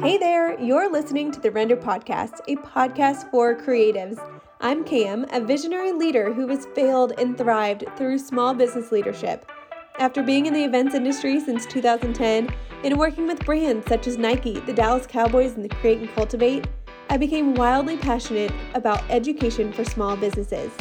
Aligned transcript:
Hey 0.00 0.18
there, 0.18 0.60
you're 0.60 0.92
listening 0.92 1.32
to 1.32 1.40
the 1.40 1.50
Render 1.50 1.76
Podcast, 1.76 2.40
a 2.48 2.56
podcast 2.56 3.30
for 3.30 3.54
creatives. 3.56 4.18
I'm 4.60 4.84
Cam, 4.84 5.24
a 5.32 5.40
visionary 5.40 5.92
leader 5.92 6.34
who 6.34 6.46
has 6.48 6.66
failed 6.74 7.12
and 7.18 7.36
thrived 7.36 7.84
through 7.96 8.18
small 8.18 8.52
business 8.52 8.92
leadership. 8.92 9.50
After 9.98 10.22
being 10.22 10.44
in 10.44 10.52
the 10.52 10.64
events 10.64 10.94
industry 10.94 11.40
since 11.40 11.64
2010 11.64 12.54
and 12.84 12.98
working 12.98 13.26
with 13.26 13.44
brands 13.46 13.86
such 13.86 14.06
as 14.06 14.18
Nike, 14.18 14.60
the 14.60 14.74
Dallas 14.74 15.06
Cowboys, 15.06 15.54
and 15.54 15.64
the 15.64 15.74
Create 15.76 16.00
and 16.00 16.14
Cultivate, 16.14 16.66
I 17.08 17.16
became 17.16 17.54
wildly 17.54 17.96
passionate 17.96 18.52
about 18.74 19.02
education 19.08 19.72
for 19.72 19.84
small 19.84 20.14
businesses. 20.14 20.72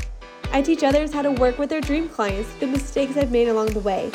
I 0.52 0.62
teach 0.62 0.84
others 0.84 1.14
how 1.14 1.22
to 1.22 1.32
work 1.32 1.58
with 1.58 1.70
their 1.70 1.82
dream 1.82 2.10
clients, 2.10 2.54
the 2.56 2.68
mistakes 2.68 3.16
I've 3.16 3.32
made 3.32 3.48
along 3.48 3.68
the 3.68 3.80
way. 3.80 4.12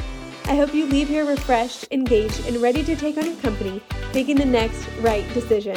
I 0.50 0.56
hope 0.56 0.74
you 0.74 0.84
leave 0.86 1.06
here 1.06 1.24
refreshed, 1.24 1.86
engaged, 1.92 2.44
and 2.44 2.56
ready 2.56 2.82
to 2.82 2.96
take 2.96 3.16
on 3.16 3.24
your 3.24 3.36
company, 3.36 3.80
making 4.12 4.34
the 4.34 4.44
next 4.44 4.84
right 4.98 5.24
decision. 5.32 5.76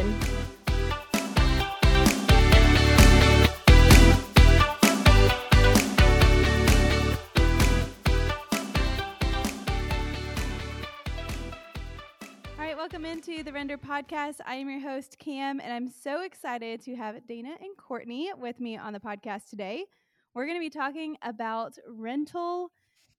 All 12.58 12.58
right, 12.58 12.76
welcome 12.76 13.06
into 13.06 13.44
the 13.44 13.54
Render 13.54 13.78
Podcast. 13.78 14.38
I 14.44 14.56
am 14.56 14.68
your 14.72 14.80
host, 14.80 15.20
Cam, 15.20 15.60
and 15.60 15.72
I'm 15.72 15.88
so 15.88 16.24
excited 16.24 16.82
to 16.86 16.96
have 16.96 17.28
Dana 17.28 17.52
and 17.62 17.78
Courtney 17.78 18.32
with 18.36 18.60
me 18.60 18.76
on 18.78 18.94
the 18.94 19.00
podcast 19.00 19.52
today. 19.52 19.86
We're 20.34 20.48
going 20.48 20.58
to 20.58 20.60
be 20.60 20.72
talking 20.72 21.16
about 21.22 21.78
rental 21.88 22.72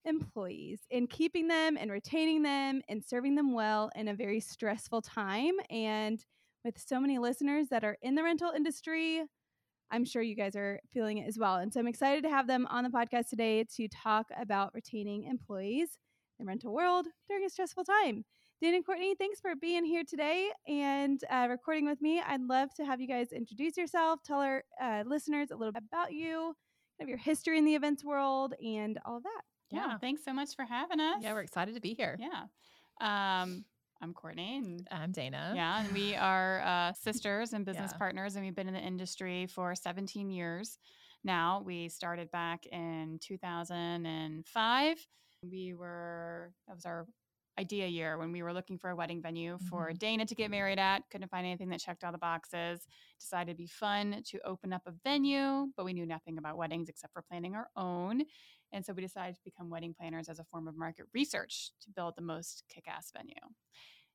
employees 0.05 0.81
and 0.91 1.09
keeping 1.09 1.49
them 1.49 1.77
and 1.79 1.91
retaining 1.91 2.43
them 2.43 2.83
and 2.89 3.03
serving 3.05 3.35
them 3.35 3.53
well 3.53 3.91
in 3.97 4.09
a 4.09 4.15
very 4.15 4.41
stressful 4.41 5.03
time. 5.03 5.55
And 5.71 6.25
with 6.65 6.79
so 6.79 7.01
many 7.01 7.19
listeners 7.19 7.69
that 7.69 7.85
are 7.85 7.97
in 8.03 8.15
the 8.15 8.23
rental 8.23 8.51
industry, 8.51 9.23
I'm 9.91 10.05
sure 10.05 10.23
you 10.23 10.35
guys 10.35 10.57
are 10.57 10.81
feeling 10.93 11.19
it 11.19 11.29
as 11.29 11.39
well. 11.39 11.57
And 11.57 11.73
so 11.73 11.81
I'm 11.81 11.87
excited 11.87 12.23
to 12.25 12.31
have 12.31 12.47
them 12.47 12.67
on 12.71 12.85
the 12.85 12.91
podcast 12.91 13.29
today 13.29 13.65
to 13.77 13.89
talk 13.89 14.27
about 14.41 14.75
retaining 14.75 15.25
employees 15.25 15.99
in 16.39 16.45
the 16.45 16.49
rental 16.49 16.73
world 16.73 17.07
during 17.29 17.45
a 17.45 17.51
stressful 17.51 17.85
time. 17.85 18.25
Dan 18.63 18.75
and 18.75 18.87
Courtney, 18.87 19.15
thanks 19.15 19.41
for 19.41 19.55
being 19.55 19.85
here 19.85 20.05
today 20.09 20.51
and 20.67 21.21
uh, 21.31 21.47
recording 21.51 21.85
with 21.85 22.01
me. 22.01 22.23
I'd 22.27 22.41
love 22.41 22.73
to 22.77 22.85
have 22.85 23.01
you 23.01 23.07
guys 23.07 23.33
introduce 23.33 23.77
yourself, 23.77 24.21
tell 24.25 24.41
our 24.41 24.65
uh, 24.81 25.05
listeners 25.07 25.51
a 25.51 25.57
little 25.57 25.73
bit 25.73 25.83
about 25.93 26.13
you, 26.13 26.55
kind 26.99 27.03
of 27.03 27.09
your 27.09 27.19
history 27.19 27.59
in 27.59 27.65
the 27.65 27.75
events 27.75 28.05
world, 28.05 28.55
and 28.65 28.99
all 29.05 29.19
of 29.19 29.23
that. 29.25 29.43
Yeah, 29.71 29.87
Yeah. 29.89 29.99
thanks 29.99 30.25
so 30.25 30.33
much 30.33 30.55
for 30.55 30.65
having 30.65 31.01
us. 31.01 31.23
Yeah, 31.23 31.33
we're 31.33 31.41
excited 31.43 31.75
to 31.75 31.81
be 31.81 31.95
here. 31.95 32.17
Yeah. 32.19 32.47
Um, 33.01 33.65
I'm 34.01 34.13
Courtney, 34.13 34.57
and 34.59 34.87
I'm 34.91 35.13
Dana. 35.13 35.53
yeah, 35.57 35.81
and 35.83 35.93
we 35.93 36.15
are 36.15 36.61
uh, 36.61 36.93
sisters 36.93 37.53
and 37.53 37.65
business 37.65 37.93
Yeah. 37.93 37.99
partners, 37.99 38.37
and 38.37 38.45
we've 38.45 38.55
been 38.55 38.69
in 38.69 38.75
the 38.75 38.81
industry 38.81 39.47
for 39.47 39.75
17 39.75 40.31
years 40.31 40.79
now. 41.23 41.61
We 41.65 41.89
started 41.89 42.31
back 42.31 42.67
in 42.67 43.19
2005. 43.21 45.07
We 45.43 45.75
were 45.75 46.53
that 46.67 46.75
was 46.75 46.85
our 46.87 47.07
idea 47.59 47.87
year 47.87 48.19
when 48.19 48.33
we 48.33 48.43
were 48.43 48.53
looking 48.53 48.79
for 48.79 48.91
a 48.91 48.97
wedding 48.97 49.23
venue 49.23 49.57
for 49.71 49.91
Mhm. 49.91 49.99
Dana 49.99 50.27
to 50.27 50.35
get 50.35 50.51
married 50.51 50.81
at. 50.81 51.09
Couldn't 51.11 51.29
find 51.29 51.47
anything 51.47 51.69
that 51.69 51.79
checked 51.81 52.03
all 52.03 52.11
the 52.11 52.19
boxes. 52.19 52.85
Decided 53.21 53.51
it'd 53.51 53.59
be 53.59 53.69
fun 53.69 54.23
to 54.25 54.41
open 54.41 54.73
up 54.73 54.83
a 54.87 54.91
venue, 54.91 55.73
but 55.77 55.85
we 55.85 55.93
knew 55.93 56.05
nothing 56.05 56.37
about 56.37 56.57
weddings 56.57 56.89
except 56.89 57.13
for 57.13 57.23
planning 57.23 57.55
our 57.55 57.71
own. 57.77 58.25
And 58.75 58.85
so 58.85 58.93
we 58.93 59.01
decided 59.03 59.37
to 59.37 59.41
become 59.45 59.71
wedding 59.71 59.95
planners 59.99 60.29
as 60.29 60.41
a 60.41 60.45
form 60.45 60.67
of 60.67 60.77
market 60.77 61.07
research 61.15 61.71
to 61.83 61.91
build 61.91 62.15
the 62.17 62.23
most 62.23 62.65
kick 62.69 62.85
ass 62.89 63.13
venue. 63.17 63.35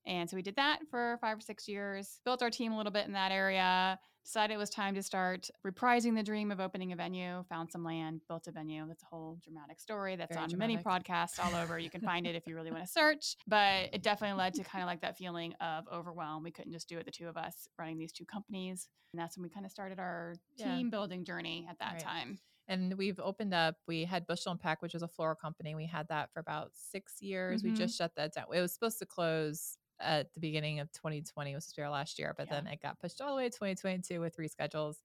And 0.06 0.30
so 0.30 0.36
we 0.36 0.42
did 0.42 0.56
that 0.58 0.80
for 0.90 1.18
five 1.22 1.38
or 1.38 1.42
six 1.42 1.68
years, 1.68 2.20
built 2.26 2.42
our 2.42 2.50
team 2.50 2.74
a 2.74 2.78
little 2.78 2.92
bit 2.92 3.06
in 3.06 3.14
that 3.14 3.32
area, 3.32 3.98
decided 4.26 4.54
it 4.54 4.58
was 4.58 4.70
time 4.70 4.96
to 4.96 5.04
start 5.04 5.50
reprising 5.66 6.16
the 6.16 6.24
dream 6.24 6.52
of 6.52 6.60
opening 6.60 6.92
a 6.92 6.96
venue, 6.96 7.44
found 7.50 7.72
some 7.72 7.84
land, 7.84 8.22
built 8.28 8.48
a 8.48 8.52
venue. 8.52 8.86
That's 8.88 9.04
a 9.04 9.06
whole 9.08 9.40
dramatic 9.44 9.80
story 9.80 10.16
that's 10.16 10.36
Very 10.36 10.44
on 10.44 10.58
many 10.58 10.78
podcasts 10.78 11.40
all 11.42 11.56
over. 11.56 11.80
You 11.80 11.90
can 11.90 12.02
find 12.02 12.26
it 12.28 12.36
if 12.36 12.48
you 12.48 12.56
really 12.56 12.72
want 12.72 12.84
to 12.84 12.92
search. 12.92 13.36
But 13.48 13.90
it 13.94 14.04
definitely 14.04 14.38
led 14.38 14.54
to 14.56 14.64
kind 14.64 14.84
of 14.84 14.88
like 14.88 15.02
that 15.02 15.18
feeling 15.18 15.54
of 15.62 15.86
overwhelm. 15.92 16.44
We 16.44 16.52
couldn't 16.52 16.74
just 16.74 16.90
do 16.90 16.98
it, 16.98 17.06
the 17.06 17.12
two 17.12 17.28
of 17.28 17.38
us 17.38 17.68
running 17.78 17.98
these 17.98 18.12
two 18.12 18.26
companies. 18.26 18.88
And 19.14 19.22
that's 19.22 19.38
when 19.38 19.44
we 19.44 19.50
kind 19.50 19.66
of 19.66 19.72
started 19.72 20.00
our 20.00 20.36
Yeah. 20.58 20.76
team 20.76 20.90
building 20.90 21.24
journey 21.24 21.68
at 21.70 21.78
that 21.80 21.94
Right. 21.94 22.04
time. 22.04 22.40
And 22.70 22.98
we've 22.98 23.20
opened 23.20 23.54
up, 23.54 23.78
we 23.88 24.06
had 24.06 24.28
Bushel 24.28 24.52
and 24.54 24.62
Peck, 24.62 24.82
which 24.84 24.94
was 24.94 25.04
a 25.04 25.08
floral 25.10 25.36
company. 25.36 25.76
We 25.76 25.88
had 25.88 26.08
that 26.10 26.32
for 26.32 26.40
about 26.40 26.72
six 26.76 27.22
years. 27.22 27.64
Mhm. 27.64 27.66
We 27.66 27.74
just 27.74 27.98
shut 27.98 28.14
that 28.16 28.34
down. 28.34 28.46
It 28.54 28.62
was 28.62 28.74
supposed 28.74 29.00
to 29.00 29.08
close 29.08 29.78
at 30.00 30.34
the 30.34 30.40
beginning 30.40 30.80
of 30.80 30.92
2020, 30.94 31.52
it 31.52 31.56
was 31.56 31.66
supposed 31.66 31.76
to 31.76 31.82
be 31.82 31.84
our 31.86 31.90
last 31.92 32.20
year, 32.20 32.34
but 32.38 32.48
Yeah. 32.48 32.56
then 32.56 32.68
it 32.68 32.82
got 32.82 33.00
pushed 33.00 33.20
all 33.22 33.32
the 33.32 33.36
way 33.36 33.50
to 33.50 33.58
2022 33.58 34.22
with 34.22 34.38
reschedules. 34.38 34.96
So 34.96 35.02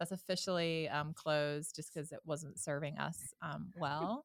that's 0.00 0.12
officially 0.12 0.88
um, 0.88 1.14
closed 1.14 1.74
just 1.74 1.92
because 1.92 2.12
it 2.12 2.20
wasn't 2.24 2.60
serving 2.60 2.98
us 2.98 3.34
um, 3.42 3.72
well. 3.74 4.24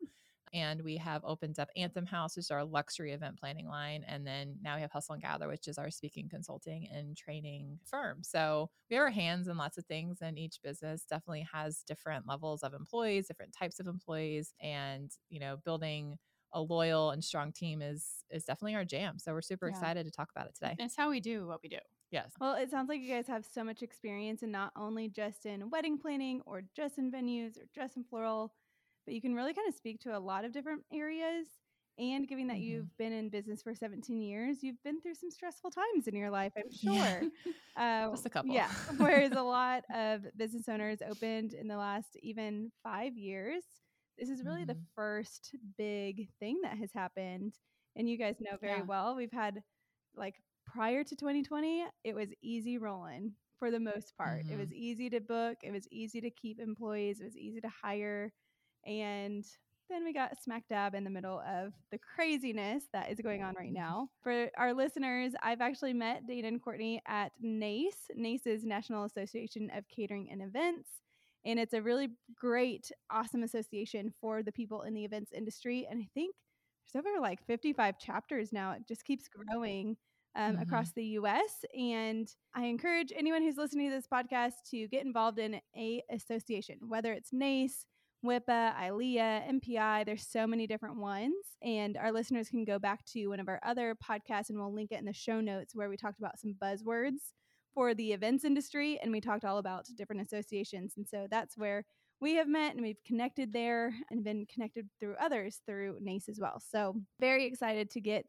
And 0.54 0.82
we 0.82 0.98
have 0.98 1.22
opened 1.24 1.60
up 1.60 1.70
Anthem 1.76 2.06
House, 2.06 2.36
which 2.36 2.46
is 2.46 2.52
our 2.52 2.64
luxury 2.66 3.12
event 3.14 3.40
planning 3.40 3.68
line. 3.68 4.04
And 4.06 4.26
then 4.26 4.58
now 4.62 4.76
we 4.76 4.82
have 4.82 4.92
Hustle 4.92 5.14
and 5.14 5.22
Gather, 5.22 5.48
which 5.48 5.68
is 5.68 5.78
our 5.78 5.90
speaking, 5.92 6.30
consulting, 6.30 6.88
and 6.90 7.16
training 7.16 7.80
firm. 7.86 8.24
So 8.24 8.70
we 8.90 8.96
have 8.96 9.04
our 9.04 9.10
hands 9.12 9.48
in 9.48 9.58
lots 9.58 9.78
of 9.78 9.86
things, 9.86 10.22
and 10.22 10.38
each 10.38 10.62
business 10.62 11.06
definitely 11.06 11.48
has 11.52 11.84
different 11.84 12.28
levels 12.28 12.64
of 12.64 12.74
employees, 12.74 13.28
different 13.28 13.54
types 13.54 13.80
of 13.80 13.88
employees, 13.88 14.54
and 14.62 15.12
you 15.30 15.40
know, 15.40 15.58
building 15.58 16.18
a 16.54 16.62
loyal 16.62 17.12
and 17.12 17.24
strong 17.24 17.52
team 17.54 17.82
is 17.82 18.26
is 18.30 18.44
definitely 18.46 18.76
our 18.76 18.86
jam. 18.86 19.20
So 19.20 19.34
we're 19.34 19.42
super 19.42 19.68
Yeah. 19.68 19.70
excited 19.70 20.06
to 20.06 20.12
talk 20.12 20.30
about 20.36 20.48
it 20.48 20.56
today. 20.56 20.80
It's 20.80 20.96
how 20.96 21.10
we 21.10 21.20
do 21.20 21.48
what 21.48 21.62
we 21.64 21.70
do. 21.70 21.80
Yes. 22.12 22.34
Well, 22.40 22.56
it 22.56 22.72
sounds 22.72 22.90
like 22.90 23.02
you 23.02 23.10
guys 23.10 23.28
have 23.28 23.46
so 23.46 23.64
much 23.64 23.84
experience 23.84 24.44
in 24.44 24.52
not 24.52 24.74
only 24.76 25.08
just 25.10 25.46
in 25.46 25.70
wedding 25.70 25.98
planning 26.00 26.42
or 26.46 26.64
just 26.76 26.98
in 26.98 27.12
venues 27.12 27.58
or 27.58 27.68
just 27.74 27.98
in 27.98 28.04
floral, 28.04 28.56
but 29.06 29.14
you 29.14 29.22
can 29.22 29.36
really 29.36 29.54
kind 29.54 29.68
of 29.68 29.76
speak 29.76 30.00
to 30.02 30.18
a 30.18 30.20
lot 30.20 30.46
of 30.46 30.52
different 30.52 30.84
areas. 30.92 31.48
And 31.98 32.28
given 32.28 32.48
that 32.48 32.60
Mhm. 32.60 32.62
you've 32.62 32.96
been 32.98 33.12
in 33.14 33.30
business 33.30 33.62
for 33.62 33.76
17 33.76 34.22
years, 34.22 34.64
you've 34.64 34.82
been 34.84 35.02
through 35.02 35.16
some 35.16 35.30
stressful 35.32 35.72
times 35.72 36.08
in 36.08 36.16
your 36.16 36.30
life, 36.32 36.54
I'm 36.58 36.72
sure. 36.72 37.28
Yeah. 37.28 37.30
Uh, 37.76 38.10
Just 38.12 38.26
a 38.26 38.30
couple. 38.30 38.56
Yeah. 38.56 38.70
Whereas 38.98 39.34
a 39.34 39.42
lot 39.42 39.84
of 39.94 40.26
business 40.36 40.68
owners 40.70 41.02
opened 41.02 41.54
in 41.54 41.68
the 41.68 41.78
last 41.78 42.18
even 42.22 42.72
five 42.84 43.18
years. 43.18 43.64
This 44.18 44.30
is 44.30 44.44
really 44.44 44.66
the 44.66 44.76
Mhm. 44.76 44.88
first 44.96 45.56
big 45.78 46.30
thing 46.40 46.62
that 46.64 46.78
has 46.78 46.92
happened. 46.94 47.60
And 47.96 48.10
you 48.10 48.18
guys 48.18 48.38
know 48.40 48.58
very 48.60 48.82
Yeah. 48.82 48.84
well, 48.84 49.16
we've 49.16 49.32
had 49.32 49.64
like 50.16 50.42
prior 50.66 51.04
to 51.04 51.16
2020, 51.16 51.86
it 52.04 52.16
was 52.16 52.30
easy 52.42 52.78
rolling 52.78 53.36
for 53.60 53.72
the 53.72 53.80
most 53.80 54.16
part. 54.18 54.46
It 54.50 54.56
Mhm. 54.56 54.58
was 54.58 54.74
easy 54.74 55.10
to 55.10 55.20
book, 55.22 55.58
it 55.64 55.72
was 55.72 55.88
easy 55.92 56.22
to 56.22 56.32
keep 56.32 56.60
employees, 56.60 57.20
it 57.22 57.26
was 57.26 57.38
easy 57.38 57.62
to 57.62 57.70
hire. 57.70 58.34
And 58.86 59.46
then 59.90 60.04
we 60.06 60.14
got 60.14 60.42
smack 60.42 60.64
dab 60.70 60.96
in 60.96 61.04
the 61.04 61.10
middle 61.10 61.40
of 61.42 61.74
the 61.92 61.98
craziness 61.98 62.84
that 62.94 63.12
is 63.12 63.20
going 63.20 63.44
on 63.44 63.56
right 63.58 63.74
now. 63.74 64.10
For 64.24 64.50
our 64.58 64.74
listeners, 64.74 65.34
I've 65.44 65.60
actually 65.62 65.94
met 65.94 66.26
Dana 66.28 66.48
and 66.48 66.62
Courtney 66.64 67.02
at 67.08 67.32
NACE. 67.42 68.08
NACE 68.16 68.48
is 68.48 68.64
National 68.64 69.04
Association 69.04 69.70
of 69.76 69.88
Catering 69.90 70.30
and 70.32 70.42
Events. 70.42 70.90
And 71.44 71.60
it's 71.60 71.74
a 71.74 71.82
really 71.82 72.10
great, 72.36 72.90
awesome 73.10 73.44
association 73.44 74.14
for 74.22 74.44
the 74.44 74.52
people 74.52 74.84
in 74.84 74.94
the 74.94 75.04
events 75.04 75.32
industry. 75.34 75.88
And 75.90 76.00
I 76.00 76.08
think 76.14 76.36
there's 76.94 77.04
over 77.06 77.20
like 77.20 77.46
55 77.46 78.00
chapters 78.00 78.54
now. 78.54 78.72
It 78.74 78.84
just 78.88 79.04
keeps 79.04 79.28
growing 79.28 79.98
um, 80.34 80.56
Mhm. 80.56 80.62
across 80.62 80.94
the 80.94 81.04
US. 81.20 81.66
And 81.78 82.34
I 82.54 82.64
encourage 82.68 83.12
anyone 83.14 83.42
who's 83.42 83.58
listening 83.58 83.90
to 83.90 83.96
this 83.98 84.08
podcast 84.08 84.54
to 84.70 84.88
get 84.88 85.04
involved 85.04 85.40
in 85.40 85.60
a 85.76 86.02
association, 86.10 86.78
whether 86.88 87.12
it's 87.12 87.34
NACE, 87.34 87.86
WIPA, 88.24 88.76
ILEA, 88.76 89.50
MPI. 89.50 90.06
There's 90.06 90.28
so 90.28 90.46
many 90.46 90.68
different 90.68 90.98
ones. 90.98 91.34
And 91.64 91.98
our 91.98 92.12
listeners 92.12 92.50
can 92.50 92.66
go 92.66 92.78
back 92.78 93.04
to 93.08 93.28
one 93.28 93.40
of 93.40 93.48
our 93.48 93.60
other 93.64 93.96
podcasts 93.96 94.50
and 94.50 94.60
we'll 94.60 94.74
link 94.74 94.92
it 94.92 95.00
in 95.00 95.06
the 95.06 95.14
show 95.14 95.42
notes 95.42 95.76
where 95.76 95.90
we 95.90 95.98
talked 95.98 96.20
about 96.20 96.40
some 96.40 96.56
buzzwords 96.62 97.32
for 97.74 97.94
the 97.94 98.12
events 98.12 98.44
industry 98.44 99.00
and 99.02 99.12
we 99.12 99.22
talked 99.22 99.46
all 99.46 99.58
about 99.58 99.86
different 99.98 100.22
associations. 100.22 100.94
And 100.98 101.08
so 101.08 101.28
that's 101.30 101.58
where 101.58 101.84
we 102.20 102.36
have 102.36 102.48
met 102.48 102.74
and 102.74 102.82
we've 102.82 103.04
connected 103.06 103.52
there 103.52 103.94
and 104.12 104.24
been 104.24 104.46
connected 104.46 104.88
through 105.00 105.16
others 105.20 105.62
through 105.66 105.98
NACE 106.02 106.30
as 106.30 106.40
well. 106.40 106.60
So 106.60 106.96
very 107.20 107.46
excited 107.46 107.90
to 107.92 108.02
get 108.02 108.26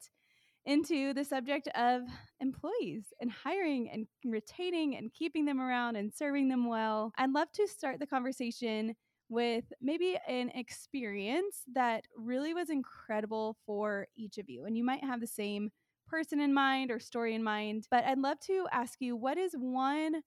into 0.65 1.13
the 1.13 1.25
subject 1.25 1.67
of 1.75 2.03
employees 2.39 3.13
and 3.19 3.29
hiring 3.29 3.89
and 3.91 4.07
retaining 4.25 4.95
and 4.95 5.13
keeping 5.13 5.45
them 5.45 5.59
around 5.59 5.97
and 5.97 6.11
serving 6.11 6.47
them 6.47 6.67
well. 6.67 7.11
I'd 7.17 7.31
love 7.31 7.51
to 7.53 7.67
start 7.67 7.99
the 7.99 8.07
conversation 8.07 8.95
with 9.29 9.71
maybe 9.81 10.17
an 10.27 10.49
experience 10.49 11.63
that 11.73 12.05
really 12.15 12.53
was 12.53 12.69
incredible 12.69 13.57
for 13.65 14.07
each 14.15 14.37
of 14.37 14.49
you. 14.49 14.65
And 14.65 14.77
you 14.77 14.83
might 14.83 15.03
have 15.03 15.19
the 15.21 15.27
same 15.27 15.71
person 16.07 16.39
in 16.39 16.53
mind 16.53 16.91
or 16.91 16.99
story 16.99 17.33
in 17.33 17.43
mind, 17.43 17.87
but 17.89 18.03
I'd 18.03 18.19
love 18.19 18.39
to 18.41 18.67
ask 18.71 19.01
you 19.01 19.15
what 19.15 19.37
is 19.37 19.53
one 19.57 20.21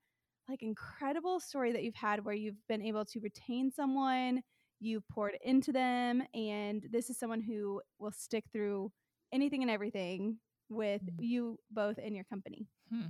like 0.49 0.63
incredible 0.63 1.41
story 1.41 1.73
that 1.73 1.83
you've 1.83 1.95
had 1.97 2.25
where 2.25 2.35
you've 2.35 2.67
been 2.69 2.83
able 2.83 3.05
to 3.05 3.21
retain 3.21 3.71
someone, 3.71 4.43
you've 4.81 5.07
poured 5.09 5.37
into 5.43 5.73
them, 5.73 6.23
and 6.35 6.87
this 6.91 7.11
is 7.11 7.19
someone 7.19 7.41
who 7.41 7.83
will 7.99 8.13
stick 8.13 8.45
through 8.53 8.93
anything 9.33 9.63
and 9.63 9.71
everything 9.71 10.39
with 10.69 11.03
Mm. 11.03 11.19
you 11.19 11.59
both 11.71 11.99
in 11.99 12.15
your 12.15 12.25
company. 12.25 12.69
Hmm. 12.91 13.07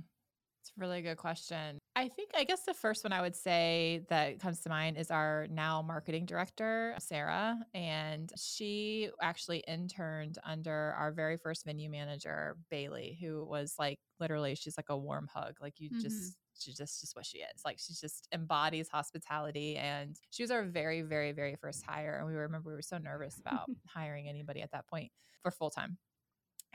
It's 0.61 0.71
a 0.77 0.79
really 0.81 1.01
good 1.01 1.17
question. 1.17 1.79
I 1.97 2.09
think, 2.09 2.29
I 2.37 2.43
guess 2.43 2.61
the 2.61 2.75
first 2.75 3.03
one 3.03 3.11
I 3.11 3.21
would 3.21 3.35
say 3.35 4.05
that 4.09 4.39
comes 4.39 4.59
to 4.61 4.69
mind 4.69 4.97
is 4.99 5.09
our 5.09 5.47
now 5.49 5.81
marketing 5.81 6.27
director, 6.27 6.93
Sarah. 6.99 7.57
And 7.73 8.31
she 8.37 9.09
actually 9.19 9.63
interned 9.67 10.37
under 10.43 10.93
our 10.97 11.11
very 11.11 11.37
first 11.37 11.65
venue 11.65 11.89
manager, 11.89 12.55
Bailey, 12.69 13.17
who 13.19 13.43
was 13.45 13.75
like 13.79 13.97
literally, 14.19 14.53
she's 14.53 14.77
like 14.77 14.89
a 14.89 14.97
warm 14.97 15.27
hug. 15.33 15.57
Like 15.59 15.79
you 15.79 15.89
Mhm. 15.89 15.99
just, 15.99 16.37
she's 16.59 16.77
just, 16.77 17.01
just 17.01 17.15
what 17.15 17.25
she 17.25 17.39
is. 17.39 17.63
Like 17.65 17.79
she 17.79 17.93
just 17.95 18.27
embodies 18.31 18.89
hospitality. 18.89 19.77
And 19.77 20.15
she 20.29 20.43
was 20.43 20.51
our 20.51 20.65
very, 20.65 21.01
very, 21.01 21.31
very 21.31 21.55
first 21.55 21.83
hire. 21.83 22.17
And 22.19 22.27
we 22.27 22.35
remember 22.35 22.69
we 22.69 22.75
were 22.75 22.81
so 22.83 22.99
nervous 22.99 23.39
about 23.39 23.69
hiring 23.87 24.29
anybody 24.29 24.61
at 24.61 24.71
that 24.71 24.87
point 24.87 25.11
for 25.41 25.49
full 25.51 25.71
time. 25.71 25.97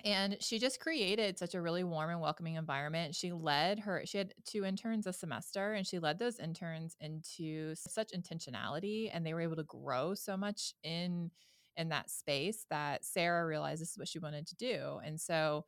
And 0.04 0.36
she 0.40 0.58
just 0.58 0.80
created 0.80 1.38
such 1.38 1.54
a 1.54 1.60
really 1.60 1.84
warm 1.84 2.10
and 2.10 2.20
welcoming 2.20 2.54
environment. 2.56 3.14
She 3.14 3.32
led 3.32 3.78
her, 3.80 4.02
she 4.04 4.18
had 4.18 4.34
two 4.44 4.64
interns 4.64 5.06
a 5.06 5.12
semester, 5.12 5.74
and 5.74 5.86
she 5.86 5.98
led 5.98 6.18
those 6.18 6.38
interns 6.40 6.96
into 7.00 7.74
such 7.76 8.10
intentionality 8.12 9.10
and 9.12 9.24
they 9.24 9.34
were 9.34 9.40
able 9.40 9.56
to 9.56 9.64
grow 9.64 10.14
so 10.14 10.36
much 10.36 10.74
in 10.82 11.30
in 11.76 11.88
that 11.88 12.10
space 12.10 12.66
that 12.68 13.04
Sarah 13.04 13.46
realized 13.46 13.80
this 13.80 13.92
is 13.92 13.98
what 13.98 14.08
she 14.08 14.18
wanted 14.18 14.46
to 14.48 14.56
do. 14.56 15.00
And 15.04 15.18
so 15.18 15.64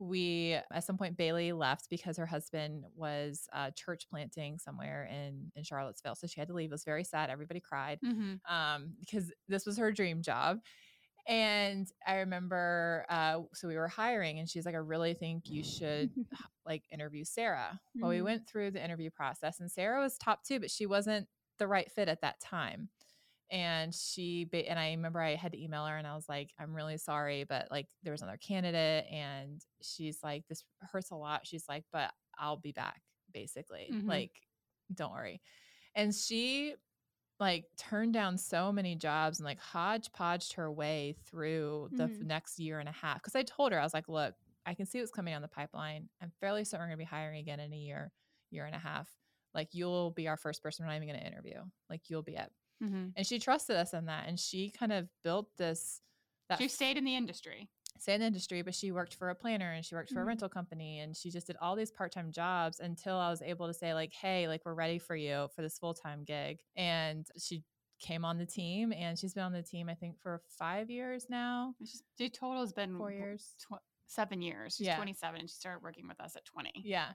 we 0.00 0.54
at 0.72 0.82
some 0.82 0.98
point 0.98 1.16
Bailey 1.16 1.52
left 1.52 1.88
because 1.88 2.16
her 2.16 2.26
husband 2.26 2.84
was 2.96 3.46
uh, 3.52 3.70
church 3.70 4.06
planting 4.10 4.58
somewhere 4.58 5.08
in 5.10 5.52
in 5.54 5.62
Charlottesville, 5.62 6.16
so 6.16 6.26
she 6.26 6.40
had 6.40 6.48
to 6.48 6.54
leave. 6.54 6.70
It 6.70 6.74
was 6.74 6.84
very 6.84 7.04
sad. 7.04 7.30
Everybody 7.30 7.60
cried 7.60 8.00
Mm-hmm. 8.04 8.52
um, 8.52 8.94
because 8.98 9.30
this 9.48 9.66
was 9.66 9.76
her 9.78 9.92
dream 9.92 10.22
job. 10.22 10.58
And 11.26 11.90
I 12.06 12.16
remember, 12.18 13.06
uh, 13.08 13.42
so 13.54 13.68
we 13.68 13.76
were 13.76 13.88
hiring, 13.88 14.38
and 14.38 14.48
she's 14.48 14.66
like, 14.66 14.74
"I 14.74 14.78
really 14.78 15.14
think 15.14 15.50
you 15.50 15.62
should 15.62 16.16
like 16.66 16.84
interview 16.90 17.24
Sarah." 17.24 17.80
Well, 18.00 18.10
we 18.10 18.20
Mhm. 18.20 18.22
went 18.22 18.46
through 18.48 18.72
the 18.72 18.84
interview 18.84 19.10
process, 19.10 19.60
and 19.60 19.70
Sarah 19.72 20.00
was 20.00 20.18
top 20.18 20.44
two, 20.44 20.60
but 20.60 20.70
she 20.70 20.86
wasn't 20.86 21.28
the 21.58 21.66
right 21.68 21.90
fit 21.90 22.08
at 22.08 22.20
that 22.22 22.40
time. 22.40 22.90
And 23.50 23.94
she, 23.94 24.48
and 24.52 24.78
I 24.78 24.90
remember 24.92 25.20
I 25.20 25.34
had 25.36 25.52
to 25.52 25.62
email 25.62 25.86
her, 25.86 25.96
and 25.96 26.06
I 26.06 26.14
was 26.16 26.28
like, 26.28 26.52
"I'm 26.58 26.74
really 26.74 26.98
sorry, 26.98 27.44
but 27.44 27.70
like 27.70 27.88
there 28.02 28.12
was 28.12 28.22
another 28.22 28.38
candidate," 28.38 29.06
and 29.10 29.62
she's 29.82 30.22
like, 30.22 30.46
"This 30.48 30.64
hurts 30.80 31.10
a 31.10 31.16
lot." 31.16 31.46
She's 31.46 31.68
like, 31.68 31.84
"But 31.92 32.12
I'll 32.38 32.56
be 32.58 32.72
back." 32.72 33.02
Basically, 33.32 33.96
Mhm. 33.96 34.08
like, 34.08 34.32
don't 34.94 35.12
worry. 35.12 35.42
And 35.94 36.14
she 36.14 36.76
like 37.40 37.66
turned 37.76 38.12
down 38.14 38.38
so 38.38 38.72
many 38.72 38.94
jobs 38.96 39.38
and 39.40 39.44
like 39.44 39.58
hodgepodged 39.58 40.52
her 40.54 40.70
way 40.72 41.16
through 41.26 41.90
the 41.92 42.08
Mhm. 42.08 42.22
next 42.22 42.58
year 42.60 42.78
and 42.80 42.88
a 42.88 42.92
half. 42.92 43.22
Cause 43.22 43.34
I 43.34 43.42
told 43.42 43.72
her, 43.72 43.80
I 43.80 43.82
was 43.84 43.94
like, 43.94 44.08
look, 44.08 44.34
I 44.66 44.74
can 44.74 44.86
see 44.86 45.00
what's 45.00 45.10
coming 45.10 45.34
on 45.34 45.42
the 45.42 45.48
pipeline. 45.48 46.08
I'm 46.20 46.30
fairly 46.40 46.64
certain 46.64 46.84
we're 46.84 46.88
gonna 46.88 46.96
be 46.98 47.04
hiring 47.04 47.38
again 47.40 47.60
in 47.60 47.72
a 47.72 47.76
year, 47.76 48.12
year 48.50 48.66
and 48.66 48.74
a 48.74 48.78
half. 48.78 49.10
Like 49.52 49.74
you'll 49.74 50.10
be 50.12 50.28
our 50.28 50.36
first 50.36 50.62
person 50.62 50.84
we're 50.84 50.90
not 50.92 50.96
even 50.96 51.08
gonna 51.08 51.26
interview. 51.26 51.62
Like 51.90 52.08
you'll 52.08 52.22
be 52.22 52.36
it. 52.36 52.52
Mm-hmm. 52.82 53.08
And 53.16 53.26
she 53.26 53.38
trusted 53.38 53.76
us 53.76 53.94
in 53.94 54.06
that. 54.06 54.28
And 54.28 54.38
she 54.38 54.70
kind 54.70 54.92
of 54.92 55.08
built 55.22 55.56
this 55.56 56.00
that 56.48 56.58
She 56.58 56.68
stayed 56.68 56.96
in 56.98 57.04
the 57.04 57.16
industry. 57.16 57.70
The 58.02 58.12
industry, 58.20 58.62
but 58.62 58.74
she 58.74 58.92
worked 58.92 59.14
for 59.14 59.30
a 59.30 59.34
planner 59.34 59.72
and 59.72 59.84
she 59.84 59.94
worked 59.94 60.10
for 60.10 60.20
a 60.20 60.24
Mhm. 60.24 60.28
rental 60.28 60.48
company 60.48 61.00
and 61.00 61.16
she 61.16 61.30
just 61.30 61.46
did 61.46 61.56
all 61.56 61.74
these 61.76 61.90
part-time 61.90 62.32
jobs 62.32 62.80
until 62.80 63.16
I 63.16 63.30
was 63.30 63.40
able 63.40 63.66
to 63.66 63.74
say 63.74 63.94
like, 63.94 64.12
"Hey, 64.12 64.46
like 64.48 64.64
we're 64.64 64.74
ready 64.74 64.98
for 64.98 65.16
you 65.16 65.48
for 65.54 65.62
this 65.62 65.78
full-time 65.78 66.24
gig." 66.24 66.62
And 66.76 67.26
she 67.38 67.64
came 68.00 68.24
on 68.24 68.36
the 68.36 68.46
team 68.46 68.92
and 68.92 69.18
she's 69.18 69.32
been 69.34 69.44
on 69.44 69.52
the 69.52 69.62
team 69.62 69.88
I 69.88 69.94
think 69.94 70.18
for 70.18 70.42
5 70.48 70.90
years 70.90 71.30
now. 71.30 71.74
She's, 71.78 72.02
the 72.18 72.28
total 72.28 72.60
has 72.60 72.72
been 72.72 72.98
4 72.98 73.12
years. 73.12 73.54
tw- 73.58 73.80
seven 74.06 74.42
years. 74.42 74.76
She's 74.76 74.86
Yeah. 74.88 74.96
27 74.96 75.40
and 75.40 75.48
she 75.48 75.56
started 75.56 75.82
working 75.82 76.06
with 76.06 76.20
us 76.20 76.36
at 76.36 76.44
20. 76.44 76.72
Yeah. 76.84 77.14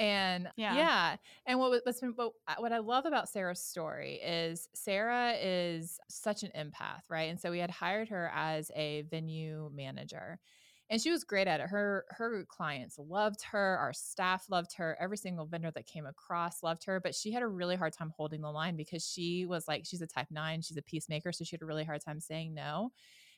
And 0.00 0.50
Yeah. 0.56 0.88
yeah. 0.88 1.18
And 1.46 1.60
what 1.60 1.70
was- 1.70 1.82
what's 1.84 2.00
been 2.00 2.12
what, 2.16 2.34
uh, 2.48 2.56
what 2.58 2.72
I 2.72 2.78
love 2.78 3.06
about 3.06 3.28
Sarah's 3.28 3.62
story 3.62 4.14
is 4.22 4.68
Sarah 4.74 5.34
is 5.34 6.00
such 6.08 6.42
an 6.42 6.52
empath, 6.56 7.02
right? 7.10 7.30
And 7.30 7.40
so 7.40 7.52
we 7.52 7.60
had 7.60 7.70
hired 7.70 8.08
her 8.10 8.30
as 8.34 8.72
a 8.74 9.02
venue 9.02 9.70
manager. 9.74 10.40
And 10.88 11.00
she 11.00 11.12
was 11.12 11.24
great 11.24 11.46
at 11.48 11.60
it. 11.60 11.68
Her 11.68 12.06
her 12.10 12.44
clients 12.46 12.98
loved 12.98 13.42
her, 13.42 13.78
our 13.78 13.92
staff 13.92 14.50
loved 14.50 14.74
her, 14.74 14.96
every 15.00 15.16
single 15.18 15.46
vendor 15.46 15.70
that 15.72 15.86
came 15.86 16.06
across 16.06 16.64
loved 16.64 16.84
her, 16.84 16.98
but 17.00 17.14
she 17.14 17.30
had 17.32 17.44
a 17.44 17.48
really 17.48 17.76
hard 17.76 17.92
time 17.92 18.10
holding 18.16 18.40
the 18.42 18.50
line 18.50 18.76
because 18.76 19.06
she 19.08 19.46
was 19.46 19.68
like 19.68 19.86
she's 19.86 20.02
a 20.02 20.06
type 20.08 20.30
9, 20.32 20.62
she's 20.62 20.76
a 20.78 20.82
peacemaker, 20.82 21.32
so 21.32 21.44
she 21.44 21.54
had 21.56 21.62
a 21.62 21.66
really 21.66 21.84
hard 21.84 22.00
time 22.02 22.20
saying 22.20 22.54
no 22.54 22.92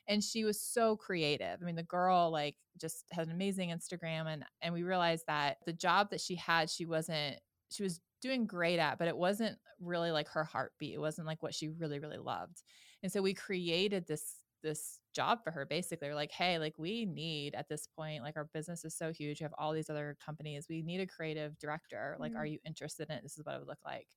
and 0.07 0.23
she 0.23 0.43
was 0.43 0.61
so 0.61 0.95
creative. 0.97 1.59
I 1.61 1.65
mean, 1.65 1.75
the 1.75 1.83
girl 1.83 2.29
like 2.31 2.57
just 2.77 3.05
had 3.11 3.27
an 3.27 3.33
amazing 3.33 3.69
Instagram 3.69 4.25
and 4.27 4.45
and 4.61 4.73
we 4.73 4.83
realized 4.83 5.25
that 5.27 5.57
the 5.65 5.73
job 5.73 6.09
that 6.11 6.21
she 6.21 6.35
had, 6.35 6.69
she 6.69 6.85
wasn't 6.85 7.39
she 7.71 7.83
was 7.83 8.01
doing 8.21 8.45
great 8.45 8.79
at, 8.79 8.97
but 8.99 9.07
it 9.07 9.17
wasn't 9.17 9.59
really 9.79 10.11
like 10.11 10.27
her 10.29 10.43
heartbeat. 10.43 10.93
It 10.95 10.99
wasn't 10.99 11.27
like 11.27 11.41
what 11.43 11.53
she 11.55 11.69
really 11.69 11.99
really 11.99 12.17
loved. 12.17 12.63
And 13.01 13.11
so 13.11 13.21
we 13.21 13.33
created 13.33 14.07
this 14.07 14.39
this 14.61 15.01
job 15.13 15.43
for 15.43 15.51
her 15.51 15.65
basically. 15.65 16.07
We're 16.07 16.15
like, 16.15 16.31
"Hey, 16.31 16.57
like 16.57 16.77
we 16.77 17.05
need 17.05 17.53
at 17.55 17.67
this 17.69 17.85
point 17.87 18.23
like 18.23 18.37
our 18.37 18.45
business 18.45 18.85
is 18.85 18.95
so 18.95 19.11
huge. 19.11 19.41
We 19.41 19.43
have 19.43 19.53
all 19.57 19.73
these 19.73 19.89
other 19.89 20.17
companies. 20.25 20.67
We 20.69 20.81
need 20.83 21.01
a 21.01 21.07
creative 21.07 21.57
director. 21.59 22.15
Like, 22.19 22.31
Mhm. 22.31 22.37
are 22.37 22.45
you 22.45 22.59
interested 22.65 23.09
in 23.09 23.17
it? 23.17 23.23
This 23.23 23.37
is 23.37 23.45
what 23.45 23.55
it 23.55 23.59
would 23.59 23.67
look 23.67 23.83
like." 23.85 24.07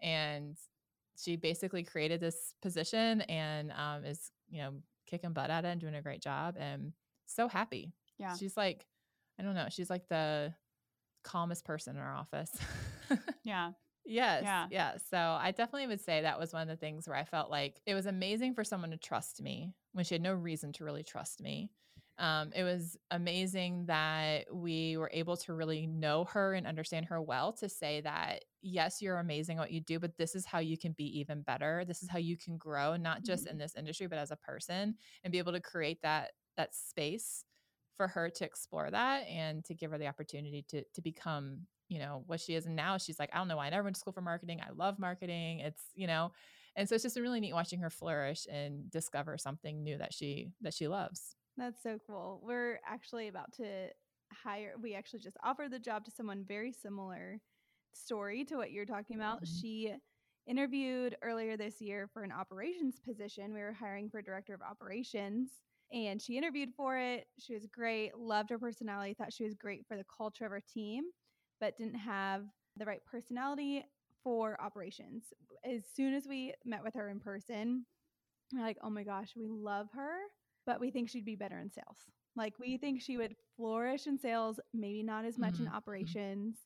And 0.00 0.56
she 1.18 1.36
basically 1.36 1.82
created 1.84 2.20
this 2.20 2.54
position 2.62 3.22
and 3.22 3.72
um, 3.72 4.04
is 4.04 4.32
you 4.48 4.62
know 4.62 4.82
kicking 5.10 5.32
butt 5.32 5.50
at 5.50 5.64
it 5.64 5.68
and 5.68 5.80
doing 5.80 5.94
a 5.94 6.02
great 6.02 6.22
job 6.22 6.56
and 6.58 6.92
so 7.26 7.48
happy 7.48 7.92
Yeah. 8.18 8.34
she's 8.36 8.56
like 8.56 8.86
i 9.38 9.42
don't 9.42 9.54
know 9.54 9.66
she's 9.70 9.90
like 9.90 10.08
the 10.08 10.54
calmest 11.22 11.64
person 11.64 11.96
in 11.96 12.02
our 12.02 12.14
office 12.14 12.50
Yeah. 13.44 13.72
yes 14.06 14.42
Yeah. 14.44 14.66
yeah 14.70 14.92
so 15.10 15.18
i 15.18 15.50
definitely 15.50 15.86
would 15.88 16.00
say 16.00 16.22
that 16.22 16.38
was 16.40 16.52
one 16.52 16.62
of 16.62 16.68
the 16.68 16.76
things 16.76 17.06
where 17.06 17.16
i 17.16 17.24
felt 17.24 17.50
like 17.50 17.80
it 17.86 17.94
was 17.94 18.06
amazing 18.06 18.54
for 18.54 18.64
someone 18.64 18.90
to 18.90 18.96
trust 18.96 19.42
me 19.42 19.74
when 19.92 20.04
she 20.04 20.14
had 20.14 20.22
no 20.22 20.32
reason 20.32 20.72
to 20.74 20.84
really 20.84 21.02
trust 21.02 21.40
me 21.42 21.70
um, 22.18 22.52
it 22.54 22.64
was 22.64 22.98
amazing 23.10 23.86
that 23.86 24.44
we 24.54 24.98
were 24.98 25.10
able 25.10 25.38
to 25.38 25.54
really 25.54 25.86
know 25.86 26.24
her 26.24 26.52
and 26.52 26.66
understand 26.66 27.06
her 27.06 27.20
well 27.20 27.52
to 27.54 27.68
say 27.68 28.02
that 28.02 28.44
yes 28.62 29.00
you're 29.00 29.18
amazing 29.18 29.58
at 29.58 29.60
what 29.60 29.70
you 29.70 29.80
do 29.80 29.98
but 29.98 30.16
this 30.16 30.34
is 30.34 30.44
how 30.46 30.58
you 30.58 30.76
can 30.76 30.92
be 30.92 31.18
even 31.18 31.42
better. 31.42 31.84
This 31.86 32.02
is 32.02 32.08
how 32.08 32.18
you 32.18 32.36
can 32.36 32.56
grow 32.56 32.96
not 32.96 33.24
just 33.24 33.44
mm-hmm. 33.44 33.52
in 33.52 33.58
this 33.58 33.74
industry 33.76 34.06
but 34.06 34.18
as 34.18 34.30
a 34.30 34.36
person 34.36 34.94
and 35.24 35.32
be 35.32 35.38
able 35.38 35.52
to 35.52 35.60
create 35.60 36.02
that 36.02 36.32
that 36.56 36.74
space 36.74 37.44
for 37.96 38.08
her 38.08 38.30
to 38.30 38.44
explore 38.44 38.90
that 38.90 39.26
and 39.28 39.64
to 39.64 39.74
give 39.74 39.90
her 39.90 39.98
the 39.98 40.06
opportunity 40.06 40.64
to 40.68 40.82
to 40.94 41.00
become 41.00 41.60
you 41.88 41.98
know 41.98 42.22
what 42.26 42.40
she 42.40 42.54
is 42.54 42.66
and 42.66 42.76
now. 42.76 42.98
She's 42.98 43.18
like 43.18 43.30
i 43.32 43.38
don't 43.38 43.48
know 43.48 43.56
why 43.56 43.66
i 43.66 43.70
never 43.70 43.84
went 43.84 43.96
to 43.96 44.00
school 44.00 44.12
for 44.12 44.22
marketing. 44.22 44.60
I 44.60 44.70
love 44.72 44.98
marketing. 44.98 45.60
It's 45.60 45.82
you 45.94 46.06
know 46.06 46.32
and 46.76 46.88
so 46.88 46.94
it's 46.94 47.04
just 47.04 47.18
really 47.18 47.40
neat 47.40 47.52
watching 47.52 47.80
her 47.80 47.90
flourish 47.90 48.46
and 48.50 48.90
discover 48.90 49.36
something 49.38 49.82
new 49.82 49.98
that 49.98 50.14
she 50.14 50.52
that 50.60 50.74
she 50.74 50.88
loves. 50.88 51.34
That's 51.56 51.82
so 51.82 51.98
cool. 52.06 52.40
We're 52.42 52.80
actually 52.86 53.28
about 53.28 53.52
to 53.54 53.88
hire, 54.32 54.74
we 54.80 54.94
actually 54.94 55.20
just 55.20 55.36
offered 55.42 55.70
the 55.70 55.78
job 55.78 56.04
to 56.04 56.10
someone 56.10 56.44
very 56.46 56.72
similar 56.72 57.40
story 57.94 58.44
to 58.46 58.56
what 58.56 58.72
you're 58.72 58.86
talking 58.86 59.16
about. 59.16 59.40
Mhm. 59.40 59.46
She 59.46 59.94
interviewed 60.46 61.16
earlier 61.22 61.56
this 61.56 61.80
year 61.80 62.08
for 62.12 62.22
an 62.22 62.32
operations 62.32 62.98
position. 63.00 63.52
We 63.52 63.60
were 63.60 63.72
hiring 63.72 64.10
for 64.10 64.22
director 64.22 64.54
of 64.54 64.62
operations 64.62 65.50
and 65.92 66.20
she 66.20 66.36
interviewed 66.38 66.70
for 66.76 66.98
it. 66.98 67.26
She 67.38 67.54
was 67.54 67.66
great, 67.66 68.16
loved 68.16 68.50
her 68.50 68.58
personality, 68.58 69.14
thought 69.14 69.32
she 69.32 69.44
was 69.44 69.54
great 69.54 69.86
for 69.86 69.96
the 69.96 70.04
culture 70.16 70.44
of 70.46 70.50
her 70.52 70.60
team, 70.60 71.04
but 71.60 71.76
didn't 71.76 71.94
have 71.98 72.46
the 72.76 72.84
right 72.84 73.04
personality 73.04 73.84
for 74.22 74.60
operations. 74.60 75.32
As 75.64 75.84
soon 75.86 76.14
as 76.14 76.26
we 76.26 76.54
met 76.64 76.82
with 76.82 76.94
her 76.94 77.08
in 77.08 77.20
person, 77.20 77.86
we're 78.52 78.62
like, 78.62 78.78
oh 78.82 78.90
my 78.90 79.04
gosh, 79.04 79.34
we 79.36 79.48
love 79.48 79.88
her, 79.92 80.16
but 80.66 80.80
we 80.80 80.90
think 80.90 81.08
she'd 81.08 81.24
be 81.24 81.36
better 81.36 81.58
in 81.58 81.70
sales. 81.70 81.98
Like, 82.36 82.58
we 82.58 82.78
think 82.78 83.00
she 83.02 83.16
would 83.16 83.36
flourish 83.56 84.06
in 84.06 84.18
sales, 84.18 84.60
maybe 84.72 85.02
not 85.02 85.24
as 85.24 85.38
much 85.38 85.60
in 85.60 85.66
Mhm, 85.66 85.72
mhm. 86.00 86.16
operations. 86.16 86.58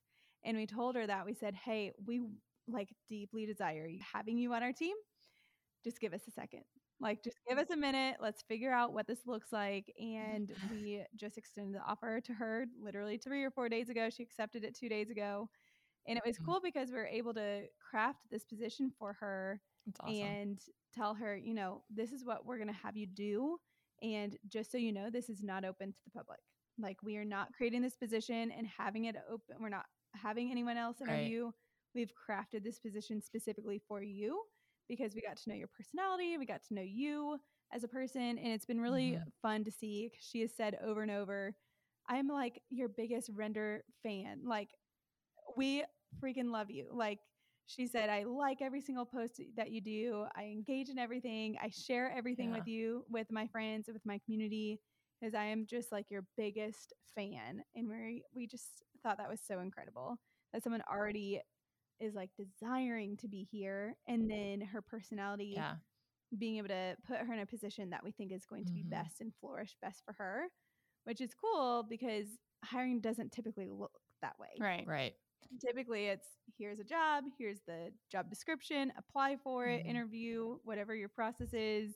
And 0.45 0.57
we 0.57 0.67
told 0.67 0.97
her 0.97 1.07
that 1.07 1.25
we 1.27 1.35
said, 1.35 1.55
hey, 1.55 1.93
we 2.07 2.23
like 2.69 2.91
deeply 3.09 3.47
desire 3.47 3.89
having 4.13 4.39
you 4.39 4.53
on 4.53 4.63
our 4.63 4.73
team. 4.73 4.95
Just 5.85 6.01
give 6.01 6.15
us 6.15 6.27
a 6.27 6.31
second. 6.31 6.63
Like, 7.01 7.23
just 7.23 7.39
give 7.49 7.59
us 7.59 7.71
a 7.71 7.77
minute. 7.77 8.17
Let's 8.21 8.43
figure 8.43 8.73
out 8.73 8.93
what 8.93 9.07
this 9.07 9.27
looks 9.27 9.53
like. 9.53 9.93
And 10.01 10.53
we 10.71 11.05
just 11.17 11.37
extended 11.39 11.75
the 11.75 11.85
offer 11.85 12.21
to 12.21 12.33
her 12.33 12.67
literally 12.81 13.19
three 13.19 13.43
or 13.45 13.51
four 13.51 13.69
days 13.69 13.89
ago. 13.89 14.09
She 14.11 14.23
accepted 14.23 14.65
it 14.65 14.75
two 14.75 14.89
days 14.89 15.11
ago. 15.11 15.49
And 16.07 16.17
it 16.19 16.25
was 16.27 16.39
Mhm. 16.39 16.45
cool 16.45 16.61
because 16.63 16.91
we 16.91 16.97
were 16.97 17.07
able 17.07 17.35
to 17.35 17.65
craft 17.79 18.21
this 18.31 18.45
position 18.45 18.91
for 18.99 19.13
her 19.15 19.61
awesome 20.01 20.39
and 20.39 20.61
tell 20.95 21.15
her, 21.15 21.37
you 21.37 21.55
know, 21.55 21.83
this 21.91 22.13
is 22.13 22.25
what 22.25 22.45
we're 22.47 22.59
going 22.59 22.69
to 22.69 22.75
have 22.75 22.97
you 22.97 23.07
do. 23.07 23.59
And 24.03 24.37
just 24.49 24.71
so 24.71 24.79
you 24.79 24.93
know, 24.93 25.11
this 25.11 25.29
is 25.29 25.43
not 25.43 25.65
open 25.65 25.93
to 25.93 25.99
the 26.05 26.11
public. 26.11 26.41
Like, 26.79 27.03
we 27.03 27.17
are 27.17 27.25
not 27.25 27.53
creating 27.53 27.83
this 27.83 27.97
position 27.97 28.51
and 28.51 28.67
having 28.67 29.05
it 29.07 29.17
open. 29.29 29.57
We're 29.61 29.69
not 29.69 29.87
having 30.15 30.51
anyone 30.51 30.77
else 30.77 31.01
Right. 31.07 31.35
interview. 31.35 31.51
We've 31.95 32.13
crafted 32.29 32.63
this 32.65 32.79
position 32.79 33.21
specifically 33.21 33.81
for 33.89 34.03
you 34.03 34.43
because 34.89 35.15
we 35.15 35.23
got 35.23 35.37
to 35.39 35.51
know 35.51 35.57
your 35.57 35.69
personality. 35.69 36.37
We 36.39 36.47
got 36.47 36.63
to 36.69 36.75
know 36.75 36.83
you 36.83 37.39
as 37.73 37.85
a 37.85 37.89
person. 37.89 38.39
And 38.39 38.49
it's 38.49 38.67
been 38.67 38.81
really 38.81 39.19
Mhm. 39.19 39.33
fun 39.43 39.65
to 39.65 39.71
see. 39.71 40.13
She 40.21 40.41
has 40.43 40.55
said 40.57 40.79
over 40.85 41.03
and 41.03 41.11
over, 41.11 41.55
I'm 42.09 42.29
like 42.29 42.63
your 42.71 42.89
biggest 42.89 43.31
render 43.35 43.85
fan. 44.03 44.41
Like, 44.45 44.71
we 45.57 45.85
freaking 46.23 46.51
love 46.51 46.71
you. 46.71 46.89
Like 46.93 47.21
she 47.67 47.87
said, 47.87 48.11
I 48.11 48.25
like 48.25 48.61
every 48.61 48.81
single 48.81 49.05
post 49.07 49.41
that 49.57 49.71
you 49.71 49.81
do. 49.81 50.27
I 50.37 50.45
engage 50.45 50.89
in 50.89 50.99
everything. 50.99 51.57
I 51.63 51.71
share 51.71 52.13
everything 52.17 52.51
Yeah. 52.51 52.53
with 52.53 52.67
you, 52.67 53.05
with 53.09 53.31
my 53.31 53.47
friends, 53.49 53.89
with 53.93 54.05
my 54.05 54.19
community, 54.25 54.81
because 55.21 55.35
I 55.35 55.45
am 55.45 55.67
just 55.67 55.93
like 55.93 56.07
your 56.11 56.25
biggest 56.37 56.93
fan. 57.15 57.63
And 57.75 57.89
we 57.89 58.23
we 58.35 58.47
just 58.47 58.83
thought 59.05 59.19
that 59.19 59.31
was 59.31 59.41
so 59.47 59.61
incredible 59.61 60.19
that 60.55 60.65
someone 60.65 60.83
already 60.91 61.43
is 62.01 62.15
like 62.15 62.31
desiring 62.37 63.17
to 63.19 63.29
be 63.29 63.45
here, 63.45 63.97
and 64.09 64.31
then 64.31 64.63
her 64.63 64.83
personality 64.83 65.57
Yeah. 65.57 65.77
being 66.39 66.57
able 66.59 66.69
to 66.69 66.97
put 67.07 67.19
her 67.19 67.33
in 67.35 67.41
a 67.41 67.47
position 67.47 67.91
that 67.91 68.05
we 68.05 68.13
think 68.13 68.33
is 68.33 68.47
going 68.47 68.65
to 68.67 68.75
be 68.75 68.83
Mhm. 68.83 68.91
best 68.91 69.21
and 69.21 69.33
flourish 69.41 69.77
best 69.83 70.03
for 70.05 70.15
her, 70.15 70.49
which 71.05 71.21
is 71.21 71.35
cool 71.35 71.85
because 71.89 72.27
hiring 72.65 73.01
doesn't 73.01 73.33
typically 73.33 73.69
look 73.71 73.99
that 74.23 74.39
way. 74.39 74.51
Right. 74.59 74.87
Right. 74.87 75.17
Typically, 75.61 76.07
it's 76.07 76.29
here's 76.59 76.81
a 76.81 76.85
job, 76.85 77.25
here's 77.39 77.61
the 77.67 77.93
job 78.11 78.31
description, 78.31 78.93
apply 78.97 79.37
for 79.37 79.69
it, 79.69 79.83
Mhm. 79.83 79.87
interview, 79.87 80.59
whatever 80.65 80.95
your 80.95 81.09
process 81.09 81.53
is, 81.55 81.95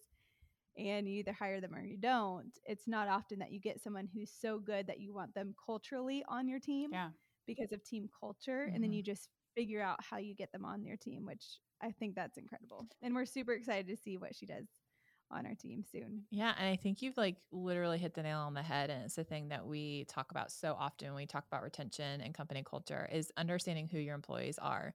and 0.78 1.08
you 1.08 1.18
either 1.18 1.32
hire 1.32 1.60
them 1.60 1.74
or 1.74 1.82
you 1.82 1.96
don't. 1.96 2.52
It's 2.64 2.86
not 2.86 3.08
often 3.08 3.38
that 3.40 3.52
you 3.52 3.60
get 3.60 3.82
someone 3.82 4.08
who's 4.12 4.30
so 4.30 4.58
good 4.58 4.86
that 4.86 5.00
you 5.00 5.12
want 5.12 5.34
them 5.34 5.54
culturally 5.64 6.24
on 6.28 6.48
your 6.48 6.60
team 6.60 6.90
Yeah. 6.92 7.10
because 7.46 7.72
of 7.72 7.82
team 7.84 8.08
culture, 8.20 8.70
and 8.72 8.82
then 8.82 8.92
you 8.92 9.02
mm-hmm. 9.02 9.12
just 9.12 9.28
figure 9.54 9.82
out 9.82 9.98
how 10.02 10.18
you 10.18 10.34
get 10.34 10.52
them 10.52 10.64
on 10.64 10.84
your 10.84 10.96
team, 10.96 11.26
which 11.26 11.58
I 11.82 11.90
think 11.92 12.14
that's 12.14 12.38
incredible. 12.38 12.86
And 13.02 13.14
we're 13.14 13.26
super 13.26 13.52
excited 13.52 13.88
to 13.88 13.96
see 13.96 14.16
what 14.16 14.34
she 14.34 14.46
does 14.46 14.66
on 15.30 15.46
our 15.46 15.54
team 15.54 15.82
soon. 15.84 16.26
Yeah, 16.30 16.54
and 16.58 16.68
I 16.68 16.76
think 16.76 17.00
you've 17.00 17.16
like 17.16 17.38
literally 17.50 17.96
hit 17.98 18.12
the 18.14 18.22
nail 18.22 18.40
on 18.40 18.52
the 18.52 18.62
head 18.62 18.90
and 18.90 19.04
it's 19.04 19.14
the 19.14 19.24
thing 19.24 19.48
that 19.48 19.66
we 19.66 20.04
talk 20.04 20.30
about 20.30 20.52
so 20.52 20.74
often 20.78 21.08
when 21.08 21.16
we 21.16 21.26
talk 21.26 21.46
about 21.46 21.62
retention 21.62 22.20
and 22.20 22.34
company 22.34 22.62
culture 22.62 23.08
is 23.10 23.32
understanding 23.38 23.88
who 23.88 23.98
your 23.98 24.14
employees 24.14 24.58
are. 24.58 24.94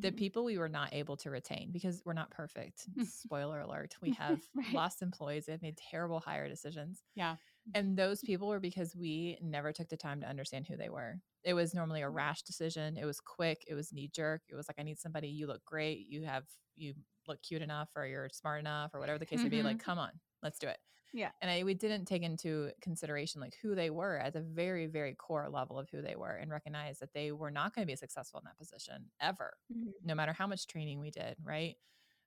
The 0.00 0.10
Mhm. 0.10 0.10
people 0.10 0.44
we 0.44 0.58
were 0.58 0.68
not 0.68 0.92
able 0.92 1.16
to 1.18 1.30
retain 1.30 1.70
because 1.70 2.02
we're 2.04 2.14
not 2.14 2.32
perfect. 2.32 2.88
Spoiler 2.98 3.60
alert. 3.60 3.94
We 4.02 4.10
have 4.12 4.42
Right. 4.54 4.66
lost 4.72 5.02
employees 5.02 5.46
that 5.46 5.62
made 5.62 5.76
terrible 5.76 6.18
hire 6.18 6.48
decisions. 6.48 7.04
Yeah. 7.14 7.36
And 7.74 7.96
those 7.96 8.22
people 8.22 8.48
were 8.48 8.60
because 8.60 8.96
we 8.96 9.38
never 9.42 9.72
took 9.72 9.88
the 9.88 9.96
time 9.96 10.20
to 10.20 10.28
understand 10.28 10.66
who 10.66 10.76
they 10.76 10.90
were. 10.90 11.20
It 11.44 11.54
was 11.54 11.74
normally 11.74 12.02
a 12.02 12.10
rash 12.10 12.42
decision. 12.42 12.96
It 12.96 13.04
was 13.04 13.20
quick. 13.20 13.64
It 13.68 13.74
was 13.74 13.92
knee 13.92 14.08
jerk. 14.08 14.42
It 14.48 14.54
was 14.54 14.68
like, 14.68 14.78
I 14.78 14.82
need 14.84 14.98
somebody. 14.98 15.28
You 15.28 15.46
look 15.46 15.64
great. 15.64 16.06
You 16.08 16.24
have, 16.24 16.46
you 16.76 16.94
look 17.28 17.42
cute 17.42 17.62
enough 17.62 17.90
or 17.96 18.06
you're 18.06 18.28
smart 18.30 18.60
enough 18.60 18.94
or 18.94 19.00
whatever 19.00 19.18
the 19.18 19.26
case 19.26 19.42
may 19.42 19.50
be. 19.50 19.62
Like, 19.62 19.78
come 19.78 19.98
on, 19.98 20.20
let's 20.42 20.58
do 20.58 20.68
it. 20.68 20.78
Yeah. 21.12 21.32
And 21.40 21.50
I, 21.50 21.64
we 21.64 21.74
didn't 21.74 22.04
take 22.06 22.22
into 22.22 22.72
consideration 22.80 23.40
like 23.40 23.56
who 23.60 23.74
they 23.74 23.90
were 23.90 24.16
at 24.18 24.36
a 24.36 24.40
very, 24.40 24.86
very 24.86 25.14
core 25.14 25.50
level 25.50 25.78
of 25.78 25.90
who 25.90 26.00
they 26.02 26.16
were 26.16 26.30
and 26.36 26.50
recognize 26.50 27.00
that 27.00 27.12
they 27.12 27.32
were 27.32 27.50
not 27.50 27.74
going 27.74 27.86
to 27.86 27.90
be 27.92 27.96
successful 27.96 28.38
in 28.40 28.44
that 28.44 28.58
position 28.58 29.10
ever, 29.20 29.54
Mhm. 29.70 29.92
no 30.02 30.14
matter 30.14 30.32
how 30.32 30.46
much 30.46 30.66
training 30.68 31.00
we 31.00 31.10
did. 31.10 31.36
Right. 31.42 31.76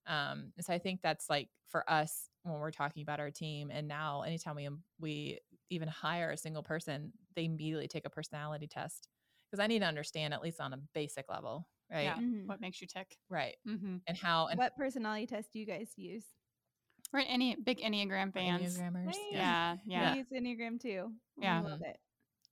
Um, 0.05 0.53
so 0.59 0.71
I 0.73 0.77
think 0.79 1.01
that's 1.01 1.29
like 1.29 1.49
for 1.65 1.89
us 1.89 2.29
when 2.43 2.55
we're 2.55 2.71
talking 2.71 3.01
about 3.01 3.19
our 3.19 3.31
team, 3.31 3.71
and 3.71 3.87
now 3.87 4.21
anytime 4.21 4.55
we 4.55 4.69
we 4.99 5.39
even 5.71 5.87
hire 5.87 6.29
a 6.31 6.37
single 6.37 6.61
person, 6.61 7.13
they 7.35 7.45
immediately 7.45 7.87
take 7.87 8.05
a 8.05 8.09
personality 8.09 8.67
test 8.67 9.09
because 9.49 9.59
I 9.63 9.67
need 9.67 9.79
to 9.79 9.85
understand 9.85 10.33
at 10.33 10.41
least 10.43 10.61
on 10.61 10.73
a 10.73 10.77
basic 10.77 11.27
level, 11.27 11.67
right? 11.91 12.03
Yeah. 12.03 12.15
Mhm. 12.17 12.47
What 12.47 12.61
makes 12.61 12.81
you 12.81 12.87
tick? 12.87 13.17
Right, 13.29 13.55
Mm-hmm. 13.67 13.97
and 14.07 14.17
how 14.17 14.47
and 14.47 14.57
What 14.57 14.75
personality 14.75 15.27
test 15.27 15.51
do 15.53 15.59
you 15.59 15.65
guys 15.65 15.91
use? 15.97 16.25
Right. 17.13 17.27
Any 17.29 17.55
big 17.55 17.79
Enneagram 17.79 18.33
fans. 18.33 18.77
Enneagrammers, 18.77 19.05
Nice. 19.05 19.15
Yeah. 19.31 19.77
Yeah. 19.85 20.11
We 20.13 20.17
use 20.19 20.27
Enneagram 20.33 20.81
too. 20.81 21.11
Yeah. 21.37 21.59
I 21.59 21.61
love 21.61 21.81
it. 21.83 21.97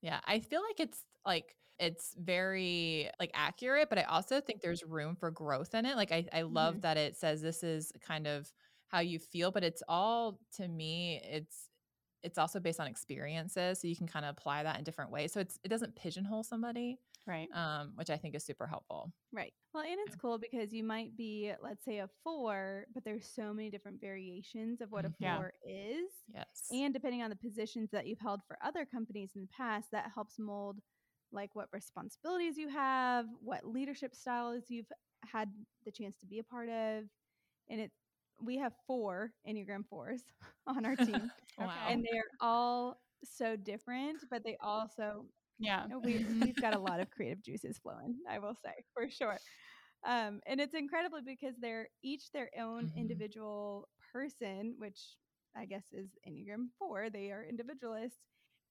Yeah, 0.02 0.20
I 0.26 0.40
feel 0.40 0.62
like 0.62 0.80
it's 0.80 1.04
like 1.26 1.56
it's 1.80 2.14
very 2.18 3.10
like 3.20 3.32
accurate, 3.34 3.90
but 3.90 3.98
I 3.98 4.04
also 4.04 4.40
think 4.40 4.62
there's 4.62 4.84
room 4.84 5.16
for 5.16 5.32
growth 5.32 5.74
in 5.74 5.86
it. 5.86 5.96
Like 5.96 6.12
I, 6.12 6.26
I 6.32 6.42
love 6.44 6.76
Mhm. 6.76 6.82
that 6.82 6.98
it 6.98 7.18
says 7.18 7.42
this 7.42 7.64
is 7.64 7.92
kind 8.06 8.28
of 8.28 8.52
how 8.90 9.00
you 9.00 9.18
feel, 9.18 9.50
but 9.52 9.64
it's 9.64 9.82
all 9.88 10.40
to 10.58 10.68
me, 10.68 11.20
it's 11.24 11.70
it's 12.22 12.38
also 12.38 12.60
based 12.60 12.80
on 12.80 12.88
experiences. 12.88 13.82
So 13.82 13.88
you 13.88 13.96
can 13.98 14.08
kind 14.08 14.24
of 14.24 14.30
apply 14.38 14.64
that 14.64 14.78
in 14.78 14.84
different 14.84 15.12
ways. 15.12 15.34
So 15.34 15.40
it's 15.40 15.58
it 15.64 15.70
doesn't 15.70 15.96
pigeonhole 15.96 16.44
somebody, 16.44 17.00
Right. 17.26 17.48
um, 17.54 17.94
which 17.96 18.10
I 18.10 18.18
think 18.18 18.36
is 18.36 18.44
super 18.44 18.68
helpful. 18.68 19.12
Right. 19.32 19.54
Well, 19.74 19.84
and 19.84 19.98
it's 20.06 20.16
cool 20.16 20.38
because 20.38 20.74
you 20.74 20.84
might 20.84 21.16
be, 21.16 21.54
let's 21.62 21.86
say, 21.86 22.00
a 22.00 22.10
four, 22.24 22.86
but 22.94 23.04
there's 23.06 23.28
so 23.34 23.54
many 23.54 23.70
different 23.70 24.02
variations 24.02 24.82
of 24.82 24.92
what 24.92 25.06
a. 25.06 25.14
Yeah. 25.20 25.38
four 25.38 25.54
is. 25.66 26.12
Yes. 26.34 26.46
And 26.72 26.94
depending 26.94 27.24
on 27.24 27.30
the 27.30 27.36
positions 27.36 27.90
that 27.92 28.08
you've 28.08 28.20
held 28.20 28.42
for 28.48 28.58
other 28.64 28.86
companies 28.86 29.32
in 29.36 29.42
the 29.42 29.48
past, 29.56 29.88
that 29.92 30.12
helps 30.14 30.38
mold 30.38 30.80
like 31.32 31.56
what 31.56 31.68
responsibilities 31.74 32.58
you 32.58 32.70
have, 32.70 33.26
what 33.42 33.66
leadership 33.66 34.16
styles 34.16 34.66
you've 34.68 34.92
had 35.26 35.50
the 35.86 35.92
chance 35.92 36.18
to 36.18 36.26
be 36.26 36.40
a 36.40 36.44
part 36.44 36.70
of. 36.70 37.06
And 37.70 37.82
it 37.82 37.92
we 38.42 38.58
have 38.58 38.74
four 38.88 39.32
Enneagram 39.48 39.86
fours 39.90 40.24
on 40.68 40.86
our 40.86 40.96
team. 40.96 41.32
wow. 41.60 41.72
and 41.88 42.06
they're 42.12 42.24
all 42.42 43.00
so 43.24 43.56
different, 43.56 44.18
but 44.30 44.44
they 44.44 44.58
also 44.62 45.26
Yeah. 45.60 45.88
we 46.04 46.20
we've 46.42 46.60
got 46.60 46.74
a 46.74 46.80
lot 46.80 47.00
of 47.00 47.10
creative 47.12 47.42
juices 47.44 47.80
flowing, 47.80 48.20
I 48.30 48.40
will 48.40 48.56
say 48.56 48.86
for 48.94 49.10
sure. 49.10 49.42
Um, 50.06 50.42
and 50.48 50.62
it's 50.62 50.74
incredible 50.76 51.22
because 51.26 51.56
they're 51.60 51.90
each 52.04 52.32
their 52.32 52.50
own 52.60 52.90
Mhm. 52.90 52.94
individual 52.96 53.90
person, 54.14 54.76
which 54.78 55.18
I 55.56 55.66
guess 55.66 55.86
is 55.94 56.10
Enneagram 56.28 56.68
four. 56.80 57.10
They 57.10 57.32
are 57.32 57.46
individualists, 57.46 58.20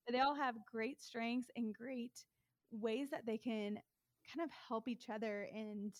but 0.06 0.12
they 0.14 0.20
all 0.20 0.34
have 0.36 0.56
great 0.66 1.00
strengths 1.02 1.50
and 1.56 1.74
great 1.74 2.24
ways 2.72 3.10
that 3.10 3.26
they 3.26 3.38
can 3.38 3.78
kind 4.34 4.44
of 4.44 4.50
help 4.52 4.88
each 4.88 5.08
other 5.10 5.44
and 5.54 5.94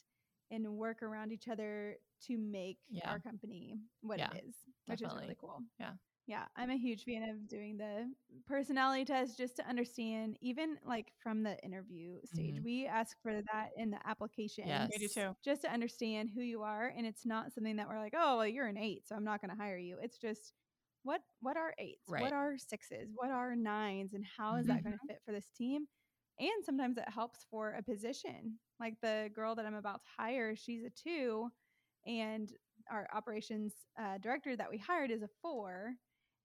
and 0.50 0.76
work 0.76 1.02
around 1.02 1.32
each 1.32 1.48
other 1.48 1.98
to 2.22 2.38
make 2.38 2.78
Yeah. 2.88 3.02
our 3.08 3.20
company 3.20 3.80
what 4.02 4.18
Yeah, 4.18 4.30
it 4.32 4.32
is, 4.46 4.56
which 4.86 5.02
is 5.02 5.16
really 5.16 5.36
cool. 5.40 5.62
Yeah. 5.80 5.94
Yeah, 6.32 6.44
I'm 6.56 6.70
a 6.70 6.76
huge 6.78 7.04
fan 7.04 7.28
of 7.28 7.46
doing 7.46 7.76
the 7.76 8.10
personality 8.46 9.04
test 9.04 9.36
just 9.36 9.56
to 9.56 9.68
understand, 9.68 10.38
even 10.40 10.78
like 10.86 11.12
from 11.22 11.42
the 11.42 11.58
interview 11.62 12.16
stage. 12.24 12.54
Mhm. 12.54 12.64
We 12.64 12.86
ask 12.86 13.20
for 13.20 13.42
that 13.52 13.70
in 13.76 13.90
the 13.90 13.98
application 14.08 14.66
Yes. 14.66 14.88
We 14.90 14.98
do 14.98 15.08
too. 15.08 15.36
just 15.44 15.60
to 15.62 15.70
understand 15.70 16.30
who 16.30 16.40
you 16.40 16.62
are. 16.62 16.88
And 16.96 17.06
it's 17.06 17.26
not 17.26 17.52
something 17.52 17.76
that 17.76 17.86
we're 17.86 17.98
like, 17.98 18.14
oh, 18.16 18.38
well, 18.38 18.46
you're 18.46 18.66
an 18.66 18.78
eight, 18.78 19.06
so 19.06 19.14
I'm 19.14 19.24
not 19.24 19.42
going 19.42 19.50
to 19.50 19.56
hire 19.62 19.76
you. 19.76 19.98
It's 20.00 20.16
just 20.18 20.54
what 21.02 21.22
what 21.40 21.58
are 21.58 21.74
eights? 21.78 22.08
Right. 22.08 22.22
What 22.22 22.32
are 22.32 22.56
sixes? 22.56 23.10
What 23.14 23.30
are 23.30 23.54
nines? 23.54 24.14
And 24.14 24.24
how 24.24 24.56
is 24.56 24.66
that 24.68 24.82
going 24.84 24.94
to 24.96 25.06
fit 25.06 25.20
for 25.26 25.32
this 25.32 25.50
team? 25.50 25.86
And 26.38 26.64
sometimes 26.64 26.96
it 26.96 27.08
helps 27.10 27.44
for 27.50 27.72
a 27.72 27.82
position. 27.82 28.58
Like 28.80 28.94
the 29.02 29.30
girl 29.34 29.54
that 29.56 29.66
I'm 29.66 29.74
about 29.74 30.02
to 30.02 30.10
hire, 30.16 30.56
she's 30.56 30.82
a 30.84 30.90
two, 30.90 31.50
and 32.06 32.50
our 32.90 33.06
operations 33.12 33.74
uh, 34.00 34.18
director 34.18 34.56
that 34.56 34.70
we 34.70 34.78
hired 34.78 35.10
is 35.10 35.22
a 35.22 35.28
four. 35.42 35.94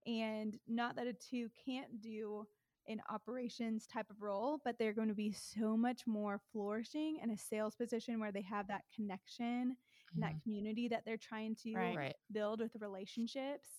And 0.08 0.58
not 0.68 0.96
that 0.98 1.08
a 1.08 1.14
two 1.14 1.50
can't 1.66 2.02
do 2.02 2.48
an 2.88 3.02
operations 3.10 3.88
type 3.88 4.10
of 4.10 4.22
role, 4.22 4.62
but 4.64 4.80
they're 4.80 4.94
going 4.94 5.10
to 5.10 5.16
be 5.16 5.34
so 5.34 5.78
much 5.78 6.08
more 6.08 6.40
flourishing 6.54 7.20
in 7.22 7.32
a 7.32 7.38
sales 7.38 7.76
position 7.76 8.20
where 8.20 8.32
they 8.32 8.42
have 8.44 8.68
that 8.70 8.86
connection 8.96 9.78
and 10.16 10.24
that 10.24 10.36
Mhm. 10.36 10.42
community 10.44 10.90
that 10.90 11.04
they're 11.06 11.18
trying 11.18 11.56
to. 11.64 11.98
Right. 11.98 12.18
build 12.32 12.60
with 12.60 12.76
relationships. 12.82 13.70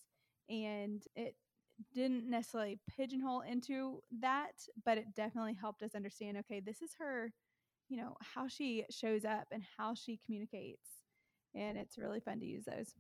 And 0.49 1.05
it 1.15 1.37
didn't 1.93 2.29
necessarily 2.31 2.81
pigeonhole 2.89 3.43
into 3.43 4.03
that, 4.21 4.53
but 4.85 4.99
it 4.99 5.15
definitely 5.15 5.55
helped 5.55 5.83
us 5.83 5.95
understand 5.95 6.39
okay, 6.39 6.61
this 6.61 6.83
is 6.83 6.95
her, 6.99 7.35
you 7.89 7.97
know, 7.99 8.17
how 8.23 8.49
she 8.49 8.87
shows 8.91 9.25
up 9.25 9.49
and 9.53 9.65
how 9.79 9.95
she 9.95 10.19
communicates. 10.25 11.05
And 11.55 11.79
it's 11.79 11.99
really 11.99 12.21
fun 12.21 12.41
to 12.41 12.47
use 12.47 12.65
those. 12.67 12.95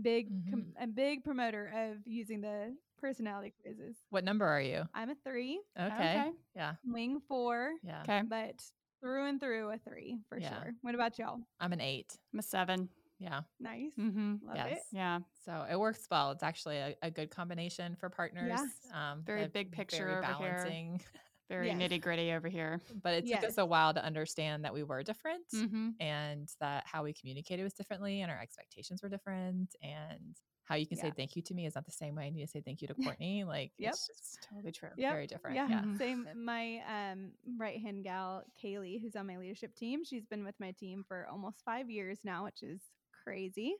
Big, 0.00 0.28
com- 0.50 0.72
a 0.80 0.86
big 0.86 1.24
promoter 1.24 1.72
of 1.74 2.06
using 2.06 2.40
the 2.40 2.74
personality 3.00 3.52
quizzes. 3.62 3.96
What 4.10 4.24
number 4.24 4.46
are 4.46 4.60
you? 4.60 4.84
I'm 4.94 5.10
a 5.10 5.14
three, 5.24 5.60
Okay. 5.78 5.92
Okay. 5.94 6.30
Yeah. 6.54 6.74
wing 6.84 7.20
four, 7.28 7.72
Yeah. 7.82 8.02
Okay. 8.02 8.22
but 8.28 8.62
through 9.00 9.26
and 9.26 9.40
through 9.40 9.70
a 9.70 9.78
three 9.78 10.18
for 10.28 10.38
Yeah. 10.38 10.62
sure. 10.62 10.72
What 10.82 10.94
about 10.94 11.18
y'all? 11.18 11.40
I'm 11.58 11.72
an 11.72 11.80
eight. 11.80 12.16
I'm 12.32 12.38
a 12.38 12.42
seven. 12.42 12.88
Yeah. 13.18 13.40
Nice. 13.58 13.92
Mm-hmm. 13.98 14.46
Love 14.46 14.56
Yes. 14.56 14.72
it. 14.78 14.82
Yeah. 14.92 15.20
So 15.44 15.66
it 15.70 15.78
works 15.78 16.06
well. 16.10 16.30
It's 16.32 16.42
actually 16.42 16.76
a, 16.78 16.94
a 17.02 17.10
good 17.10 17.30
combination 17.30 17.96
for 17.96 18.08
partners. 18.10 18.58
Um, 18.94 19.22
Very 19.26 19.46
big 19.48 19.72
picture 19.72 20.06
very 20.06 20.18
over 20.18 20.26
here. 20.34 20.52
balancing. 20.56 21.00
Very 21.50 21.66
Yes. 21.66 21.76
nitty 21.78 22.00
gritty 22.00 22.30
over 22.32 22.48
here. 22.48 22.80
But 23.02 23.14
it 23.14 23.26
took 23.26 23.42
us 23.44 23.58
a 23.58 23.66
while 23.66 23.92
to 23.92 24.02
understand 24.04 24.64
that 24.64 24.72
we 24.72 24.84
were 24.84 25.02
different 25.02 25.44
Mm-hmm. 25.52 25.90
and 26.00 26.48
that 26.60 26.84
how 26.86 27.02
we 27.02 27.12
communicated 27.12 27.64
was 27.64 27.74
differently 27.74 28.22
and 28.22 28.30
our 28.30 28.40
expectations 28.40 29.02
were 29.02 29.08
different 29.08 29.74
and 29.82 30.36
how 30.62 30.76
you 30.76 30.86
can 30.86 30.96
say 30.96 31.10
thank 31.16 31.34
you 31.34 31.42
to 31.42 31.52
me 31.52 31.66
is 31.66 31.74
not 31.74 31.84
the 31.84 31.90
same 31.90 32.14
way 32.14 32.26
I 32.26 32.30
need 32.30 32.42
to 32.42 32.46
say 32.46 32.60
thank 32.60 32.80
you 32.80 32.86
to 32.86 32.94
Courtney. 32.94 33.42
Like 33.42 33.72
Yep. 33.78 33.92
it's 33.92 34.06
just 34.06 34.48
Totally 34.48 34.70
true. 34.70 34.90
Yep. 34.96 35.12
very 35.12 35.26
different. 35.26 35.56
Yeah, 35.56 35.68
Yeah. 35.68 35.98
Same. 35.98 36.28
My 36.36 36.80
um, 36.88 37.32
right 37.58 37.80
hand 37.80 38.04
gal, 38.04 38.44
Kaylee, 38.62 39.02
who's 39.02 39.16
on 39.16 39.26
my 39.26 39.36
leadership 39.36 39.74
team, 39.74 40.04
she's 40.04 40.24
been 40.26 40.44
with 40.44 40.54
my 40.60 40.70
team 40.70 41.04
for 41.08 41.26
almost 41.28 41.64
five 41.64 41.90
years 41.90 42.20
now, 42.22 42.44
which 42.44 42.62
is 42.62 42.80
crazy. 43.24 43.74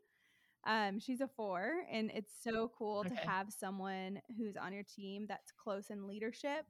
Um, 0.67 0.99
she's 0.99 1.21
a 1.23 1.29
four, 1.29 1.85
and 1.91 2.11
it's 2.13 2.33
so 2.43 2.71
cool 2.77 3.05
to 3.05 3.15
have 3.15 3.51
someone 3.51 4.21
who's 4.37 4.57
on 4.57 4.73
your 4.75 4.83
team 4.83 5.25
that's 5.29 5.53
close 5.53 5.89
in 5.91 6.07
leadership, 6.09 6.67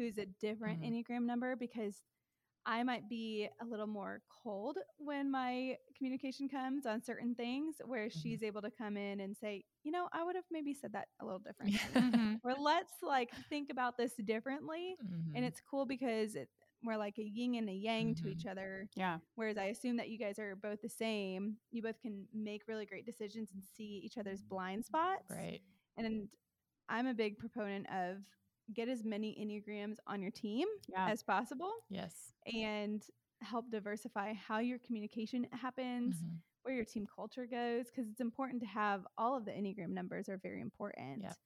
who's 0.00 0.18
a 0.18 0.26
different 0.40 0.80
Mhm. 0.80 0.84
Enneagram 0.84 1.24
number 1.24 1.56
because 1.56 2.02
I 2.66 2.82
might 2.82 3.08
be 3.08 3.48
a 3.60 3.64
little 3.64 3.86
more 3.86 4.22
cold 4.42 4.78
when 4.98 5.30
my 5.30 5.76
communication 5.96 6.48
comes 6.48 6.86
on 6.86 7.02
certain 7.02 7.34
things, 7.34 7.76
where 7.84 8.08
Mhm. 8.08 8.12
she's 8.22 8.42
able 8.42 8.62
to 8.62 8.70
come 8.70 8.96
in 8.96 9.20
and 9.20 9.36
say, 9.36 9.64
you 9.84 9.90
know, 9.92 10.08
I 10.12 10.24
would 10.24 10.36
have 10.36 10.44
maybe 10.50 10.74
said 10.74 10.92
that 10.92 11.08
a 11.20 11.24
little 11.24 11.40
different. 11.46 11.74
Mhm. 11.94 12.40
Or 12.44 12.54
let's 12.54 12.92
like 13.02 13.30
think 13.48 13.70
about 13.70 13.96
this 13.96 14.14
differently. 14.16 14.96
And 15.34 15.44
Mhm. 15.44 15.46
it's 15.46 15.60
cool 15.60 15.86
because 15.86 16.34
it, 16.36 16.48
we're 16.82 16.96
like 16.98 17.18
a 17.18 17.24
yin 17.24 17.54
and 17.56 17.68
a 17.68 17.72
yang 17.74 18.14
to 18.16 18.28
each 18.28 18.46
other. 18.46 18.88
Yeah. 18.94 19.18
Whereas 19.36 19.58
I 19.58 19.64
assume 19.66 19.96
that 19.96 20.08
you 20.10 20.18
guys 20.18 20.38
are 20.38 20.56
both 20.56 20.80
the 20.82 20.88
same. 20.88 21.58
You 21.70 21.82
both 21.82 22.00
can 22.00 22.26
make 22.32 22.68
really 22.68 22.86
great 22.86 23.06
decisions 23.06 23.50
and 23.52 23.62
see 23.64 24.00
each 24.04 24.18
other's 24.18 24.42
blind 24.42 24.84
spots. 24.84 25.28
right. 25.30 25.60
And 25.96 26.28
I'm 26.88 27.06
a 27.06 27.14
big 27.14 27.38
proponent 27.38 27.86
of 27.90 28.18
get 28.74 28.88
as 28.88 29.04
many 29.04 29.34
Enneagrams 29.40 29.96
on 30.06 30.20
your 30.22 30.30
team 30.30 30.66
Yeah. 30.88 31.08
as 31.10 31.22
possible 31.22 31.72
Yes. 31.88 32.32
and 32.46 33.02
help 33.42 33.70
diversify 33.70 34.34
how 34.34 34.58
your 34.58 34.78
communication 34.80 35.44
happens, 35.52 36.16
Mhm. 36.22 36.38
where 36.62 36.74
your 36.74 36.84
team 36.84 37.06
culture 37.06 37.46
goes, 37.46 37.86
because 37.90 38.08
it's 38.08 38.20
important 38.20 38.60
to 38.60 38.66
have 38.66 39.06
all 39.16 39.36
of 39.36 39.44
the 39.44 39.50
Enneagram 39.52 39.90
numbers 39.90 40.28
are 40.28 40.38
very 40.38 40.60
important. 40.60 41.22
Yep. 41.22 41.36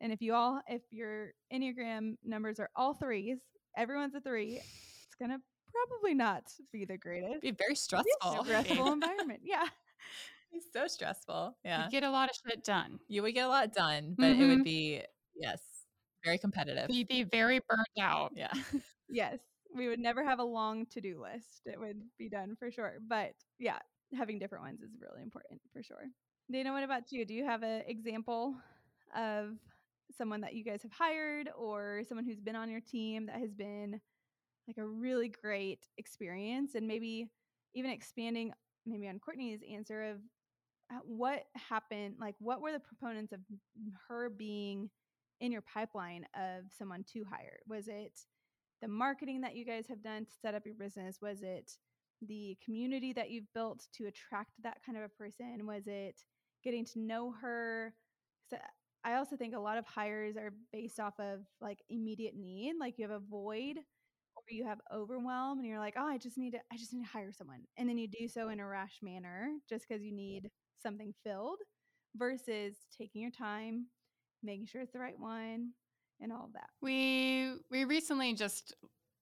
And 0.00 0.12
if 0.12 0.20
you 0.22 0.34
all, 0.34 0.60
if 0.68 0.82
your 0.92 1.32
Enneagram 1.52 2.16
numbers 2.24 2.58
are 2.60 2.70
all 2.76 2.94
threes, 2.94 3.38
everyone's 3.76 4.14
a 4.14 4.20
three, 4.20 4.56
it's 4.58 5.14
gonna 5.18 5.40
probably 5.72 6.14
not 6.14 6.52
be 6.72 6.84
the 6.84 6.96
greatest. 6.98 7.40
Be 7.42 7.50
very 7.52 7.74
stressful. 7.76 8.08
stressful 8.44 8.92
environment. 8.92 9.40
Yeah. 9.44 9.68
Be 10.50 10.60
so 10.72 10.86
stressful. 10.88 11.56
Yeah. 11.64 11.84
You 11.84 11.90
get 11.90 12.04
a 12.04 12.10
lot 12.10 12.30
of 12.30 12.36
shit 12.36 12.64
done. 12.64 12.98
You 13.06 13.22
would 13.22 13.34
get 13.34 13.44
a 13.44 13.48
lot 13.48 13.72
done, 13.72 14.14
but 14.16 14.30
it 14.30 14.38
Mhm. 14.38 14.48
would 14.56 14.64
be 14.64 15.02
yes, 15.34 15.60
very 16.24 16.38
competitive. 16.38 16.90
You'd 16.90 17.08
be 17.08 17.24
very 17.24 17.60
burnt 17.68 17.88
out. 18.00 18.32
Yeah. 18.34 18.52
Yes. 19.10 19.38
We 19.74 19.88
would 19.88 20.00
never 20.00 20.22
have 20.22 20.38
a 20.38 20.44
long 20.44 20.84
to 20.86 21.00
do 21.00 21.22
list. 21.22 21.62
It 21.64 21.80
would 21.80 22.02
be 22.18 22.28
done 22.28 22.56
for 22.58 22.70
sure. 22.70 22.98
But 23.08 23.32
yeah, 23.58 23.78
having 24.16 24.38
different 24.38 24.64
ones 24.64 24.82
is 24.82 24.90
really 25.00 25.22
important 25.22 25.62
for 25.72 25.82
sure. 25.82 26.10
Dana, 26.50 26.72
what 26.72 26.84
about 26.84 27.10
you? 27.10 27.24
Do 27.24 27.32
you 27.32 27.46
have 27.46 27.62
an 27.62 27.84
example 27.86 28.54
of 29.16 29.56
someone 30.16 30.40
that 30.42 30.54
you 30.54 30.64
guys 30.64 30.82
have 30.82 30.92
hired 30.92 31.48
or 31.56 32.02
someone 32.08 32.24
who's 32.24 32.40
been 32.40 32.56
on 32.56 32.70
your 32.70 32.80
team 32.80 33.26
that 33.26 33.36
has 33.36 33.54
been 33.54 34.00
like 34.66 34.78
a 34.78 34.86
really 34.86 35.28
great 35.28 35.86
experience 35.96 36.74
and 36.74 36.86
maybe 36.86 37.30
even 37.74 37.90
expanding 37.90 38.52
maybe 38.86 39.08
on 39.08 39.18
Courtney's 39.18 39.60
answer 39.70 40.02
of 40.02 40.16
uh, 40.90 41.00
what 41.04 41.44
happened 41.54 42.14
like 42.18 42.34
what 42.38 42.60
were 42.62 42.72
the 42.72 42.80
proponents 42.80 43.32
of 43.32 43.40
her 44.08 44.30
being 44.30 44.88
in 45.40 45.52
your 45.52 45.62
pipeline 45.62 46.24
of 46.34 46.64
someone 46.76 47.04
to 47.12 47.24
hire? 47.24 47.58
Was 47.68 47.88
it 47.88 48.20
the 48.80 48.88
marketing 48.88 49.40
that 49.42 49.56
you 49.56 49.64
guys 49.64 49.86
have 49.88 50.02
done 50.02 50.24
to 50.24 50.32
set 50.40 50.54
up 50.54 50.66
your 50.66 50.74
business? 50.74 51.18
Was 51.20 51.42
it 51.42 51.72
the 52.22 52.56
community 52.64 53.12
that 53.12 53.30
you've 53.30 53.52
built 53.54 53.86
to 53.94 54.06
attract 54.06 54.50
that 54.62 54.78
kind 54.84 54.98
of 54.98 55.04
a 55.04 55.08
person? 55.08 55.66
Was 55.66 55.86
it 55.86 56.22
getting 56.64 56.84
to 56.86 56.98
know 57.00 57.32
her? 57.40 57.94
So 58.50 58.56
i 59.04 59.14
also 59.14 59.36
think 59.36 59.54
a 59.54 59.58
lot 59.58 59.78
of 59.78 59.86
hires 59.86 60.36
are 60.36 60.52
based 60.72 60.98
off 60.98 61.14
of 61.20 61.40
like 61.60 61.78
immediate 61.88 62.34
need 62.36 62.74
like 62.80 62.98
you 62.98 63.08
have 63.08 63.16
a 63.16 63.24
void 63.30 63.76
or 64.36 64.42
you 64.48 64.64
have 64.64 64.80
overwhelm 64.92 65.58
and 65.58 65.66
you're 65.66 65.78
like 65.78 65.94
oh 65.96 66.06
i 66.06 66.18
just 66.18 66.38
need 66.38 66.52
to 66.52 66.58
i 66.72 66.76
just 66.76 66.92
need 66.92 67.04
to 67.04 67.10
hire 67.10 67.32
someone. 67.32 67.62
And 67.76 67.88
then 67.88 67.98
you 67.98 68.08
do 68.08 68.28
so 68.28 68.48
in 68.48 68.60
a 68.60 68.66
rash 68.66 68.98
manner 69.02 69.50
just 69.68 69.86
because 69.88 70.02
you 70.02 70.12
need 70.12 70.50
something 70.82 71.12
filled 71.24 71.58
versus 72.16 72.76
taking 72.96 73.22
your 73.22 73.30
time 73.30 73.86
making 74.42 74.66
sure 74.66 74.80
it's 74.82 74.92
the 74.92 74.98
right 74.98 75.18
one 75.18 75.70
and 76.20 76.32
all 76.32 76.44
of 76.44 76.52
that 76.52 76.68
We 76.82 77.54
we 77.70 77.84
recently 77.84 78.34
just 78.34 78.74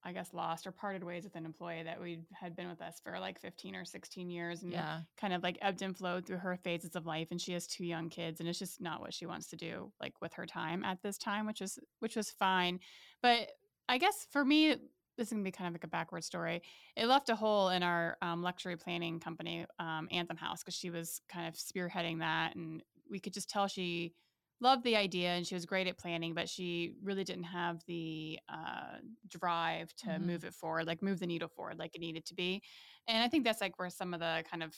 I 0.05 0.13
guess 0.13 0.33
lost 0.33 0.69
or 0.69 0.73
parted 0.73 1.03
ways 1.03 1.25
with 1.25 1.35
an 1.35 1.45
employee 1.45 1.83
that 1.83 2.01
we 2.01 2.21
had 2.33 2.55
been 2.55 2.69
with 2.69 2.81
us 2.81 3.01
for 3.03 3.19
like 3.19 3.41
15 3.41 3.75
or 3.75 3.85
16 3.85 4.31
years 4.31 4.63
and 4.63 4.73
Yeah. 4.73 5.01
kind 5.21 5.33
of 5.33 5.43
like 5.43 5.59
ebbed 5.61 5.83
and 5.83 5.97
flowed 5.97 6.27
through 6.27 6.39
her 6.39 6.57
phases 6.63 6.95
of 6.95 7.07
life 7.07 7.29
and 7.33 7.41
she 7.41 7.53
has 7.55 7.67
two 7.67 7.85
young 7.85 8.09
kids 8.09 8.39
and 8.39 8.49
it's 8.49 8.59
just 8.59 8.81
not 8.81 9.01
what 9.01 9.13
she 9.13 9.27
wants 9.27 9.49
to 9.49 9.57
do 9.57 9.93
like 10.01 10.13
with 10.21 10.33
her 10.35 10.47
time 10.47 10.85
at 10.85 11.03
this 11.03 11.19
time 11.19 11.45
which 11.47 11.61
was 11.61 11.79
which 11.99 12.15
was 12.15 12.31
fine 12.31 12.79
but 13.21 13.51
I 13.89 13.99
guess 13.99 14.27
for 14.31 14.45
me 14.45 14.77
this 15.17 15.29
is 15.29 15.33
gonna 15.33 15.43
be 15.43 15.51
kind 15.51 15.67
of 15.69 15.75
like 15.75 15.85
a 15.85 15.89
backward 15.89 16.25
story. 16.25 16.61
It 16.95 17.07
left 17.07 17.31
a 17.31 17.35
hole 17.35 17.71
in 17.71 17.83
our 17.83 18.19
um, 18.21 18.43
luxury 18.43 18.77
planning 18.77 19.19
company, 19.19 19.65
um, 19.79 20.09
Anthem 20.11 20.37
House, 20.37 20.63
because 20.63 20.75
she 20.75 20.91
was 20.91 21.23
kind 21.27 21.49
of 21.49 21.55
spearheading 21.55 22.19
that, 22.19 22.55
and 22.55 22.83
we 23.11 23.19
could 23.19 23.33
just 23.33 23.49
tell 23.49 23.67
she 23.67 24.13
loved 24.61 24.85
the 24.85 24.97
idea 24.97 25.31
and 25.31 25.47
she 25.47 25.55
was 25.55 25.67
great 25.67 25.87
at 25.87 25.99
planning, 25.99 26.35
but 26.35 26.49
she 26.49 26.95
really 27.03 27.25
didn't 27.25 27.45
have 27.45 27.85
the 27.87 28.39
uh, 28.49 28.99
drive 29.29 29.95
to 29.97 30.07
Mhm. 30.09 30.21
move 30.21 30.45
it 30.45 30.55
forward, 30.55 30.87
like 30.87 31.03
move 31.03 31.19
the 31.19 31.27
needle 31.27 31.49
forward, 31.49 31.79
like 31.79 31.95
it 31.95 32.01
needed 32.01 32.25
to 32.27 32.35
be. 32.35 32.63
And 33.07 33.23
I 33.23 33.29
think 33.29 33.45
that's 33.45 33.61
like 33.61 33.79
where 33.79 33.91
some 33.91 34.15
of 34.15 34.21
the 34.21 34.45
kind 34.51 34.63
of 34.63 34.75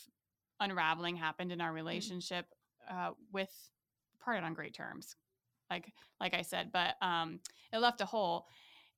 unraveling 0.61 1.17
happened 1.17 1.53
in 1.53 1.61
our 1.61 1.73
relationship 1.73 2.47
uh, 2.88 3.12
with 3.33 3.53
parted 4.21 4.45
on 4.45 4.55
great 4.55 4.75
terms, 4.75 5.14
like 5.71 5.93
like 6.21 6.35
I 6.35 6.43
said, 6.43 6.73
but 6.73 6.97
um, 7.03 7.41
it 7.73 7.79
left 7.79 8.01
a 8.01 8.07
hole. 8.07 8.47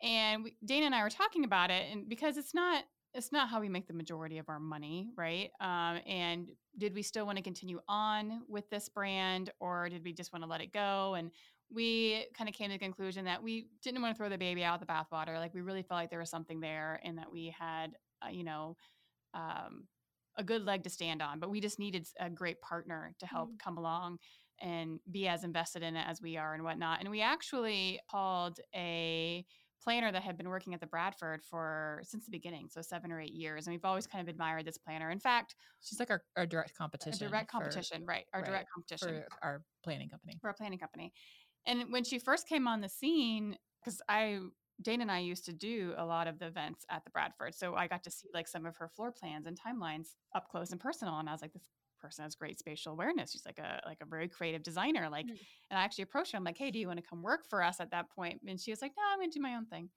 And 0.03 0.45
we, 0.45 0.57
Dana 0.65 0.87
and 0.87 0.95
I 0.95 1.03
were 1.03 1.11
talking 1.11 1.45
about 1.45 1.71
it, 1.71 1.93
and 1.93 2.09
because 2.09 2.39
it's 2.39 2.55
not 2.55 2.85
it's 3.13 3.33
not 3.33 3.49
how 3.49 3.61
we 3.61 3.69
make 3.69 3.87
the 3.87 3.95
majority 3.95 4.39
of 4.39 4.49
our 4.49 4.61
money, 4.61 5.11
right? 5.17 5.51
Um, 5.61 6.01
and 6.07 6.49
did 6.79 6.95
we 6.95 7.03
still 7.03 7.27
want 7.27 7.39
to 7.39 7.43
continue 7.43 7.81
on 7.89 8.43
with 8.49 8.69
this 8.71 8.89
brand, 8.89 9.51
or 9.59 9.89
did 9.89 10.05
we 10.05 10.13
just 10.13 10.33
want 10.33 10.45
to 10.45 10.49
let 10.49 10.61
it 10.61 10.73
go? 10.73 11.15
And 11.15 11.31
we 11.73 12.27
kind 12.37 12.49
of 12.49 12.55
came 12.55 12.69
to 12.69 12.75
the 12.75 12.79
conclusion 12.79 13.25
that 13.25 13.43
we 13.43 13.67
didn't 13.83 14.03
want 14.03 14.15
to 14.15 14.19
throw 14.19 14.29
the 14.29 14.39
baby 14.39 14.63
out 14.65 14.79
with 14.79 14.87
the 14.89 14.93
bathwater. 14.93 15.37
Like 15.37 15.55
we 15.55 15.61
really 15.61 15.83
felt 15.83 16.01
like 16.01 16.11
there 16.11 16.21
was 16.21 16.31
something 16.31 16.61
there, 16.61 17.01
and 17.05 17.19
that 17.19 17.31
we 17.33 17.55
had, 17.57 17.95
uh, 18.25 18.31
you 18.31 18.45
know, 18.45 18.77
um, 19.35 19.87
a 20.37 20.45
good 20.45 20.65
leg 20.65 20.85
to 20.85 20.91
stand 20.91 21.21
on. 21.21 21.41
But 21.41 21.51
we 21.51 21.61
just 21.61 21.79
needed 21.79 22.07
a 22.19 22.31
great 22.31 22.61
partner 22.61 23.15
to 23.19 23.27
help 23.27 23.51
come 23.59 23.77
along 23.77 24.19
and 24.61 25.01
be 25.11 25.27
as 25.27 25.43
invested 25.43 25.83
in 25.83 25.97
it 25.97 26.07
as 26.07 26.21
we 26.21 26.37
are 26.37 26.55
and 26.55 26.63
whatnot. 26.63 27.01
And 27.01 27.11
we 27.11 27.23
actually 27.23 27.99
called 28.11 28.59
a 28.75 29.45
planner 29.83 30.13
that 30.13 30.23
had 30.23 30.37
been 30.37 30.49
working 30.49 30.75
at 30.75 30.81
the 30.81 30.87
Bradford 30.87 31.43
for 31.43 32.01
since 32.05 32.25
the 32.25 32.31
beginning, 32.31 32.69
so 32.71 32.83
seven 32.83 33.11
or 33.11 33.21
eight 33.21 33.33
years. 33.33 33.67
And 33.67 33.75
we've 33.75 33.85
always 33.85 34.07
kind 34.07 34.21
of 34.23 34.29
admired 34.29 34.65
this 34.67 34.79
planner. 34.79 35.11
In 35.11 35.19
fact, 35.19 35.55
She's 35.83 35.99
like 35.99 36.11
our, 36.11 36.23
our 36.37 36.47
direct 36.47 36.71
a 36.71 36.75
competition. 36.75 37.29
direct 37.29 37.51
for- 37.51 37.59
competition, 37.59 38.05
right? 38.07 38.25
Our 38.35 38.41
right, 38.41 38.49
direct 38.49 38.69
competition 38.75 39.23
for 39.29 39.45
our 39.45 39.63
planning 39.83 40.09
company. 40.09 40.39
for 40.41 40.49
our 40.49 40.55
planning 40.55 40.79
company. 40.79 41.13
And 41.67 41.93
when 41.93 42.05
she 42.05 42.19
first 42.19 42.49
came 42.49 42.67
on 42.69 42.81
the 42.81 42.89
scene, 42.89 43.57
because 43.83 44.01
I 44.09 44.41
Dana 44.83 45.03
and 45.03 45.13
I 45.13 45.19
used 45.19 45.45
to 45.45 45.53
do 45.53 45.93
a 45.99 46.05
lot 46.05 46.27
of 46.27 46.39
the 46.39 46.47
events 46.47 46.87
at 46.91 47.05
the 47.05 47.11
Bradford, 47.11 47.55
so 47.55 47.75
I 47.75 47.87
got 47.87 48.03
to 48.05 48.11
see 48.11 48.29
like 48.33 48.49
some 48.49 48.65
of 48.65 48.77
her 48.79 48.89
floor 48.89 49.13
plans 49.13 49.47
and 49.47 49.59
timelines 49.59 50.15
up 50.35 50.49
close 50.49 50.71
and 50.71 50.81
personal. 50.81 51.19
And 51.19 51.29
I 51.29 51.33
was 51.33 51.43
like, 51.43 51.53
this 51.53 51.69
person 52.01 52.25
has 52.25 52.35
great 52.35 52.59
spatial 52.59 52.93
awareness. 52.93 53.33
She's 53.33 53.45
like 53.47 53.59
a 53.59 53.81
like 53.87 53.99
a 54.03 54.07
very 54.07 54.29
creative 54.29 54.63
designer. 54.63 55.09
Like, 55.11 55.27
Mm. 55.27 55.39
and 55.71 55.79
I 55.79 55.83
actually 55.83 56.03
approached 56.03 56.33
her. 56.33 56.39
I'm 56.39 56.45
like, 56.45 56.59
hey, 56.59 56.71
do 56.71 56.79
you 56.79 56.87
want 56.87 56.99
to 56.99 57.07
come 57.09 57.23
work 57.23 57.47
for 57.49 57.63
us 57.63 57.81
at 57.81 57.91
that 57.93 58.11
point? 58.11 58.41
And 58.47 58.61
she 58.61 58.71
was 58.73 58.83
like, 58.83 58.93
no, 58.97 59.03
I'm 59.13 59.19
gonna 59.21 59.31
do 59.31 59.41
my 59.41 59.55
own 59.55 59.67
thing. 59.67 59.91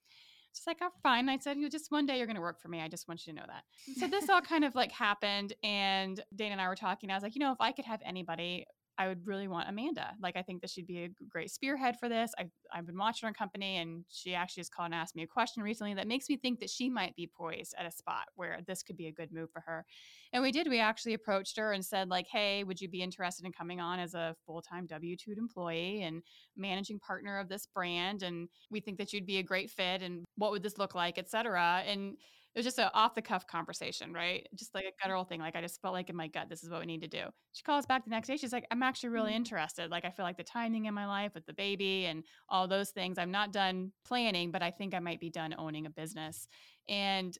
She's 0.52 0.68
like, 0.68 0.78
oh, 0.82 0.90
fine. 1.02 1.28
I 1.28 1.38
said, 1.38 1.56
you 1.56 1.64
know, 1.64 1.68
just 1.68 1.90
one 1.90 2.06
day 2.06 2.16
you're 2.16 2.26
going 2.28 2.36
to 2.36 2.40
work 2.40 2.60
for 2.60 2.68
me. 2.68 2.80
I 2.80 2.86
just 2.86 3.08
want 3.08 3.26
you 3.26 3.32
to 3.32 3.40
know 3.40 3.44
that. 3.48 3.64
So 3.98 4.06
this 4.06 4.28
all 4.28 4.40
kind 4.40 4.64
of 4.64 4.76
like 4.76 4.92
happened. 4.92 5.52
And 5.64 6.22
Dana 6.32 6.52
and 6.52 6.60
I 6.60 6.68
were 6.68 6.76
talking. 6.76 7.10
I 7.10 7.14
was 7.14 7.24
like, 7.24 7.34
you 7.34 7.40
know, 7.40 7.50
if 7.50 7.60
I 7.60 7.72
could 7.72 7.84
have 7.86 7.98
anybody, 8.06 8.64
I 8.96 9.08
would 9.08 9.26
really 9.26 9.48
want 9.48 9.68
Amanda. 9.68 10.14
Like, 10.20 10.36
I 10.36 10.42
think 10.42 10.60
that 10.60 10.70
she'd 10.70 10.86
be 10.86 11.04
a 11.04 11.10
great 11.28 11.50
spearhead 11.50 11.96
for 11.98 12.08
this. 12.08 12.32
I've, 12.38 12.50
I've 12.72 12.86
been 12.86 12.98
watching 12.98 13.26
her 13.26 13.32
company, 13.32 13.78
and 13.78 14.04
she 14.08 14.34
actually 14.34 14.60
just 14.60 14.72
called 14.72 14.86
and 14.86 14.94
asked 14.94 15.16
me 15.16 15.24
a 15.24 15.26
question 15.26 15.62
recently 15.62 15.94
that 15.94 16.06
makes 16.06 16.28
me 16.28 16.36
think 16.36 16.60
that 16.60 16.70
she 16.70 16.88
might 16.88 17.16
be 17.16 17.26
poised 17.26 17.74
at 17.78 17.86
a 17.86 17.90
spot 17.90 18.26
where 18.36 18.60
this 18.66 18.82
could 18.82 18.96
be 18.96 19.08
a 19.08 19.12
good 19.12 19.32
move 19.32 19.50
for 19.50 19.62
her. 19.66 19.84
And 20.32 20.42
we 20.42 20.52
did. 20.52 20.68
We 20.68 20.80
actually 20.80 21.14
approached 21.14 21.56
her 21.56 21.72
and 21.72 21.84
said, 21.84 22.08
like, 22.08 22.26
hey, 22.30 22.62
would 22.64 22.80
you 22.80 22.88
be 22.88 23.02
interested 23.02 23.44
in 23.44 23.52
coming 23.52 23.80
on 23.80 23.98
as 23.98 24.14
a 24.14 24.36
full 24.46 24.62
time 24.62 24.86
W 24.86 25.16
2 25.16 25.32
employee 25.36 26.02
and 26.02 26.22
managing 26.56 27.00
partner 27.00 27.38
of 27.38 27.48
this 27.48 27.66
brand? 27.66 28.22
And 28.22 28.48
we 28.70 28.80
think 28.80 28.98
that 28.98 29.12
you'd 29.12 29.26
be 29.26 29.38
a 29.38 29.42
great 29.42 29.70
fit. 29.70 30.02
And 30.02 30.24
what 30.36 30.52
would 30.52 30.62
this 30.62 30.78
look 30.78 30.94
like, 30.94 31.18
et 31.18 31.28
cetera. 31.28 31.82
And 31.86 32.16
it 32.54 32.58
was 32.58 32.64
just 32.66 32.78
an 32.78 32.90
off 32.94 33.14
the 33.14 33.22
cuff 33.22 33.46
conversation, 33.46 34.12
right? 34.12 34.46
Just 34.54 34.74
like 34.74 34.84
a 34.84 34.92
guttural 35.02 35.24
thing. 35.24 35.40
Like 35.40 35.56
I 35.56 35.60
just 35.60 35.80
felt 35.82 35.92
like 35.94 36.08
in 36.10 36.16
my 36.16 36.28
gut, 36.28 36.48
this 36.48 36.62
is 36.62 36.70
what 36.70 36.80
we 36.80 36.86
need 36.86 37.02
to 37.02 37.08
do. 37.08 37.30
She 37.52 37.62
calls 37.62 37.86
back 37.86 38.04
the 38.04 38.10
next 38.10 38.28
day. 38.28 38.36
She's 38.36 38.52
like, 38.52 38.66
I'm 38.70 38.82
actually 38.82 39.08
really 39.10 39.34
Mhm. 39.34 39.34
interested. 39.34 39.90
Like 39.90 40.04
I 40.04 40.10
feel 40.10 40.24
like 40.24 40.36
the 40.36 40.44
timing 40.44 40.86
in 40.86 40.94
my 40.94 41.06
life 41.06 41.34
with 41.34 41.46
the 41.46 41.52
baby 41.54 42.06
and 42.06 42.24
all 42.48 42.68
those 42.68 42.90
things. 42.90 43.18
I'm 43.18 43.30
not 43.30 43.52
done 43.52 43.92
planning, 44.04 44.50
but 44.52 44.62
I 44.62 44.70
think 44.70 44.94
I 44.94 45.00
might 45.00 45.20
be 45.20 45.30
done 45.30 45.54
owning 45.58 45.86
a 45.86 45.90
business. 45.90 46.46
And 46.88 47.36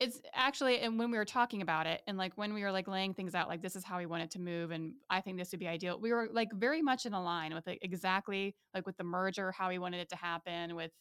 it's 0.00 0.20
actually 0.32 0.78
and 0.80 0.98
when 0.98 1.10
we 1.10 1.18
were 1.18 1.24
talking 1.24 1.60
about 1.60 1.86
it 1.86 2.02
and 2.06 2.16
like 2.16 2.36
when 2.36 2.54
we 2.54 2.62
were 2.62 2.70
like 2.70 2.86
laying 2.86 3.14
things 3.14 3.34
out 3.34 3.48
like 3.48 3.62
this 3.62 3.74
is 3.74 3.84
how 3.84 3.98
we 3.98 4.06
want 4.06 4.22
it 4.22 4.30
to 4.30 4.38
move 4.40 4.70
and 4.70 4.94
i 5.10 5.20
think 5.20 5.36
this 5.38 5.50
would 5.50 5.58
be 5.58 5.66
ideal 5.66 5.98
we 6.00 6.12
were 6.12 6.28
like 6.32 6.52
very 6.52 6.82
much 6.82 7.04
in 7.04 7.12
a 7.14 7.22
line 7.22 7.52
with 7.52 7.66
like, 7.66 7.80
exactly 7.82 8.56
like 8.74 8.86
with 8.86 8.96
the 8.96 9.02
merger 9.04 9.50
how 9.50 9.68
we 9.68 9.78
wanted 9.78 9.98
it 9.98 10.08
to 10.08 10.14
happen 10.16 10.76
with 10.76 10.92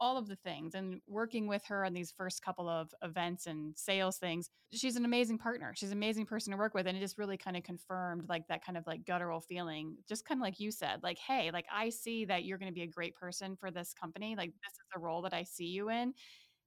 all 0.00 0.16
of 0.16 0.28
the 0.28 0.36
things 0.36 0.74
and 0.74 1.00
working 1.06 1.46
with 1.46 1.62
her 1.66 1.84
on 1.84 1.92
these 1.92 2.10
first 2.10 2.42
couple 2.42 2.68
of 2.68 2.90
events 3.02 3.46
and 3.46 3.76
sales 3.76 4.16
things 4.16 4.48
she's 4.72 4.96
an 4.96 5.04
amazing 5.04 5.36
partner 5.38 5.72
she's 5.76 5.90
an 5.90 5.98
amazing 5.98 6.24
person 6.24 6.50
to 6.52 6.56
work 6.56 6.74
with 6.74 6.86
and 6.86 6.96
it 6.96 7.00
just 7.00 7.18
really 7.18 7.36
kind 7.36 7.56
of 7.56 7.62
confirmed 7.62 8.28
like 8.28 8.46
that 8.48 8.64
kind 8.64 8.78
of 8.78 8.86
like 8.86 9.04
guttural 9.04 9.40
feeling 9.40 9.96
just 10.08 10.24
kind 10.24 10.40
of 10.40 10.42
like 10.42 10.58
you 10.58 10.70
said 10.70 11.02
like 11.02 11.18
hey 11.18 11.50
like 11.52 11.66
i 11.72 11.88
see 11.90 12.24
that 12.24 12.44
you're 12.44 12.58
going 12.58 12.70
to 12.70 12.74
be 12.74 12.82
a 12.82 12.86
great 12.86 13.14
person 13.14 13.56
for 13.56 13.70
this 13.70 13.92
company 13.92 14.34
like 14.36 14.50
this 14.50 14.72
is 14.72 14.86
the 14.94 15.00
role 15.00 15.22
that 15.22 15.34
i 15.34 15.42
see 15.42 15.66
you 15.66 15.90
in 15.90 16.14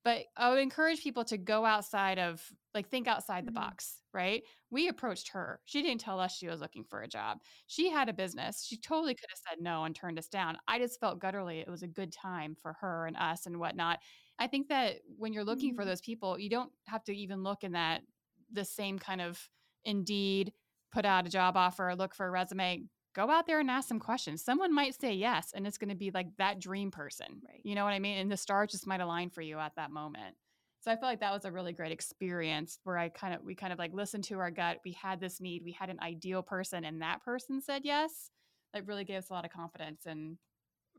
But 0.04 0.26
I 0.36 0.50
would 0.50 0.60
encourage 0.60 1.02
people 1.02 1.24
to 1.26 1.38
go 1.38 1.66
outside 1.66 2.20
of, 2.20 2.52
like, 2.74 2.90
think 2.90 3.08
outside 3.08 3.46
the 3.46 3.52
Mhm. 3.52 3.54
box, 3.54 4.02
right? 4.14 4.44
We 4.70 4.90
approached 4.90 5.30
her. 5.30 5.62
She 5.66 5.82
didn't 5.82 6.02
tell 6.02 6.20
us 6.20 6.36
she 6.36 6.48
was 6.48 6.60
looking 6.60 6.84
for 6.84 7.02
a 7.02 7.08
job. 7.08 7.42
She 7.68 7.90
had 7.90 8.10
a 8.10 8.14
business. 8.14 8.66
She 8.66 8.78
totally 8.78 9.16
could 9.16 9.30
have 9.30 9.40
said 9.50 9.62
no 9.64 9.86
and 9.86 9.96
turned 9.96 10.20
us 10.20 10.28
down. 10.28 10.58
I 10.68 10.78
just 10.78 11.00
felt 11.00 11.20
gutturally 11.20 11.60
it 11.60 11.70
was 11.70 11.84
a 11.84 11.88
good 11.88 12.12
time 12.12 12.54
for 12.56 12.74
her 12.74 13.06
and 13.08 13.16
us 13.16 13.46
and 13.46 13.60
whatnot. 13.60 14.02
I 14.40 14.48
think 14.48 14.68
that 14.70 15.02
when 15.06 15.32
you're 15.32 15.46
looking 15.46 15.74
for 15.74 15.86
Mhm. 15.86 15.86
those 15.86 16.02
people, 16.02 16.38
you 16.38 16.50
don't 16.50 16.74
have 16.88 17.04
to 17.06 17.16
even 17.16 17.44
look 17.44 17.64
in 17.64 17.72
that 17.74 18.04
the 18.52 18.66
same 18.66 19.00
kind 19.00 19.22
of 19.22 19.50
indeed 19.86 20.54
put 20.92 21.06
out 21.06 21.26
a 21.26 21.30
job 21.30 21.58
offer, 21.58 21.96
look 21.96 22.14
for 22.14 22.26
a 22.28 22.32
resume, 22.32 22.90
go 23.14 23.30
out 23.30 23.48
there 23.48 23.60
and 23.60 23.70
ask 23.70 23.88
some 23.88 24.00
questions. 24.00 24.44
Someone 24.44 24.74
might 24.74 25.00
say 25.00 25.14
yes, 25.14 25.52
and 25.54 25.66
it's 25.68 25.78
going 25.78 25.90
to 25.90 25.96
be 25.96 26.12
like 26.12 26.28
that 26.38 26.60
dream 26.60 26.92
person. 26.92 27.42
Right. 27.48 27.62
You 27.64 27.76
know 27.76 27.84
what 27.84 27.94
I 27.94 28.00
mean? 28.00 28.18
And 28.18 28.32
the 28.32 28.38
stars 28.38 28.72
just 28.72 28.88
might 28.88 29.02
align 29.02 29.30
for 29.30 29.42
you 29.42 29.60
at 29.60 29.76
that 29.76 29.92
moment. 29.92 30.36
So 30.82 30.92
I 30.92 30.98
feel 30.98 31.08
like 31.08 31.22
that 31.22 31.32
was 31.32 31.46
a 31.46 31.52
really 31.52 31.72
great 31.72 31.94
experience 31.94 32.80
where 32.84 32.98
I 32.98 33.08
kind 33.08 33.34
of 33.34 33.42
we 33.44 33.56
kind 33.56 33.72
of 33.72 33.80
like 33.80 33.94
listened 33.94 34.26
to 34.26 34.40
our 34.40 34.52
gut. 34.52 34.80
We 34.84 34.92
had 34.92 35.20
this 35.20 35.40
need, 35.40 35.64
we 35.64 35.72
had 35.72 35.90
an 35.90 36.00
ideal 36.02 36.42
person, 36.42 36.84
and 36.84 37.02
that 37.02 37.24
person 37.24 37.62
said 37.62 37.84
yes. 37.86 38.32
That 38.74 38.88
really 38.88 39.06
gave 39.06 39.20
us 39.20 39.30
a 39.30 39.34
lot 39.34 39.46
of 39.46 39.52
confidence 39.52 40.06
and 40.06 40.38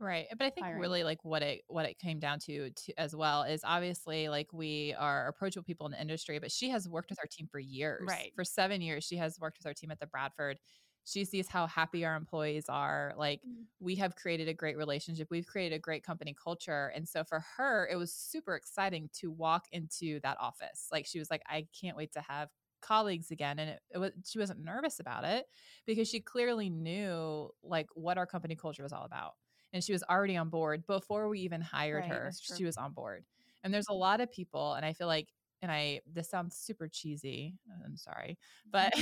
Right. 0.00 0.27
But 0.37 0.46
I 0.46 0.50
think 0.50 0.66
hiring. 0.66 0.81
really 0.81 1.05
like 1.05 1.24
what 1.24 1.42
it 1.42 1.62
what 1.68 1.87
it 1.87 1.98
came 1.98 2.18
down 2.18 2.38
to, 2.40 2.70
to 2.70 2.92
as 2.98 3.14
well 3.14 3.42
is 3.44 3.61
obviously 3.64 4.29
like 4.29 4.53
we 4.53 4.94
are 4.98 5.29
approachable 5.29 5.64
people 5.64 5.87
in 5.87 5.92
the 5.92 6.00
industry, 6.00 6.38
but 6.38 6.50
she 6.50 6.70
has 6.70 6.88
worked 6.88 7.11
with 7.11 7.18
our 7.20 7.29
team 7.31 7.48
for 7.50 7.61
years. 7.61 8.03
Right. 8.09 8.33
For 8.35 8.44
seven 8.44 8.81
years, 8.81 9.05
she 9.05 9.16
has 9.16 9.38
worked 9.38 9.59
with 9.59 9.66
our 9.66 9.74
team 9.74 9.90
at 9.90 10.00
the 10.00 10.07
Bradford. 10.07 10.59
She 11.05 11.25
sees 11.25 11.49
how 11.49 11.67
happy 11.67 12.05
our 12.05 12.17
employees 12.17 12.69
are. 12.69 13.14
Like 13.17 13.43
Mm. 13.47 13.67
we 13.81 13.97
have 13.97 14.17
created 14.17 14.49
a 14.49 14.55
great 14.55 14.77
relationship. 14.77 15.29
We've 15.31 15.47
created 15.47 15.75
a 15.75 15.79
great 15.79 16.05
company 16.05 16.35
culture. 16.35 16.93
And 16.95 17.09
so 17.09 17.25
for 17.25 17.40
her, 17.57 17.88
it 17.90 17.97
was 17.97 18.12
super 18.14 18.55
exciting 18.55 19.11
to 19.14 19.31
walk 19.31 19.67
into 19.73 20.21
that 20.21 20.38
office. 20.40 20.88
Like 20.93 21.07
she 21.07 21.19
was 21.19 21.31
like, 21.31 21.43
I 21.47 21.67
can't 21.79 21.97
wait 21.97 22.12
to 22.12 22.21
have 22.21 22.49
colleagues 22.81 23.31
again 23.31 23.59
and 23.59 23.71
it, 23.71 23.83
it 23.95 23.97
was 23.99 24.11
she 24.27 24.38
wasn't 24.38 24.62
nervous 24.62 25.01
about 25.01 25.25
it 25.25 25.47
because 25.87 26.07
she 26.07 26.21
clearly 26.21 26.69
knew 26.69 27.51
like 27.62 27.87
what 27.95 28.19
our 28.19 28.27
company 28.27 28.55
culture 28.55 28.83
was 28.83 28.93
all 28.93 29.05
about 29.07 29.33
and 29.73 29.83
she 29.83 29.93
was 29.93 30.03
already 30.05 30.37
on 30.37 30.51
board 30.51 30.87
before 30.87 31.29
we 31.31 31.40
even 31.40 31.62
hired 31.62 32.05
Right, 32.05 32.09
her 32.09 32.37
she 32.43 32.62
was 32.64 32.77
on 32.77 32.93
board 32.93 33.25
and 33.62 33.73
there's 33.73 33.88
a 33.88 33.95
lot 33.95 34.21
of 34.21 34.31
people 34.31 34.75
and 34.75 34.85
i 34.85 34.93
feel 34.93 35.07
like 35.07 35.33
and 35.62 35.73
i 35.73 36.01
this 36.07 36.29
sounds 36.29 36.57
super 36.57 36.87
cheesy 36.87 37.59
i'm 37.87 37.97
sorry 37.97 38.38
but 38.71 38.93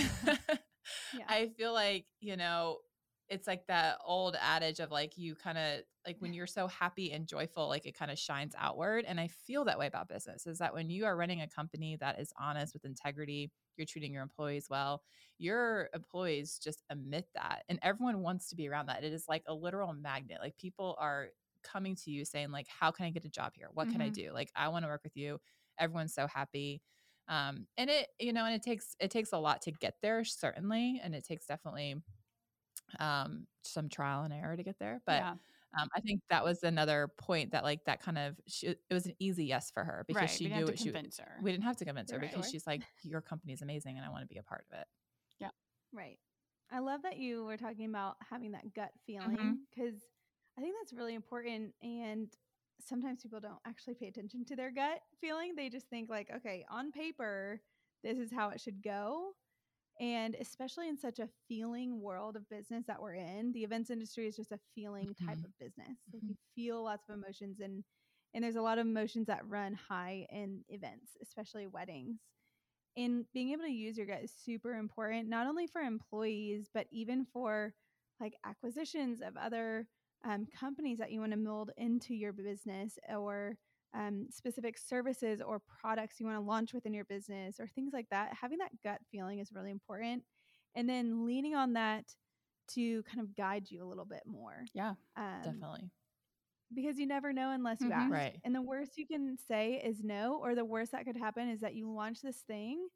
Yeah. 1.13 1.29
i 1.29 1.49
feel 1.57 1.73
like 1.73 2.07
you 2.21 2.37
know 2.37 2.79
it's 3.29 3.47
like 3.47 3.67
that 3.67 3.99
old 4.05 4.37
adage 4.41 4.81
of 4.81 4.91
like 4.91 5.17
you 5.17 5.35
kind 5.35 5.57
of 5.57 5.81
like 6.07 6.17
when 6.21 6.33
you're 6.35 6.47
so 6.47 6.67
happy 6.67 7.13
and 7.13 7.27
joyful 7.27 7.69
like 7.69 7.87
it 7.87 7.97
kind 7.97 8.11
of 8.11 8.19
shines 8.19 8.55
outward 8.59 9.05
and 9.07 9.21
i 9.21 9.27
feel 9.29 9.65
that 9.65 9.79
way 9.79 9.87
about 9.87 10.09
business 10.09 10.47
is 10.47 10.59
that 10.59 10.75
when 10.75 10.91
you 10.91 11.05
are 11.07 11.17
running 11.17 11.41
a 11.41 11.49
company 11.49 11.97
that 11.97 12.19
is 12.21 12.33
honest 12.39 12.75
with 12.75 12.85
integrity 12.85 13.51
you're 13.77 13.87
treating 13.87 14.13
your 14.13 14.23
employees 14.23 14.67
well 14.69 15.03
your 15.39 15.89
employees 15.95 16.59
just 16.63 16.83
emit 16.91 17.27
that 17.35 17.63
and 17.69 17.79
everyone 17.83 18.21
wants 18.21 18.49
to 18.49 18.57
be 18.57 18.69
around 18.69 18.87
that 18.87 19.05
it 19.05 19.13
is 19.13 19.25
like 19.29 19.43
a 19.47 19.55
literal 19.55 19.93
magnet 19.95 20.39
like 20.41 20.57
people 20.59 20.97
are 20.99 21.29
coming 21.63 21.95
to 21.95 22.11
you 22.11 22.25
saying 22.25 22.51
like 22.51 22.67
how 22.69 22.91
can 22.91 23.07
i 23.07 23.11
get 23.11 23.25
a 23.25 23.29
job 23.31 23.53
here 23.55 23.69
what 23.73 23.89
can 23.89 24.01
i 24.01 24.09
Mhm. 24.09 24.11
do 24.11 24.33
like 24.33 24.51
i 24.57 24.69
want 24.69 24.85
to 24.85 24.89
work 24.89 25.03
with 25.05 25.17
you 25.17 25.39
everyone's 25.79 26.15
so 26.15 26.27
happy 26.27 26.83
um 27.29 27.67
and 27.77 27.89
it 27.89 28.09
you 28.19 28.33
know 28.33 28.45
and 28.45 28.55
it 28.55 28.63
takes 28.63 28.97
it 29.01 29.11
takes 29.11 29.33
a 29.33 29.39
lot 29.39 29.63
to 29.63 29.71
get 29.73 29.95
there 30.03 30.25
certainly 30.25 31.01
and 31.03 31.15
it 31.15 31.25
takes 31.25 31.47
definitely 31.47 31.97
um 32.99 33.47
some 33.63 33.89
trial 33.89 34.25
and 34.25 34.33
error 34.33 34.57
to 34.57 34.63
get 34.63 34.79
there 34.79 35.01
but 35.07 35.21
yeah, 35.21 35.35
um, 35.79 35.89
I 35.97 36.01
think 36.01 36.21
that 36.29 36.45
was 36.45 36.63
another 36.65 37.09
point 37.17 37.53
that 37.53 37.65
like 37.65 37.85
that 37.87 38.03
kind 38.03 38.19
of 38.19 38.37
she, 38.47 38.67
it 38.69 38.79
was 38.91 39.07
an 39.07 39.15
easy 39.19 39.47
yes 39.47 39.71
for 39.71 39.83
her 39.85 40.05
because 40.07 40.21
right. 40.21 40.31
she 40.31 40.45
we 40.45 40.51
knew 40.51 40.67
what 40.67 40.79
she 40.79 40.91
her. 40.91 41.39
we 41.43 41.51
didn't 41.51 41.65
have 41.65 41.77
to 41.77 41.85
convince 41.85 42.11
her 42.11 42.19
Right. 42.19 42.31
because 42.31 42.51
she's 42.51 42.67
like 42.67 42.83
your 43.05 43.21
company 43.21 43.55
is 43.55 43.63
amazing 43.63 43.97
and 43.97 44.05
I 44.05 44.11
want 44.11 44.23
to 44.23 44.27
be 44.27 44.39
a 44.39 44.43
part 44.43 44.67
of 44.71 44.79
it. 44.79 44.87
Yeah. 45.41 45.49
Right. 45.93 46.19
I 46.71 46.81
love 46.81 47.03
that 47.03 47.19
you 47.19 47.45
were 47.45 47.57
talking 47.57 47.89
about 47.89 48.17
having 48.31 48.53
that 48.53 48.75
gut 48.75 48.93
feeling 49.07 49.37
Mhm. 49.37 49.59
because 49.71 50.03
I 50.59 50.61
think 50.61 50.75
that's 50.81 50.93
really 50.93 51.15
important. 51.15 51.75
And 51.83 52.29
sometimes 52.81 53.23
people 53.23 53.41
don't 53.41 53.61
actually 53.65 53.95
pay 53.95 54.09
attention 54.09 54.45
to 54.47 54.57
their 54.57 54.71
gut 54.71 55.03
feeling. 55.21 55.55
They 55.55 55.69
just 55.71 55.89
think, 55.89 56.11
like, 56.11 56.31
okay, 56.31 56.65
on 56.71 56.93
paper, 56.93 57.61
this 58.03 58.19
is 58.19 58.33
how 58.33 58.51
it 58.51 58.61
should 58.61 58.83
go. 58.83 59.35
And 60.01 60.35
especially 60.37 60.89
in 60.89 60.97
such 60.99 61.19
a 61.19 61.29
feeling 61.49 62.01
world 62.01 62.37
of 62.37 62.49
business 62.49 62.87
that 62.87 63.01
we're 63.01 63.15
in, 63.15 63.53
the 63.53 63.65
events 63.65 63.91
industry 63.91 64.27
is 64.27 64.37
just 64.37 64.53
a 64.53 64.61
feeling 64.75 65.15
type 65.15 65.39
Mhm. 65.39 65.45
of 65.45 65.57
business. 65.59 65.99
Like 66.13 66.23
Mhm. 66.23 66.29
you 66.29 66.37
feel 66.55 66.83
lots 66.83 67.09
of 67.09 67.15
emotions 67.15 67.61
and 67.61 67.85
and 68.35 68.43
there's 68.45 68.57
a 68.57 68.63
lot 68.63 68.79
of 68.79 68.87
emotions 68.87 69.27
that 69.27 69.47
run 69.47 69.75
high 69.75 70.27
in 70.31 70.65
events, 70.69 71.17
especially 71.23 71.67
weddings. 71.67 72.21
And 72.97 73.27
being 73.33 73.51
able 73.51 73.65
to 73.65 73.71
use 73.71 73.97
your 73.97 74.07
gut 74.07 74.23
is 74.23 74.33
super 74.33 74.75
important, 74.75 75.29
not 75.29 75.47
only 75.47 75.67
for 75.67 75.81
employees, 75.81 76.69
but 76.73 76.87
even 76.91 77.25
for 77.25 77.75
like 78.21 78.37
acquisitions 78.45 79.21
of 79.23 79.37
other 79.37 79.89
um, 80.25 80.47
companies 80.59 80.99
that 80.99 81.11
you 81.13 81.21
want 81.21 81.33
to 81.33 81.39
mold 81.39 81.71
into 81.77 82.15
your 82.15 82.33
business 82.33 82.99
or 83.15 83.57
um, 83.95 84.27
specific 84.31 84.79
services 84.79 85.41
or 85.41 85.61
products 85.61 86.19
you 86.21 86.27
want 86.27 86.39
to 86.39 86.43
launch 86.45 86.73
within 86.73 86.95
your 86.95 87.05
business 87.05 87.61
or 87.61 87.67
things 87.69 87.93
like 87.93 88.07
that. 88.11 88.33
Having 88.41 88.59
that 88.59 88.71
gut 88.83 89.01
feeling 89.11 89.39
is 89.39 89.53
really 89.53 89.71
important. 89.71 90.25
And 90.75 90.89
then 90.89 91.27
leaning 91.27 91.55
on 91.55 91.75
that 91.75 92.05
to 92.75 93.03
kind 93.03 93.21
of 93.21 93.35
guide 93.37 93.71
you 93.71 93.83
a 93.85 93.87
little 93.89 94.05
bit 94.07 94.23
more. 94.27 94.65
yeah, 94.75 94.95
Um, 95.17 95.45
Definitely. 95.45 95.91
because 96.75 96.99
you 96.99 97.07
never 97.07 97.33
know 97.33 97.51
unless 97.51 97.81
you 97.81 97.89
Mhm. 97.89 97.93
ask. 97.93 98.11
Right. 98.11 98.41
And 98.45 98.55
the 98.55 98.63
worst 98.63 98.97
you 98.97 99.07
can 99.07 99.37
say 99.37 99.75
is 99.85 100.03
no, 100.03 100.39
or 100.41 100.55
the 100.55 100.65
worst 100.65 100.93
that 100.93 101.05
could 101.05 101.17
happen 101.17 101.49
is 101.49 101.61
that 101.61 101.75
you 101.75 101.91
launch 101.91 102.21
this 102.23 102.41
thing 102.43 102.89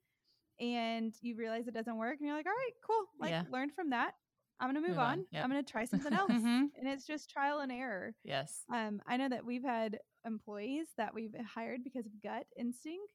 and 0.61 1.15
you 1.23 1.37
realize 1.37 1.69
it 1.69 1.75
doesn't 1.75 1.97
work 1.97 2.19
and 2.19 2.27
you're 2.27 2.37
like, 2.37 2.47
all 2.47 2.53
right, 2.53 2.73
cool. 2.87 3.07
Like 3.19 3.31
Yeah. 3.31 3.43
learn 3.51 3.71
from 3.71 3.91
that. 3.91 4.15
I'm 4.61 4.69
gonna 4.69 4.81
move, 4.81 4.91
Move 4.91 4.99
on. 4.99 5.19
on. 5.21 5.27
Yep. 5.33 5.45
I'm 5.45 5.51
gonna 5.51 5.63
try 5.63 5.85
something 5.85 6.13
else. 6.15 6.31
Mhm. 6.33 6.69
And 6.79 6.89
it's 6.89 7.07
just 7.07 7.31
trial 7.31 7.59
and 7.61 7.71
error. 7.73 8.15
Yes. 8.25 8.63
Um, 8.73 9.01
I 9.07 9.17
know 9.17 9.29
that 9.29 9.45
we've 9.45 9.63
had 9.65 9.99
employees 10.25 10.89
that 10.97 11.15
we've 11.15 11.35
hired 11.55 11.85
because 11.85 12.07
of 12.07 12.13
gut 12.23 12.47
instinct. 12.59 13.13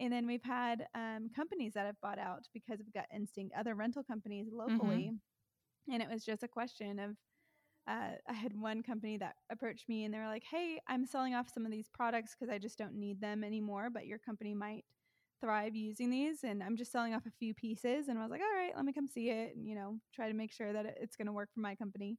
And 0.00 0.12
then 0.12 0.26
we've 0.26 0.42
had 0.42 0.86
um, 0.94 1.30
companies 1.34 1.74
that 1.74 1.86
have 1.86 2.00
bought 2.00 2.18
out 2.18 2.44
because 2.52 2.80
of 2.80 2.92
gut 2.92 3.06
instinct, 3.14 3.54
other 3.56 3.74
rental 3.76 4.02
companies 4.02 4.48
locally. 4.50 5.12
And 5.92 6.02
it 6.02 6.08
was 6.10 6.24
just 6.24 6.42
a 6.42 6.48
question 6.48 6.98
of, 6.98 7.10
uh, 7.86 8.16
I 8.28 8.32
had 8.32 8.58
one 8.58 8.82
company 8.82 9.18
that 9.18 9.34
approached 9.52 9.88
me 9.88 10.04
and 10.04 10.12
they 10.14 10.18
were 10.18 10.26
like, 10.26 10.42
Hey, 10.50 10.80
I'm 10.88 11.04
selling 11.06 11.34
off 11.34 11.48
some 11.52 11.64
of 11.66 11.70
these 11.70 11.88
products 11.92 12.34
because 12.34 12.52
I 12.52 12.58
just 12.58 12.78
don't 12.78 12.94
need 12.94 13.20
them 13.20 13.44
anymore, 13.44 13.88
but 13.90 14.06
your 14.06 14.18
company 14.18 14.54
might 14.54 14.84
thrive 15.40 15.74
using 15.74 16.10
these. 16.10 16.44
And 16.44 16.62
I'm 16.62 16.76
just 16.76 16.92
selling 16.92 17.14
off 17.14 17.26
a 17.26 17.30
few 17.38 17.54
pieces. 17.54 18.08
And 18.08 18.18
I 18.18 18.22
was 18.22 18.30
like, 18.30 18.40
All 18.40 18.58
right, 18.58 18.72
let 18.76 18.84
me 18.84 18.92
come 18.92 19.08
see 19.08 19.30
it 19.30 19.56
and, 19.56 19.66
you 19.66 19.74
know, 19.74 19.98
try 20.14 20.28
to 20.28 20.34
make 20.34 20.52
sure 20.52 20.72
that 20.72 20.86
it's 21.00 21.16
going 21.16 21.26
to 21.26 21.32
work 21.32 21.50
for 21.52 21.60
my 21.60 21.74
company. 21.74 22.18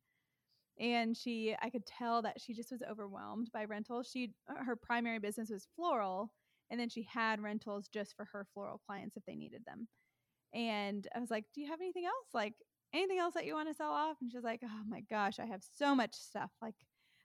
And 0.79 1.15
she, 1.15 1.55
I 1.61 1.69
could 1.69 1.85
tell 1.85 2.21
that 2.23 2.41
she 2.41 2.53
just 2.53 2.71
was 2.71 2.83
overwhelmed 2.89 3.49
by 3.53 3.63
rentals. 3.65 4.09
She, 4.11 4.33
uh, 4.49 4.63
her 4.63 4.75
primary 4.75 5.19
business 5.19 5.49
was 5.49 5.67
floral. 5.75 6.31
And 6.69 6.79
then 6.79 6.89
she 6.89 7.03
had 7.03 7.41
rentals 7.41 7.87
just 7.87 8.15
for 8.15 8.25
her 8.25 8.45
floral 8.53 8.81
clients 8.85 9.15
if 9.15 9.23
they 9.25 9.35
needed 9.35 9.63
them. 9.65 9.87
And 10.53 11.07
I 11.15 11.19
was 11.19 11.29
like, 11.31 11.45
Do 11.53 11.61
you 11.61 11.67
have 11.69 11.81
anything 11.81 12.05
else? 12.05 12.27
Like, 12.33 12.53
anything 12.93 13.19
else 13.19 13.33
that 13.35 13.45
you 13.45 13.53
want 13.53 13.69
to 13.69 13.75
sell 13.75 13.91
off? 13.91 14.17
And 14.21 14.31
she's 14.31 14.43
like, 14.43 14.61
Oh 14.63 14.83
my 14.87 15.01
gosh, 15.09 15.39
I 15.39 15.45
have 15.45 15.63
so 15.77 15.95
much 15.95 16.15
stuff. 16.15 16.49
Like, 16.61 16.75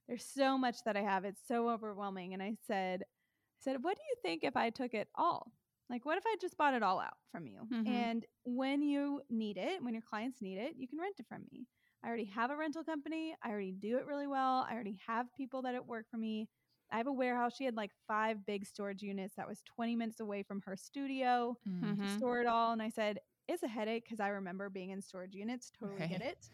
there's 0.08 0.24
so 0.24 0.58
much 0.58 0.78
that 0.84 0.96
I 0.96 1.02
have. 1.02 1.24
It's 1.24 1.40
so 1.46 1.70
overwhelming. 1.70 2.34
And 2.34 2.42
I 2.42 2.56
said, 2.66 3.02
I 3.02 3.60
said, 3.60 3.82
What 3.82 3.96
do 3.96 4.02
you 4.08 4.16
think 4.22 4.44
if 4.44 4.56
I 4.56 4.70
took 4.70 4.94
it 4.94 5.08
all? 5.14 5.52
Like, 5.90 6.06
what 6.06 6.16
if 6.18 6.24
I 6.26 6.36
just 6.40 6.56
bought 6.56 6.74
it 6.74 6.82
all 6.82 7.00
out 7.00 7.18
from 7.32 7.46
you? 7.46 7.66
Mhm. 7.72 7.86
And 7.86 8.26
when 8.44 8.80
you 8.82 9.22
need 9.28 9.58
it, 9.58 9.82
when 9.82 9.92
your 9.92 10.02
clients 10.02 10.40
need 10.40 10.56
it, 10.58 10.76
you 10.76 10.86
can 10.88 10.98
rent 11.00 11.18
it 11.20 11.26
from 11.26 11.44
me. 11.52 11.66
I 12.02 12.08
already 12.08 12.24
have 12.26 12.50
a 12.50 12.56
rental 12.56 12.84
company. 12.84 13.34
I 13.42 13.50
already 13.50 13.72
do 13.72 13.98
it 13.98 14.06
really 14.06 14.26
well. 14.28 14.66
I 14.68 14.72
already 14.74 14.98
have 15.06 15.26
people 15.34 15.62
that 15.62 15.74
it 15.74 15.84
work 15.84 16.06
for 16.10 16.16
me. 16.16 16.48
I 16.92 16.96
have 16.96 17.08
a 17.08 17.12
warehouse. 17.12 17.56
She 17.56 17.64
had 17.64 17.76
like 17.76 17.92
five 18.08 18.46
big 18.46 18.64
storage 18.66 19.02
units 19.02 19.34
that 19.36 19.46
was 19.48 19.62
20 19.62 19.96
minutes 19.96 20.20
away 20.20 20.42
from 20.42 20.60
her 20.62 20.76
studio 20.76 21.58
Mm. 21.68 21.96
to 21.98 22.08
store 22.08 22.40
it 22.40 22.46
all. 22.46 22.72
And 22.72 22.82
I 22.82 22.88
said, 22.88 23.20
it's 23.48 23.62
a 23.64 23.68
headache 23.68 24.04
because 24.04 24.20
I 24.20 24.28
remember 24.28 24.70
being 24.70 24.90
in 24.90 25.02
storage 25.02 25.34
units. 25.34 25.70
Totally 25.70 26.06
get 26.08 26.22
it. 26.22 26.50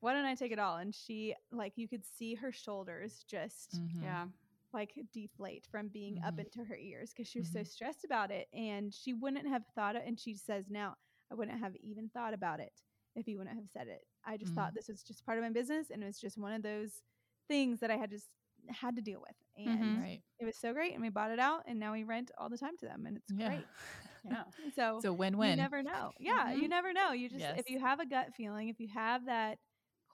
Why 0.00 0.12
don't 0.14 0.24
I 0.24 0.34
take 0.34 0.52
it 0.52 0.58
all? 0.58 0.78
And 0.78 0.94
she, 0.94 1.34
like, 1.52 1.74
you 1.76 1.88
could 1.88 2.04
see 2.04 2.34
her 2.34 2.50
shoulders 2.52 3.24
just 3.24 3.80
Mhm. 3.80 4.02
yeah, 4.02 4.26
like 4.72 4.92
deflate 5.12 5.66
from 5.70 5.88
being 5.88 6.18
up 6.24 6.34
Mhm. 6.34 6.40
into 6.40 6.64
her 6.64 6.76
ears 6.76 7.12
because 7.14 7.28
she 7.28 7.38
was 7.38 7.48
so 7.48 7.62
Mhm. 7.62 7.66
stressed 7.66 8.04
about 8.04 8.30
it. 8.30 8.48
And 8.52 8.92
she 8.92 9.12
wouldn't 9.14 9.46
have 9.48 9.62
thought 9.74 9.96
it. 9.96 10.04
And 10.06 10.18
she 10.18 10.34
says 10.34 10.66
now, 10.70 10.94
I 11.30 11.34
wouldn't 11.34 11.58
have 11.60 11.76
even 11.76 12.08
thought 12.10 12.34
about 12.34 12.60
it 12.60 12.72
if 13.14 13.26
you 13.28 13.38
wouldn't 13.38 13.56
have 13.56 13.68
said 13.70 13.88
it. 13.88 14.02
I 14.24 14.36
just 14.36 14.54
thought 14.54 14.74
this 14.74 14.88
was 14.88 15.02
just 15.02 15.24
part 15.24 15.38
of 15.38 15.44
my 15.44 15.50
business. 15.50 15.90
And 15.90 16.02
it 16.02 16.06
was 16.06 16.18
just 16.20 16.38
one 16.38 16.52
of 16.52 16.62
those 16.62 17.02
things 17.48 17.80
that 17.80 17.90
I 17.90 17.96
had 17.96 18.10
just 18.10 18.28
had 18.68 18.96
to 18.96 19.02
deal 19.02 19.20
with. 19.20 19.36
And 19.56 19.96
Mhm. 19.96 20.00
Right. 20.00 20.22
it 20.38 20.44
was 20.44 20.56
so 20.56 20.72
great. 20.72 20.92
And 20.92 21.02
we 21.02 21.08
bought 21.10 21.30
it 21.30 21.38
out. 21.38 21.62
And 21.66 21.78
now 21.78 21.92
we 21.92 22.04
rent 22.04 22.30
all 22.38 22.48
the 22.48 22.58
time 22.58 22.76
to 22.78 22.86
them. 22.86 23.06
And 23.06 23.16
it's 23.16 23.32
Yeah. 23.36 23.48
great. 23.48 23.66
yeah. 24.24 24.44
So, 24.74 25.00
So 25.02 25.12
win 25.12 25.36
win. 25.38 25.50
you 25.50 25.56
never 25.56 25.82
know. 25.82 26.12
Yeah, 26.18 26.52
you 26.52 26.68
Mhm. 26.68 26.68
never 26.68 26.92
know. 26.92 27.12
You 27.12 27.28
just 27.28 27.40
Yes. 27.40 27.58
if 27.58 27.68
you 27.68 27.78
have 27.80 28.00
a 28.00 28.06
gut 28.06 28.34
feeling, 28.36 28.68
if 28.68 28.80
you 28.80 28.88
have 28.94 29.26
that 29.26 29.58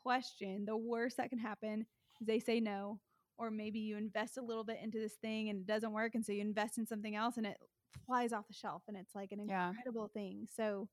question, 0.02 0.64
the 0.64 0.76
worst 0.76 1.16
that 1.18 1.30
can 1.30 1.38
happen 1.38 1.86
is 2.20 2.26
they 2.26 2.40
say 2.40 2.60
no 2.60 3.00
or 3.38 3.50
maybe 3.50 3.78
you 3.80 3.96
invest 3.96 4.36
a 4.38 4.42
little 4.42 4.64
bit 4.64 4.78
into 4.82 4.98
this 4.98 5.14
thing 5.14 5.48
and 5.50 5.60
it 5.60 5.66
doesn't 5.66 5.92
work 5.92 6.14
and 6.14 6.24
so 6.24 6.32
you 6.32 6.40
invest 6.42 6.78
in 6.78 6.86
something 6.86 7.16
else 7.16 7.36
and 7.38 7.46
it 7.46 7.58
flies 8.06 8.32
off 8.32 8.46
the 8.48 8.54
shelf 8.54 8.82
and 8.88 8.96
it's 8.96 9.14
like 9.14 9.32
an 9.32 9.40
Yeah. 9.46 9.72
incredible 9.72 10.08
thing 10.12 10.46
so 10.54 10.88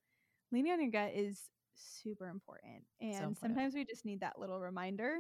leaning 0.51 0.71
on 0.73 0.81
your 0.81 0.91
gut 0.91 1.11
is 1.15 1.49
super 1.75 2.27
important 2.29 2.83
and 3.01 3.37
important. 3.37 3.37
sometimes 3.37 3.73
we 3.75 3.85
just 3.85 4.05
need 4.05 4.21
that 4.21 4.39
little 4.39 4.59
reminder 4.61 5.17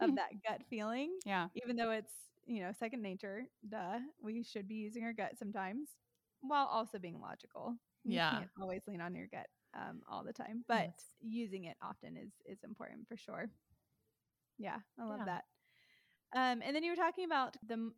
of 0.00 0.14
that 0.16 0.30
gut 0.46 0.62
feeling 0.70 1.18
yeah. 1.24 1.48
even 1.54 1.76
though 1.76 1.90
it's 1.90 2.12
you 2.46 2.62
know 2.62 2.72
second 2.78 3.02
nature 3.02 3.44
duh 3.68 3.98
we 4.22 4.42
should 4.42 4.68
be 4.68 4.74
using 4.74 5.04
our 5.04 5.12
gut 5.12 5.32
sometimes 5.38 5.88
while 6.40 6.66
also 6.66 6.98
being 6.98 7.20
logical 7.20 7.74
you 8.04 8.12
Yeah. 8.12 8.30
can't 8.30 8.50
always 8.60 8.82
lean 8.86 9.00
on 9.00 9.14
your 9.14 9.26
gut 9.28 9.46
um, 9.74 10.00
all 10.08 10.24
the 10.24 10.32
time 10.32 10.64
but 10.68 10.88
Yes. 10.88 11.14
using 11.20 11.64
it 11.64 11.76
often 11.82 12.16
is 12.16 12.32
is 12.46 12.62
important 12.64 13.06
for 13.08 13.16
sure 13.16 13.48
yeah 14.58 14.78
i 14.98 15.04
love 15.04 15.18
Yeah. 15.18 15.24
that 15.24 15.44
um, 16.34 16.62
and 16.64 16.74
then 16.74 16.82
you 16.84 16.90
were 16.90 16.96
talking 16.96 17.24
about 17.24 17.56
the 17.66 17.74
m- 17.74 17.94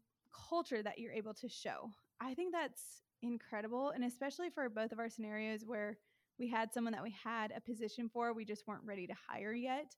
culture 0.49 0.83
that 0.83 0.99
you're 0.99 1.13
able 1.13 1.35
to 1.35 1.49
show. 1.49 1.91
I 2.21 2.35
think 2.35 2.53
that's 2.53 3.03
incredible 3.23 3.91
and 3.91 4.05
especially 4.05 4.51
for 4.51 4.69
both 4.69 4.93
of 4.93 4.99
our 4.99 5.09
scenarios 5.09 5.65
where 5.65 5.99
we 6.39 6.49
had 6.49 6.73
someone 6.73 6.93
that 6.93 7.03
we 7.03 7.15
had 7.23 7.53
a 7.57 7.61
position 7.61 8.09
for 8.13 8.33
we 8.33 8.45
just 8.45 8.67
weren't 8.67 8.85
ready 8.85 9.07
to 9.07 9.15
hire 9.29 9.53
yet. 9.55 9.95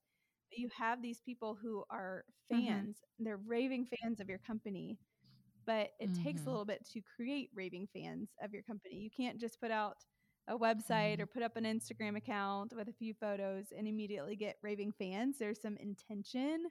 But 0.49 0.59
you 0.59 0.69
have 0.77 1.01
these 1.01 1.21
people 1.21 1.57
who 1.61 1.83
are 1.89 2.23
Mhm. 2.51 2.89
fans 2.89 2.97
they're 3.19 3.37
raving 3.45 3.87
fans 4.01 4.19
of 4.19 4.29
your 4.29 4.39
company 4.39 4.99
but 5.65 5.91
it 5.99 6.13
takes 6.13 6.45
Mhm. 6.45 6.47
a 6.47 6.49
little 6.49 6.65
bit 6.65 6.85
to 6.93 7.01
create 7.15 7.49
raving 7.53 7.87
fans 7.93 8.29
of 8.43 8.53
your 8.53 8.63
company. 8.63 8.95
You 8.95 9.09
can't 9.15 9.39
just 9.39 9.59
put 9.59 9.71
out 9.71 9.95
a 10.47 10.57
website 10.57 11.19
or 11.19 11.25
put 11.27 11.43
up 11.43 11.55
an 11.57 11.63
instagram 11.65 12.17
account 12.17 12.73
with 12.75 12.87
a 12.89 12.93
few 12.93 13.13
photos 13.13 13.67
and 13.77 13.87
immediately 13.87 14.35
get 14.35 14.57
raving 14.63 14.93
fans. 14.97 15.37
There's 15.37 15.61
some 15.61 15.77
intention 15.77 16.65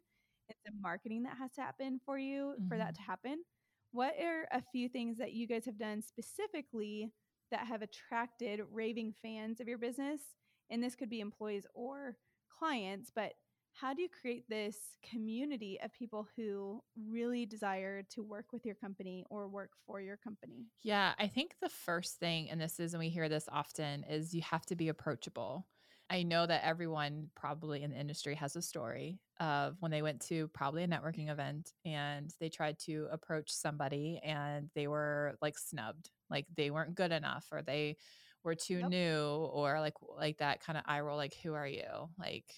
and 0.66 0.80
marketing 0.80 1.22
that 1.24 1.36
has 1.38 1.52
to 1.52 1.60
happen 1.60 2.00
for 2.04 2.18
you 2.18 2.54
for 2.68 2.76
that 2.76 2.94
to 2.94 3.00
mm-hmm. 3.00 3.10
happen. 3.10 3.44
What 3.92 4.14
are 4.22 4.46
a 4.52 4.62
few 4.72 4.88
things 4.88 5.18
that 5.18 5.32
you 5.32 5.46
guys 5.46 5.64
have 5.64 5.78
done 5.78 6.02
specifically 6.02 7.10
that 7.50 7.66
have 7.66 7.82
attracted 7.82 8.60
raving 8.70 9.14
fans 9.22 9.60
of 9.60 9.68
your 9.68 9.78
business? 9.78 10.20
And 10.70 10.82
this 10.82 10.94
could 10.94 11.08
be 11.08 11.20
employees 11.20 11.66
or 11.74 12.16
clients 12.58 13.10
but 13.14 13.32
how 13.80 13.94
do 13.94 14.02
you 14.02 14.08
create 14.08 14.44
this 14.48 14.76
community 15.08 15.78
of 15.82 15.92
people 15.92 16.26
who 16.36 16.82
really 17.08 17.46
desire 17.46 18.02
to 18.10 18.22
work 18.22 18.46
with 18.52 18.64
your 18.64 18.74
company 18.74 19.24
or 19.30 19.48
work 19.48 19.70
for 19.86 20.00
your 20.00 20.16
company? 20.16 20.66
Yeah, 20.82 21.12
I 21.18 21.28
think 21.28 21.54
the 21.60 21.68
first 21.68 22.18
thing, 22.18 22.50
and 22.50 22.60
this 22.60 22.80
is, 22.80 22.92
and 22.92 23.00
we 23.00 23.08
hear 23.08 23.28
this 23.28 23.48
often, 23.52 24.04
is 24.04 24.34
you 24.34 24.42
have 24.42 24.66
to 24.66 24.74
be 24.74 24.88
approachable. 24.88 25.66
I 26.10 26.22
know 26.22 26.46
that 26.46 26.64
everyone 26.64 27.30
probably 27.34 27.82
in 27.82 27.90
the 27.90 27.98
industry 27.98 28.34
has 28.36 28.56
a 28.56 28.62
story 28.62 29.20
of 29.40 29.76
when 29.80 29.90
they 29.90 30.00
went 30.00 30.22
to 30.22 30.48
probably 30.48 30.82
a 30.82 30.88
networking 30.88 31.28
event 31.30 31.74
and 31.84 32.34
they 32.40 32.48
tried 32.48 32.78
to 32.80 33.08
approach 33.10 33.50
somebody 33.52 34.18
and 34.22 34.70
they 34.74 34.88
were 34.88 35.36
like 35.42 35.58
snubbed, 35.58 36.10
like 36.30 36.46
they 36.54 36.70
weren't 36.70 36.94
good 36.94 37.12
enough 37.12 37.48
or 37.52 37.60
they 37.62 37.98
were 38.42 38.54
too 38.54 38.82
Yep. 38.82 38.82
new 38.82 39.20
or 39.52 39.80
like 39.80 39.94
like 40.00 40.38
that 40.38 40.60
kind 40.60 40.78
of 40.78 40.84
eye 40.86 41.00
roll, 41.00 41.16
like 41.18 41.34
who 41.34 41.52
are 41.52 41.66
you? 41.68 42.08
Like 42.18 42.54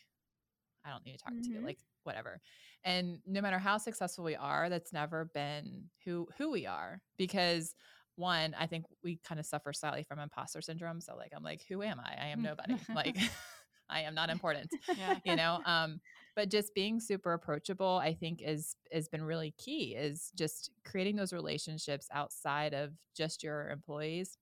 I 0.84 0.90
don't 0.90 1.04
need 1.04 1.12
to 1.18 1.24
talk 1.24 1.34
to 1.42 1.52
you, 1.52 1.60
Mhm. 1.60 1.66
like 1.66 1.78
whatever. 2.04 2.40
And 2.84 3.20
no 3.26 3.42
matter 3.42 3.58
how 3.58 3.76
successful 3.78 4.24
we 4.24 4.34
are, 4.36 4.70
that's 4.70 4.92
never 4.92 5.26
been 5.26 5.90
who 6.04 6.28
who 6.38 6.50
we 6.50 6.66
are 6.66 7.02
because 7.18 7.74
one, 8.16 8.54
I 8.58 8.66
think 8.66 8.84
we 9.02 9.18
kind 9.26 9.40
of 9.40 9.46
suffer 9.46 9.72
slightly 9.72 10.02
from 10.02 10.18
imposter 10.18 10.60
syndrome. 10.60 11.00
So 11.00 11.16
like 11.16 11.32
I'm 11.34 11.42
like, 11.42 11.62
who 11.68 11.82
am 11.82 12.00
I? 12.00 12.26
I 12.26 12.26
am 12.28 12.42
nobody. 12.42 12.76
like 12.94 13.16
I 13.90 14.02
am 14.02 14.14
not 14.14 14.30
important. 14.30 14.70
Yeah. 14.96 15.16
You 15.24 15.36
know, 15.36 15.60
um, 15.66 16.00
but 16.36 16.50
just 16.50 16.74
being 16.74 17.00
super 17.00 17.32
approachable, 17.32 18.00
I 18.02 18.12
think 18.14 18.42
is 18.42 18.76
has 18.92 19.08
been 19.08 19.22
really 19.22 19.54
key. 19.56 19.94
Is 19.96 20.30
just 20.36 20.70
creating 20.84 21.16
those 21.16 21.32
relationships 21.32 22.08
outside 22.12 22.74
of 22.74 22.92
just 23.16 23.42
your 23.42 23.70
employees, 23.70 24.36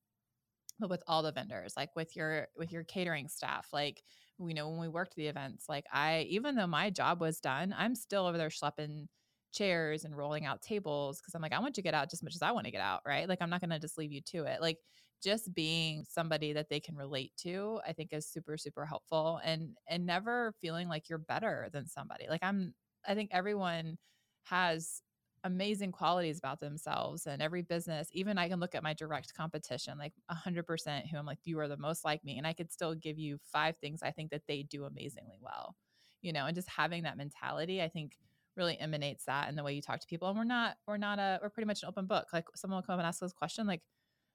but 0.80 0.90
with 0.90 1.02
all 1.06 1.22
the 1.22 1.32
vendors, 1.32 1.74
like 1.76 1.90
with 1.96 2.16
your 2.16 2.48
with 2.56 2.72
your 2.72 2.84
catering 2.84 3.28
staff, 3.28 3.68
like 3.72 4.02
we 4.38 4.54
know 4.54 4.68
when 4.68 4.80
we 4.80 4.88
worked 4.88 5.16
the 5.16 5.26
events, 5.26 5.66
like 5.68 5.84
I, 5.92 6.26
even 6.28 6.54
though 6.54 6.66
my 6.66 6.90
job 6.90 7.20
was 7.20 7.40
done, 7.40 7.74
I'm 7.76 7.94
still 7.94 8.26
over 8.26 8.38
there 8.38 8.48
schlepping 8.48 9.06
chairs 9.52 10.04
and 10.04 10.16
rolling 10.16 10.46
out 10.46 10.62
tables 10.62 11.18
because 11.18 11.34
I'm 11.34 11.42
like, 11.42 11.52
I 11.52 11.58
want 11.58 11.76
you 11.76 11.82
to 11.82 11.86
get 11.86 11.94
out 11.94 12.10
just 12.10 12.20
as 12.20 12.24
much 12.24 12.34
as 12.34 12.42
I 12.42 12.52
want 12.52 12.66
to 12.66 12.72
get 12.72 12.80
out, 12.80 13.02
right? 13.06 13.28
Like, 13.28 13.38
I'm 13.40 13.50
not 13.50 13.60
going 13.60 13.70
to 13.70 13.78
just 13.78 13.98
leave 13.98 14.12
you 14.12 14.20
to 14.32 14.44
it. 14.44 14.60
Like, 14.60 14.78
just 15.22 15.52
being 15.52 16.04
somebody 16.08 16.52
that 16.52 16.68
they 16.68 16.78
can 16.78 16.94
relate 16.94 17.32
to, 17.38 17.80
I 17.86 17.92
think 17.92 18.12
is 18.12 18.28
super, 18.28 18.56
super 18.56 18.86
helpful 18.86 19.40
and, 19.44 19.70
and 19.88 20.06
never 20.06 20.54
feeling 20.60 20.88
like 20.88 21.08
you're 21.08 21.18
better 21.18 21.68
than 21.72 21.88
somebody. 21.88 22.26
Like, 22.28 22.44
I'm, 22.44 22.72
I 23.06 23.14
think 23.14 23.30
everyone 23.32 23.98
has 24.44 25.02
amazing 25.44 25.92
qualities 25.92 26.38
about 26.38 26.60
themselves 26.60 27.26
and 27.26 27.40
every 27.40 27.62
business 27.62 28.08
even 28.12 28.38
i 28.38 28.48
can 28.48 28.58
look 28.58 28.74
at 28.74 28.82
my 28.82 28.92
direct 28.92 29.32
competition 29.34 29.96
like 29.96 30.12
100% 30.30 31.08
who 31.08 31.16
i'm 31.16 31.26
like 31.26 31.38
you 31.44 31.58
are 31.60 31.68
the 31.68 31.76
most 31.76 32.04
like 32.04 32.24
me 32.24 32.38
and 32.38 32.46
i 32.46 32.52
could 32.52 32.72
still 32.72 32.94
give 32.94 33.18
you 33.18 33.38
five 33.44 33.76
things 33.80 34.02
i 34.02 34.10
think 34.10 34.30
that 34.30 34.42
they 34.48 34.64
do 34.64 34.84
amazingly 34.84 35.36
well 35.40 35.76
you 36.22 36.32
know 36.32 36.46
and 36.46 36.56
just 36.56 36.68
having 36.68 37.04
that 37.04 37.16
mentality 37.16 37.80
i 37.80 37.88
think 37.88 38.16
really 38.58 38.78
emanates 38.78 39.24
that 39.24 39.48
in 39.48 39.54
the 39.56 39.62
way 39.62 39.72
you 39.72 39.80
talk 39.80 40.00
to 40.00 40.06
people 40.06 40.28
and 40.28 40.36
we're 40.36 40.44
not 40.44 40.76
we're 40.86 40.96
not 40.98 41.18
a 41.18 41.38
we're 41.42 41.48
pretty 41.48 41.66
much 41.66 41.82
an 41.82 41.88
open 41.88 42.06
book 42.06 42.26
like 42.32 42.44
someone 42.54 42.76
will 42.78 42.82
come 42.82 42.94
up 42.94 42.98
and 42.98 43.06
ask 43.06 43.22
us 43.22 43.30
a 43.30 43.34
question 43.34 43.66
like 43.66 43.80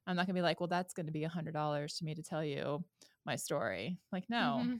i'm 0.07 0.15
not 0.15 0.25
gonna 0.25 0.33
be 0.33 0.41
like 0.41 0.59
well 0.59 0.67
that's 0.67 0.93
gonna 0.93 1.11
be 1.11 1.23
a 1.25 1.29
hundred 1.29 1.53
dollars 1.53 1.95
to 1.97 2.05
me 2.05 2.15
to 2.15 2.23
tell 2.23 2.43
you 2.43 2.83
my 3.25 3.35
story 3.35 3.99
like 4.11 4.23
no 4.29 4.61
Mhm. 4.63 4.79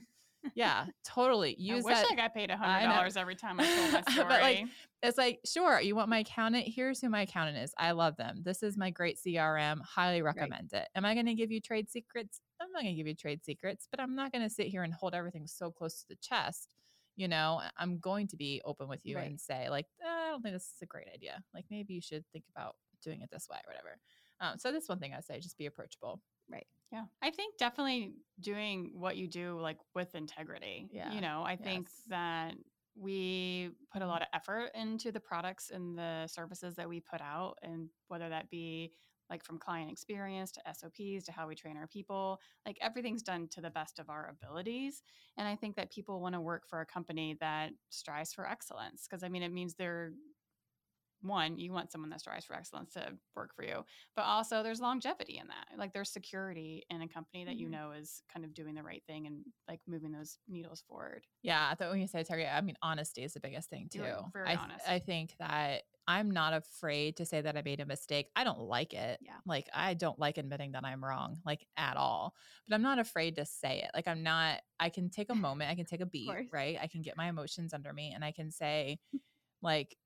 yeah 0.54 0.86
totally 1.04 1.54
Use 1.58 1.84
I 1.84 1.88
wish 1.88 1.96
that 1.98 2.12
I 2.12 2.14
got 2.16 2.34
paid 2.34 2.50
a 2.50 2.56
hundred 2.56 2.88
dollars 2.88 3.16
every 3.16 3.34
time 3.36 3.60
I 3.60 3.64
told 3.66 3.92
my 3.92 4.00
story. 4.12 4.26
But, 4.28 4.42
like, 4.42 4.64
it's 5.02 5.18
like, 5.18 5.40
sure, 5.44 5.80
you 5.82 5.94
want 5.94 6.08
my 6.08 6.20
accountant? 6.20 6.64
Here's 6.66 7.00
who 7.00 7.10
my 7.10 7.22
accountant 7.22 7.58
is. 7.58 7.74
I 7.76 7.90
love 7.90 8.16
them. 8.16 8.40
This 8.42 8.62
is 8.62 8.76
my 8.78 8.88
great 8.90 9.18
CRM. 9.18 9.80
Highly 9.82 10.22
recommend 10.22 10.72
it. 10.72 10.88
Am 10.94 11.04
I 11.04 11.12
going 11.12 11.26
to 11.26 11.34
give 11.34 11.50
you 11.50 11.60
trade 11.60 11.90
secrets? 11.90 12.40
I'm 12.60 12.72
not 12.72 12.82
going 12.82 12.94
to 12.94 12.96
give 12.96 13.06
you 13.06 13.14
trade 13.14 13.44
secrets, 13.44 13.86
but 13.90 14.00
I'm 14.00 14.14
not 14.14 14.32
going 14.32 14.42
to 14.44 14.48
sit 14.48 14.66
here 14.68 14.82
and 14.82 14.94
hold 14.94 15.14
everything 15.14 15.46
so 15.46 15.70
close 15.70 16.00
to 16.00 16.08
the 16.08 16.16
chest. 16.22 16.68
You 17.16 17.28
know, 17.28 17.60
I'm 17.76 17.98
going 17.98 18.26
to 18.28 18.36
be 18.36 18.60
open 18.64 18.88
with 18.88 19.04
you 19.06 19.16
Right. 19.16 19.30
and 19.30 19.40
say, 19.40 19.70
like, 19.70 19.86
"Uh, 20.04 20.08
I 20.08 20.28
don't 20.30 20.42
think 20.42 20.54
this 20.54 20.64
is 20.74 20.82
a 20.82 20.86
great 20.86 21.08
idea. 21.14 21.42
Like, 21.54 21.64
maybe 21.70 21.94
you 21.94 22.00
should 22.00 22.24
think 22.32 22.44
about 22.54 22.76
doing 23.02 23.20
it 23.22 23.30
this 23.30 23.48
way 23.48 23.58
or 23.66 23.70
whatever. 23.70 23.98
Um, 24.40 24.58
so 24.58 24.72
that's 24.72 24.88
one 24.88 24.98
thing 24.98 25.12
I 25.12 25.16
would 25.16 25.24
say, 25.24 25.38
just 25.38 25.56
be 25.58 25.66
approachable. 25.66 26.20
Right. 26.50 26.66
Yeah. 26.90 27.04
I 27.22 27.30
think 27.30 27.56
definitely 27.58 28.14
doing 28.40 28.90
what 28.94 29.16
you 29.16 29.28
do 29.28 29.58
like 29.60 29.78
with 29.94 30.14
integrity. 30.14 30.88
Yeah. 30.92 31.12
You 31.12 31.20
know, 31.20 31.42
I 31.44 31.56
think 31.56 31.86
Yes. 31.86 32.02
that 32.08 32.54
we 32.96 33.70
put 33.92 34.02
a 34.02 34.06
lot 34.06 34.22
of 34.22 34.28
effort 34.32 34.70
into 34.74 35.10
the 35.12 35.20
products 35.20 35.70
and 35.70 35.96
the 35.98 36.26
services 36.28 36.74
that 36.76 36.88
we 36.88 37.00
put 37.00 37.20
out 37.20 37.58
and 37.62 37.90
whether 38.08 38.28
that 38.28 38.50
be 38.50 38.92
like 39.30 39.44
from 39.44 39.58
client 39.58 39.90
experience 39.90 40.52
to 40.52 40.68
SOPs 40.68 41.24
to 41.24 41.32
how 41.32 41.48
we 41.48 41.54
train 41.54 41.76
our 41.76 41.86
people, 41.86 42.40
like 42.66 42.78
everything's 42.80 43.22
done 43.22 43.48
to 43.48 43.60
the 43.60 43.70
best 43.70 43.98
of 43.98 44.08
our 44.10 44.28
abilities. 44.28 45.02
And 45.36 45.48
I 45.48 45.56
think 45.56 45.76
that 45.76 45.90
people 45.90 46.20
want 46.20 46.34
to 46.34 46.40
work 46.40 46.66
for 46.68 46.80
a 46.80 46.86
company 46.86 47.36
that 47.40 47.72
strives 47.90 48.32
for 48.32 48.48
excellence 48.48 49.06
because 49.08 49.22
I 49.22 49.28
mean 49.28 49.42
it 49.42 49.52
means 49.52 49.74
they're 49.74 50.12
one, 51.20 51.58
you 51.58 51.72
want 51.72 51.90
someone 51.90 52.10
that 52.10 52.20
strives 52.20 52.44
for 52.44 52.54
excellence 52.54 52.92
to 52.92 53.16
work 53.34 53.54
for 53.54 53.64
you, 53.64 53.84
but 54.14 54.22
also 54.22 54.62
there's 54.62 54.80
longevity 54.80 55.38
in 55.38 55.48
that. 55.48 55.68
Like 55.78 55.92
there's 55.94 56.10
security 56.10 56.84
in 56.90 57.00
a 57.00 57.08
company 57.08 57.44
that 57.46 57.56
you 57.56 57.66
Mhm. 57.66 57.70
know 57.70 57.92
is 57.92 58.22
kind 58.28 58.44
of 58.44 58.52
doing 58.52 58.74
the 58.74 58.82
right 58.82 59.02
thing 59.06 59.26
and 59.26 59.44
like 59.66 59.80
moving 59.86 60.12
those 60.12 60.38
needles 60.46 60.82
forward. 60.82 61.26
Yeah, 61.42 61.68
I 61.70 61.74
thought 61.74 61.90
when 61.90 62.00
you 62.00 62.06
said 62.06 62.20
integrity, 62.20 62.48
I 62.48 62.60
mean 62.60 62.76
honesty 62.80 63.22
is 63.22 63.34
the 63.34 63.40
biggest 63.40 63.68
thing 63.68 63.88
too. 63.88 64.32
Very 64.32 64.52
I, 64.52 64.60
honest. 64.60 64.86
I 64.86 64.98
think 64.98 65.36
that 65.38 65.84
I'm 66.06 66.30
not 66.30 66.52
afraid 66.52 67.16
to 67.16 67.26
say 67.26 67.40
that 67.40 67.56
I 67.56 67.62
made 67.62 67.80
a 67.80 67.86
mistake. 67.86 68.28
I 68.36 68.44
don't 68.44 68.60
like 68.60 68.92
it. 68.92 69.18
Yeah. 69.22 69.32
Like 69.46 69.68
I 69.72 69.94
don't 69.94 70.18
like 70.18 70.38
admitting 70.38 70.72
that 70.72 70.84
I'm 70.84 71.04
wrong, 71.04 71.38
like 71.46 71.66
at 71.76 71.96
all. 71.96 72.34
But 72.68 72.74
I'm 72.74 72.82
not 72.82 72.98
afraid 72.98 73.36
to 73.36 73.46
say 73.46 73.82
it. 73.82 73.90
Like 73.94 74.08
I'm 74.08 74.22
not. 74.22 74.60
I 74.78 74.90
can 74.90 75.08
take 75.10 75.30
a 75.30 75.34
moment. 75.34 75.70
I 75.70 75.74
can 75.74 75.86
take 75.86 76.00
a 76.00 76.06
beat. 76.06 76.30
Right. 76.52 76.78
I 76.80 76.86
can 76.86 77.02
get 77.02 77.16
my 77.16 77.28
emotions 77.28 77.72
under 77.72 77.92
me, 77.92 78.12
and 78.14 78.24
I 78.24 78.32
can 78.32 78.50
say, 78.50 78.98
like, 79.62 79.96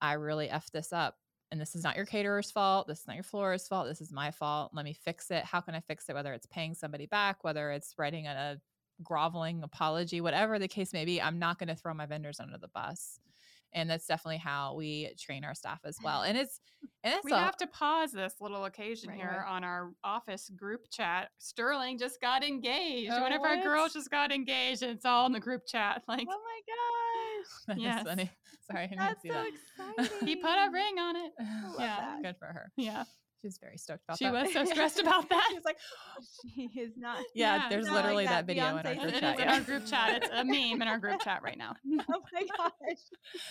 I 0.00 0.14
really 0.14 0.48
effed 0.48 0.72
this 0.72 0.92
up. 0.92 1.16
And 1.50 1.60
this 1.60 1.74
is 1.74 1.84
not 1.84 1.96
your 1.96 2.06
caterer's 2.06 2.50
fault. 2.50 2.88
This 2.88 3.00
is 3.00 3.06
not 3.06 3.16
your 3.16 3.22
florist's 3.22 3.68
fault. 3.68 3.86
This 3.86 4.00
is 4.00 4.10
my 4.10 4.30
fault. 4.30 4.70
Let 4.72 4.86
me 4.86 4.94
fix 4.94 5.30
it. 5.30 5.44
How 5.44 5.60
can 5.60 5.74
I 5.74 5.80
fix 5.80 6.08
it? 6.08 6.14
Whether 6.14 6.32
it's 6.32 6.46
paying 6.46 6.74
somebody 6.74 7.04
back, 7.04 7.44
whether 7.44 7.70
it's 7.72 7.94
writing 7.98 8.26
a 8.26 8.56
groveling 9.02 9.62
apology, 9.62 10.22
whatever 10.22 10.58
the 10.58 10.66
case 10.66 10.94
may 10.94 11.04
be, 11.04 11.20
I'm 11.20 11.38
not 11.38 11.58
going 11.58 11.68
to 11.68 11.74
throw 11.74 11.92
my 11.92 12.06
vendors 12.06 12.40
under 12.40 12.56
the 12.56 12.68
bus. 12.68 13.20
And 13.74 13.88
that's 13.88 14.06
definitely 14.06 14.38
how 14.38 14.74
we 14.74 15.14
train 15.18 15.44
our 15.44 15.54
staff 15.54 15.80
as 15.84 15.96
well. 16.04 16.22
And 16.22 16.36
it's 16.36 16.60
and 17.04 17.14
it's 17.14 17.24
we 17.24 17.32
a- 17.32 17.36
have 17.38 17.56
to 17.58 17.66
pause 17.66 18.12
this 18.12 18.34
little 18.40 18.66
occasion 18.66 19.08
Right, 19.10 19.18
here 19.18 19.44
right. 19.46 19.50
on 19.50 19.64
our 19.64 19.92
office 20.04 20.50
group 20.54 20.82
chat. 20.90 21.30
Sterling 21.38 21.98
just 21.98 22.20
got 22.20 22.44
engaged. 22.44 23.10
Oh, 23.12 23.20
One 23.22 23.32
of 23.32 23.40
our 23.42 23.56
oh, 23.56 23.62
girls 23.62 23.94
just 23.94 24.10
got 24.10 24.30
engaged, 24.30 24.82
and 24.82 24.90
it's 24.92 25.04
all 25.06 25.24
in 25.26 25.32
the 25.32 25.40
group 25.40 25.62
chat. 25.66 26.02
Like 26.06 26.26
oh 26.30 26.40
my 27.66 27.76
gosh 27.76 27.76
Yes. 27.78 28.02
funny. 28.04 28.30
Sorry, 28.70 28.84
I 28.84 28.86
didn't 28.86 28.98
that's 28.98 29.22
see 29.22 29.28
so 29.28 29.34
that. 29.34 29.98
exciting 29.98 30.26
he 30.28 30.36
put 30.36 30.50
a 30.50 30.70
ring 30.70 30.98
on 30.98 31.16
it. 31.16 31.32
Yeah. 31.40 31.76
that. 31.78 32.22
Good 32.22 32.36
for 32.38 32.46
her. 32.46 32.70
Yeah. 32.76 33.04
She's 33.42 33.58
very 33.58 33.76
stoked 33.76 34.04
about 34.04 34.18
She 34.18 34.24
that. 34.24 34.48
She 34.50 34.58
was 34.58 34.68
so 34.68 34.72
stressed 34.72 35.00
about 35.00 35.28
that. 35.28 35.48
She's 35.50 35.64
like, 35.64 35.78
She 36.54 36.80
is 36.80 36.92
not. 36.96 37.18
yeah, 37.34 37.56
Yeah, 37.56 37.68
there's 37.68 37.86
not 37.86 37.94
like 37.94 38.04
literally 38.04 38.24
that 38.26 38.46
that, 38.46 38.46
video 38.46 38.76
in 38.76 38.86
our 38.86 38.94
group 38.94 39.14
chat. 39.20 39.34
is 39.34 39.42
in 39.42 39.48
our 39.48 39.60
group 39.60 39.86
chat. 39.86 40.22
It's 40.22 40.28
a 40.32 40.44
meme 40.44 40.80
in 40.80 40.88
our 40.88 40.98
group 40.98 41.20
chat 41.22 41.42
right 41.42 41.58
now. 41.58 41.74
oh 42.10 42.22
my 42.32 42.46
gosh. 42.56 42.98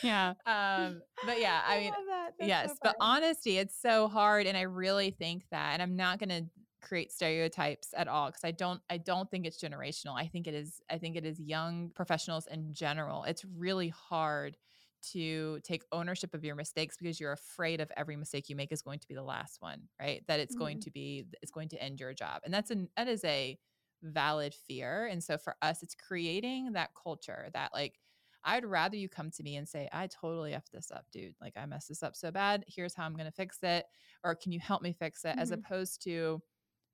Yeah. 0.02 0.30
um, 0.46 1.02
but 1.26 1.40
yeah, 1.40 1.62
I 1.68 1.80
mean, 1.80 1.90
love 1.90 1.98
that. 2.40 2.48
Yes, 2.48 2.70
so 2.72 2.76
but 2.84 2.96
honesty, 3.00 3.58
it's 3.58 3.80
so 3.80 4.08
hard, 4.08 4.48
and 4.48 4.58
I 4.58 4.62
really 4.62 5.12
think 5.12 5.44
that, 5.52 5.74
and 5.74 5.82
I'm 5.82 5.96
not 5.96 6.20
going 6.20 6.30
to 6.30 6.46
create 6.82 7.12
stereotypes 7.12 7.94
at 7.96 8.08
all 8.08 8.28
because 8.28 8.44
I 8.44 8.52
don't, 8.52 8.82
I 8.90 8.98
don't 8.98 9.30
think 9.30 9.46
it's 9.46 9.62
generational. 9.62 10.16
I 10.18 10.28
think 10.28 10.48
it 10.48 10.54
is, 10.54 10.82
I 10.90 10.98
think 10.98 11.16
it 11.16 11.26
is 11.26 11.40
young 11.40 11.92
professionals 11.94 12.48
in 12.48 12.74
general. 12.74 13.24
It's 13.26 13.46
really 13.46 13.90
hard 13.90 14.58
to 15.02 15.60
take 15.62 15.84
ownership 15.92 16.34
of 16.34 16.44
your 16.44 16.56
mistakes 16.56 16.98
because 16.98 17.20
you're 17.20 17.32
afraid 17.32 17.82
of 17.82 17.92
every 17.98 18.16
mistake 18.16 18.50
you 18.50 18.56
make 18.56 18.72
is 18.72 18.82
going 18.82 19.00
to 19.00 19.08
be 19.08 19.16
the 19.16 19.24
last 19.24 19.62
one, 19.62 19.90
right? 20.00 20.24
That 20.28 20.40
it's 20.40 20.56
going 20.56 20.78
Mhm. 20.78 20.82
to 20.82 20.92
be, 20.92 21.26
it's 21.42 21.52
going 21.52 21.70
to 21.70 21.82
end 21.82 22.00
your 22.00 22.14
job, 22.14 22.42
and 22.46 22.54
that's 22.54 22.72
an 22.72 22.90
that 22.98 23.08
is 23.08 23.24
a 23.24 23.60
valid 24.04 24.54
fear. 24.54 25.06
And 25.08 25.24
so 25.24 25.38
for 25.38 25.56
us, 25.62 25.84
it's 25.84 25.96
creating 25.96 26.74
that 26.74 26.92
culture 27.02 27.50
that 27.54 27.74
like 27.74 28.00
I'd 28.44 28.66
rather 28.66 28.96
you 28.98 29.08
come 29.08 29.30
to 29.32 29.44
me 29.44 29.56
and 29.58 29.70
say, 29.70 29.88
I 29.92 30.08
totally 30.08 30.54
effed 30.54 30.72
this 30.72 30.90
up, 30.92 31.06
dude. 31.12 31.36
Like 31.40 31.54
I 31.58 31.66
messed 31.68 31.90
this 31.90 32.02
up 32.04 32.16
so 32.16 32.32
bad. 32.32 32.66
Here's 32.68 32.96
how 32.96 33.06
I'm 33.06 33.16
gonna 33.16 33.32
fix 33.32 33.60
it. 33.64 33.86
Or 34.24 34.34
can 34.36 34.52
you 34.52 34.60
help 34.60 34.82
me 34.82 34.94
fix 34.94 35.24
it? 35.26 35.36
As 35.38 35.52
Mhm. 35.52 35.52
opposed 35.52 36.02
to 36.04 36.42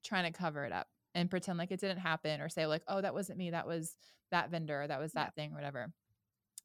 trying 0.04 0.32
to 0.32 0.38
cover 0.38 0.66
it 0.66 0.72
up 0.72 0.88
and 1.16 1.30
pretend 1.30 1.58
like 1.58 1.72
it 1.72 1.80
didn't 1.80 2.00
happen 2.00 2.42
or 2.42 2.50
say, 2.50 2.68
like, 2.68 2.84
oh, 2.88 3.02
that 3.02 3.14
wasn't 3.14 3.38
me. 3.38 3.52
That 3.52 3.68
was 3.68 3.98
that 4.32 4.50
vendor, 4.52 4.82
or 4.84 4.88
that 4.88 5.00
was 5.00 5.14
Yeah. 5.14 5.14
that 5.14 5.36
thing, 5.36 5.52
or 5.54 5.56
whatever. 5.56 5.94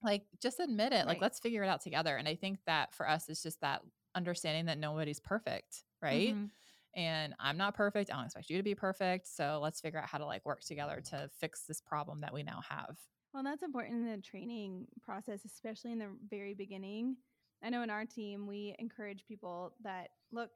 Like 0.02 0.26
just 0.40 0.60
admit 0.60 0.92
it. 0.92 1.06
Like 1.06 1.20
let's 1.20 1.38
figure 1.40 1.62
it 1.62 1.68
out 1.68 1.80
together. 1.80 2.16
And 2.16 2.28
I 2.28 2.34
think 2.34 2.58
that 2.66 2.94
for 2.94 3.08
us 3.08 3.28
it's 3.28 3.42
just 3.42 3.60
that 3.60 3.82
understanding 4.14 4.66
that 4.66 4.78
nobody's 4.78 5.20
perfect, 5.20 5.84
right? 6.00 6.36
Mhm. 6.36 6.50
and 6.94 7.34
I'm 7.40 7.56
not 7.56 7.74
perfect. 7.74 8.10
I 8.10 8.16
don't 8.16 8.26
expect 8.26 8.50
you 8.50 8.58
to 8.58 8.62
be 8.62 8.74
perfect. 8.74 9.26
So 9.26 9.60
let's 9.62 9.80
figure 9.80 9.98
out 9.98 10.08
how 10.08 10.18
to 10.18 10.26
like 10.26 10.44
work 10.44 10.60
together 10.60 11.00
to 11.10 11.30
fix 11.38 11.64
this 11.66 11.80
problem 11.80 12.20
that 12.20 12.34
we 12.34 12.42
now 12.42 12.60
have. 12.68 12.96
Well, 13.32 13.42
that's 13.42 13.62
important 13.62 13.94
in 13.94 14.06
the 14.06 14.20
training 14.22 14.86
process, 15.02 15.44
especially 15.44 15.92
in 15.92 15.98
the 15.98 16.10
very 16.28 16.54
beginning. 16.54 17.16
I 17.62 17.70
know 17.70 17.82
in 17.82 17.90
our 17.90 18.04
team, 18.04 18.46
we 18.46 18.74
encourage 18.78 19.24
people 19.26 19.74
that 19.82 20.08
look, 20.32 20.50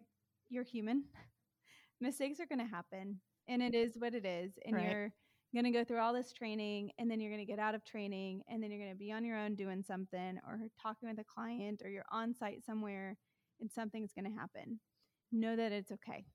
you're 0.50 0.64
human. 0.64 1.04
Mistakes 2.00 2.40
are 2.40 2.46
going 2.46 2.58
to 2.58 2.66
happen, 2.66 3.20
and 3.48 3.62
it 3.62 3.74
is 3.74 3.96
what 3.98 4.14
it 4.14 4.26
is. 4.26 4.58
And 4.66 4.74
Right. 4.74 4.80
you're 4.80 5.12
going 5.54 5.64
to 5.64 5.70
go 5.70 5.84
through 5.84 5.98
all 6.00 6.12
this 6.12 6.32
training, 6.32 6.92
and 6.98 7.10
then 7.10 7.20
you're 7.20 7.30
going 7.32 7.44
to 7.44 7.50
get 7.50 7.58
out 7.58 7.74
of 7.74 7.84
training, 7.84 8.42
and 8.48 8.62
then 8.62 8.70
you're 8.70 8.80
going 8.80 8.92
to 8.92 8.98
be 8.98 9.12
on 9.12 9.24
your 9.24 9.38
own 9.38 9.54
doing 9.54 9.82
something 9.82 10.38
or 10.46 10.58
talking 10.80 11.08
with 11.08 11.18
a 11.18 11.24
client, 11.24 11.82
or 11.84 11.90
you're 11.90 12.04
on 12.10 12.34
site 12.34 12.64
somewhere, 12.64 13.16
and 13.60 13.70
something's 13.70 14.12
going 14.12 14.30
to 14.30 14.38
happen. 14.38 14.80
Know 15.32 15.56
that 15.56 15.72
it's 15.72 15.92
okay. 15.92 16.26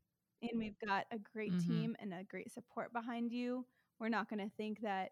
And 0.42 0.60
we've 0.60 0.78
got 0.86 1.06
a 1.12 1.20
great 1.20 1.58
Mhm. 1.58 1.60
team 1.60 1.96
and 2.00 2.14
a 2.14 2.24
great 2.24 2.52
support 2.52 2.92
behind 2.94 3.32
you. 3.32 3.66
We're 4.00 4.10
not 4.10 4.30
going 4.30 4.40
to 4.48 4.56
think 4.58 4.82
that 4.82 5.10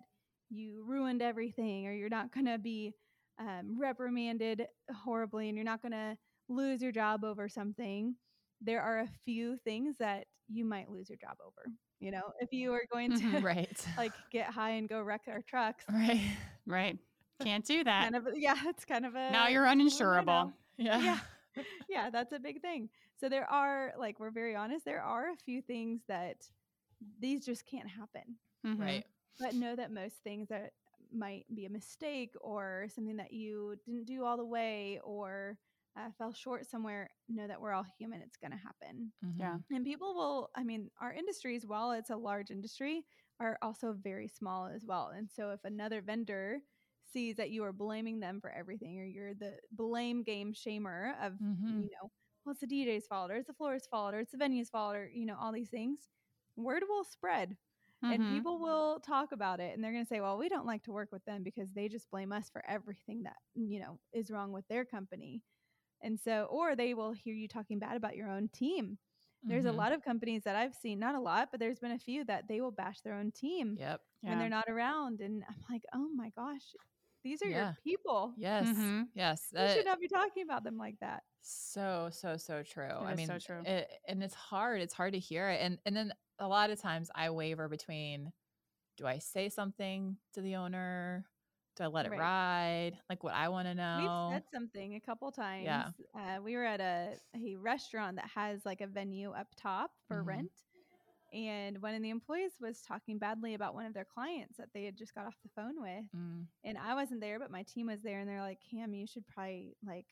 you 0.49 0.83
ruined 0.85 1.21
everything 1.21 1.87
or 1.87 1.93
you're 1.93 2.09
not 2.09 2.31
going 2.33 2.45
to 2.47 2.57
be 2.57 2.93
um, 3.39 3.79
reprimanded 3.79 4.67
horribly 4.93 5.47
and 5.49 5.57
you're 5.57 5.65
not 5.65 5.81
going 5.81 5.91
to 5.91 6.17
lose 6.49 6.81
your 6.81 6.91
job 6.91 7.23
over 7.23 7.47
something 7.47 8.15
there 8.61 8.81
are 8.81 8.99
a 8.99 9.07
few 9.25 9.57
things 9.63 9.97
that 9.99 10.25
you 10.47 10.65
might 10.65 10.89
lose 10.89 11.09
your 11.09 11.17
job 11.17 11.37
over 11.45 11.63
you 11.99 12.11
know 12.11 12.31
if 12.39 12.51
you 12.51 12.73
are 12.73 12.85
going 12.91 13.11
to 13.11 13.23
Mhm. 13.23 13.43
Right. 13.43 13.87
like 13.97 14.13
get 14.31 14.47
high 14.51 14.71
and 14.71 14.87
go 14.89 15.01
wreck 15.01 15.23
our 15.27 15.41
trucks 15.41 15.85
right. 15.91 16.21
Right. 16.65 16.97
Can't 17.41 17.65
do 17.65 17.83
that. 17.85 18.03
kind 18.03 18.15
of 18.15 18.27
yeah 18.35 18.55
it's 18.65 18.85
kind 18.85 19.05
of 19.05 19.15
a 19.15 19.31
now 19.31 19.47
you're 19.47 19.65
uninsurable. 19.65 20.53
Yeah. 20.77 21.01
yeah 21.01 21.19
yeah 21.89 22.09
that's 22.09 22.31
a 22.33 22.39
big 22.39 22.61
thing 22.61 22.89
so 23.19 23.27
there 23.29 23.49
are 23.49 23.93
like 23.97 24.19
we're 24.19 24.31
very 24.31 24.55
honest 24.55 24.85
there 24.85 25.01
are 25.01 25.31
a 25.31 25.35
few 25.37 25.61
things 25.61 26.01
that 26.07 26.37
these 27.19 27.45
just 27.45 27.65
can't 27.65 27.87
happen 27.89 28.35
Mhm. 28.65 28.79
Right. 28.79 29.05
but 29.39 29.55
know 29.55 29.75
that 29.75 29.91
most 29.91 30.15
things 30.23 30.49
that 30.49 30.73
might 31.11 31.45
be 31.55 31.65
a 31.65 31.69
mistake 31.69 32.33
or 32.41 32.87
something 32.93 33.15
that 33.17 33.31
you 33.33 33.75
didn't 33.85 34.05
do 34.05 34.23
all 34.25 34.37
the 34.37 34.45
way 34.45 34.99
or 35.03 35.57
uh, 35.99 36.09
fell 36.17 36.33
short 36.33 36.65
somewhere 36.65 37.09
know 37.29 37.47
that 37.47 37.61
we're 37.61 37.73
all 37.73 37.85
human 37.99 38.21
it's 38.21 38.37
going 38.37 38.51
to 38.51 38.57
happen 38.57 39.11
Yeah. 39.37 39.57
Mhm. 39.57 39.63
and 39.71 39.85
people 39.85 40.15
will 40.15 40.49
i 40.55 40.63
mean 40.63 40.89
our 41.01 41.13
industries 41.13 41.65
while 41.67 41.91
it's 41.91 42.09
a 42.11 42.15
large 42.17 42.51
industry 42.51 43.05
are 43.39 43.57
also 43.61 43.93
very 43.93 44.27
small 44.27 44.67
as 44.67 44.85
well 44.85 45.09
and 45.15 45.29
so 45.31 45.51
if 45.51 45.61
another 45.65 46.01
vendor 46.01 46.59
sees 47.05 47.35
that 47.37 47.51
you 47.51 47.63
are 47.63 47.73
blaming 47.73 48.19
them 48.19 48.39
for 48.41 48.51
everything 48.51 48.99
or 48.99 49.05
you're 49.05 49.33
the 49.35 49.53
blame 49.71 50.23
game 50.23 50.53
shamer 50.53 51.13
of 51.23 51.33
Mhm. 51.39 51.79
you 51.79 51.89
know 52.01 52.11
well 52.45 52.51
it's 52.53 52.61
the 52.61 52.67
dj's 52.67 53.07
fault 53.07 53.31
or 53.31 53.35
it's 53.37 53.47
the 53.47 53.53
floor's 53.53 53.87
fault 53.87 54.13
or 54.13 54.19
it's 54.19 54.31
the 54.31 54.37
venue's 54.37 54.69
fault 54.69 54.95
or 54.95 55.09
you 55.13 55.25
know 55.25 55.37
all 55.39 55.51
these 55.53 55.69
things 55.69 56.09
word 56.55 56.83
will 56.89 57.03
spread 57.03 57.57
and 58.09 58.25
Mhm. 58.25 58.25
people 58.25 58.59
will 58.59 58.99
talk 58.99 59.31
about 59.31 59.59
it 59.59 59.73
and 59.75 59.83
they're 59.83 59.91
going 59.93 60.03
to 60.05 60.09
say 60.09 60.21
well 60.21 60.37
we 60.37 60.49
don't 60.49 60.65
like 60.65 60.83
to 60.83 60.91
work 60.91 61.09
with 61.11 61.23
them 61.25 61.43
because 61.43 61.71
they 61.73 61.87
just 61.87 62.09
blame 62.11 62.31
us 62.31 62.49
for 62.49 62.63
everything 62.67 63.23
that 63.23 63.37
you 63.55 63.79
know 63.79 63.99
is 64.13 64.31
wrong 64.31 64.51
with 64.51 64.67
their 64.67 64.85
company 64.85 65.43
and 66.01 66.19
so 66.19 66.47
or 66.49 66.75
they 66.75 66.93
will 66.93 67.11
hear 67.11 67.33
you 67.33 67.47
talking 67.47 67.79
bad 67.79 67.95
about 67.97 68.15
your 68.15 68.29
own 68.29 68.47
team 68.49 68.97
there's 69.43 69.65
a 69.65 69.69
Mhm. 69.69 69.75
lot 69.77 69.91
of 69.93 70.03
companies 70.03 70.43
that 70.43 70.55
i've 70.55 70.75
seen 70.75 70.99
not 70.99 71.15
a 71.15 71.19
lot 71.19 71.49
but 71.51 71.59
there's 71.59 71.79
been 71.79 71.91
a 71.91 71.97
few 71.99 72.25
that 72.25 72.47
they 72.47 72.59
will 72.61 72.71
bash 72.71 72.99
their 73.01 73.13
own 73.13 73.31
team 73.31 73.75
Yep. 73.79 74.01
when 74.21 74.33
Yeah. 74.33 74.39
they're 74.39 74.49
not 74.49 74.69
around 74.69 75.21
and 75.21 75.43
i'm 75.47 75.63
like 75.69 75.83
oh 75.93 76.09
my 76.09 76.29
gosh 76.31 76.75
these 77.23 77.41
are 77.41 77.47
Yeah. 77.49 77.65
your 77.65 77.77
people 77.83 78.33
Yes. 78.37 78.67
Mhm. 78.67 79.09
Yes. 79.13 79.49
you 79.51 79.57
that- 79.59 79.75
should 79.77 79.85
not 79.85 79.99
be 79.99 80.07
talking 80.07 80.43
about 80.43 80.63
them 80.63 80.77
like 80.77 80.97
that 80.99 81.23
so 81.41 82.09
so 82.11 82.35
so 82.37 82.63
true. 82.63 82.83
I 82.91 83.15
mean, 83.15 83.27
so 83.27 83.39
true. 83.39 83.61
It, 83.65 83.89
and 84.09 84.21
it's 84.21 84.33
hard. 84.35 84.81
It's 84.81 84.93
hard 84.93 85.13
to 85.13 85.19
hear 85.19 85.49
it. 85.49 85.61
And 85.61 85.79
and 85.85 85.95
then 85.95 86.13
a 86.37 86.47
lot 86.47 86.69
of 86.69 86.79
times 86.81 87.09
I 87.15 87.29
waver 87.29 87.69
between 87.69 88.33
do 88.97 89.07
I 89.07 89.19
say 89.19 89.47
something 89.47 90.17
to 90.33 90.41
the 90.41 90.57
owner? 90.57 91.25
Do 91.79 91.85
I 91.85 91.87
let 91.87 92.05
it 92.05 92.11
Right. 92.11 92.19
ride? 92.19 92.99
Like 93.09 93.23
what 93.23 93.33
I 93.33 93.49
want 93.49 93.67
to 93.67 93.75
know. 93.75 93.87
We've 93.95 94.11
said 94.35 94.43
something 94.53 94.95
a 94.95 94.99
couple 95.01 95.31
times. 95.31 95.85
Yeah. 95.87 95.91
Uh, 96.15 96.39
we 96.43 96.55
were 96.55 96.65
at 96.65 96.79
a, 96.79 97.19
a 97.35 97.55
restaurant 97.55 98.17
that 98.17 98.29
has 98.29 98.65
like 98.65 98.81
a 98.81 98.87
venue 98.87 99.31
up 99.31 99.47
top 99.57 99.91
for 100.07 100.23
Mhm. 100.23 100.23
rent. 100.23 100.51
And 101.33 101.81
one 101.81 101.95
of 101.95 102.01
the 102.03 102.09
employees 102.11 102.53
was 102.61 102.81
talking 102.81 103.19
badly 103.19 103.53
about 103.55 103.75
one 103.75 103.85
of 103.85 103.93
their 103.93 104.05
clients 104.05 104.57
that 104.57 104.69
they 104.73 104.85
had 104.85 104.97
just 104.97 105.15
got 105.15 105.27
off 105.27 105.37
the 105.43 105.49
phone 105.49 105.81
with. 105.81 106.05
Mm, 106.15 106.47
And 106.63 106.77
I 106.77 106.95
wasn't 106.95 107.21
there, 107.21 107.39
but 107.39 107.51
my 107.51 107.63
team 107.63 107.87
was 107.87 108.01
there. 108.03 108.19
And 108.19 108.29
they're 108.29 108.41
like, 108.41 108.61
Cam, 108.61 108.93
you 108.93 109.07
should 109.07 109.27
probably, 109.27 109.77
like, 109.83 110.07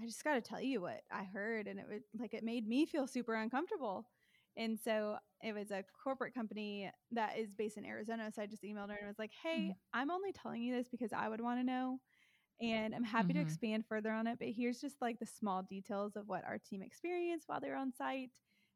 I 0.00 0.06
just 0.06 0.24
got 0.24 0.34
to 0.34 0.42
tell 0.42 0.62
you 0.62 0.80
what 0.82 1.02
I 1.10 1.24
heard. 1.24 1.68
And 1.68 1.80
it 1.80 1.86
would, 1.88 2.04
like, 2.18 2.34
it 2.34 2.44
made 2.44 2.66
me 2.68 2.86
feel 2.86 3.06
super 3.06 3.34
uncomfortable. 3.34 4.06
And 4.56 4.78
so 4.78 5.16
it 5.42 5.54
was 5.54 5.70
a 5.70 5.84
corporate 6.02 6.34
company 6.34 6.90
that 7.12 7.38
is 7.38 7.54
based 7.54 7.76
in 7.78 7.84
Arizona. 7.86 8.30
So 8.34 8.42
I 8.42 8.46
just 8.46 8.62
emailed 8.62 8.90
her 8.90 8.96
and 8.98 9.06
was 9.08 9.18
like, 9.18 9.32
hey, 9.42 9.72
Mhm. 9.72 9.76
I'm 9.92 10.10
only 10.10 10.32
telling 10.32 10.62
you 10.62 10.74
this 10.74 10.88
because 10.88 11.12
I 11.12 11.28
would 11.28 11.40
want 11.40 11.60
to 11.60 11.64
know. 11.64 12.00
And 12.60 12.94
I'm 12.94 13.04
happy 13.04 13.32
to 13.34 13.40
Mhm. 13.40 13.40
expand 13.40 13.86
further 13.86 14.10
on 14.12 14.26
it. 14.26 14.38
But 14.38 14.48
here's 14.48 14.80
just 14.80 15.00
like 15.00 15.18
the 15.18 15.26
small 15.26 15.62
details 15.62 16.16
of 16.16 16.28
what 16.28 16.44
our 16.44 16.58
team 16.58 16.82
experienced 16.82 17.48
while 17.48 17.60
they 17.60 17.68
were 17.68 17.76
on 17.76 17.92
site. 17.92 18.32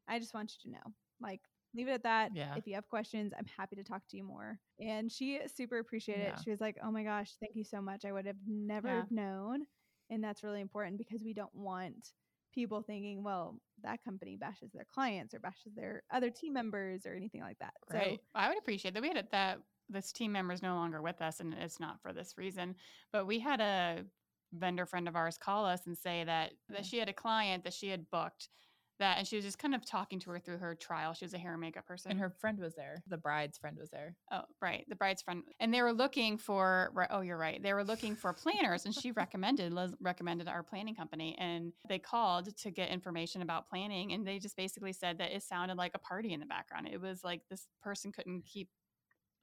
I 0.07 0.19
just 0.19 0.33
want 0.33 0.53
you 0.63 0.69
to 0.71 0.77
know. 0.77 0.93
Like, 1.19 1.41
leave 1.73 1.87
it 1.87 1.91
at 1.93 2.03
that. 2.03 2.31
Yeah. 2.31 2.55
If 2.55 2.67
you 2.67 2.75
have 2.75 2.87
questions, 2.89 3.33
I'm 3.37 3.45
happy 3.45 3.75
to 3.75 3.83
talk 3.83 4.03
to 4.09 4.17
you 4.17 4.23
more. 4.23 4.59
And 4.79 5.11
she 5.11 5.39
super 5.53 5.79
appreciated 5.79 6.23
Yeah. 6.23 6.33
it. 6.33 6.39
She 6.39 6.49
was 6.49 6.61
like, 6.61 6.77
oh 6.83 6.91
my 6.91 7.03
gosh, 7.03 7.33
thank 7.39 7.55
you 7.55 7.63
so 7.63 7.81
much. 7.81 8.05
I 8.05 8.11
would 8.11 8.25
have 8.25 8.37
never 8.47 9.03
Yeah. 9.03 9.07
known. 9.09 9.65
And 10.09 10.23
that's 10.23 10.43
really 10.43 10.61
important 10.61 10.97
because 10.97 11.23
we 11.23 11.33
don't 11.33 11.53
want 11.53 12.09
people 12.55 12.81
thinking, 12.81 13.23
well, 13.23 13.59
that 13.83 14.03
company 14.03 14.37
bashes 14.37 14.71
their 14.73 14.85
clients 14.91 15.33
or 15.33 15.39
bashes 15.39 15.73
their 15.75 16.03
other 16.11 16.31
team 16.31 16.53
members 16.53 17.05
or 17.05 17.13
anything 17.13 17.41
like 17.41 17.59
that. 17.59 17.73
right. 17.93 18.19
I 18.33 18.47
would 18.49 18.57
appreciate 18.57 18.93
that 18.93 19.01
we 19.03 19.09
had 19.09 19.17
it 19.17 19.31
that 19.31 19.59
this 19.89 20.11
team 20.11 20.31
member 20.31 20.53
is 20.53 20.63
no 20.63 20.75
longer 20.75 21.01
with 21.01 21.21
us 21.21 21.41
and 21.41 21.53
it's 21.53 21.79
not 21.79 22.01
for 22.01 22.11
this 22.13 22.33
reason. 22.37 22.75
But 23.11 23.27
we 23.27 23.39
had 23.39 23.61
a 23.61 24.05
vendor 24.53 24.85
friend 24.85 25.07
of 25.07 25.15
ours 25.15 25.37
call 25.37 25.65
us 25.65 25.81
and 25.85 25.97
say 25.97 26.23
that 26.23 26.53
that 26.69 26.85
she 26.85 26.97
had 26.97 27.09
a 27.09 27.13
client 27.13 27.63
that 27.63 27.73
she 27.73 27.89
had 27.89 28.09
booked 28.09 28.49
that 28.99 29.17
and 29.17 29.27
she 29.27 29.35
was 29.35 29.45
just 29.45 29.59
kind 29.59 29.75
of 29.75 29.85
talking 29.85 30.19
to 30.21 30.29
her 30.31 30.39
through 30.39 30.57
her 30.57 30.75
trial. 30.75 31.13
She 31.13 31.25
was 31.25 31.33
a 31.33 31.37
hair 31.37 31.53
and 31.53 31.61
makeup 31.61 31.85
person. 31.85 32.11
and 32.11 32.19
her 32.19 32.29
friend 32.29 32.59
was 32.59 32.75
there. 32.75 33.03
The 33.07 33.17
bride's 33.17 33.57
friend 33.57 33.77
was 33.79 33.89
there. 33.89 34.15
Oh, 34.31 34.41
right. 34.61 34.85
The 34.87 34.95
bride's 34.95 35.21
friend. 35.21 35.43
And 35.59 35.73
they 35.73 35.81
were 35.81 35.93
looking 35.93 36.37
for, 36.37 36.91
right, 36.93 37.09
oh, 37.11 37.21
you're 37.21 37.37
right. 37.37 37.61
They 37.61 37.73
were 37.73 37.83
looking 37.83 38.15
for 38.15 38.33
planners, 38.33 38.85
and 38.85 38.93
she 38.93 39.11
recommended, 39.11 39.73
Liz 39.73 39.93
recommended 39.99 40.47
our 40.47 40.63
planning 40.63 40.95
company. 40.95 41.35
And 41.39 41.73
they 41.89 41.99
called 41.99 42.55
to 42.57 42.71
get 42.71 42.89
information 42.89 43.41
about 43.41 43.69
planning. 43.69 44.13
And 44.13 44.25
they 44.25 44.39
just 44.39 44.55
basically 44.55 44.93
said 44.93 45.17
that 45.17 45.31
it 45.31 45.43
sounded 45.43 45.77
like 45.77 45.91
a 45.95 45.99
party 45.99 46.33
in 46.33 46.39
the 46.39 46.45
background. 46.45 46.87
It 46.91 47.01
was 47.01 47.23
like 47.23 47.41
this 47.49 47.67
person 47.83 48.11
couldn't 48.11 48.45
keep, 48.45 48.69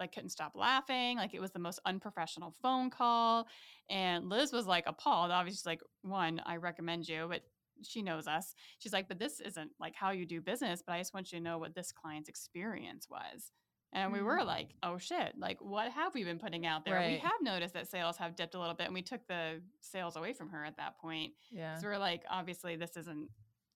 like, 0.00 0.12
couldn't 0.14 0.30
stop 0.30 0.52
laughing. 0.54 1.18
Like, 1.18 1.34
it 1.34 1.40
was 1.40 1.50
the 1.50 1.58
most 1.58 1.80
unprofessional 1.84 2.54
phone 2.62 2.90
call. 2.90 3.46
And 3.90 4.28
Liz 4.28 4.52
was 4.52 4.66
like 4.66 4.84
appalled. 4.86 5.30
Obviously, 5.30 5.72
like, 5.72 5.80
one, 6.02 6.40
I 6.46 6.56
recommend 6.56 7.08
you, 7.08 7.26
but 7.28 7.42
she 7.86 8.02
knows 8.02 8.26
us. 8.26 8.54
She's 8.78 8.92
like, 8.92 9.08
but 9.08 9.18
this 9.18 9.40
isn't 9.40 9.70
like 9.80 9.94
how 9.94 10.10
you 10.10 10.26
do 10.26 10.40
business, 10.40 10.82
but 10.86 10.92
I 10.94 10.98
just 10.98 11.14
want 11.14 11.32
you 11.32 11.38
to 11.38 11.44
know 11.44 11.58
what 11.58 11.74
this 11.74 11.92
client's 11.92 12.28
experience 12.28 13.08
was. 13.10 13.52
And 13.94 14.10
we 14.10 14.22
were 14.22 14.42
like, 14.42 14.70
oh 14.82 14.96
shit, 14.96 15.34
like 15.38 15.58
what 15.60 15.90
have 15.92 16.14
we 16.14 16.24
been 16.24 16.38
putting 16.38 16.64
out 16.64 16.84
there? 16.86 16.94
We 16.98 17.18
have 17.18 17.32
noticed 17.42 17.74
that 17.74 17.88
sales 17.88 18.16
have 18.16 18.34
dipped 18.36 18.54
a 18.54 18.58
little 18.58 18.74
bit 18.74 18.86
and 18.86 18.94
we 18.94 19.02
took 19.02 19.26
the 19.26 19.60
sales 19.80 20.16
away 20.16 20.32
from 20.32 20.48
her 20.48 20.64
at 20.64 20.78
that 20.78 20.98
point. 20.98 21.32
Yeah. 21.50 21.76
So 21.76 21.88
we're 21.88 21.98
like, 21.98 22.22
obviously 22.30 22.76
this 22.76 22.96
isn't 22.96 23.28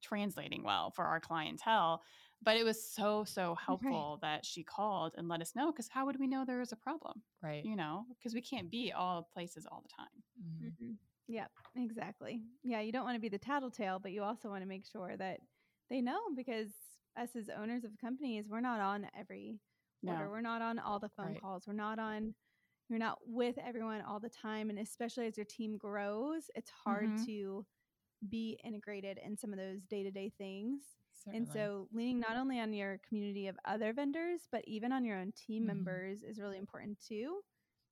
translating 0.02 0.62
well 0.62 0.90
for 0.90 1.04
our 1.04 1.20
clientele. 1.20 2.02
But 2.42 2.57
it 2.59 2.64
was 2.64 2.82
so, 2.82 3.24
so 3.24 3.54
helpful 3.54 4.18
that 4.22 4.44
she 4.44 4.62
called 4.62 5.14
and 5.16 5.26
let 5.26 5.40
us 5.40 5.54
know 5.57 5.72
because 5.72 5.88
how 5.88 6.04
would 6.07 6.18
we 6.20 6.26
know 6.26 6.44
there 6.46 6.59
was 6.59 6.70
a 6.72 6.76
problem? 6.76 7.22
Right. 7.42 7.64
You 7.64 7.76
know, 7.76 8.04
because 8.11 8.34
we 8.34 8.42
can't 8.42 8.70
be 8.70 8.92
all 8.92 9.28
places 9.32 9.66
all 9.70 9.82
the 9.82 9.88
time. 9.88 10.22
Mhm. 10.42 10.72
Mhm. 10.82 10.96
Yep, 11.29 11.51
exactly. 11.77 12.43
Yeah, 12.62 12.81
you 12.81 12.93
don't 12.93 13.05
want 13.05 13.16
to 13.16 13.20
be 13.20 13.29
the 13.29 13.39
tattletale, 13.39 13.99
but 13.99 14.12
you 14.12 14.22
also 14.22 14.49
want 14.49 14.62
to 14.62 14.68
make 14.68 14.85
sure 14.87 15.16
that 15.16 15.41
they 15.89 16.01
know 16.01 16.20
because 16.35 16.72
us 17.16 17.37
as 17.37 17.49
owners 17.49 17.85
of 17.85 17.97
companies, 17.99 18.49
we're 18.49 18.61
not 18.61 18.81
on 18.81 19.09
every 19.14 19.61
order. 20.05 20.29
No. 20.29 20.31
We're 20.31 20.41
not 20.41 20.62
on 20.62 20.79
all 20.79 20.99
the 21.01 21.09
phone 21.09 21.35
Right. 21.35 21.41
calls. 21.41 21.66
We're 21.66 21.72
not 21.74 21.99
on 21.99 22.35
you're 22.89 22.99
not 23.01 23.18
with 23.27 23.59
everyone 23.59 24.01
all 24.03 24.20
the 24.20 24.29
time 24.31 24.70
and 24.70 24.79
especially 24.79 25.27
as 25.27 25.37
your 25.37 25.47
team 25.47 25.77
grows, 25.77 26.51
it's 26.55 26.70
hard 26.70 27.16
Mhm. 27.16 27.27
to 27.27 27.66
be 28.29 28.59
integrated 28.64 29.18
in 29.18 29.37
some 29.37 29.53
of 29.53 29.59
those 29.59 29.85
day-to-day 29.87 30.33
things. 30.39 30.97
And 31.33 31.49
so 31.49 31.89
leaning 31.93 32.20
not 32.20 32.37
only 32.37 32.61
on 32.61 32.72
your 32.72 32.99
community 33.07 33.49
of 33.49 33.59
other 33.64 33.93
vendors, 33.93 34.49
but 34.53 34.64
even 34.66 34.93
on 34.93 35.05
your 35.05 35.18
own 35.18 35.33
team 35.33 35.64
Mhm. 35.64 35.66
members 35.66 36.22
is 36.22 36.41
really 36.41 36.59
important 36.59 37.01
too, 37.01 37.43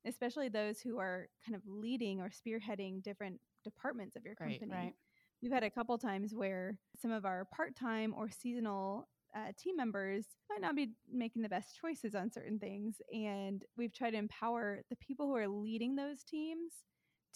especially 0.06 0.48
those 0.48 0.80
who 0.80 0.98
are 0.98 1.28
kind 1.44 1.56
of 1.56 1.62
leading 1.66 2.20
or 2.20 2.30
spearheading 2.30 3.02
different 3.02 3.40
departments 3.64 4.16
of 4.16 4.24
your 4.24 4.34
company. 4.36 4.60
right. 4.70 4.92
right. 4.92 4.94
We've 5.42 5.52
had 5.52 5.64
a 5.64 5.70
couple 5.70 5.96
times 5.98 6.34
where 6.34 6.78
some 7.00 7.10
of 7.10 7.24
our 7.24 7.46
part-time 7.54 8.14
or 8.16 8.30
seasonal 8.30 9.08
uh, 9.36 9.52
team 9.58 9.76
members 9.76 10.26
might 10.50 10.60
not 10.60 10.76
be 10.76 10.92
making 11.12 11.42
the 11.42 11.48
best 11.48 11.76
choices 11.80 12.14
on 12.14 12.30
certain 12.30 12.58
things, 12.58 12.96
and 13.12 13.64
we've 13.76 13.92
tried 13.94 14.12
to 14.12 14.16
empower 14.18 14.82
the 14.90 14.96
people 14.96 15.26
who 15.26 15.36
are 15.36 15.48
leading 15.48 15.96
those 15.96 16.22
teams 16.24 16.72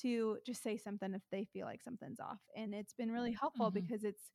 to 0.01 0.39
just 0.47 0.63
say 0.63 0.77
something 0.77 1.15
if 1.15 1.23
they 1.31 1.45
feel 1.53 1.67
like 1.67 1.83
something's 1.83 2.21
off, 2.21 2.41
and 2.57 2.75
it's 2.75 2.95
been 2.95 3.11
really 3.11 3.33
helpful 3.33 3.71
Mhm. 3.71 3.71
because 3.71 4.05
it's 4.05 4.31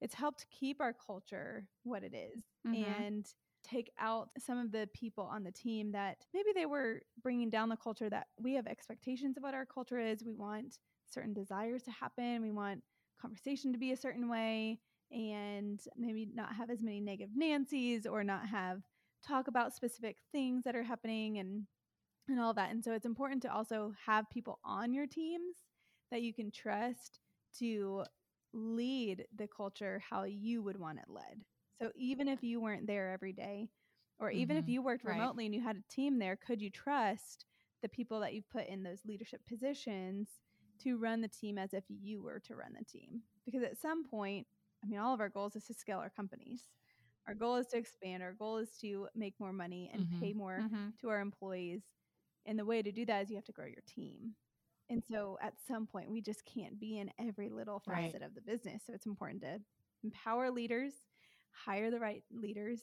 it's 0.00 0.14
helped 0.14 0.46
keep 0.50 0.80
our 0.80 0.94
culture 0.94 1.66
what 1.84 2.02
it 2.04 2.14
is 2.14 2.42
Mhm. 2.64 3.06
and 3.06 3.26
take 3.62 3.90
out 3.98 4.30
some 4.38 4.58
of 4.58 4.72
the 4.72 4.88
people 4.94 5.24
on 5.24 5.44
the 5.44 5.52
team 5.52 5.92
that 5.92 6.24
maybe 6.32 6.50
they 6.54 6.66
were 6.66 7.02
bringing 7.22 7.50
down 7.50 7.68
the 7.68 7.76
culture 7.76 8.10
that 8.10 8.28
we 8.38 8.54
have 8.54 8.66
expectations 8.66 9.36
of 9.36 9.42
what 9.42 9.54
our 9.54 9.66
culture 9.66 9.98
is. 9.98 10.24
We 10.24 10.34
want 10.34 10.78
certain 11.06 11.32
desires 11.32 11.82
to 11.84 11.90
happen. 11.90 12.42
We 12.42 12.52
want 12.52 12.82
conversation 13.20 13.72
to 13.72 13.78
be 13.78 13.92
a 13.92 13.96
certain 13.96 14.28
way 14.28 14.78
and 15.10 15.80
maybe 15.96 16.28
not 16.34 16.54
have 16.54 16.70
as 16.70 16.82
many 16.82 17.00
negative 17.00 17.34
Nancy's 17.36 18.06
or 18.06 18.24
not 18.24 18.46
have 18.46 18.82
talk 19.26 19.48
about 19.48 19.74
specific 19.74 20.16
things 20.32 20.64
that 20.64 20.76
are 20.76 20.82
happening 20.82 21.38
and 21.38 21.66
and 22.28 22.40
all 22.40 22.54
that. 22.54 22.70
And 22.70 22.84
so 22.84 22.92
it's 22.92 23.06
important 23.06 23.42
to 23.42 23.52
also 23.52 23.92
have 24.06 24.30
people 24.30 24.60
on 24.64 24.92
your 24.92 25.06
teams 25.06 25.56
that 26.12 26.22
you 26.22 26.32
can 26.32 26.50
trust 26.50 27.18
to 27.58 28.04
lead 28.52 29.26
the 29.36 29.48
culture 29.48 30.00
how 30.08 30.24
you 30.24 30.62
would 30.62 30.78
want 30.78 30.98
it 30.98 31.06
led. 31.08 31.44
So 31.80 31.90
even 31.96 32.28
if 32.28 32.42
you 32.42 32.60
weren't 32.60 32.86
there 32.86 33.10
every 33.12 33.32
day, 33.32 33.70
or 34.18 34.30
even 34.30 34.56
if 34.56 34.68
Mhm. 34.68 34.68
you 34.68 34.82
worked 34.82 35.04
Right. 35.04 35.32
remotely 35.32 35.46
and 35.46 35.54
you 35.54 35.62
had 35.62 35.76
a 35.76 35.92
team 35.94 36.18
there, 36.18 36.36
could 36.36 36.60
you 36.60 36.70
trust 36.70 37.46
the 37.82 37.88
people 37.88 38.20
that 38.20 38.34
you've 38.34 38.50
put 38.50 38.66
in 38.66 38.82
those 38.82 39.04
leadership 39.06 39.40
positions 39.46 40.28
to 40.80 40.98
run 40.98 41.22
the 41.22 41.28
team 41.28 41.56
as 41.58 41.72
if 41.72 41.84
you 41.88 42.22
were 42.22 42.40
to 42.40 42.54
run 42.56 42.74
the 42.78 42.84
team? 42.84 43.22
Because 43.46 43.62
at 43.62 43.78
some 43.78 44.04
point, 44.04 44.46
I 44.84 44.86
mean, 44.86 45.00
all 45.00 45.14
of 45.14 45.20
our 45.20 45.30
goals 45.30 45.56
is 45.56 45.64
to 45.66 45.74
scale 45.74 45.98
our 45.98 46.10
companies. 46.10 46.68
Our 47.26 47.34
goal 47.34 47.56
is 47.56 47.68
to 47.68 47.78
expand. 47.78 48.22
Our 48.22 48.32
goal 48.32 48.58
is 48.58 48.76
to 48.80 49.08
make 49.14 49.34
more 49.40 49.52
money 49.52 49.90
and 49.92 50.06
Mhm. 50.06 50.10
pay 50.10 50.34
more 50.34 50.64
Mhm. 50.64 50.94
to 51.00 51.08
our 51.08 51.20
employees. 51.20 51.82
And 52.46 52.58
the 52.58 52.64
way 52.64 52.82
to 52.82 52.92
do 52.92 53.06
that 53.06 53.22
is 53.24 53.30
you 53.30 53.36
have 53.36 53.44
to 53.46 53.52
grow 53.52 53.66
your 53.66 53.82
team. 53.86 54.34
And 54.88 55.02
so 55.10 55.38
at 55.40 55.54
some 55.66 55.86
point, 55.86 56.10
we 56.10 56.20
just 56.20 56.44
can't 56.44 56.78
be 56.80 56.98
in 56.98 57.10
every 57.18 57.48
little 57.48 57.80
Right. 57.86 58.16
facet 58.18 58.22
of 58.22 58.34
the 58.34 58.40
business. 58.42 58.82
So 58.86 58.92
it's 58.94 59.06
important 59.06 59.42
to 59.42 59.60
empower 60.02 60.50
leaders, 60.50 60.94
hire 61.52 61.90
the 61.90 62.00
right 62.00 62.24
leaders, 62.30 62.80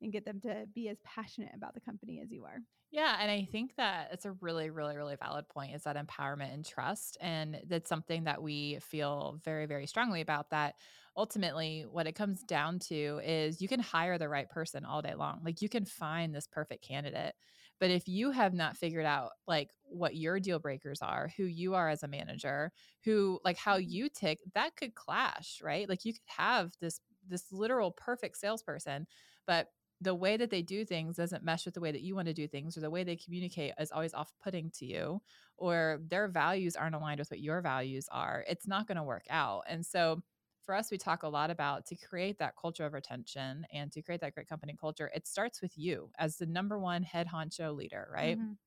and 0.00 0.12
get 0.12 0.24
them 0.24 0.40
to 0.40 0.66
be 0.74 0.88
as 0.88 0.98
passionate 1.04 1.54
about 1.54 1.74
the 1.74 1.80
company 1.80 2.20
as 2.22 2.30
you 2.30 2.44
are. 2.44 2.60
Yeah, 2.90 3.18
and 3.20 3.30
I 3.30 3.44
think 3.44 3.76
that 3.76 4.08
it's 4.12 4.24
a 4.24 4.32
really, 4.32 4.68
really, 4.68 4.96
really 4.96 5.14
valid 5.14 5.48
point 5.48 5.76
is 5.76 5.84
that 5.84 5.96
empowerment 5.96 6.52
and 6.52 6.64
trust. 6.64 7.16
And 7.20 7.62
that's 7.68 7.88
something 7.88 8.24
that 8.24 8.42
we 8.42 8.80
feel 8.80 9.38
very, 9.44 9.66
very 9.66 9.86
strongly 9.86 10.20
about 10.20 10.50
that 10.50 10.74
ultimately 11.16 11.84
what 11.90 12.06
it 12.06 12.14
comes 12.14 12.42
down 12.42 12.78
to 12.78 13.20
is 13.24 13.60
you 13.60 13.68
can 13.68 13.80
hire 13.80 14.16
the 14.16 14.28
right 14.28 14.48
person 14.48 14.84
all 14.84 15.02
day 15.02 15.14
long. 15.14 15.40
Like 15.44 15.60
you 15.60 15.68
can 15.68 15.84
find 15.84 16.34
this 16.34 16.46
perfect 16.46 16.84
candidate. 16.84 17.34
But 17.78 17.90
if 17.90 18.08
you 18.08 18.30
have 18.30 18.54
not 18.54 18.76
figured 18.76 19.06
out 19.06 19.32
like 19.46 19.70
what 19.82 20.14
your 20.14 20.38
deal 20.38 20.58
breakers 20.58 21.00
are, 21.02 21.28
who 21.36 21.44
you 21.44 21.74
are 21.74 21.88
as 21.88 22.02
a 22.02 22.08
manager, 22.08 22.72
who 23.04 23.40
like 23.44 23.56
how 23.56 23.76
you 23.76 24.08
tick, 24.08 24.38
that 24.54 24.76
could 24.76 24.94
clash, 24.94 25.60
right? 25.62 25.88
Like 25.88 26.04
you 26.04 26.12
could 26.12 26.22
have 26.26 26.72
this 26.80 27.00
this 27.26 27.52
literal 27.52 27.92
perfect 27.92 28.36
salesperson, 28.38 29.06
but 29.46 29.72
the 30.00 30.14
way 30.14 30.36
that 30.38 30.48
they 30.50 30.62
do 30.62 30.84
things 30.84 31.16
doesn't 31.16 31.44
mesh 31.44 31.66
with 31.66 31.74
the 31.74 31.80
way 31.80 31.92
that 31.92 32.00
you 32.00 32.14
want 32.14 32.26
to 32.26 32.32
do 32.34 32.48
things 32.48 32.76
or 32.76 32.80
the 32.80 32.90
way 32.90 33.04
they 33.04 33.16
communicate 33.16 33.74
is 33.78 33.92
always 33.92 34.14
off-putting 34.14 34.70
to 34.70 34.86
you 34.86 35.20
or 35.58 36.00
their 36.02 36.26
values 36.28 36.74
aren't 36.74 36.94
aligned 36.94 37.18
with 37.18 37.30
what 37.30 37.40
your 37.40 37.60
values 37.60 38.08
are 38.10 38.44
it's 38.48 38.66
not 38.66 38.86
going 38.86 38.96
to 38.96 39.02
work 39.02 39.26
out. 39.28 39.62
And 39.68 39.84
so 39.84 40.22
for 40.62 40.74
us 40.74 40.90
we 40.90 40.96
talk 40.98 41.22
a 41.22 41.28
lot 41.28 41.50
about 41.50 41.84
to 41.86 41.96
create 41.96 42.38
that 42.38 42.54
culture 42.60 42.86
of 42.86 42.94
retention 42.94 43.66
and 43.72 43.92
to 43.92 44.00
create 44.02 44.20
that 44.22 44.34
great 44.34 44.48
company 44.48 44.74
culture 44.78 45.10
it 45.14 45.26
starts 45.26 45.60
with 45.60 45.76
you 45.76 46.10
as 46.18 46.36
the 46.38 46.46
number 46.46 46.78
one 46.78 47.02
head 47.02 47.26
honcho 47.26 47.74
leader 47.76 48.08
right? 48.12 48.38
Mhm. 48.38 48.58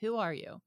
who 0.00 0.16
are 0.16 0.34
you? 0.34 0.60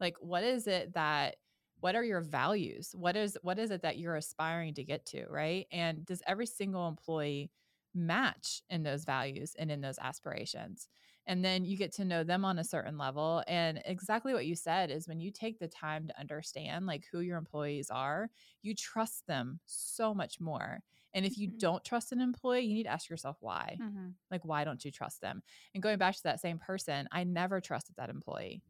Like 0.00 0.16
what 0.20 0.44
is 0.44 0.66
it 0.68 0.94
that 0.94 1.36
what 1.84 1.94
are 1.96 2.04
your 2.04 2.22
values? 2.22 2.94
What 2.96 3.16
is 3.16 3.38
what 3.42 3.58
is 3.58 3.70
it 3.70 3.82
that 3.82 3.98
you're 3.98 4.16
aspiring 4.16 4.74
to 4.74 4.84
get 4.84 5.04
to 5.06 5.26
right? 5.28 5.66
And 5.70 6.06
does 6.06 6.22
every 6.26 6.46
single 6.46 6.88
employee 6.88 7.52
match 7.94 8.62
in 8.70 8.82
those 8.82 9.04
values 9.04 9.54
and 9.58 9.70
in 9.70 9.82
those 9.82 9.98
aspirations? 10.00 10.88
And 11.26 11.44
then 11.44 11.64
you 11.66 11.76
get 11.76 11.92
to 11.94 12.04
know 12.04 12.24
them 12.24 12.44
on 12.44 12.58
a 12.58 12.64
certain 12.64 12.98
level 12.98 13.42
and 13.46 13.82
exactly 13.84 14.34
what 14.34 14.46
you 14.46 14.54
said 14.56 14.90
is 14.90 15.08
when 15.08 15.20
you 15.20 15.30
take 15.30 15.58
the 15.58 15.68
time 15.68 16.08
to 16.08 16.18
understand 16.20 16.86
like 16.86 17.06
who 17.12 17.20
your 17.20 17.38
employees 17.38 17.90
are 17.90 18.30
you 18.62 18.74
trust 18.74 19.26
them 19.26 19.60
so 19.66 20.14
much 20.14 20.40
more. 20.40 20.80
And 21.14 21.26
if 21.26 21.38
you 21.38 21.48
Mhm. 21.48 21.60
don't 21.60 21.84
trust 21.84 22.12
an 22.12 22.20
employee 22.20 22.62
you 22.66 22.74
need 22.74 22.84
to 22.84 22.90
ask 22.92 23.10
yourself 23.10 23.36
why. 23.40 23.80
Mhm. 23.80 24.14
like 24.30 24.44
why 24.44 24.64
don't 24.64 24.84
you 24.84 24.90
trust 24.90 25.20
them? 25.20 25.42
And 25.74 25.82
going 25.82 25.98
back 25.98 26.16
to 26.16 26.22
that 26.24 26.40
same 26.40 26.58
person 26.58 27.08
i 27.12 27.24
never 27.24 27.60
trusted 27.60 27.96
that 27.96 28.10
employee 28.10 28.62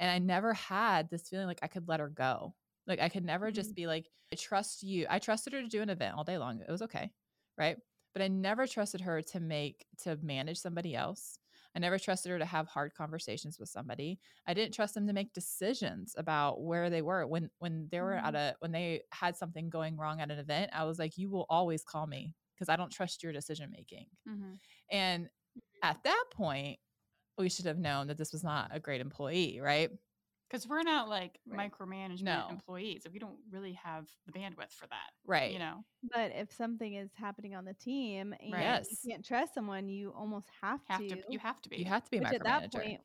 and 0.00 0.10
i 0.10 0.18
never 0.18 0.52
had 0.54 1.08
this 1.08 1.28
feeling 1.28 1.46
like 1.46 1.60
i 1.62 1.68
could 1.68 1.86
let 1.86 2.00
her 2.00 2.08
go. 2.08 2.54
Like 2.88 3.00
i 3.00 3.08
could 3.08 3.24
never 3.24 3.52
just 3.52 3.70
mm-hmm. 3.70 3.82
be 3.82 3.86
like 3.86 4.10
i 4.32 4.36
trust 4.36 4.82
you 4.82 5.06
i 5.08 5.20
trusted 5.20 5.52
her 5.52 5.62
to 5.62 5.68
do 5.68 5.82
an 5.82 5.90
event 5.90 6.16
all 6.16 6.24
day 6.24 6.38
long 6.38 6.60
it 6.60 6.70
was 6.70 6.82
okay 6.82 7.12
right? 7.60 7.76
But 8.12 8.22
i 8.22 8.28
never 8.28 8.66
trusted 8.66 9.00
her 9.02 9.22
to 9.22 9.38
make 9.38 9.86
to 10.02 10.18
manage 10.22 10.58
somebody 10.58 10.96
else. 10.96 11.38
I 11.76 11.78
never 11.78 12.00
trusted 12.00 12.32
her 12.32 12.38
to 12.40 12.44
have 12.44 12.66
hard 12.66 12.94
conversations 12.94 13.60
with 13.60 13.68
somebody. 13.68 14.18
I 14.44 14.54
didn't 14.54 14.74
trust 14.74 14.94
them 14.94 15.06
to 15.06 15.12
make 15.12 15.32
decisions 15.32 16.16
about 16.18 16.62
where 16.62 16.90
they 16.90 17.02
were. 17.02 17.24
When 17.28 17.48
when 17.60 17.86
they 17.92 18.00
were 18.00 18.14
at 18.14 18.34
mm-hmm. 18.34 18.36
a 18.36 18.54
when 18.58 18.72
they 18.72 19.02
had 19.12 19.36
something 19.36 19.70
going 19.70 19.96
wrong 19.96 20.20
at 20.20 20.32
an 20.32 20.38
event 20.40 20.70
i 20.72 20.84
was 20.84 20.98
like 20.98 21.16
you 21.16 21.30
will 21.30 21.46
always 21.48 21.84
call 21.84 22.06
me 22.06 22.34
because 22.54 22.68
i 22.68 22.76
don't 22.76 22.90
trust 22.90 23.22
your 23.22 23.32
decision 23.32 23.70
making. 23.70 24.06
Mhm. 24.28 24.58
and 24.90 25.24
mm-hmm. 25.26 25.60
at 25.82 26.02
that 26.02 26.24
point, 26.32 26.78
we 27.40 27.48
should 27.48 27.66
have 27.66 27.78
known 27.78 28.06
that 28.08 28.16
this 28.18 28.32
was 28.32 28.44
not 28.44 28.70
a 28.74 28.80
great 28.80 29.00
employee, 29.00 29.60
right? 29.60 29.90
Because 30.48 30.66
we're 30.66 30.82
not 30.82 31.08
like 31.08 31.38
Right. 31.46 31.70
micromanagement 31.70 32.22
No. 32.24 32.48
employees. 32.50 33.06
We 33.12 33.18
don't 33.20 33.38
really 33.50 33.72
have 33.74 34.08
the 34.26 34.32
bandwidth 34.32 34.72
for 34.72 34.86
that. 34.88 35.10
Right. 35.24 35.52
You 35.52 35.58
know, 35.60 35.84
But 36.02 36.32
if 36.32 36.52
something 36.52 36.94
is 36.94 37.10
happening 37.14 37.54
on 37.54 37.64
the 37.64 37.74
team 37.74 38.32
and 38.40 38.50
Yes. 38.50 38.88
you 39.04 39.10
can't 39.12 39.24
trust 39.24 39.54
someone, 39.54 39.88
you 39.88 40.12
almost 40.12 40.48
have, 40.60 40.80
have 40.88 41.00
to. 41.00 41.08
to 41.08 41.22
you 41.28 41.38
have 41.38 41.60
to 41.62 41.68
be. 41.68 41.76
You 41.76 41.84
have 41.84 42.04
to 42.04 42.10
be 42.10 42.16
a 42.18 42.20
which 42.20 42.32
at 42.32 42.42
that 42.44 42.72
point, 42.72 43.00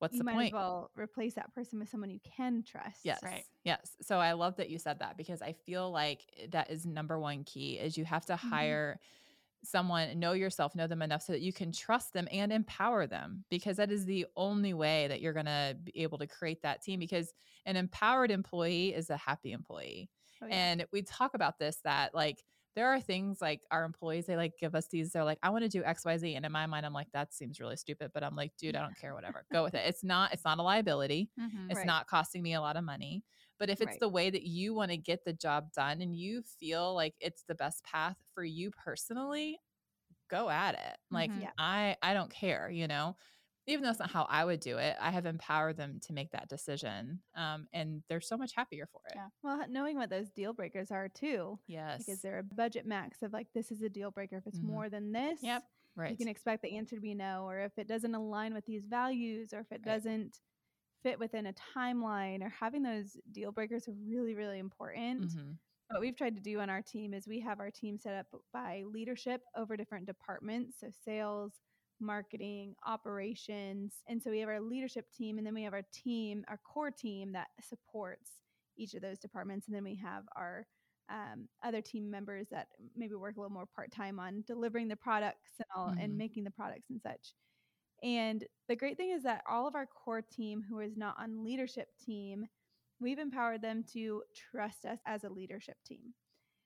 What's 0.00 0.14
you 0.14 0.18
the 0.18 0.24
might 0.24 0.32
point? 0.34 0.46
as 0.48 0.52
well 0.54 0.90
replace 0.96 1.34
that 1.34 1.54
person 1.54 1.78
with 1.78 1.90
someone 1.90 2.10
you 2.10 2.20
can 2.20 2.62
trust. 2.64 3.04
Yes. 3.04 3.22
Right. 3.22 3.44
Yes. 3.64 3.96
So 4.00 4.18
I 4.18 4.32
love 4.32 4.56
that 4.56 4.70
you 4.70 4.78
said 4.78 4.98
that 5.00 5.16
because 5.16 5.42
I 5.42 5.52
feel 5.52 5.90
like 5.90 6.48
that 6.50 6.70
is 6.70 6.86
number 6.86 7.18
one 7.20 7.44
key 7.44 7.78
is 7.78 7.96
you 7.98 8.04
have 8.06 8.24
to 8.26 8.32
Mhm. 8.32 8.50
hire 8.50 9.00
someone, 9.64 10.18
know 10.18 10.32
yourself, 10.32 10.74
know 10.74 10.86
them 10.86 11.02
enough 11.02 11.22
so 11.22 11.32
that 11.32 11.40
you 11.42 11.52
can 11.52 11.72
trust 11.72 12.12
them 12.12 12.26
and 12.32 12.52
empower 12.52 13.06
them 13.06 13.44
because 13.50 13.76
that 13.76 13.90
is 13.90 14.04
the 14.06 14.26
only 14.36 14.72
way 14.74 15.06
that 15.08 15.20
you're 15.20 15.32
going 15.34 15.46
to 15.46 15.76
be 15.82 15.92
able 16.02 16.18
to 16.18 16.26
create 16.26 16.62
that 16.62 16.82
team 16.82 16.98
because 16.98 17.32
an 17.66 17.76
empowered 17.76 18.30
employee 18.30 18.94
is 18.94 19.10
a 19.10 19.16
happy 19.16 19.52
employee. 19.52 20.10
Oh, 20.42 20.46
yeah. 20.46 20.54
And 20.54 20.86
we 20.92 21.02
talk 21.02 21.34
about 21.34 21.58
this 21.58 21.80
that 21.84 22.14
like 22.14 22.42
there 22.76 22.88
are 22.88 23.00
things 23.00 23.40
like 23.42 23.62
our 23.70 23.84
employees, 23.84 24.26
they 24.26 24.36
like 24.36 24.52
give 24.58 24.74
us 24.74 24.86
these, 24.88 25.12
they're 25.12 25.24
like, 25.24 25.38
I 25.42 25.50
want 25.50 25.64
to 25.64 25.68
do 25.68 25.82
XYZ. 25.82 26.36
And 26.36 26.46
in 26.46 26.52
my 26.52 26.66
mind, 26.66 26.86
I'm 26.86 26.92
like, 26.92 27.08
that 27.12 27.34
seems 27.34 27.60
really 27.60 27.76
stupid. 27.76 28.12
But 28.14 28.22
I'm 28.22 28.36
like, 28.36 28.52
dude, 28.56 28.76
I 28.76 28.80
don't 28.80 28.96
care, 28.96 29.12
whatever. 29.14 29.44
Go 29.52 29.64
with 29.64 29.74
it. 29.74 29.82
It's 29.86 30.04
not, 30.04 30.32
it's 30.32 30.44
not 30.44 30.58
a 30.58 30.62
liability. 30.62 31.30
Mhm. 31.38 31.66
It's 31.68 31.78
Right. 31.78 31.86
not 31.86 32.06
costing 32.06 32.42
me 32.42 32.54
a 32.54 32.60
lot 32.60 32.76
of 32.76 32.84
money. 32.84 33.24
But 33.60 33.70
if 33.70 33.82
it's 33.82 33.96
Right. 33.96 33.98
the 33.98 34.10
way 34.10 34.30
that 34.30 34.44
you 34.44 34.74
want 34.74 34.92
to 34.92 34.98
get 34.98 35.24
the 35.26 35.34
job 35.34 35.72
done 35.74 36.02
and 36.02 36.16
you 36.16 36.42
feel 36.42 36.94
like 36.96 37.16
it's 37.20 37.44
the 37.44 37.56
best 37.56 37.84
path 37.84 38.18
for 38.34 38.44
you 38.44 38.72
personally, 38.72 39.60
go 40.30 40.50
at 40.50 40.74
it. 40.76 40.98
Like 41.10 41.32
Mhm. 41.32 41.40
Yeah. 41.40 41.52
I 41.58 41.96
I 42.02 42.14
don't 42.14 42.30
care, 42.32 42.70
you 42.70 42.88
know. 42.88 43.16
even 43.66 43.84
though 43.84 43.90
it's 43.90 44.00
not 44.00 44.10
how 44.10 44.24
I 44.24 44.44
would 44.44 44.60
do 44.60 44.78
it, 44.78 44.96
I 45.00 45.10
have 45.12 45.26
empowered 45.26 45.76
them 45.78 46.00
to 46.02 46.12
make 46.14 46.32
that 46.32 46.48
decision. 46.48 47.22
Um, 47.34 47.68
and 47.72 48.02
they're 48.08 48.20
so 48.22 48.36
much 48.38 48.54
happier 48.56 48.86
for 48.86 49.02
it. 49.10 49.16
Yeah. 49.16 49.28
Well, 49.42 49.66
knowing 49.68 49.96
what 49.96 50.10
those 50.10 50.30
deal 50.30 50.52
breakers 50.52 50.90
are 50.90 51.08
too, 51.08 51.58
Yes. 51.66 52.06
because 52.06 52.20
they're 52.20 52.38
a 52.38 52.42
budget 52.44 52.86
max 52.86 53.22
of 53.22 53.32
like, 53.32 53.48
this 53.52 53.70
is 53.72 53.82
a 53.82 53.88
deal 53.88 54.10
breaker. 54.10 54.36
If 54.36 54.46
it's 54.46 54.62
Mhm. 54.62 54.62
more 54.62 54.88
than 54.88 55.12
this, 55.12 55.40
Yep. 55.40 55.64
right. 55.96 56.16
you 56.16 56.16
can 56.16 56.28
expect 56.28 56.62
the 56.62 56.76
answer 56.76 56.96
to 56.96 57.02
be 57.02 57.14
no. 57.14 57.44
Or 57.48 57.58
if 57.60 57.72
it 57.78 57.88
doesn't 57.88 58.14
align 58.14 58.54
with 58.54 58.66
these 58.66 58.86
values, 58.86 59.52
or 59.52 59.60
if 59.60 59.72
it 59.72 59.82
Right. 59.84 60.00
doesn't 60.00 60.40
fit 61.02 61.18
within 61.18 61.46
a 61.46 61.52
timeline, 61.54 62.42
or 62.42 62.48
having 62.48 62.82
those 62.82 63.16
deal 63.32 63.52
breakers 63.52 63.88
are 63.88 63.92
really, 63.94 64.34
really 64.34 64.58
important. 64.58 65.26
Mhm. 65.26 65.58
What 65.90 66.00
we've 66.00 66.16
tried 66.16 66.36
to 66.36 66.40
do 66.42 66.60
on 66.60 66.70
our 66.70 66.82
team 66.82 67.14
is 67.14 67.26
we 67.26 67.40
have 67.40 67.58
our 67.60 67.70
team 67.70 67.98
set 67.98 68.14
up 68.14 68.26
by 68.52 68.84
leadership 68.84 69.42
over 69.56 69.76
different 69.76 70.06
departments. 70.06 70.78
So 70.78 70.90
sales, 70.90 71.60
marketing, 71.98 72.76
operations. 72.86 74.02
And 74.08 74.22
so 74.22 74.30
we 74.30 74.38
have 74.40 74.48
our 74.48 74.60
leadership 74.60 75.10
team, 75.12 75.38
and 75.38 75.46
then 75.46 75.54
we 75.54 75.64
have 75.64 75.74
our 75.74 75.86
team, 75.92 76.44
our 76.48 76.58
core 76.58 76.90
team 76.92 77.32
that 77.32 77.48
supports 77.60 78.40
each 78.76 78.94
of 78.94 79.02
those 79.02 79.18
departments. 79.18 79.66
And 79.66 79.74
then 79.74 79.84
we 79.84 79.96
have 79.96 80.24
our 80.36 80.66
um, 81.08 81.48
other 81.64 81.82
team 81.82 82.08
members 82.08 82.48
that 82.50 82.68
maybe 82.94 83.14
work 83.16 83.36
a 83.36 83.40
little 83.40 83.52
more 83.52 83.66
part 83.66 83.90
time 83.90 84.20
on 84.20 84.42
delivering 84.46 84.86
the 84.86 84.96
products 84.96 85.54
and 85.58 85.66
all 85.74 85.92
Mhm. 85.92 85.96
and 85.98 86.16
making 86.16 86.44
the 86.44 86.52
products 86.52 86.88
and 86.90 87.02
such. 87.02 87.34
And 88.02 88.46
the 88.68 88.76
great 88.76 88.96
thing 88.96 89.10
is 89.10 89.22
that 89.24 89.44
all 89.48 89.66
of 89.66 89.74
our 89.74 89.86
core 89.86 90.22
team 90.22 90.62
who 90.62 90.80
is 90.80 90.96
not 90.96 91.18
on 91.18 91.44
leadership 91.44 91.88
team, 91.98 92.46
we've 93.00 93.18
empowered 93.18 93.62
them 93.62 93.84
to 93.92 94.22
trust 94.34 94.84
us 94.86 95.00
as 95.06 95.24
a 95.24 95.30
leadership 95.30 95.78
team 95.84 96.14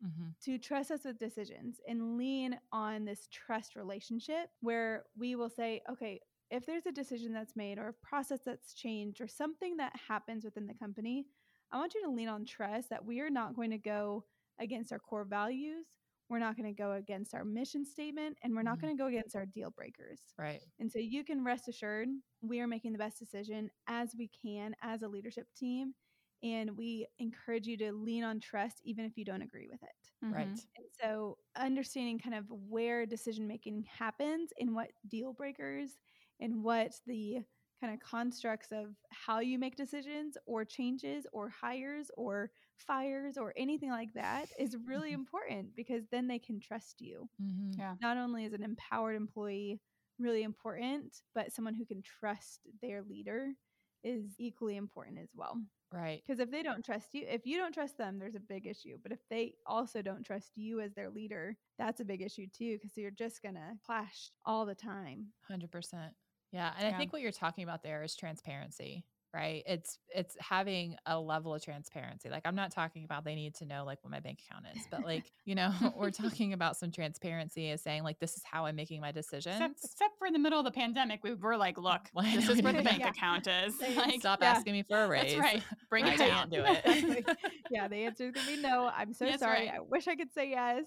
Mhm. 0.01 0.35
to 0.43 0.59
trust 0.59 0.91
us 0.91 1.05
with 1.05 1.19
decisions 1.19 1.81
and 1.89 2.17
lean 2.17 2.59
on 2.73 3.05
this 3.05 3.29
trust 3.31 3.77
relationship 3.77 4.51
where 4.61 5.07
we 5.17 5.35
will 5.37 5.49
say, 5.49 5.81
okay, 5.89 6.21
if 6.51 6.67
there's 6.67 6.87
a 6.87 6.93
decision 6.93 7.33
that's 7.33 7.57
made 7.57 7.79
or 7.79 7.89
a 7.89 7.93
process 7.95 8.41
that's 8.45 8.75
changed 8.75 9.21
or 9.21 9.29
something 9.29 9.77
that 9.79 9.97
happens 9.97 10.45
within 10.45 10.67
the 10.67 10.75
company, 10.75 11.27
I 11.73 11.79
want 11.79 11.95
you 11.95 12.03
to 12.03 12.11
lean 12.11 12.29
on 12.29 12.45
trust 12.45 12.91
that 12.91 13.05
we 13.05 13.21
are 13.21 13.31
not 13.31 13.57
going 13.57 13.71
to 13.71 13.79
go 13.79 14.27
against 14.59 14.93
our 14.93 14.99
core 14.99 15.25
values. 15.25 15.87
We're 16.29 16.39
not 16.39 16.57
going 16.57 16.73
to 16.73 16.77
go 16.77 16.93
against 16.93 17.35
our 17.35 17.45
mission 17.45 17.85
statement 17.85 18.39
and 18.43 18.55
we're 18.55 18.63
not 18.63 18.81
Mhm. 18.81 18.81
going 18.81 18.97
to 18.97 19.01
go 19.01 19.09
against 19.09 19.37
our 19.37 19.47
deal 19.47 19.71
breakers. 19.71 20.35
Right. 20.39 20.65
And 20.79 20.91
so 20.91 20.99
you 20.99 21.25
can 21.25 21.45
rest 21.45 21.69
assured 21.69 22.09
we 22.41 22.61
are 22.61 22.67
making 22.67 22.93
the 22.93 22.99
best 22.99 23.19
decision 23.19 23.71
as 23.87 24.15
we 24.17 24.29
can 24.29 24.75
as 24.83 25.03
a 25.03 25.09
leadership 25.09 25.49
team. 25.55 25.95
And 26.43 26.77
we 26.77 27.07
encourage 27.19 27.67
you 27.67 27.77
to 27.79 27.93
lean 27.93 28.23
on 28.25 28.41
trust 28.41 28.81
even 28.85 29.05
if 29.05 29.17
you 29.17 29.25
don't 29.25 29.43
agree 29.43 29.69
with 29.69 29.83
it. 29.83 30.13
Right. 30.29 30.51
Mhm. 30.51 30.67
And 30.77 30.87
so 31.01 31.39
understanding 31.57 32.19
kind 32.19 32.35
of 32.35 32.51
where 32.51 33.07
decision 33.07 33.47
making 33.47 33.85
happens 33.85 34.53
and 34.59 34.75
what 34.75 34.93
deal 35.07 35.33
breakers 35.33 35.99
and 36.41 36.63
what 36.63 36.93
the 37.07 37.45
kind 37.81 37.95
of 37.95 38.01
constructs 38.01 38.73
of 38.73 38.97
how 39.11 39.41
you 39.41 39.59
make 39.59 39.77
decisions 39.77 40.37
or 40.47 40.65
changes 40.65 41.27
or 41.33 41.49
hires 41.49 42.11
or 42.17 42.51
fires 42.79 43.37
or 43.39 43.53
anything 43.57 43.91
like 43.91 44.13
that 44.15 44.49
is 44.59 44.77
really 44.87 45.13
Mhm. 45.13 45.15
important 45.15 45.75
because 45.77 46.07
then 46.11 46.29
they 46.29 46.39
can 46.39 46.61
trust 46.61 47.01
you. 47.01 47.29
Mhm. 47.39 47.75
Yeah. 47.79 47.97
Not 48.01 48.17
only 48.17 48.45
is 48.45 48.53
an 48.53 48.63
empowered 48.63 49.17
employee 49.17 49.81
really 50.19 50.43
important, 50.43 51.23
but 51.35 51.53
someone 51.53 51.75
who 51.75 51.87
can 51.87 52.03
trust 52.03 52.67
their 52.83 53.03
leader 53.03 53.55
is 54.03 54.35
equally 54.39 54.77
important 54.77 55.19
as 55.19 55.31
well. 55.35 55.61
Right. 55.91 56.25
Because 56.27 56.41
if 56.41 56.51
they 56.51 56.63
don't 56.63 56.85
trust 56.85 57.15
you, 57.15 57.27
if 57.27 57.47
you 57.47 57.59
don't 57.59 57.75
trust 57.75 57.99
them, 57.99 58.19
there's 58.19 58.35
a 58.35 58.41
big 58.41 58.67
issue. 58.67 58.99
But 59.03 59.13
if 59.13 59.21
they 59.29 59.57
also 59.67 60.03
don't 60.03 60.25
trust 60.25 60.53
you 60.57 60.81
as 60.81 60.95
their 60.95 61.11
leader, 61.11 61.59
that's 61.79 62.01
a 62.01 62.05
big 62.05 62.23
issue 62.23 62.47
too, 62.49 62.79
because 62.79 62.97
you're 62.97 63.11
just 63.11 63.43
going 63.43 63.57
to 63.57 63.79
clash 63.85 64.31
all 64.45 64.67
the 64.67 64.75
time. 64.75 65.33
Hundred 65.43 65.71
percent. 65.71 66.15
Yeah, 66.51 66.73
and 66.77 66.87
I 66.87 66.93
think 66.93 67.13
what 67.13 67.21
you're 67.23 67.33
talking 67.33 67.65
about 67.65 67.83
there 67.83 68.03
is 68.03 68.15
transparency, 68.15 69.05
right? 69.35 69.63
It's 69.67 69.99
it's 70.15 70.37
having 70.41 70.97
a 71.07 71.19
level 71.19 71.55
of 71.55 71.63
transparency. 71.65 72.31
Like 72.31 72.43
I'm 72.45 72.55
not 72.55 72.71
talking 72.71 73.05
about 73.05 73.25
they 73.25 73.35
need 73.35 73.55
to 73.57 73.65
know 73.67 73.85
like 73.85 73.99
what 74.03 74.11
my 74.11 74.21
bank 74.21 74.39
account 74.49 74.67
is, 74.77 74.83
but 74.91 75.05
like 75.05 75.25
you 75.45 75.55
know 75.55 75.73
we're 75.97 76.11
talking 76.11 76.53
about 76.53 76.77
some 76.77 76.91
transparency 76.93 77.71
as 77.71 77.83
saying 77.83 78.05
like 78.05 78.19
this 78.21 78.37
is 78.37 78.43
how 78.45 78.67
I'm 78.67 78.77
making 78.77 79.01
my 79.01 79.13
decisions. 79.13 79.57
Except, 79.57 79.81
except 79.85 80.19
for 80.19 80.27
in 80.27 80.33
the 80.33 80.39
middle 80.39 80.59
of 80.59 80.65
the 80.65 80.71
pandemic, 80.71 81.25
we 81.25 81.35
were 81.35 81.57
like, 81.57 81.77
look, 81.79 82.03
Well, 82.15 82.25
this 82.25 82.49
is 82.49 82.63
where 82.63 82.73
the 82.73 82.83
bank 82.83 83.01
Yeah. 83.01 83.09
account 83.09 83.47
is. 83.47 83.75
Like, 83.97 84.21
Stop 84.21 84.41
yeah. 84.43 84.53
asking 84.53 84.73
me 84.75 84.83
for 84.83 85.05
a 85.05 85.09
raise. 85.09 85.33
That's 85.35 85.39
right. 85.55 85.63
Bring 85.91 86.07
it 86.07 86.19
down. 86.19 86.49
do 86.51 86.63
it. 86.65 87.37
yeah, 87.71 87.89
the 87.89 87.97
answer 87.97 88.27
is 88.29 88.33
going 88.33 88.47
to 88.47 88.57
be 88.57 88.63
no. 88.63 88.91
I'm 88.95 89.13
so 89.13 89.25
That's 89.25 89.41
sorry. 89.41 89.67
right. 89.67 89.75
I 89.77 89.81
wish 89.81 90.09
I 90.09 90.17
could 90.17 90.33
say 90.33 90.51
yes. 90.51 90.85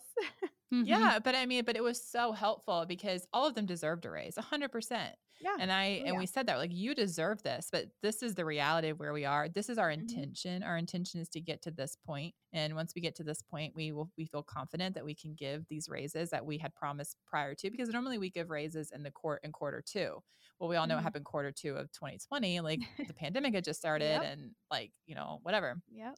Mhm. 0.73 0.87
Yeah, 0.87 1.19
but 1.19 1.33
I 1.35 1.45
mean, 1.45 1.63
but 1.65 1.77
it 1.77 1.83
was 1.83 2.01
so 2.01 2.31
helpful 2.33 2.85
because 2.85 3.25
all 3.31 3.45
of 3.47 3.55
them 3.55 3.65
deserved 3.65 4.05
a 4.05 4.11
raise, 4.11 4.35
hundred 4.37 4.69
percent. 4.71 5.15
yeah. 5.39 5.55
And 5.59 5.71
I 5.71 6.01
Oh, 6.01 6.05
and 6.07 6.13
yeah. 6.13 6.19
we 6.19 6.25
said 6.25 6.47
that 6.47 6.57
like 6.57 6.73
you 6.73 6.93
deserve 6.95 7.41
this, 7.43 7.69
but 7.71 7.85
this 8.01 8.21
is 8.23 8.35
the 8.35 8.43
reality 8.43 8.89
of 8.89 8.99
where 8.99 9.13
we 9.13 9.23
are. 9.23 9.47
This 9.47 9.69
is 9.69 9.77
our 9.77 9.89
Mhm. 9.89 9.93
intention. 9.93 10.63
Our 10.63 10.77
intention 10.77 11.21
is 11.21 11.29
to 11.29 11.39
get 11.41 11.61
to 11.63 11.71
this 11.71 11.95
point, 11.95 12.35
and 12.51 12.75
once 12.75 12.93
we 12.95 13.01
get 13.01 13.15
to 13.15 13.23
this 13.23 13.41
point, 13.41 13.75
we 13.75 13.91
will 13.93 14.11
we 14.17 14.25
feel 14.25 14.43
confident 14.43 14.95
that 14.95 15.05
we 15.05 15.15
can 15.15 15.35
give 15.35 15.65
these 15.69 15.87
raises 15.89 16.31
that 16.31 16.45
we 16.45 16.57
had 16.57 16.73
promised 16.75 17.17
prior 17.25 17.55
to. 17.55 17.69
Because 17.71 17.89
normally 17.89 18.17
we 18.17 18.29
give 18.29 18.49
raises 18.49 18.91
in 18.91 19.03
the 19.03 19.11
court 19.11 19.41
in 19.43 19.51
quarter 19.53 19.81
two. 19.81 20.21
Well, 20.59 20.69
we 20.69 20.75
all 20.75 20.87
know 20.87 20.95
Mhm. 20.95 20.97
what 20.97 21.03
happened 21.03 21.25
quarter 21.25 21.51
two 21.51 21.75
of 21.77 21.91
2020. 21.93 22.59
Like 22.59 22.81
the 23.07 23.13
pandemic 23.13 23.53
had 23.53 23.63
just 23.63 23.79
started, 23.79 24.21
Yep. 24.21 24.23
and 24.23 24.55
like 24.71 24.91
you 25.05 25.15
know 25.15 25.39
whatever. 25.43 25.81
Yep. 25.87 26.17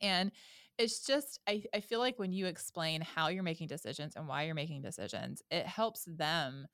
And 0.00 0.32
it's 0.78 1.04
just, 1.06 1.38
I, 1.46 1.64
I 1.74 1.80
feel 1.80 1.98
like 2.00 2.18
when 2.18 2.32
you 2.32 2.46
explain 2.46 3.00
how 3.02 3.28
you're 3.28 3.42
making 3.42 3.68
decisions 3.68 4.16
and 4.16 4.26
why 4.26 4.44
you're 4.44 4.54
making 4.54 4.82
decisions, 4.82 5.42
it 5.50 5.66
helps 5.66 6.04
them 6.04 6.66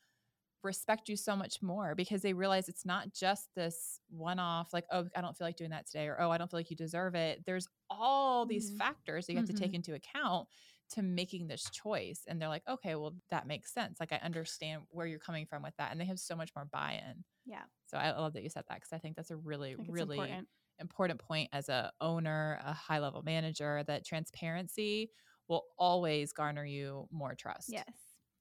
respect 0.62 1.08
you 1.08 1.16
so 1.16 1.36
much 1.36 1.62
more 1.62 1.94
because 1.94 2.22
they 2.22 2.32
realize 2.32 2.68
it's 2.68 2.84
not 2.84 3.12
just 3.14 3.48
this 3.54 4.00
one 4.08 4.40
off, 4.40 4.72
like, 4.72 4.84
oh, 4.90 5.08
I 5.14 5.20
don't 5.20 5.36
feel 5.36 5.46
like 5.46 5.56
doing 5.56 5.70
that 5.70 5.86
today, 5.86 6.08
or 6.08 6.20
oh, 6.20 6.30
I 6.30 6.38
don't 6.38 6.50
feel 6.50 6.58
like 6.58 6.70
you 6.70 6.76
deserve 6.76 7.14
it. 7.14 7.44
There's 7.46 7.68
all 7.88 8.44
these 8.44 8.68
Mhm. 8.68 8.78
factors 8.78 9.26
that 9.26 9.32
you 9.32 9.38
have 9.38 9.46
to 9.46 9.52
Mhm. 9.52 9.54
take 9.54 9.74
into 9.74 9.94
account 9.94 10.48
to 10.90 11.02
making 11.02 11.46
this 11.46 11.70
choice. 11.70 12.24
And 12.26 12.40
they're 12.42 12.48
like, 12.48 12.66
okay, 12.68 12.96
well, 12.96 13.16
that 13.30 13.46
makes 13.46 13.72
sense. 13.72 14.00
Like, 14.00 14.12
I 14.12 14.16
understand 14.16 14.82
where 14.90 15.06
you're 15.06 15.18
coming 15.20 15.46
from 15.46 15.62
with 15.62 15.76
that. 15.78 15.92
And 15.92 16.00
they 16.00 16.06
have 16.06 16.18
so 16.18 16.34
much 16.34 16.50
more 16.56 16.64
buy 16.64 17.00
in. 17.08 17.24
Yeah. 17.44 17.66
So 17.86 17.98
I 17.98 18.10
love 18.12 18.34
that 18.34 18.42
you 18.42 18.50
said 18.50 18.64
that 18.68 18.76
because 18.76 18.92
I 18.92 18.98
think 18.98 19.16
that's 19.16 19.30
a 19.30 19.36
really, 19.36 19.76
I 19.78 19.80
think 19.80 19.88
it's 19.90 20.00
really 20.00 20.02
important. 20.02 20.48
Important 20.80 21.20
point 21.20 21.48
as 21.52 21.68
a 21.68 21.92
owner, 22.00 22.58
a 22.64 22.72
high 22.72 22.98
level 22.98 23.22
manager 23.22 23.82
that 23.86 24.04
transparency 24.06 25.10
will 25.48 25.64
always 25.78 26.32
garner 26.32 26.64
you 26.64 27.08
more 27.10 27.34
trust. 27.34 27.70
Yes. 27.72 27.86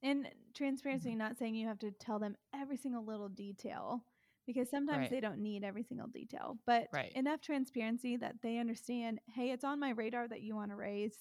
And 0.03 0.27
transparency, 0.53 1.09
Mm-hmm. 1.09 1.17
not 1.17 1.37
saying 1.37 1.55
you 1.55 1.67
have 1.67 1.79
to 1.79 1.91
tell 1.91 2.19
them 2.19 2.35
every 2.53 2.77
single 2.77 3.03
little 3.05 3.29
detail 3.29 4.03
because 4.45 4.69
sometimes 4.69 5.09
Right. 5.09 5.09
they 5.09 5.19
don't 5.19 5.39
need 5.41 5.63
every 5.63 5.83
single 5.83 6.07
detail, 6.07 6.59
but 6.65 6.87
Right. 6.91 7.15
enough 7.15 7.41
transparency 7.41 8.15
that 8.17 8.35
they 8.41 8.59
understand 8.59 9.19
hey, 9.33 9.51
it's 9.51 9.63
on 9.65 9.79
my 9.79 9.89
radar 9.89 10.27
that 10.27 10.41
you 10.41 10.55
want 10.55 10.71
to 10.71 10.75
raise, 10.77 11.17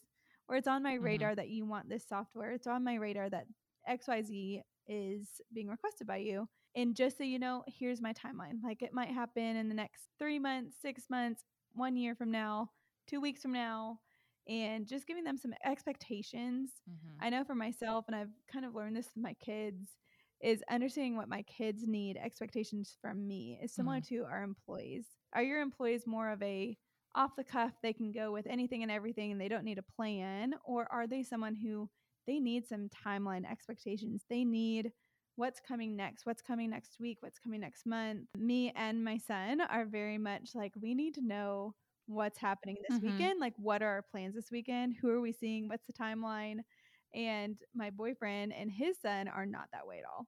or 0.48 0.56
it's 0.56 0.68
on 0.68 0.82
my 0.82 0.94
Mhm. 1.00 1.02
radar 1.02 1.34
that 1.34 1.48
you 1.48 1.64
want 1.66 1.88
this 1.88 2.06
software. 2.06 2.52
It's 2.52 2.66
on 2.68 2.84
my 2.84 2.94
radar 2.94 3.28
that 3.30 3.46
XYZ 3.88 4.62
is 4.86 5.40
being 5.52 5.68
requested 5.68 6.06
by 6.06 6.18
you. 6.18 6.48
And 6.76 6.94
just 6.94 7.18
so 7.18 7.24
you 7.24 7.38
know, 7.38 7.64
here's 7.66 8.02
my 8.02 8.12
timeline. 8.12 8.62
Like 8.62 8.82
it 8.82 8.92
might 8.92 9.10
happen 9.10 9.56
in 9.56 9.68
the 9.68 9.74
next 9.74 10.10
three 10.18 10.38
months, 10.38 10.76
six 10.80 11.04
months, 11.10 11.42
one 11.72 11.96
year 11.96 12.14
from 12.14 12.30
now, 12.30 12.70
two 13.08 13.20
weeks 13.20 13.42
from 13.42 13.52
now, 13.52 14.00
and 14.48 14.86
just 14.86 15.06
giving 15.06 15.24
them 15.24 15.38
some 15.38 15.54
expectations 15.64 16.72
Mhm. 16.86 17.18
I 17.18 17.30
know 17.30 17.44
for 17.44 17.54
myself, 17.54 18.04
and 18.08 18.14
I've 18.14 18.32
kind 18.46 18.66
of 18.66 18.74
learned 18.74 18.94
this 18.96 19.06
with 19.14 19.22
my 19.22 19.32
kids, 19.34 19.96
is 20.42 20.62
understanding 20.70 21.16
what 21.16 21.30
my 21.30 21.42
kids 21.44 21.86
need, 21.86 22.18
expectations 22.18 22.96
from 23.00 23.26
me 23.26 23.58
is 23.62 23.74
similar 23.74 24.02
to 24.02 24.24
our 24.24 24.42
employees. 24.42 25.16
Are 25.32 25.42
your 25.42 25.62
employees 25.62 26.06
more 26.06 26.30
of 26.30 26.42
a 26.42 26.76
off 27.14 27.34
the 27.36 27.44
cuff, 27.44 27.72
they 27.82 27.94
can 27.94 28.12
go 28.12 28.32
with 28.32 28.46
anything 28.46 28.82
and 28.82 28.92
everything 28.92 29.32
and 29.32 29.40
they 29.40 29.48
don't 29.48 29.64
need 29.64 29.78
a 29.78 29.82
plan? 29.82 30.54
Or 30.64 30.86
are 30.92 31.06
they 31.06 31.22
someone 31.22 31.54
who 31.54 31.90
they 32.26 32.38
need 32.38 32.66
some 32.66 32.90
timeline 32.90 33.50
expectations? 33.50 34.26
They 34.28 34.44
need 34.44 34.92
what's 35.36 35.60
coming 35.60 35.96
next, 35.96 36.26
what's 36.26 36.42
coming 36.42 36.70
next 36.70 36.96
week, 37.00 37.18
what's 37.20 37.38
coming 37.38 37.60
next 37.60 37.86
month. 37.86 38.28
Me 38.38 38.72
and 38.74 39.04
my 39.04 39.18
son 39.18 39.60
are 39.60 39.84
very 39.84 40.18
much 40.18 40.50
like, 40.54 40.72
we 40.80 40.94
need 40.94 41.14
to 41.14 41.20
know 41.26 41.74
what's 42.06 42.38
happening 42.38 42.76
this 42.82 42.98
Mhm. 42.98 43.02
weekend. 43.02 43.40
Like, 43.40 43.54
what 43.56 43.82
are 43.82 43.88
our 43.88 44.02
plans 44.02 44.34
this 44.34 44.50
weekend? 44.50 44.96
Who 45.00 45.10
are 45.10 45.20
we 45.20 45.32
seeing? 45.32 45.68
What's 45.68 45.86
the 45.86 45.92
timeline? 45.92 46.60
And 47.14 47.56
my 47.74 47.90
boyfriend 47.90 48.52
and 48.52 48.70
his 48.70 48.98
son 49.00 49.28
are 49.28 49.46
not 49.46 49.68
that 49.72 49.86
way 49.86 49.98
at 49.98 50.04
all. 50.04 50.26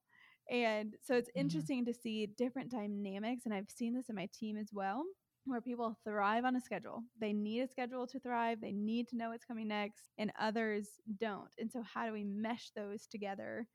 And 0.51 0.97
so 1.03 1.15
it's 1.17 1.31
Mhm. 1.37 1.41
interesting 1.41 1.85
to 1.87 1.95
see 1.95 2.27
different 2.27 2.71
dynamics. 2.71 3.45
And 3.45 3.55
I've 3.55 3.71
seen 3.71 3.95
this 3.95 4.09
in 4.09 4.17
my 4.17 4.27
team 4.33 4.57
as 4.57 4.73
well, 4.73 5.05
where 5.45 5.61
people 5.61 5.99
thrive 6.05 6.45
on 6.45 6.57
a 6.57 6.61
schedule. 6.61 7.05
They 7.21 7.33
need 7.33 7.61
a 7.61 7.69
schedule 7.69 8.07
to 8.07 8.19
thrive, 8.21 8.61
they 8.61 8.73
need 8.73 9.09
to 9.09 9.17
know 9.17 9.31
what's 9.31 9.45
coming 9.45 9.69
next, 9.69 10.11
and 10.19 10.33
others 10.39 11.01
don't. 11.19 11.55
And 11.59 11.71
so, 11.71 11.83
how 11.83 12.07
do 12.07 12.13
we 12.13 12.25
mesh 12.25 12.71
those 12.71 13.07
together 13.07 13.67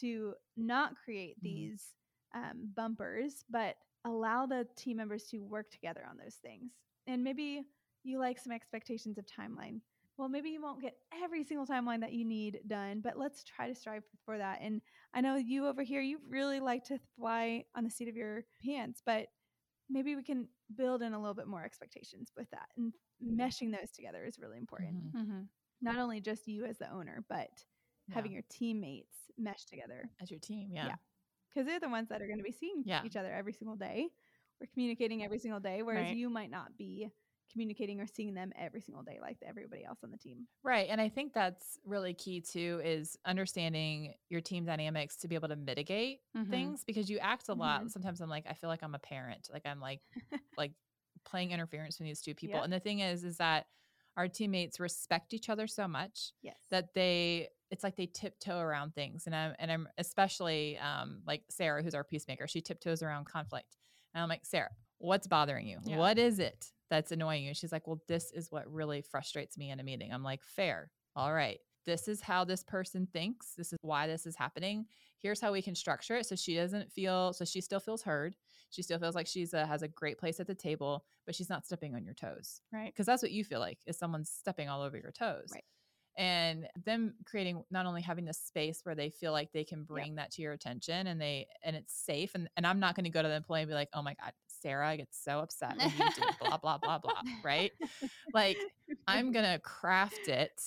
to 0.00 0.34
not 0.56 0.96
create 0.96 1.38
Mhm. 1.38 1.42
these 1.42 1.94
um, 2.34 2.72
bumpers, 2.74 3.44
but 3.48 3.76
allow 4.04 4.44
the 4.46 4.66
team 4.76 4.96
members 4.96 5.24
to 5.28 5.40
work 5.40 5.70
together 5.70 6.04
on 6.08 6.16
those 6.16 6.36
things? 6.36 6.72
And 7.06 7.22
maybe 7.22 7.64
you 8.02 8.18
like 8.18 8.38
some 8.38 8.52
expectations 8.52 9.18
of 9.18 9.26
timeline 9.26 9.80
well, 10.16 10.28
maybe 10.28 10.50
you 10.50 10.62
won't 10.62 10.80
get 10.80 10.96
every 11.12 11.42
single 11.42 11.66
timeline 11.66 12.00
that 12.00 12.12
you 12.12 12.24
need 12.24 12.60
done, 12.68 13.00
but 13.00 13.18
let's 13.18 13.42
try 13.42 13.66
to 13.66 13.74
strive 13.74 14.04
for 14.24 14.38
that. 14.38 14.60
And 14.60 14.80
I 15.12 15.20
know 15.20 15.34
you 15.34 15.66
over 15.66 15.82
here, 15.82 16.00
you 16.00 16.20
really 16.28 16.60
like 16.60 16.84
to 16.84 17.00
fly 17.16 17.64
on 17.74 17.82
the 17.82 17.90
seat 17.90 18.06
of 18.08 18.14
your 18.16 18.44
pants, 18.64 19.02
but 19.04 19.26
maybe 19.90 20.14
we 20.14 20.22
can 20.22 20.48
build 20.76 21.02
in 21.02 21.14
a 21.14 21.18
little 21.18 21.34
bit 21.34 21.48
more 21.48 21.64
expectations 21.64 22.30
with 22.36 22.48
that. 22.50 22.68
And 22.76 22.92
meshing 23.24 23.72
those 23.76 23.90
together 23.90 24.24
is 24.24 24.38
really 24.38 24.58
important. 24.58 25.12
Mhm. 25.12 25.12
Mm-hmm. 25.14 25.42
Not 25.80 25.96
only 25.98 26.20
just 26.20 26.46
you 26.46 26.64
as 26.64 26.78
the 26.78 26.90
owner, 26.92 27.24
but 27.28 27.64
having 28.12 28.32
your 28.32 28.42
teammates 28.48 29.16
mesh 29.38 29.64
together 29.64 30.10
as 30.20 30.30
your 30.30 30.40
team. 30.40 30.70
Yeah. 30.72 30.86
Yeah. 30.86 30.96
because 31.52 31.66
they're 31.68 31.78
the 31.80 31.88
ones 31.88 32.08
that 32.08 32.20
are 32.20 32.26
going 32.26 32.38
to 32.38 32.44
be 32.44 32.50
seeing 32.52 32.82
Yeah. 32.84 33.02
each 33.04 33.14
other 33.16 33.32
every 33.32 33.52
single 33.52 33.76
day. 33.76 34.08
We're 34.60 34.66
communicating 34.72 35.22
every 35.22 35.38
single 35.38 35.60
day, 35.60 35.82
whereas 35.82 36.06
Right. 36.08 36.16
you 36.16 36.28
might 36.28 36.50
not 36.50 36.76
be 36.76 37.10
communicating 37.52 38.00
or 38.00 38.06
seeing 38.08 38.34
them 38.34 38.52
every 38.56 38.80
single 38.80 39.04
day 39.04 39.18
like 39.20 39.36
everybody 39.46 39.84
else 39.84 40.00
on 40.02 40.10
the 40.10 40.16
team. 40.18 40.48
Right. 40.64 40.88
And 40.90 41.00
I 41.00 41.08
think 41.08 41.32
that's 41.32 41.78
really 41.84 42.12
key 42.14 42.40
too 42.40 42.80
is 42.84 43.16
understanding 43.24 44.14
your 44.28 44.40
team 44.40 44.64
dynamics 44.64 45.16
to 45.18 45.28
be 45.28 45.36
able 45.36 45.48
to 45.48 45.54
mitigate 45.56 46.20
Mhm. 46.36 46.50
things 46.50 46.82
because 46.84 47.08
you 47.08 47.18
act 47.20 47.48
a 47.48 47.54
lot. 47.54 47.82
Mhm. 47.84 47.90
Sometimes 47.92 48.20
I'm 48.20 48.28
like, 48.30 48.46
I 48.48 48.54
feel 48.54 48.68
like 48.68 48.82
I'm 48.82 48.94
a 48.96 48.98
parent. 48.98 49.48
Like 49.52 49.64
I'm 49.66 49.78
like 49.80 50.00
like 50.58 50.72
playing 51.24 51.52
interference 51.52 51.98
with 52.00 52.06
these 52.08 52.20
two 52.20 52.34
people. 52.34 52.56
Yep. 52.56 52.64
And 52.64 52.72
the 52.72 52.80
thing 52.80 52.98
is, 53.00 53.22
is 53.22 53.36
that 53.36 53.68
our 54.16 54.28
teammates 54.28 54.78
respect 54.80 55.34
each 55.34 55.48
other 55.48 55.66
so 55.66 55.88
much 55.88 56.32
Yes. 56.42 56.56
that 56.70 56.94
they 56.94 57.48
it's 57.70 57.82
like 57.82 57.96
they 57.96 58.06
tiptoe 58.06 58.58
around 58.58 58.94
things. 58.94 59.26
And 59.26 59.34
I'm 59.34 59.54
and 59.58 59.72
I'm 59.72 59.88
especially 59.98 60.78
um 60.78 61.22
like 61.26 61.42
Sarah, 61.50 61.82
who's 61.82 61.94
our 61.94 62.04
peacemaker, 62.04 62.46
she 62.46 62.60
tiptoes 62.60 63.02
around 63.02 63.24
conflict. 63.26 63.76
And 64.14 64.22
I'm 64.22 64.28
like, 64.28 64.44
Sarah, 64.44 64.70
what's 64.98 65.26
bothering 65.26 65.66
you? 65.66 65.78
Yeah. 65.84 65.96
What 65.96 66.18
is 66.18 66.38
it 66.38 66.66
that's 66.90 67.10
annoying 67.10 67.42
you? 67.44 67.54
She's 67.54 67.72
like, 67.72 67.86
Well, 67.86 68.00
this 68.06 68.30
is 68.30 68.52
what 68.52 68.70
really 68.72 69.02
frustrates 69.02 69.58
me 69.58 69.70
in 69.70 69.80
a 69.80 69.82
meeting. 69.82 70.12
I'm 70.12 70.22
like, 70.22 70.44
fair. 70.44 70.90
All 71.16 71.32
right. 71.32 71.58
This 71.86 72.08
is 72.08 72.20
how 72.20 72.44
this 72.44 72.62
person 72.62 73.06
thinks. 73.12 73.54
This 73.56 73.72
is 73.72 73.78
why 73.82 74.06
this 74.06 74.26
is 74.26 74.36
happening. 74.36 74.86
Here's 75.18 75.40
how 75.40 75.52
we 75.52 75.62
can 75.62 75.74
structure 75.74 76.16
it 76.16 76.26
so 76.26 76.36
she 76.36 76.54
doesn't 76.54 76.92
feel 76.92 77.32
so 77.32 77.44
she 77.44 77.60
still 77.60 77.80
feels 77.80 78.02
heard. 78.02 78.36
She 78.70 78.82
still 78.82 78.98
feels 78.98 79.14
like 79.14 79.26
she's 79.26 79.54
a, 79.54 79.64
has 79.66 79.82
a 79.82 79.88
great 79.88 80.18
place 80.18 80.40
at 80.40 80.46
the 80.46 80.54
table, 80.54 81.04
but 81.26 81.34
she's 81.34 81.48
not 81.48 81.64
stepping 81.64 81.94
on 81.94 82.04
your 82.04 82.14
toes 82.14 82.60
Right. 82.72 82.92
because 82.92 83.06
that's 83.06 83.22
what 83.22 83.30
you 83.32 83.44
feel 83.44 83.60
like 83.60 83.78
is 83.86 83.96
someone's 83.98 84.30
stepping 84.30 84.68
all 84.68 84.82
over 84.82 84.96
your 84.98 85.12
toes. 85.12 85.50
Right. 85.54 85.64
And 86.16 86.68
them 86.84 87.14
creating 87.24 87.64
not 87.70 87.86
only 87.86 88.00
having 88.02 88.24
this 88.24 88.38
space 88.38 88.80
where 88.84 88.94
they 88.94 89.10
feel 89.10 89.32
like 89.32 89.50
they 89.52 89.64
can 89.64 89.82
bring 89.84 90.14
that 90.16 90.30
to 90.32 90.42
your 90.42 90.52
attention 90.52 91.08
and 91.08 91.20
they 91.20 91.48
and 91.64 91.74
it's 91.74 91.92
safe 91.92 92.34
and, 92.36 92.48
and 92.56 92.66
I'm 92.66 92.78
not 92.78 92.94
going 92.94 93.04
to 93.04 93.10
go 93.10 93.20
to 93.22 93.28
the 93.28 93.34
employee 93.34 93.62
and 93.62 93.68
be 93.68 93.74
like, 93.74 93.88
oh 93.94 94.02
my 94.02 94.14
God, 94.14 94.32
Sarah, 94.46 94.88
I 94.88 94.96
get 94.96 95.08
so 95.10 95.40
upset 95.40 95.76
when 95.76 95.90
you 95.90 96.10
do 96.14 96.22
blah 96.40 96.56
blah 96.58 96.78
blah 96.78 96.98
blah. 96.98 97.20
Right. 97.44 97.72
Like 98.32 98.58
I'm 99.08 99.32
gonna 99.32 99.58
craft 99.58 100.28
it 100.28 100.62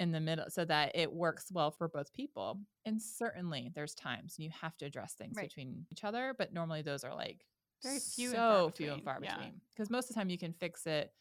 in 0.00 0.10
the 0.10 0.18
middle 0.18 0.46
so 0.48 0.64
that 0.64 0.90
it 0.94 1.12
works 1.12 1.52
well 1.52 1.70
for 1.70 1.86
both 1.86 2.12
people. 2.14 2.58
And 2.86 3.00
certainly 3.00 3.70
there's 3.74 3.94
times 3.94 4.36
you 4.38 4.50
have 4.58 4.76
to 4.78 4.86
address 4.86 5.12
things 5.12 5.36
Right. 5.36 5.46
between 5.48 5.86
each 5.92 6.02
other, 6.04 6.34
but 6.36 6.52
normally 6.54 6.80
those 6.82 7.04
are 7.04 7.14
like 7.14 7.44
Very 7.84 8.00
few 8.00 8.30
so 8.30 8.36
far 8.36 8.70
few 8.72 8.92
and 8.94 9.04
far 9.04 9.20
between. 9.20 9.60
Because 9.74 9.90
most 9.90 10.04
of 10.08 10.14
the 10.14 10.20
time 10.20 10.30
you 10.30 10.38
can 10.38 10.54
fix 10.54 10.86
it 10.86 11.12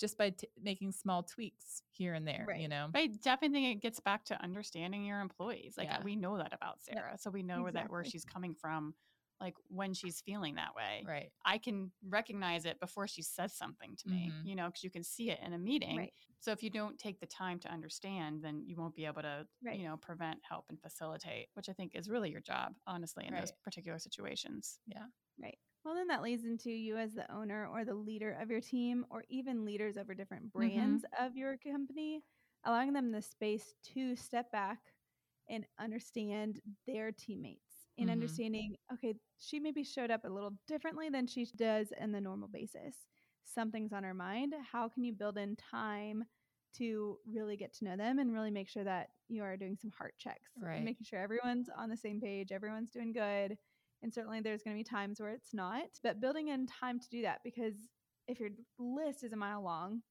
just 0.00 0.18
by 0.18 0.30
t- 0.30 0.48
making 0.60 0.90
small 0.90 1.22
tweaks 1.22 1.82
here 1.92 2.14
and 2.14 2.26
there, 2.26 2.44
you 2.58 2.66
know? 2.66 2.88
But 2.92 2.98
I 2.98 3.06
definitely 3.06 3.56
think 3.60 3.76
it 3.76 3.80
gets 3.82 4.00
back 4.00 4.24
to 4.26 4.42
understanding 4.42 5.04
your 5.04 5.20
employees. 5.20 5.74
Like 5.78 5.88
uh, 5.88 5.98
Yeah. 5.98 6.04
we 6.04 6.16
know 6.16 6.36
that 6.36 6.52
about. 6.52 6.82
Sarah, 6.82 7.16
so 7.16 7.30
we 7.30 7.44
know 7.44 7.62
where 7.62 7.70
that 7.72 7.88
where 7.90 8.04
she's 8.04 8.24
coming 8.24 8.54
from, 8.56 8.94
like 9.40 9.54
when 9.68 9.94
she's 9.94 10.20
feeling 10.20 10.54
that 10.56 10.74
way. 10.74 11.04
Right. 11.06 11.30
I 11.44 11.58
can 11.58 11.92
recognize 12.08 12.64
it 12.64 12.80
before 12.80 13.06
she 13.06 13.22
says 13.22 13.54
something 13.54 13.96
to 13.96 14.08
me, 14.08 14.30
Mhm. 14.30 14.48
you 14.48 14.56
know, 14.56 14.66
because 14.66 14.84
you 14.84 14.90
can 14.90 15.04
see 15.04 15.30
it 15.30 15.40
in 15.44 15.52
a 15.52 15.58
meeting. 15.58 15.96
Right. 15.98 16.12
So 16.40 16.52
if 16.52 16.62
you 16.62 16.70
don't 16.70 16.98
take 16.98 17.20
the 17.20 17.26
time 17.26 17.58
to 17.60 17.70
understand, 17.72 18.42
then 18.42 18.62
you 18.66 18.76
won't 18.76 18.94
be 18.94 19.06
able 19.06 19.22
to, 19.22 19.46
Right. 19.62 19.78
you 19.78 19.84
know, 19.84 19.96
prevent, 19.96 20.40
help, 20.48 20.66
and 20.68 20.80
facilitate, 20.80 21.48
which 21.54 21.68
I 21.68 21.72
think 21.72 21.94
is 21.94 22.08
really 22.08 22.30
your 22.30 22.40
job, 22.40 22.74
honestly, 22.86 23.26
in 23.26 23.34
those 23.34 23.52
particular 23.64 23.98
situations. 23.98 24.78
Yeah. 24.86 25.06
Right. 25.40 25.58
Well, 25.84 25.94
then 25.94 26.08
that 26.08 26.22
leads 26.22 26.44
into 26.44 26.70
you 26.70 26.96
as 26.96 27.14
the 27.14 27.30
owner 27.32 27.66
or 27.66 27.84
the 27.84 27.94
leader 27.94 28.32
of 28.32 28.50
your 28.50 28.60
team, 28.60 29.04
or 29.10 29.24
even 29.28 29.64
leaders 29.64 29.96
over 29.96 30.14
different 30.14 30.52
Mm-hmm. 30.58 30.96
brands 30.96 31.04
of 31.18 31.36
your 31.36 31.56
company, 31.58 32.22
allowing 32.64 32.92
them 32.92 33.12
the 33.12 33.22
space 33.22 33.74
to 33.94 34.16
step 34.16 34.50
back 34.50 34.80
and 35.48 35.66
understand 35.78 36.60
their 36.86 37.12
teammates 37.12 37.73
and 37.98 38.08
Mhm. 38.08 38.10
understanding, 38.10 38.76
okay, 38.92 39.14
she 39.38 39.60
maybe 39.60 39.84
showed 39.84 40.10
up 40.10 40.24
a 40.24 40.28
little 40.28 40.52
differently 40.66 41.08
than 41.08 41.26
she 41.26 41.46
does 41.56 41.92
in 42.00 42.12
the 42.12 42.20
normal 42.20 42.48
basis. 42.48 43.06
Something's 43.44 43.92
on 43.92 44.04
her 44.04 44.14
mind. 44.14 44.54
How 44.72 44.88
can 44.88 45.04
you 45.04 45.12
build 45.12 45.38
in 45.38 45.56
time 45.56 46.24
to 46.74 47.18
really 47.26 47.56
get 47.56 47.72
to 47.74 47.84
know 47.84 47.96
them 47.96 48.18
and 48.18 48.32
really 48.32 48.50
make 48.50 48.68
sure 48.68 48.84
that 48.84 49.10
you 49.28 49.42
are 49.42 49.56
doing 49.56 49.76
some 49.76 49.90
heart 49.92 50.14
checks 50.18 50.50
Right. 50.56 50.76
and 50.76 50.84
making 50.84 51.04
sure 51.04 51.20
everyone's 51.20 51.68
on 51.68 51.88
the 51.88 51.96
same 51.96 52.20
page, 52.20 52.50
everyone's 52.52 52.90
doing 52.90 53.12
good. 53.12 53.56
And 54.02 54.12
certainly 54.12 54.40
there's 54.40 54.62
going 54.62 54.76
to 54.76 54.80
be 54.80 54.84
times 54.84 55.20
where 55.20 55.30
it's 55.30 55.54
not, 55.54 55.86
but 56.02 56.20
building 56.20 56.48
in 56.48 56.66
time 56.66 56.98
to 56.98 57.08
do 57.08 57.22
that 57.22 57.40
because 57.44 57.88
if 58.26 58.40
your 58.40 58.50
list 58.78 59.22
is 59.22 59.32
a 59.32 59.36
mile 59.36 59.62
long, 59.62 60.02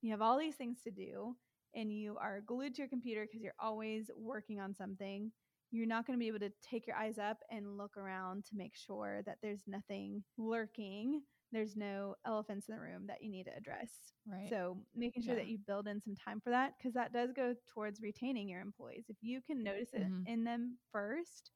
you 0.00 0.10
have 0.10 0.22
all 0.22 0.38
these 0.38 0.56
things 0.56 0.82
to 0.82 0.90
do 0.90 1.36
and 1.74 1.92
you 1.92 2.16
are 2.18 2.40
glued 2.40 2.74
to 2.74 2.82
your 2.82 2.88
computer 2.88 3.24
because 3.26 3.42
you're 3.42 3.54
always 3.58 4.10
working 4.16 4.60
on 4.60 4.74
something, 4.74 5.32
you're 5.72 5.86
not 5.86 6.06
going 6.06 6.18
to 6.18 6.22
be 6.22 6.28
able 6.28 6.40
to 6.40 6.52
take 6.62 6.86
your 6.86 6.96
eyes 6.96 7.18
up 7.18 7.38
and 7.50 7.76
look 7.76 7.96
around 7.96 8.44
to 8.46 8.56
make 8.56 8.76
sure 8.76 9.22
that 9.26 9.38
there's 9.42 9.64
nothing 9.66 10.22
lurking. 10.38 11.22
There's 11.52 11.76
no 11.76 12.14
elephants 12.26 12.68
in 12.68 12.74
the 12.74 12.80
room 12.80 13.06
that 13.08 13.22
you 13.22 13.30
need 13.30 13.44
to 13.44 13.56
address. 13.56 13.90
Right. 14.26 14.48
So 14.50 14.78
making 14.94 15.22
sure 15.22 15.34
that 15.34 15.48
you 15.48 15.58
build 15.58 15.88
in 15.88 16.00
some 16.00 16.14
time 16.16 16.40
for 16.40 16.50
that 16.50 16.74
because 16.78 16.94
that 16.94 17.12
does 17.12 17.32
go 17.32 17.54
towards 17.68 18.00
retaining 18.00 18.48
your 18.48 18.60
employees. 18.60 19.06
If 19.08 19.16
you 19.22 19.40
can 19.42 19.62
notice 19.62 19.92
it 19.92 20.02
Mhm. 20.02 20.26
in 20.26 20.44
them 20.44 20.78
first 20.92 21.50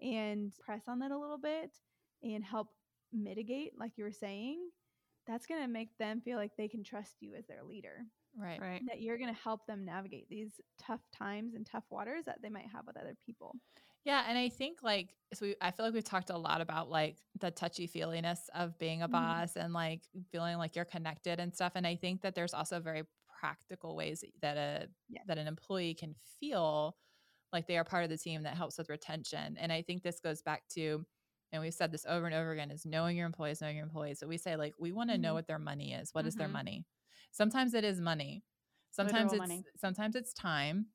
and 0.00 0.52
press 0.58 0.88
on 0.88 0.98
that 1.00 1.10
a 1.12 1.18
little 1.18 1.38
bit 1.38 1.76
and 2.22 2.44
help 2.44 2.68
mitigate, 3.12 3.78
like 3.78 3.96
you 3.96 4.04
were 4.04 4.12
saying, 4.12 4.70
that's 5.26 5.46
going 5.46 5.62
to 5.62 5.68
make 5.68 5.96
them 5.98 6.20
feel 6.20 6.38
like 6.38 6.56
they 6.56 6.68
can 6.68 6.82
trust 6.84 7.16
you 7.20 7.34
as 7.34 7.46
their 7.46 7.62
leader. 7.64 8.06
Right. 8.38 8.62
Right. 8.62 8.84
That 8.86 9.00
you're 9.00 9.18
going 9.18 9.34
to 9.34 9.40
help 9.40 9.66
them 9.66 9.84
navigate 9.84 10.28
these 10.28 10.60
tough 10.78 11.02
times 11.12 11.54
and 11.54 11.66
tough 11.66 11.84
waters 11.90 12.24
that 12.26 12.40
they 12.42 12.48
might 12.50 12.68
have 12.68 12.86
with 12.86 12.96
other 12.96 13.16
people. 13.26 13.60
Yeah, 14.04 14.24
and 14.26 14.38
I 14.38 14.48
think 14.48 14.82
like 14.82 15.14
so 15.34 15.46
we, 15.46 15.56
I 15.60 15.70
feel 15.70 15.84
like 15.86 15.94
we've 15.94 16.04
talked 16.04 16.30
a 16.30 16.38
lot 16.38 16.60
about 16.60 16.88
like 16.88 17.18
the 17.38 17.50
touchy 17.50 17.86
feeliness 17.86 18.48
of 18.54 18.78
being 18.78 19.02
a 19.02 19.08
Mhm. 19.08 19.08
boss 19.08 19.56
and 19.56 19.72
like 19.72 20.02
feeling 20.30 20.56
like 20.56 20.76
you're 20.76 20.84
connected 20.84 21.40
and 21.40 21.54
stuff. 21.54 21.72
And 21.74 21.86
I 21.86 21.96
think 21.96 22.22
that 22.22 22.34
there's 22.34 22.54
also 22.54 22.80
very 22.80 23.02
practical 23.28 23.96
ways 23.96 24.24
that 24.40 24.56
a 24.56 24.88
Yes. 25.08 25.26
that 25.26 25.38
an 25.38 25.46
employee 25.46 25.94
can 25.94 26.14
feel 26.40 26.96
like 27.52 27.66
they 27.66 27.78
are 27.78 27.84
part 27.84 28.04
of 28.04 28.10
the 28.10 28.18
team 28.18 28.42
that 28.44 28.56
helps 28.56 28.78
with 28.78 28.88
retention. 28.88 29.56
And 29.58 29.72
I 29.72 29.82
think 29.82 30.02
this 30.02 30.20
goes 30.20 30.42
back 30.42 30.68
to 30.70 31.04
and 31.52 31.62
we've 31.62 31.74
said 31.74 31.92
this 31.92 32.06
over 32.06 32.26
and 32.26 32.34
over 32.34 32.52
again 32.52 32.70
is 32.70 32.84
knowing 32.86 33.16
your 33.16 33.26
employees, 33.26 33.60
knowing 33.62 33.76
your 33.76 33.84
employees. 33.86 34.18
So 34.20 34.26
we 34.28 34.36
say 34.38 34.56
like 34.56 34.74
we 34.78 34.92
want 34.92 35.10
to 35.10 35.18
know 35.18 35.32
Mhm. 35.32 35.34
what 35.34 35.46
their 35.46 35.58
money 35.58 35.94
is. 35.94 36.10
What 36.14 36.26
is 36.26 36.36
their 36.36 36.48
Mhm. 36.48 36.50
money? 36.50 36.86
Sometimes 37.30 37.74
it 37.74 37.84
is 37.84 38.00
money. 38.00 38.44
Sometimes 38.90 39.32
Literal 39.32 39.34
it's 39.34 39.40
money. 39.48 39.64
sometimes 39.76 40.16
it's 40.16 40.32
time 40.32 40.86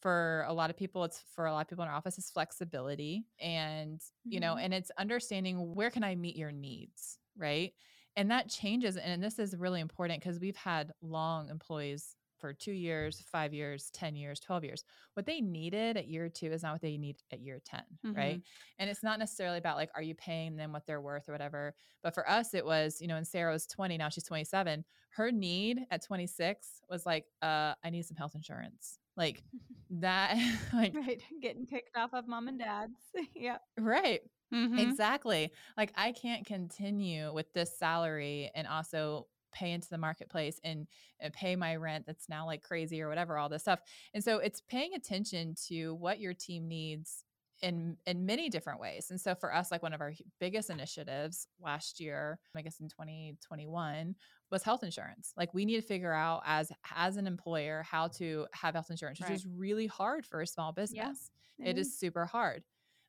for 0.00 0.44
a 0.46 0.52
lot 0.52 0.68
of 0.68 0.76
people 0.76 1.04
it's 1.04 1.20
for 1.34 1.46
a 1.46 1.52
lot 1.52 1.62
of 1.62 1.68
people 1.68 1.82
in 1.82 1.88
our 1.88 1.96
office 1.96 2.18
is 2.18 2.30
flexibility 2.30 3.26
and 3.40 4.02
you 4.28 4.40
know 4.40 4.54
Mhm. 4.54 4.60
and 4.60 4.74
it's 4.74 4.90
understanding 4.98 5.74
where 5.74 5.90
can 5.90 6.04
i 6.04 6.14
meet 6.14 6.36
your 6.36 6.52
needs 6.52 7.18
right 7.36 7.72
and 8.14 8.30
that 8.30 8.48
changes 8.50 8.96
and 8.98 9.22
this 9.22 9.38
is 9.38 9.56
really 9.56 9.80
important 9.80 10.20
because 10.20 10.38
we've 10.38 10.56
had 10.56 10.92
long 11.00 11.48
employees 11.48 12.14
for 12.46 12.54
two 12.54 12.72
years 12.72 13.20
five 13.32 13.52
years 13.52 13.90
10 13.92 14.14
years 14.14 14.38
12 14.40 14.64
years 14.64 14.84
what 15.14 15.26
they 15.26 15.40
needed 15.40 15.96
at 15.96 16.06
year 16.06 16.28
two 16.28 16.52
is 16.52 16.62
not 16.62 16.72
what 16.72 16.80
they 16.80 16.96
need 16.96 17.16
at 17.32 17.40
year 17.40 17.60
10 17.64 17.82
right 18.14 18.40
and 18.78 18.88
it's 18.88 19.02
not 19.02 19.18
necessarily 19.18 19.58
about 19.58 19.76
like 19.76 19.90
are 19.94 20.02
you 20.02 20.14
paying 20.14 20.56
them 20.56 20.72
what 20.72 20.86
they're 20.86 21.00
worth 21.00 21.28
or 21.28 21.32
whatever 21.32 21.74
but 22.02 22.14
for 22.14 22.28
us 22.28 22.54
it 22.54 22.64
was 22.64 23.00
you 23.00 23.08
know 23.08 23.14
when 23.14 23.24
sarah 23.24 23.52
was 23.52 23.66
20 23.66 23.96
now 23.98 24.08
she's 24.08 24.24
27 24.24 24.84
her 25.10 25.32
need 25.32 25.80
at 25.90 26.02
26 26.04 26.82
was 26.88 27.04
like 27.06 27.26
uh 27.42 27.74
i 27.82 27.90
need 27.90 28.04
some 28.04 28.16
health 28.16 28.34
insurance 28.34 28.98
like 29.16 29.42
that 29.90 30.36
like 30.72 30.94
Right. 30.94 31.22
Getting 31.40 31.66
kicked 31.66 31.96
off 31.96 32.14
of 32.14 32.28
mom 32.28 32.48
and 32.48 32.58
dad's. 32.58 32.92
yeah. 33.34 33.58
right 33.78 34.20
Mhm. 34.54 34.78
exactly 34.80 35.52
like 35.76 35.92
i 35.96 36.12
can't 36.12 36.46
continue 36.46 37.32
with 37.32 37.52
this 37.52 37.76
salary 37.76 38.50
and 38.54 38.66
also 38.68 39.26
pay 39.56 39.70
into 39.72 39.88
the 39.88 39.98
marketplace 39.98 40.60
and, 40.64 40.86
and 41.20 41.32
pay 41.32 41.56
my 41.56 41.76
rent 41.76 42.04
that's 42.06 42.28
now 42.28 42.44
like 42.46 42.62
crazy 42.62 43.00
or 43.02 43.08
whatever 43.08 43.38
all 43.38 43.48
this 43.48 43.62
stuff. 43.62 43.80
And 44.14 44.22
so 44.22 44.38
it's 44.38 44.60
paying 44.60 44.94
attention 44.94 45.54
to 45.68 45.94
what 45.94 46.20
your 46.20 46.34
team 46.34 46.68
needs 46.68 47.24
in 47.62 47.96
in 48.04 48.26
many 48.26 48.50
different 48.50 48.80
ways. 48.80 49.06
And 49.10 49.18
so 49.18 49.34
for 49.34 49.54
us 49.54 49.70
like 49.72 49.82
one 49.82 49.94
of 49.94 50.02
our 50.02 50.12
biggest 50.38 50.68
initiatives 50.68 51.48
last 51.58 52.00
year 52.00 52.38
i 52.54 52.60
guess 52.60 52.80
in 52.80 52.88
2021 52.90 54.14
was 54.50 54.62
health 54.62 54.82
insurance. 54.84 55.32
Like 55.36 55.54
we 55.54 55.64
need 55.64 55.76
to 55.76 55.82
figure 55.86 56.12
out 56.12 56.42
as 56.46 56.70
as 56.94 57.16
an 57.16 57.26
employer 57.26 57.82
how 57.82 58.08
to 58.18 58.46
have 58.52 58.74
health 58.74 58.90
insurance 58.90 59.18
which 59.20 59.28
Right. 59.30 59.36
is 59.36 59.46
really 59.46 59.86
hard 59.86 60.26
for 60.26 60.40
a 60.42 60.46
small 60.46 60.72
business. 60.72 61.30
it 61.58 61.78
is. 61.78 61.98
super 61.98 62.26
hard. 62.26 62.62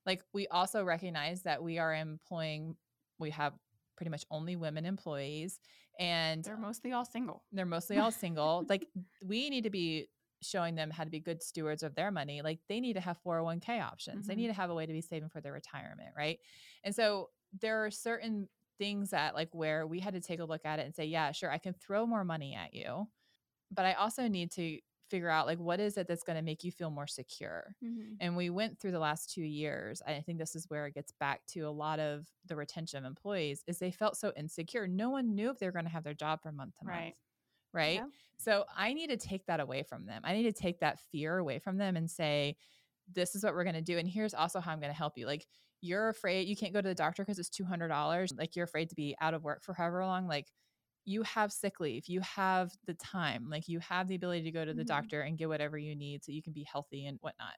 Like 0.05 0.21
we 0.33 0.47
also 0.47 0.83
recognize 0.85 1.43
that 1.43 1.61
we 1.61 1.77
are 1.77 1.93
employing 1.93 2.75
we 3.19 3.31
have 3.31 3.53
pretty 3.97 4.11
much 4.11 4.23
only 4.31 4.55
women 4.55 4.85
employees 4.85 5.59
and 5.99 6.43
They're 6.43 6.57
mostly 6.57 6.91
all 6.93 7.05
single. 7.05 7.43
they're 7.51 7.65
mostly 7.65 7.97
all 7.97 8.11
single. 8.11 8.65
like 8.69 8.87
we 9.25 9.49
need 9.49 9.63
to 9.63 9.69
be 9.69 10.07
showing 10.43 10.75
them 10.75 10.91
how 10.91 11.03
to 11.03 11.09
be 11.09 11.19
good 11.19 11.41
stewards 11.41 11.81
of 11.83 11.95
their 11.95 12.11
money, 12.11 12.41
like 12.43 12.59
they 12.69 12.79
need 12.79 12.93
to 12.93 12.99
have 13.01 13.17
401k 13.25 13.79
options. 13.81 14.25
Mhm. 14.25 14.27
They 14.27 14.35
need 14.35 14.47
to 14.47 14.53
have 14.53 14.69
a 14.69 14.75
way 14.75 14.85
to 14.85 14.93
be 14.93 15.01
saving 15.01 15.29
for 15.29 15.41
their 15.41 15.53
retirement, 15.53 16.13
right? 16.15 16.39
And 16.83 16.93
so 16.95 17.31
there 17.59 17.83
are 17.85 17.91
certain 17.91 18.47
things 18.77 19.09
that 19.09 19.33
like 19.33 19.49
where 19.55 19.87
we 19.87 19.99
had 19.99 20.13
to 20.13 20.21
take 20.21 20.39
a 20.39 20.45
look 20.45 20.63
at 20.65 20.77
it 20.79 20.85
and 20.85 20.93
say, 20.95 21.05
yeah, 21.05 21.31
sure, 21.31 21.49
I 21.51 21.57
can 21.57 21.73
throw 21.73 22.05
more 22.05 22.23
money 22.23 22.53
at 22.53 22.73
you, 22.75 23.07
but 23.71 23.85
I 23.85 23.93
also 23.93 24.27
need 24.27 24.51
to 24.53 24.79
figure 25.09 25.29
out 25.29 25.47
like 25.47 25.59
what 25.59 25.79
is 25.79 25.97
it 25.97 26.07
that's 26.07 26.23
going 26.23 26.37
to 26.37 26.43
make 26.43 26.63
you 26.63 26.71
feel 26.71 26.89
more 26.89 27.07
secure. 27.07 27.75
Mm-hmm. 27.83 28.15
And 28.19 28.35
we 28.35 28.49
went 28.49 28.79
through 28.79 28.91
the 28.91 28.99
last 28.99 29.33
2 29.33 29.41
years, 29.41 30.01
I 30.05 30.21
think 30.21 30.37
this 30.37 30.55
is 30.55 30.69
where 30.69 30.85
it 30.87 30.93
gets 30.93 31.13
back 31.19 31.45
to 31.47 31.61
a 31.61 31.71
lot 31.71 31.99
of 31.99 32.27
the 32.45 32.55
retention 32.55 32.99
of 32.99 33.05
employees 33.05 33.63
is 33.67 33.79
they 33.79 33.91
felt 33.91 34.17
so 34.17 34.31
insecure. 34.35 34.87
No 34.87 35.09
one 35.09 35.35
knew 35.35 35.49
if 35.49 35.59
they 35.59 35.65
were 35.65 35.71
going 35.71 35.85
to 35.85 35.91
have 35.91 36.03
their 36.03 36.13
job 36.13 36.41
from 36.41 36.57
month 36.57 36.75
to 36.79 36.85
month. 36.85 36.97
Right. 36.97 37.13
Right? 37.73 37.95
Yeah. 37.95 38.05
So 38.37 38.65
I 38.75 38.93
need 38.93 39.09
to 39.09 39.17
take 39.17 39.45
that 39.47 39.59
away 39.59 39.83
from 39.83 40.05
them. 40.05 40.21
I 40.23 40.33
need 40.33 40.43
to 40.43 40.53
take 40.53 40.79
that 40.79 40.99
fear 41.11 41.37
away 41.37 41.59
from 41.59 41.77
them 41.77 41.95
and 41.95 42.09
say, 42.09 42.55
this 43.13 43.35
is 43.35 43.43
what 43.43 43.53
we're 43.53 43.63
going 43.63 43.75
to 43.75 43.81
do. 43.81 43.97
And 43.97 44.07
here's 44.07 44.33
also 44.33 44.59
how 44.59 44.71
I'm 44.71 44.79
going 44.79 44.91
to 44.91 44.97
help 44.97 45.17
you. 45.17 45.25
Like, 45.25 45.45
you're 45.81 46.09
afraid 46.09 46.47
you 46.47 46.55
can't 46.55 46.73
go 46.73 46.81
to 46.81 46.87
the 46.87 46.95
doctor 46.95 47.23
because 47.23 47.39
it's 47.39 47.49
$200. 47.49 48.37
Like, 48.37 48.55
you're 48.55 48.65
afraid 48.65 48.89
to 48.89 48.95
be 48.95 49.15
out 49.21 49.33
of 49.33 49.43
work 49.43 49.63
for 49.63 49.73
however 49.73 50.03
long. 50.05 50.27
Like, 50.27 50.47
you 51.07 51.23
have 51.23 51.53
sick 51.53 51.79
leave, 51.79 52.07
you 52.07 52.21
have 52.21 52.73
the 52.85 52.93
time, 52.95 53.49
like, 53.49 53.67
you 53.69 53.79
have 53.79 54.09
the 54.09 54.15
ability 54.15 54.43
to 54.43 54.51
go 54.51 54.65
to 54.65 54.75
the 54.75 54.83
Mhm. 54.83 54.85
doctor 54.85 55.21
and 55.21 55.39
get 55.39 55.49
whatever 55.49 55.79
you 55.79 55.95
need 55.95 56.23
so 56.23 56.33
you 56.33 56.43
can 56.43 56.53
be 56.53 56.65
healthy 56.65 57.07
and 57.07 57.17
whatnot. 57.21 57.55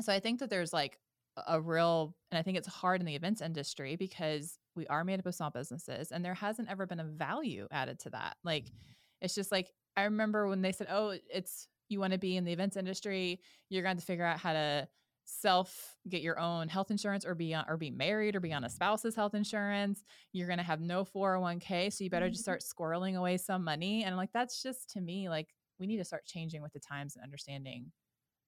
So 0.00 0.12
I 0.12 0.20
think 0.20 0.40
that 0.40 0.50
there's 0.50 0.72
like 0.72 0.98
a 1.46 1.60
real, 1.60 2.16
and 2.30 2.38
I 2.38 2.42
think 2.42 2.58
it's 2.58 2.68
hard 2.68 3.00
in 3.00 3.06
the 3.06 3.14
events 3.14 3.42
industry 3.42 3.96
because 3.96 4.58
we 4.74 4.86
are 4.88 5.04
made 5.04 5.20
up 5.20 5.26
of 5.26 5.34
small 5.34 5.50
businesses 5.50 6.12
and 6.12 6.24
there 6.24 6.34
hasn't 6.34 6.70
ever 6.70 6.86
been 6.86 7.00
a 7.00 7.04
value 7.04 7.68
added 7.70 7.98
to 8.00 8.10
that. 8.10 8.36
Like, 8.44 8.72
it's 9.20 9.34
just 9.34 9.52
like, 9.52 9.72
I 9.96 10.04
remember 10.04 10.48
when 10.48 10.62
they 10.62 10.72
said, 10.72 10.88
oh, 10.90 11.18
it's, 11.30 11.68
you 11.88 12.00
want 12.00 12.12
to 12.12 12.18
be 12.18 12.36
in 12.36 12.44
the 12.44 12.52
events 12.52 12.76
industry, 12.76 13.42
you're 13.70 13.82
going 13.82 13.96
to 13.98 14.04
figure 14.04 14.24
out 14.24 14.38
how 14.38 14.52
to 14.52 14.88
self 15.26 15.98
get 16.08 16.22
your 16.22 16.38
own 16.38 16.68
health 16.68 16.90
insurance 16.90 17.24
or 17.26 17.34
be 17.34 17.52
on, 17.54 17.64
or 17.68 17.76
be 17.76 17.90
married 17.90 18.36
or 18.36 18.40
be 18.40 18.52
on 18.52 18.64
a 18.64 18.70
spouse's 18.70 19.14
health 19.16 19.34
insurance. 19.34 20.04
You're 20.32 20.46
going 20.46 20.58
to 20.58 20.64
have 20.64 20.80
no 20.80 21.04
401k. 21.04 21.90
So 21.90 22.04
you 22.04 22.10
better 22.10 22.30
just 22.30 22.42
Mhm. 22.42 22.44
start 22.44 22.62
squirreling 22.62 23.16
away 23.16 23.36
some 23.36 23.64
money. 23.64 24.04
And 24.04 24.16
like, 24.16 24.32
that's 24.32 24.62
just 24.62 24.90
to 24.90 25.00
me, 25.00 25.28
like, 25.28 25.54
we 25.78 25.86
need 25.86 25.98
to 25.98 26.04
start 26.04 26.26
changing 26.26 26.62
with 26.62 26.72
the 26.72 26.80
times 26.80 27.16
and 27.16 27.24
understanding 27.24 27.92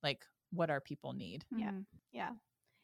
like 0.03 0.26
what 0.51 0.70
our 0.70 0.81
people 0.81 1.12
need. 1.14 1.47
Yeah. 1.55 1.72
Mhm. 1.72 1.87
Yeah. 2.12 2.31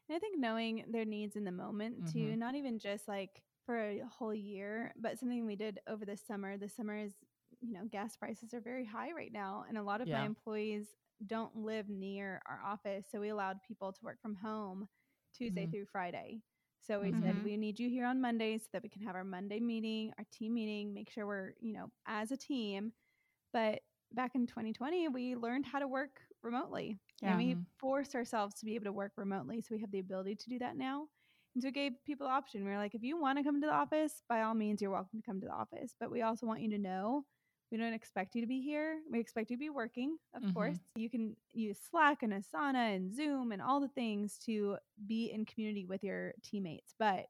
And 0.08 0.16
I 0.16 0.18
think 0.18 0.38
knowing 0.38 0.86
their 0.90 1.04
needs 1.04 1.36
in 1.36 1.44
the 1.44 1.52
moment 1.52 2.06
too, 2.06 2.36
Mhm. 2.36 2.36
not 2.36 2.54
even 2.54 2.78
just 2.78 3.08
like 3.08 3.42
for 3.66 3.78
a 3.78 4.00
whole 4.06 4.34
year, 4.34 4.92
but 4.96 5.18
something 5.18 5.46
we 5.46 5.56
did 5.56 5.80
over 5.88 6.04
the 6.04 6.16
summer. 6.16 6.58
The 6.58 6.68
summer 6.68 6.96
is, 6.98 7.16
you 7.60 7.72
know, 7.74 7.86
gas 7.86 8.16
prices 8.16 8.54
are 8.54 8.60
very 8.60 8.84
high 8.84 9.12
right 9.12 9.32
now. 9.32 9.64
And 9.68 9.78
a 9.78 9.82
lot 9.82 10.00
of 10.02 10.12
my 10.12 10.22
employees 10.22 10.88
don't 11.26 11.56
live 11.56 11.88
near 11.88 12.40
our 12.48 12.60
office. 12.64 13.06
So 13.10 13.20
we 13.20 13.28
allowed 13.30 13.58
people 13.66 13.92
to 13.92 14.00
work 14.04 14.20
from 14.20 14.34
home 14.34 14.88
Tuesday 15.36 15.66
Mhm. 15.66 15.66
through 15.66 15.86
Friday. 15.86 16.40
So 16.80 17.00
we 17.00 17.12
Mhm. 17.12 17.20
said 17.20 17.42
we 17.42 17.56
need 17.56 17.78
you 17.78 17.88
here 17.88 18.06
on 18.06 18.20
Monday 18.20 18.58
so 18.58 18.66
that 18.72 18.82
we 18.82 18.88
can 18.88 19.02
have 19.02 19.14
our 19.14 19.24
Monday 19.24 19.60
meeting, 19.60 20.12
our 20.18 20.24
team 20.32 20.54
meeting, 20.54 20.92
make 20.94 21.10
sure 21.10 21.26
we're, 21.26 21.54
you 21.60 21.72
know, 21.72 21.90
as 22.06 22.30
a 22.30 22.36
team. 22.36 22.92
But 23.52 23.80
back 24.12 24.34
in 24.34 24.46
2020, 24.46 25.08
we 25.08 25.34
learned 25.36 25.66
how 25.66 25.78
to 25.78 25.88
work 25.88 26.20
remotely. 26.42 26.98
Yeah. 27.20 27.30
And 27.30 27.38
we 27.38 27.56
Mhm. 27.56 27.66
forced 27.78 28.14
ourselves 28.14 28.54
to 28.56 28.64
be 28.66 28.74
able 28.74 28.84
to 28.86 28.92
work 28.92 29.12
remotely. 29.16 29.60
So 29.60 29.74
we 29.74 29.80
have 29.80 29.90
the 29.90 30.00
ability 30.00 30.36
to 30.36 30.48
do 30.50 30.58
that 30.58 30.76
now. 30.76 31.08
And 31.54 31.62
so 31.62 31.68
we 31.68 31.72
gave 31.72 31.92
people 32.04 32.26
the 32.26 32.32
option. 32.32 32.64
We 32.64 32.70
were 32.70 32.78
like, 32.78 32.94
if 32.94 33.02
you 33.02 33.18
want 33.18 33.38
to 33.38 33.44
come 33.44 33.60
to 33.60 33.66
the 33.66 33.72
office, 33.72 34.22
by 34.28 34.42
all 34.42 34.54
means, 34.54 34.82
you're 34.82 34.90
welcome 34.90 35.20
to 35.20 35.26
come 35.26 35.40
to 35.40 35.46
the 35.46 35.52
office. 35.52 35.94
But 35.98 36.10
we 36.10 36.22
also 36.22 36.46
want 36.46 36.62
you 36.62 36.70
to 36.70 36.78
know 36.78 37.24
we 37.70 37.78
don't 37.78 37.92
expect 37.94 38.34
you 38.34 38.40
to 38.42 38.46
be 38.46 38.60
here. 38.60 39.00
We 39.10 39.18
expect 39.20 39.50
you 39.50 39.56
to 39.56 39.60
be 39.60 39.70
working, 39.70 40.18
of 40.34 40.42
Mhm. 40.42 40.52
course. 40.52 40.78
You 40.94 41.10
can 41.10 41.36
use 41.52 41.78
Slack 41.80 42.22
and 42.22 42.32
Asana 42.32 42.94
and 42.94 43.14
Zoom 43.14 43.52
and 43.52 43.60
all 43.62 43.80
the 43.80 43.88
things 43.88 44.38
to 44.46 44.76
be 45.06 45.30
in 45.32 45.44
community 45.44 45.84
with 45.86 46.04
your 46.04 46.34
teammates. 46.42 46.94
But 46.98 47.26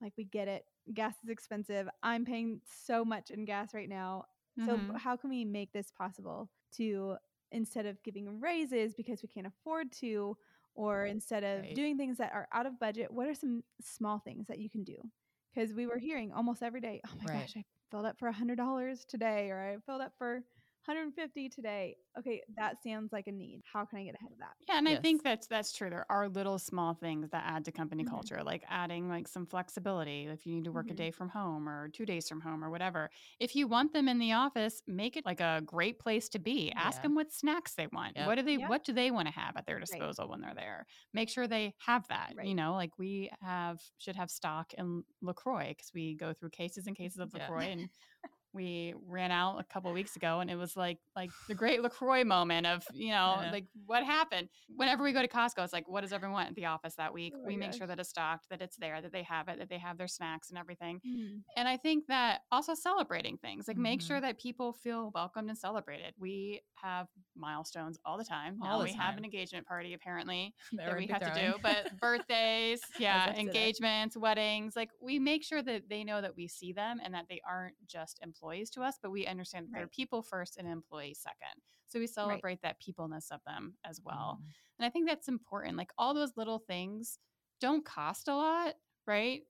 like, 0.00 0.14
we 0.16 0.24
get 0.24 0.48
it. 0.48 0.64
Gas 0.92 1.14
is 1.22 1.30
expensive. 1.30 1.88
I'm 2.02 2.24
paying 2.24 2.60
so 2.66 3.04
much 3.04 3.30
in 3.30 3.44
gas 3.44 3.74
right 3.74 3.88
now. 3.88 4.26
So, 4.58 4.84
Mhm. 4.86 4.96
how 4.96 5.16
can 5.16 5.30
we 5.30 5.44
make 5.44 5.72
this 5.72 5.90
possible 5.90 6.50
to 6.76 7.16
instead 7.52 7.86
of 7.86 8.02
giving 8.02 8.40
raises 8.40 8.94
because 8.94 9.22
we 9.22 9.28
can't 9.28 9.46
afford 9.46 9.92
to, 9.92 10.36
or 10.74 11.06
instead 11.06 11.44
of 11.44 11.62
Right. 11.62 11.74
doing 11.74 11.96
things 11.96 12.18
that 12.18 12.32
are 12.32 12.48
out 12.52 12.66
of 12.66 12.78
budget, 12.78 13.10
what 13.12 13.28
are 13.28 13.34
some 13.34 13.62
small 13.80 14.18
things 14.18 14.46
that 14.48 14.58
you 14.58 14.70
can 14.70 14.84
do? 14.84 14.96
Because 15.54 15.74
we 15.74 15.86
were 15.86 15.98
hearing 15.98 16.32
almost 16.32 16.62
every 16.62 16.80
day, 16.80 17.00
oh 17.06 17.14
my 17.18 17.26
Right. 17.26 17.36
gosh, 17.40 17.56
I 17.56 17.64
filled 17.92 18.06
up 18.06 18.18
for 18.18 18.26
a 18.26 18.32
hundred 18.32 18.56
dollars 18.56 19.04
today, 19.04 19.50
or 19.50 19.60
I 19.60 19.76
filled 19.84 20.00
up 20.00 20.14
for 20.16 20.42
150 20.86 21.48
today. 21.48 21.96
Okay, 22.18 22.42
that 22.56 22.82
sounds 22.82 23.12
like 23.12 23.26
a 23.26 23.32
need. 23.32 23.62
How 23.72 23.84
can 23.84 23.98
I 23.98 24.04
get 24.04 24.14
ahead 24.14 24.32
of 24.32 24.38
that? 24.38 24.56
Yeah, 24.68 24.78
and 24.78 24.88
I 24.88 24.94
think 24.94 25.24
that's 25.24 25.48
that's 25.48 25.72
true. 25.72 25.90
There 25.90 26.06
are 26.08 26.28
little 26.28 26.56
small 26.56 26.94
things 26.94 27.30
that 27.30 27.42
add 27.44 27.64
to 27.64 27.72
company 27.72 28.04
Mhm. 28.04 28.08
culture, 28.10 28.44
like 28.44 28.62
adding 28.68 29.08
like 29.08 29.26
some 29.26 29.44
flexibility 29.44 30.26
if 30.26 30.46
you 30.46 30.54
need 30.54 30.64
to 30.64 30.72
work 30.72 30.92
a 30.92 30.94
Mhm. 30.94 30.96
day 30.96 31.10
from 31.10 31.30
home 31.30 31.68
or 31.68 31.88
two 31.88 32.06
days 32.06 32.28
from 32.28 32.40
home 32.40 32.62
or 32.64 32.70
whatever. 32.70 33.10
If 33.40 33.56
you 33.56 33.66
want 33.66 33.92
them 33.92 34.08
in 34.08 34.20
the 34.20 34.32
office, 34.32 34.80
make 34.86 35.16
it 35.16 35.26
like 35.26 35.40
a 35.40 35.62
great 35.66 35.98
place 35.98 36.28
to 36.28 36.38
be. 36.38 36.70
Ask 36.76 37.02
Yeah. 37.02 37.02
them 37.02 37.16
what 37.16 37.32
snacks 37.32 37.74
they 37.74 37.88
want. 37.88 38.16
Yep. 38.16 38.24
What 38.24 38.36
do 38.36 38.42
they 38.42 38.56
Yeah. 38.56 38.68
what 38.68 38.84
do 38.84 38.92
they 38.92 39.10
want 39.10 39.26
to 39.26 39.34
have 39.34 39.56
at 39.56 39.66
their 39.66 39.80
disposal 39.80 40.28
when 40.28 40.40
they're 40.40 40.54
there? 40.54 40.86
Make 41.12 41.28
sure 41.28 41.48
they 41.48 41.74
have 41.80 42.06
that. 42.08 42.34
Right. 42.36 42.46
You 42.46 42.54
know, 42.54 42.74
like 42.74 42.96
we 42.98 43.30
have 43.40 43.80
should 43.98 44.14
have 44.14 44.30
stock 44.30 44.72
in 44.74 45.02
LaCroix 45.22 45.70
because 45.70 45.90
we 45.92 46.14
go 46.14 46.32
through 46.32 46.50
cases 46.50 46.86
and 46.86 46.96
cases 46.96 47.18
of 47.18 47.34
Yeah. 47.34 47.42
LaCroix 47.42 47.64
and 47.64 47.90
we 48.54 48.94
ran 49.08 49.30
out 49.30 49.58
a 49.58 49.64
couple 49.64 49.92
weeks 49.92 50.16
ago 50.16 50.40
and 50.40 50.50
it 50.50 50.56
was 50.56 50.76
like 50.76 50.98
like 51.16 51.30
the 51.48 51.54
great 51.62 51.80
LaCroix 51.82 52.24
moment 52.24 52.66
of, 52.66 52.84
you 52.92 53.10
know, 53.10 53.40
know. 53.42 53.50
like 53.50 53.64
what 53.86 54.04
happened. 54.04 54.48
Whenever 54.76 55.02
we 55.02 55.12
go 55.12 55.22
to 55.22 55.28
Costco, 55.28 55.64
it's 55.64 55.72
like, 55.72 55.88
what 55.88 56.02
does 56.02 56.12
everyone 56.12 56.34
want 56.34 56.48
at 56.50 56.54
the 56.54 56.66
office 56.66 56.94
that 56.96 57.12
week? 57.14 57.32
Oh 57.36 57.46
we 57.46 57.56
make 57.56 57.72
sure 57.72 57.86
that 57.86 57.98
it's 57.98 58.10
stocked, 58.10 58.48
that 58.50 58.60
it's 58.60 58.76
there, 58.76 59.00
that 59.00 59.12
they 59.12 59.22
have 59.22 59.48
it, 59.48 59.58
that 59.58 59.68
they 59.68 59.78
have 59.78 59.96
their 59.98 60.08
snacks 60.08 60.50
and 60.50 60.58
everything. 60.58 61.00
Mm. 61.06 61.40
And 61.56 61.66
I 61.68 61.76
think 61.76 62.06
that 62.08 62.42
also 62.50 62.74
celebrating 62.74 63.38
things, 63.38 63.68
like 63.68 63.76
make 63.78 64.00
Mhm. 64.00 64.06
sure 64.06 64.20
that 64.20 64.38
people 64.38 64.72
feel 64.72 65.10
welcomed 65.14 65.48
and 65.48 65.56
celebrated. 65.58 66.14
We 66.18 66.60
have 66.74 67.08
milestones 67.34 67.98
all 68.04 68.18
the 68.18 68.24
time. 68.24 68.58
All 68.62 68.68
Now 68.68 68.78
the 68.78 68.84
we 68.84 68.92
have 68.92 69.16
an 69.16 69.24
engagement 69.24 69.66
party 69.66 69.94
apparently 69.94 70.54
that 70.72 70.88
we're 70.88 70.98
we 70.98 71.06
have 71.06 71.20
to 71.22 71.40
do, 71.40 71.54
but 71.62 71.90
birthdays, 72.00 72.80
yeah, 72.98 73.34
engagements, 73.34 74.16
weddings, 74.16 74.76
like 74.76 74.90
we 75.00 75.18
make 75.18 75.42
sure 75.44 75.62
that 75.62 75.88
they 75.88 76.04
know 76.04 76.20
that 76.20 76.36
we 76.36 76.48
see 76.48 76.72
them 76.72 77.00
and 77.02 77.14
that 77.14 77.26
they 77.28 77.40
aren't 77.48 77.74
just 77.86 78.18
employees 78.22 78.41
to 78.72 78.82
us, 78.82 78.98
but 79.02 79.10
we 79.10 79.26
understand 79.26 79.66
that 79.66 79.72
they're 79.74 79.86
people 79.86 80.22
first 80.22 80.56
and 80.56 80.68
employees 80.68 81.20
second. 81.20 81.62
So 81.86 81.98
we 81.98 82.06
celebrate 82.06 82.62
that 82.62 82.80
peopleness 82.80 83.30
of 83.30 83.40
them 83.44 83.76
as 83.84 84.00
well. 84.02 84.40
Mhm. 84.40 84.52
And 84.78 84.86
I 84.86 84.90
think 84.90 85.08
that's 85.08 85.28
important. 85.28 85.76
Like 85.76 85.92
all 85.98 86.14
those 86.14 86.36
little 86.36 86.58
things 86.58 87.18
don't 87.60 87.84
cost 87.84 88.28
a 88.28 88.34
lot, 88.34 88.74
right? 89.06 89.42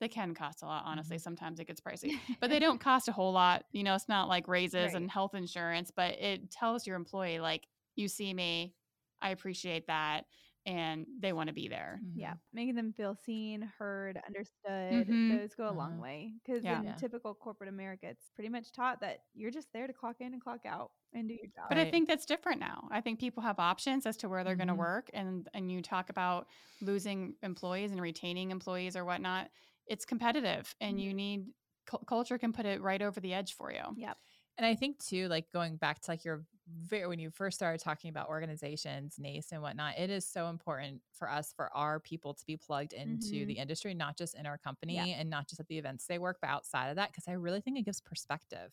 They 0.00 0.08
can 0.08 0.34
cost 0.34 0.62
a 0.62 0.66
lot, 0.66 0.84
honestly. 0.84 1.16
Mhm. 1.16 1.20
Sometimes 1.20 1.58
it 1.58 1.66
gets 1.66 1.80
pricey, 1.80 2.20
but 2.40 2.50
they 2.50 2.58
don't 2.58 2.80
cost 2.80 3.08
a 3.08 3.12
whole 3.12 3.32
lot. 3.32 3.64
You 3.72 3.82
know, 3.82 3.94
it's 3.94 4.08
not 4.08 4.28
like 4.28 4.46
raises 4.48 4.92
Right. 4.92 4.94
and 4.94 5.10
health 5.10 5.34
insurance, 5.34 5.90
but 5.94 6.14
it 6.20 6.50
tells 6.50 6.86
your 6.86 6.96
employee, 6.96 7.40
like, 7.40 7.66
you 7.94 8.08
see 8.08 8.34
me, 8.34 8.74
I 9.22 9.30
appreciate 9.30 9.86
that, 9.86 10.26
and 10.66 11.06
they 11.20 11.32
want 11.32 11.48
to 11.48 11.54
be 11.54 11.68
there. 11.68 12.04
Yeah, 12.14 12.34
Mhm. 12.34 12.40
making 12.52 12.74
them 12.76 12.92
feel 12.92 13.14
seen, 13.14 13.62
heard, 13.62 14.20
understood. 14.26 15.08
Mhm. 15.08 15.28
Those 15.28 15.54
go 15.54 15.70
a 15.70 15.72
long 15.72 15.98
Mhm. 15.98 16.00
way 16.00 16.34
because 16.44 16.64
Yeah. 16.64 16.82
in 16.82 16.84
Yeah. 16.84 16.94
typical 16.94 17.34
corporate 17.34 17.68
America, 17.68 18.08
it's 18.08 18.30
pretty 18.30 18.48
much 18.50 18.72
taught 18.72 19.00
that 19.00 19.20
you're 19.34 19.50
just 19.50 19.72
there 19.72 19.86
to 19.86 19.92
clock 19.92 20.16
in 20.20 20.32
and 20.34 20.42
clock 20.42 20.66
out 20.66 20.92
and 21.12 21.28
do 21.28 21.34
your 21.34 21.48
job. 21.54 21.68
But 21.68 21.78
I 21.78 21.84
think 21.84 22.06
that's 22.08 22.26
different 22.26 22.60
now. 22.60 22.88
I 22.92 23.00
think 23.00 23.18
people 23.18 23.42
have 23.42 23.58
options 23.58 24.06
as 24.06 24.16
to 24.18 24.28
where 24.28 24.44
they're 24.44 24.54
going 24.56 24.68
to 24.68 24.74
work, 24.74 25.10
and 25.12 25.48
and 25.52 25.70
you 25.70 25.82
talk 25.82 26.10
about 26.10 26.48
losing 26.80 27.36
employees 27.42 27.90
and 27.90 28.00
retaining 28.00 28.50
employees 28.52 28.96
or 28.96 29.04
whatnot. 29.04 29.50
It's 29.86 30.04
competitive, 30.04 30.74
and 30.80 31.00
you 31.00 31.12
need 31.12 31.46
cul- 31.86 32.04
culture 32.06 32.38
can 32.38 32.52
put 32.52 32.66
it 32.66 32.80
right 32.82 33.02
over 33.02 33.18
the 33.20 33.34
edge 33.34 33.54
for 33.54 33.72
you. 33.72 33.82
Yep. 33.94 34.18
And 34.58 34.66
I 34.66 34.74
think 34.74 34.98
too, 34.98 35.28
like 35.28 35.50
going 35.52 35.76
back 35.76 36.00
to 36.00 36.10
like 36.10 36.24
your 36.24 36.46
very 36.68 37.06
when 37.06 37.18
you 37.18 37.30
first 37.30 37.56
started 37.56 37.78
talking 37.80 38.08
about 38.10 38.28
organizations, 38.28 39.18
NACE 39.18 39.52
and 39.52 39.62
whatnot, 39.62 39.98
it 39.98 40.10
is 40.10 40.26
so 40.26 40.48
important 40.48 41.02
for 41.12 41.30
us 41.30 41.52
for 41.52 41.74
our 41.76 42.00
people 42.00 42.34
to 42.34 42.44
be 42.46 42.56
plugged 42.56 42.92
into 42.92 43.44
Mhm. 43.44 43.46
the 43.46 43.58
industry, 43.58 43.94
not 43.94 44.16
just 44.16 44.34
in 44.34 44.46
our 44.46 44.58
company 44.58 44.96
Yeah. 44.96 45.06
and 45.12 45.28
not 45.30 45.48
just 45.48 45.60
at 45.60 45.68
the 45.68 45.78
events 45.78 46.06
they 46.06 46.18
work, 46.18 46.38
but 46.40 46.48
outside 46.48 46.88
of 46.88 46.96
that, 46.96 47.10
because 47.12 47.28
I 47.28 47.32
really 47.32 47.60
think 47.60 47.78
it 47.78 47.82
gives 47.84 48.00
perspective. 48.00 48.72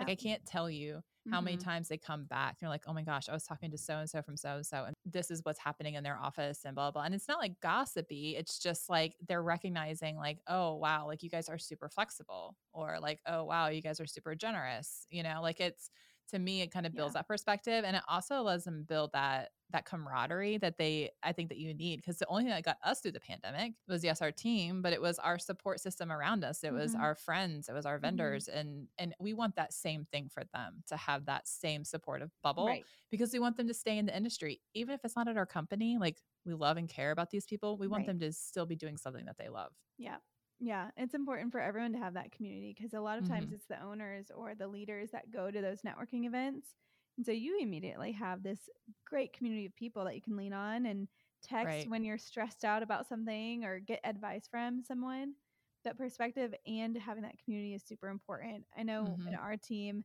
Like 0.00 0.10
I 0.10 0.16
can't 0.16 0.44
tell 0.44 0.70
you 0.70 1.02
how 1.26 1.40
many 1.40 1.56
Mhm. 1.56 1.56
times 1.56 1.88
they 1.88 1.96
come 1.96 2.24
back. 2.24 2.58
They're 2.58 2.68
like, 2.68 2.84
oh 2.86 2.92
my 2.92 3.02
gosh, 3.02 3.28
I 3.28 3.32
was 3.32 3.44
talking 3.44 3.70
to 3.70 3.78
so 3.78 3.98
and 3.98 4.10
so 4.10 4.20
from 4.22 4.36
so 4.36 4.56
and 4.56 4.66
so, 4.66 4.84
and 4.84 4.94
this 5.04 5.30
is 5.30 5.40
what's 5.44 5.58
happening 5.58 5.94
in 5.94 6.04
their 6.04 6.18
office 6.18 6.64
and 6.64 6.74
blah, 6.74 6.90
blah. 6.90 7.02
And 7.04 7.14
it's 7.14 7.28
not 7.28 7.38
like 7.38 7.60
gossipy. 7.60 8.36
It's 8.36 8.58
just 8.58 8.90
like 8.90 9.16
they're 9.26 9.42
recognizing, 9.42 10.16
like, 10.16 10.40
oh, 10.46 10.74
wow, 10.74 11.06
like 11.06 11.22
you 11.22 11.30
guys 11.30 11.48
are 11.48 11.58
super 11.58 11.88
flexible, 11.88 12.58
or 12.72 12.98
like, 13.00 13.20
oh, 13.26 13.44
wow, 13.44 13.68
you 13.68 13.80
guys 13.80 14.00
are 14.00 14.06
super 14.06 14.34
generous. 14.34 15.06
You 15.10 15.22
know, 15.22 15.40
like 15.42 15.60
it's 15.60 15.90
to 16.28 16.38
me 16.38 16.62
it 16.62 16.70
kind 16.70 16.86
of 16.86 16.94
builds 16.94 17.12
Yeah. 17.12 17.14
that 17.14 17.26
perspective 17.28 17.84
and 17.84 17.96
it 17.96 18.02
also 18.08 18.42
lets 18.42 18.64
them 18.64 18.84
build 18.84 19.12
that 19.12 19.52
that 19.70 19.84
camaraderie 19.86 20.58
that 20.58 20.76
they 20.76 21.10
i 21.22 21.32
think 21.32 21.48
that 21.48 21.58
you 21.58 21.72
need 21.74 21.96
because 21.96 22.18
the 22.18 22.26
only 22.26 22.42
thing 22.44 22.50
that 22.50 22.62
got 22.64 22.76
us 22.84 23.00
through 23.00 23.12
the 23.12 23.20
pandemic 23.20 23.72
was 23.88 24.04
yes 24.04 24.20
our 24.22 24.30
team 24.32 24.82
but 24.82 24.92
it 24.92 25.00
was 25.00 25.18
our 25.18 25.38
support 25.38 25.80
system 25.80 26.12
around 26.12 26.44
us 26.44 26.62
it 26.62 26.72
was 26.72 26.94
Mhm. 26.94 27.00
our 27.00 27.14
friends 27.14 27.68
it 27.68 27.72
was 27.72 27.86
our 27.86 27.98
Mhm. 28.02 28.38
vendors 28.38 28.48
and 28.48 28.88
and 28.98 29.14
we 29.18 29.32
want 29.34 29.56
that 29.56 29.72
same 29.72 30.04
thing 30.04 30.28
for 30.28 30.44
them 30.52 30.82
to 30.86 30.96
have 30.96 31.24
that 31.26 31.46
same 31.48 31.84
supportive 31.84 32.30
bubble 32.42 32.64
Right. 32.64 32.86
because 33.10 33.32
we 33.32 33.38
want 33.38 33.56
them 33.56 33.66
to 33.68 33.74
stay 33.74 33.96
in 33.98 34.06
the 34.06 34.16
industry 34.16 34.60
even 34.74 34.94
if 34.94 35.04
it's 35.04 35.16
not 35.16 35.28
at 35.28 35.36
our 35.36 35.46
company 35.46 35.98
like 35.98 36.20
we 36.44 36.54
love 36.54 36.76
and 36.76 36.88
care 36.88 37.10
about 37.10 37.30
these 37.30 37.46
people 37.46 37.76
we 37.78 37.88
want 37.88 38.04
Right. 38.04 38.06
them 38.06 38.18
to 38.18 38.32
still 38.32 38.66
be 38.66 38.76
doing 38.76 38.96
something 38.98 39.24
that 39.26 39.38
they 39.38 39.48
love 39.48 39.72
Yeah. 39.98 40.18
Yeah. 40.64 40.90
It's 40.96 41.14
important 41.14 41.50
for 41.50 41.60
everyone 41.60 41.92
to 41.94 41.98
have 41.98 42.14
that 42.14 42.30
community 42.30 42.72
because 42.76 42.94
a 42.94 43.00
lot 43.00 43.18
of 43.18 43.24
times 43.24 43.50
Mhm. 43.50 43.52
it's 43.52 43.66
the 43.66 43.82
owners 43.82 44.30
or 44.30 44.54
the 44.54 44.68
leaders 44.68 45.10
that 45.10 45.30
go 45.32 45.50
to 45.50 45.60
those 45.60 45.82
networking 45.82 46.24
events. 46.24 46.76
And 47.16 47.26
so 47.26 47.32
you 47.32 47.58
immediately 47.58 48.12
have 48.12 48.42
this 48.44 48.68
great 49.04 49.32
community 49.32 49.66
of 49.66 49.74
people 49.74 50.04
that 50.04 50.14
you 50.14 50.22
can 50.22 50.36
lean 50.36 50.52
on 50.52 50.86
and 50.86 51.08
text 51.42 51.80
Right. 51.80 51.90
when 51.90 52.04
you're 52.04 52.16
stressed 52.16 52.64
out 52.64 52.82
about 52.84 53.08
something 53.08 53.64
or 53.64 53.80
get 53.80 54.00
advice 54.04 54.46
from 54.46 54.84
someone. 54.84 55.34
That 55.82 55.98
perspective 55.98 56.54
and 56.64 56.96
having 56.96 57.24
that 57.24 57.38
community 57.42 57.74
is 57.74 57.82
super 57.84 58.06
important. 58.08 58.66
I 58.76 58.84
know 58.84 59.18
in 59.26 59.34
Mhm. 59.34 59.40
our 59.40 59.56
team, 59.56 60.04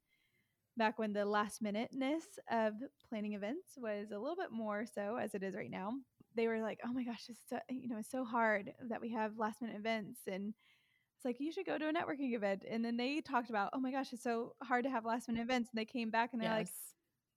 back 0.77 0.99
when 0.99 1.13
the 1.13 1.25
last 1.25 1.61
minuteness 1.61 2.39
of 2.51 2.75
planning 3.09 3.33
events 3.33 3.73
was 3.77 4.11
a 4.11 4.19
little 4.19 4.35
bit 4.37 4.51
more 4.51 4.85
so 4.85 5.17
as 5.17 5.35
it 5.35 5.43
is 5.43 5.55
right 5.55 5.71
now, 5.71 5.93
they 6.37 6.47
were 6.47 6.61
like, 6.61 6.81
"Oh 6.85 6.93
my 6.93 7.05
gosh, 7.05 7.29
it's 7.29 7.41
so, 7.49 7.59
you 7.69 7.89
know 7.89 7.97
it's 7.99 8.11
so 8.11 8.25
hard 8.25 8.73
that 8.89 9.01
we 9.01 9.11
have 9.13 9.37
last 9.39 9.61
minute 9.61 9.77
events," 9.77 10.21
and 10.27 10.55
it's 11.17 11.25
like 11.25 11.39
you 11.39 11.51
should 11.51 11.65
go 11.67 11.77
to 11.79 11.89
a 11.89 11.93
networking 11.93 12.35
event. 12.35 12.63
And 12.69 12.85
then 12.85 12.97
they 12.97 13.21
talked 13.21 13.49
about, 13.51 13.71
"Oh 13.73 13.79
my 13.81 13.91
gosh, 13.91 14.13
it's 14.13 14.23
so 14.23 14.55
hard 14.63 14.85
to 14.85 14.91
have 14.91 15.05
last 15.05 15.27
minute 15.29 15.43
events," 15.43 15.69
and 15.71 15.79
they 15.79 15.85
came 15.85 16.11
back 16.11 16.31
and 16.33 16.41
they're 16.41 16.51
like, 16.51 16.73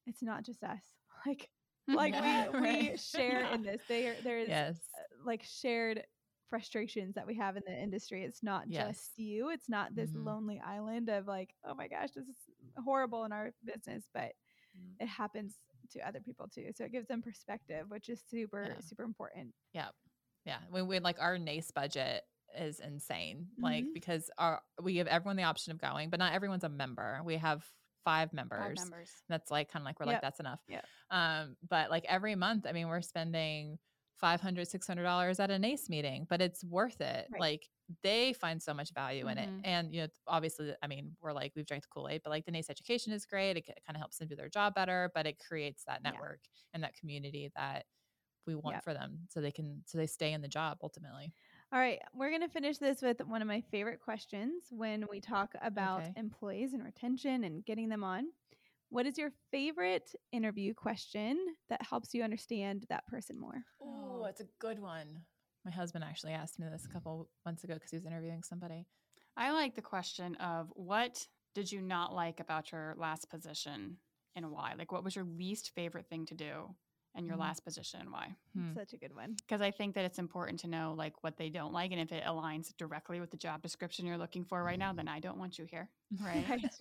"It's 0.06 0.22
not 0.22 0.44
just 0.44 0.64
us, 0.64 0.84
like 1.26 1.50
like 1.92 2.16
Yeah, 2.16 2.20
we 2.20 2.48
we 2.60 2.96
share 2.96 3.42
Yeah. 3.42 3.54
in 3.54 3.62
this. 3.62 3.82
There 3.88 4.20
there's 4.22 4.56
yes 4.64 4.90
like 5.24 5.42
shared." 5.44 6.04
frustrations 6.48 7.14
that 7.14 7.26
we 7.28 7.36
have 7.36 7.56
in 7.56 7.62
the 7.64 7.72
industry 7.72 8.24
it's 8.24 8.42
not 8.42 8.68
Yes. 8.68 8.70
just 8.70 9.16
you 9.18 9.50
it's 9.50 9.68
not 9.68 9.94
this 9.94 10.12
Mhm. 10.12 10.16
lonely 10.16 10.60
island 10.60 11.08
of 11.08 11.26
like 11.28 11.54
oh 11.64 11.74
my 11.74 11.86
gosh 11.88 12.10
this 12.10 12.26
is 12.28 12.36
horrible 12.84 13.24
in 13.24 13.32
our 13.32 13.52
business 13.64 14.08
but 14.12 14.32
Mm. 14.76 14.96
it 15.00 15.06
happens 15.08 15.58
to 15.90 16.06
other 16.06 16.20
people 16.20 16.48
too. 16.48 16.70
So 16.74 16.84
it 16.84 16.92
gives 16.92 17.06
them 17.08 17.22
perspective, 17.22 17.86
which 17.88 18.08
is 18.08 18.22
super, 18.28 18.64
Yeah. 18.68 18.80
super 18.80 19.02
important. 19.04 19.54
Yeah. 19.72 19.88
Yeah. 20.44 20.58
When 20.70 20.86
we 20.86 20.98
like 21.00 21.20
our 21.20 21.38
NACE 21.38 21.70
budget 21.72 22.22
is 22.58 22.80
insane. 22.80 23.48
Like 23.58 23.84
Mhm. 23.84 23.94
because 23.94 24.30
our 24.38 24.62
we 24.82 24.94
give 24.94 25.06
everyone 25.06 25.36
the 25.36 25.44
option 25.44 25.72
of 25.72 25.78
going, 25.78 26.10
but 26.10 26.18
not 26.18 26.32
everyone's 26.32 26.64
a 26.64 26.68
member. 26.68 27.20
We 27.24 27.36
have 27.36 27.64
five 28.04 28.32
members. 28.32 28.58
Five 28.60 28.76
members. 28.76 29.10
That's 29.28 29.50
like 29.50 29.70
kind 29.70 29.82
of 29.82 29.86
like 29.86 30.00
we're 30.00 30.06
like 30.06 30.22
that's 30.22 30.40
enough. 30.40 30.60
Yeah. 30.66 30.80
Um, 31.10 31.56
but 31.68 31.90
like 31.90 32.04
every 32.06 32.34
month, 32.34 32.66
I 32.66 32.72
mean, 32.72 32.88
we're 32.88 33.02
spending 33.02 33.78
500 34.20 34.68
600 34.68 35.02
dollars 35.04 35.40
at 35.40 35.50
an 35.50 35.62
NACE 35.62 35.88
meeting, 35.88 36.26
but 36.28 36.40
it's 36.42 36.64
worth 36.64 37.00
it. 37.00 37.30
Right. 37.30 37.38
Like 37.38 37.68
they 38.02 38.32
find 38.34 38.62
so 38.62 38.74
much 38.74 38.92
value 38.94 39.28
in 39.28 39.38
Mhm. 39.38 39.38
it, 39.38 39.52
and 39.64 39.92
you 39.94 40.02
know, 40.02 40.08
obviously, 40.26 40.74
I 40.82 40.86
mean, 40.86 41.16
we're 41.20 41.32
like 41.32 41.52
we've 41.56 41.66
drank 41.66 41.84
the 41.84 41.88
Kool 41.90 42.08
Aid, 42.08 42.22
but 42.24 42.30
like 42.30 42.44
the 42.44 42.52
NACE 42.52 42.70
education 42.70 43.12
is 43.12 43.26
great. 43.26 43.56
It, 43.56 43.66
kind 43.66 43.96
of 43.96 43.98
helps 44.00 44.18
them 44.18 44.28
do 44.28 44.36
their 44.36 44.48
job 44.50 44.74
better, 44.74 45.10
but 45.14 45.26
it 45.26 45.38
creates 45.38 45.84
that 45.84 46.02
Yeah. 46.02 46.20
network 46.20 46.40
and 46.74 46.82
that 46.84 46.94
community 46.94 47.50
that 47.56 47.86
we 48.46 48.54
want 48.56 48.80
Yep. 48.80 48.84
for 48.84 48.94
them, 48.94 49.26
so 49.30 49.40
they 49.40 49.52
can 49.52 49.84
so 49.86 49.98
they 49.98 50.06
stay 50.08 50.32
in 50.34 50.42
the 50.42 50.48
job 50.48 50.78
ultimately. 50.82 51.34
All 51.72 51.78
right. 51.78 52.00
We're 52.14 52.30
going 52.30 52.42
to 52.42 52.48
finish 52.48 52.78
this 52.78 53.02
with 53.02 53.20
one 53.22 53.42
of 53.42 53.48
my 53.48 53.60
favorite 53.60 54.00
questions 54.00 54.66
when 54.70 55.06
we 55.08 55.20
talk 55.20 55.54
about 55.60 56.08
Okay. 56.08 56.16
employees 56.16 56.72
and 56.74 56.84
retention 56.84 57.44
and 57.44 57.64
getting 57.64 57.88
them 57.88 58.04
on. 58.04 58.32
What 58.90 59.06
is 59.06 59.16
your 59.16 59.30
favorite 59.52 60.10
interview 60.32 60.74
question 60.74 61.38
that 61.68 61.80
helps 61.80 62.12
you 62.12 62.24
understand 62.24 62.86
that 62.88 63.06
person 63.06 63.38
more? 63.38 63.62
Oh, 63.80 64.24
it's 64.28 64.40
a 64.40 64.48
good 64.58 64.80
one. 64.80 65.22
My 65.64 65.70
husband 65.70 66.02
actually 66.02 66.32
asked 66.32 66.58
me 66.58 66.66
this 66.68 66.86
a 66.86 66.92
couple 66.92 67.28
months 67.46 67.62
ago 67.62 67.74
because 67.74 67.90
he 67.90 67.96
was 67.96 68.04
interviewing 68.04 68.42
somebody. 68.42 68.86
I 69.36 69.52
like 69.52 69.76
the 69.76 69.82
question 69.82 70.34
of 70.36 70.72
what 70.74 71.24
did 71.54 71.70
you 71.70 71.80
not 71.80 72.12
like 72.12 72.40
about 72.40 72.72
your 72.72 72.96
last 72.98 73.30
position 73.30 73.98
and 74.34 74.50
why? 74.50 74.74
Like, 74.76 74.90
what 74.90 75.04
was 75.04 75.14
your 75.14 75.24
least 75.24 75.70
favorite 75.74 76.08
thing 76.08 76.26
to 76.26 76.34
do 76.34 76.74
in 77.16 77.26
your 77.26 77.36
Mhm. 77.36 77.40
last 77.40 77.64
position 77.64 78.00
and 78.00 78.10
why? 78.12 78.36
Hmm. 78.52 78.74
Such 78.74 78.92
a 78.92 78.96
good 78.96 79.14
one. 79.14 79.34
Because 79.34 79.60
I 79.60 79.70
think 79.70 79.94
that 79.96 80.04
it's 80.04 80.18
important 80.18 80.60
to 80.60 80.68
know 80.68 80.94
like 80.96 81.22
what 81.24 81.36
they 81.36 81.50
don't 81.50 81.72
like, 81.72 81.90
and 81.92 82.00
if 82.00 82.12
it 82.12 82.24
aligns 82.24 82.76
directly 82.76 83.20
with 83.20 83.30
the 83.30 83.36
job 83.36 83.62
description 83.62 84.06
you're 84.06 84.18
looking 84.18 84.44
for 84.44 84.62
right 84.62 84.78
now, 84.78 84.92
then 84.92 85.08
I 85.08 85.20
don't 85.20 85.38
want 85.38 85.58
you 85.58 85.64
here, 85.64 85.90
right? 86.20 86.48
Right. 86.48 86.64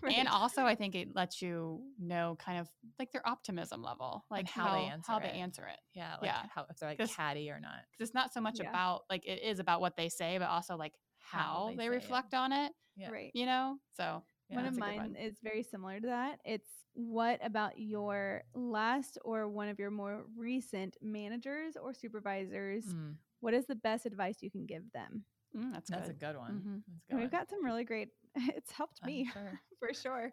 Right. 0.00 0.16
And 0.18 0.28
also, 0.28 0.64
I 0.66 0.74
think 0.74 0.94
it 0.94 1.14
lets 1.14 1.40
you 1.40 1.82
know 1.98 2.36
kind 2.38 2.58
of 2.58 2.70
like 2.98 3.10
their 3.12 3.26
optimism 3.26 3.82
level, 3.82 4.24
like 4.30 4.40
And 4.40 4.48
how 4.48 4.72
they 4.72 4.84
answer 4.86 5.12
how 5.12 5.18
they 5.18 5.28
it. 5.28 5.34
answer 5.36 5.66
it. 5.66 5.78
Yeah, 5.94 6.12
like 6.20 6.24
Yeah. 6.24 6.46
how 6.54 6.66
if 6.68 6.76
they're 6.78 6.90
like 6.90 7.10
catty 7.10 7.50
or 7.50 7.58
not. 7.60 7.84
Because 7.90 8.08
it's 8.08 8.14
not 8.14 8.32
so 8.32 8.40
much 8.40 8.60
Yeah. 8.60 8.68
about 8.68 9.02
like 9.08 9.24
it 9.26 9.42
is 9.42 9.60
about 9.60 9.80
what 9.80 9.96
they 9.96 10.08
say, 10.10 10.36
but 10.38 10.48
also 10.48 10.76
like 10.76 10.94
How 11.18 11.38
how, 11.38 11.66
they 11.68 11.76
they, 11.76 11.82
say 11.82 11.86
it. 11.86 11.90
reflect 11.90 12.34
on 12.34 12.52
it. 12.52 12.72
Yeah. 12.96 13.10
Right. 13.10 13.30
You 13.34 13.46
know, 13.46 13.78
so 13.92 14.22
Yeah, 14.54 14.60
one 14.62 14.66
of 14.66 14.74
that's 14.76 14.86
a 14.86 14.90
good 14.90 14.96
mine 14.98 15.10
one. 15.14 15.16
is 15.16 15.36
very 15.42 15.62
similar 15.62 16.00
to 16.00 16.06
that. 16.06 16.40
It's 16.44 16.70
what 16.94 17.40
about 17.44 17.78
your 17.78 18.44
last 18.54 19.18
or 19.24 19.48
one 19.48 19.68
of 19.68 19.78
your 19.78 19.90
more 19.90 20.24
recent 20.36 20.96
managers 21.02 21.76
or 21.76 21.92
supervisors? 21.94 22.84
Mm, 22.86 23.16
What 23.40 23.52
is 23.54 23.66
the 23.66 23.74
best 23.74 24.06
advice 24.06 24.42
you 24.42 24.50
can 24.50 24.64
give 24.66 24.84
them? 24.92 25.24
Mm, 25.56 25.72
that's, 25.72 25.90
that's 25.90 26.06
good. 26.08 26.16
a 26.16 26.18
good 26.18 26.36
one. 26.38 26.52
Mhm. 26.52 26.82
That's 26.86 27.04
a 27.04 27.12
good 27.12 27.16
we've 27.20 27.32
one. 27.32 27.40
got 27.40 27.50
some 27.50 27.64
really 27.64 27.84
great. 27.84 28.08
It's 28.56 28.70
helped 28.72 29.00
I'm 29.02 29.06
me 29.08 29.28
sure. 29.32 29.60
for 29.80 29.92
sure. 29.94 30.32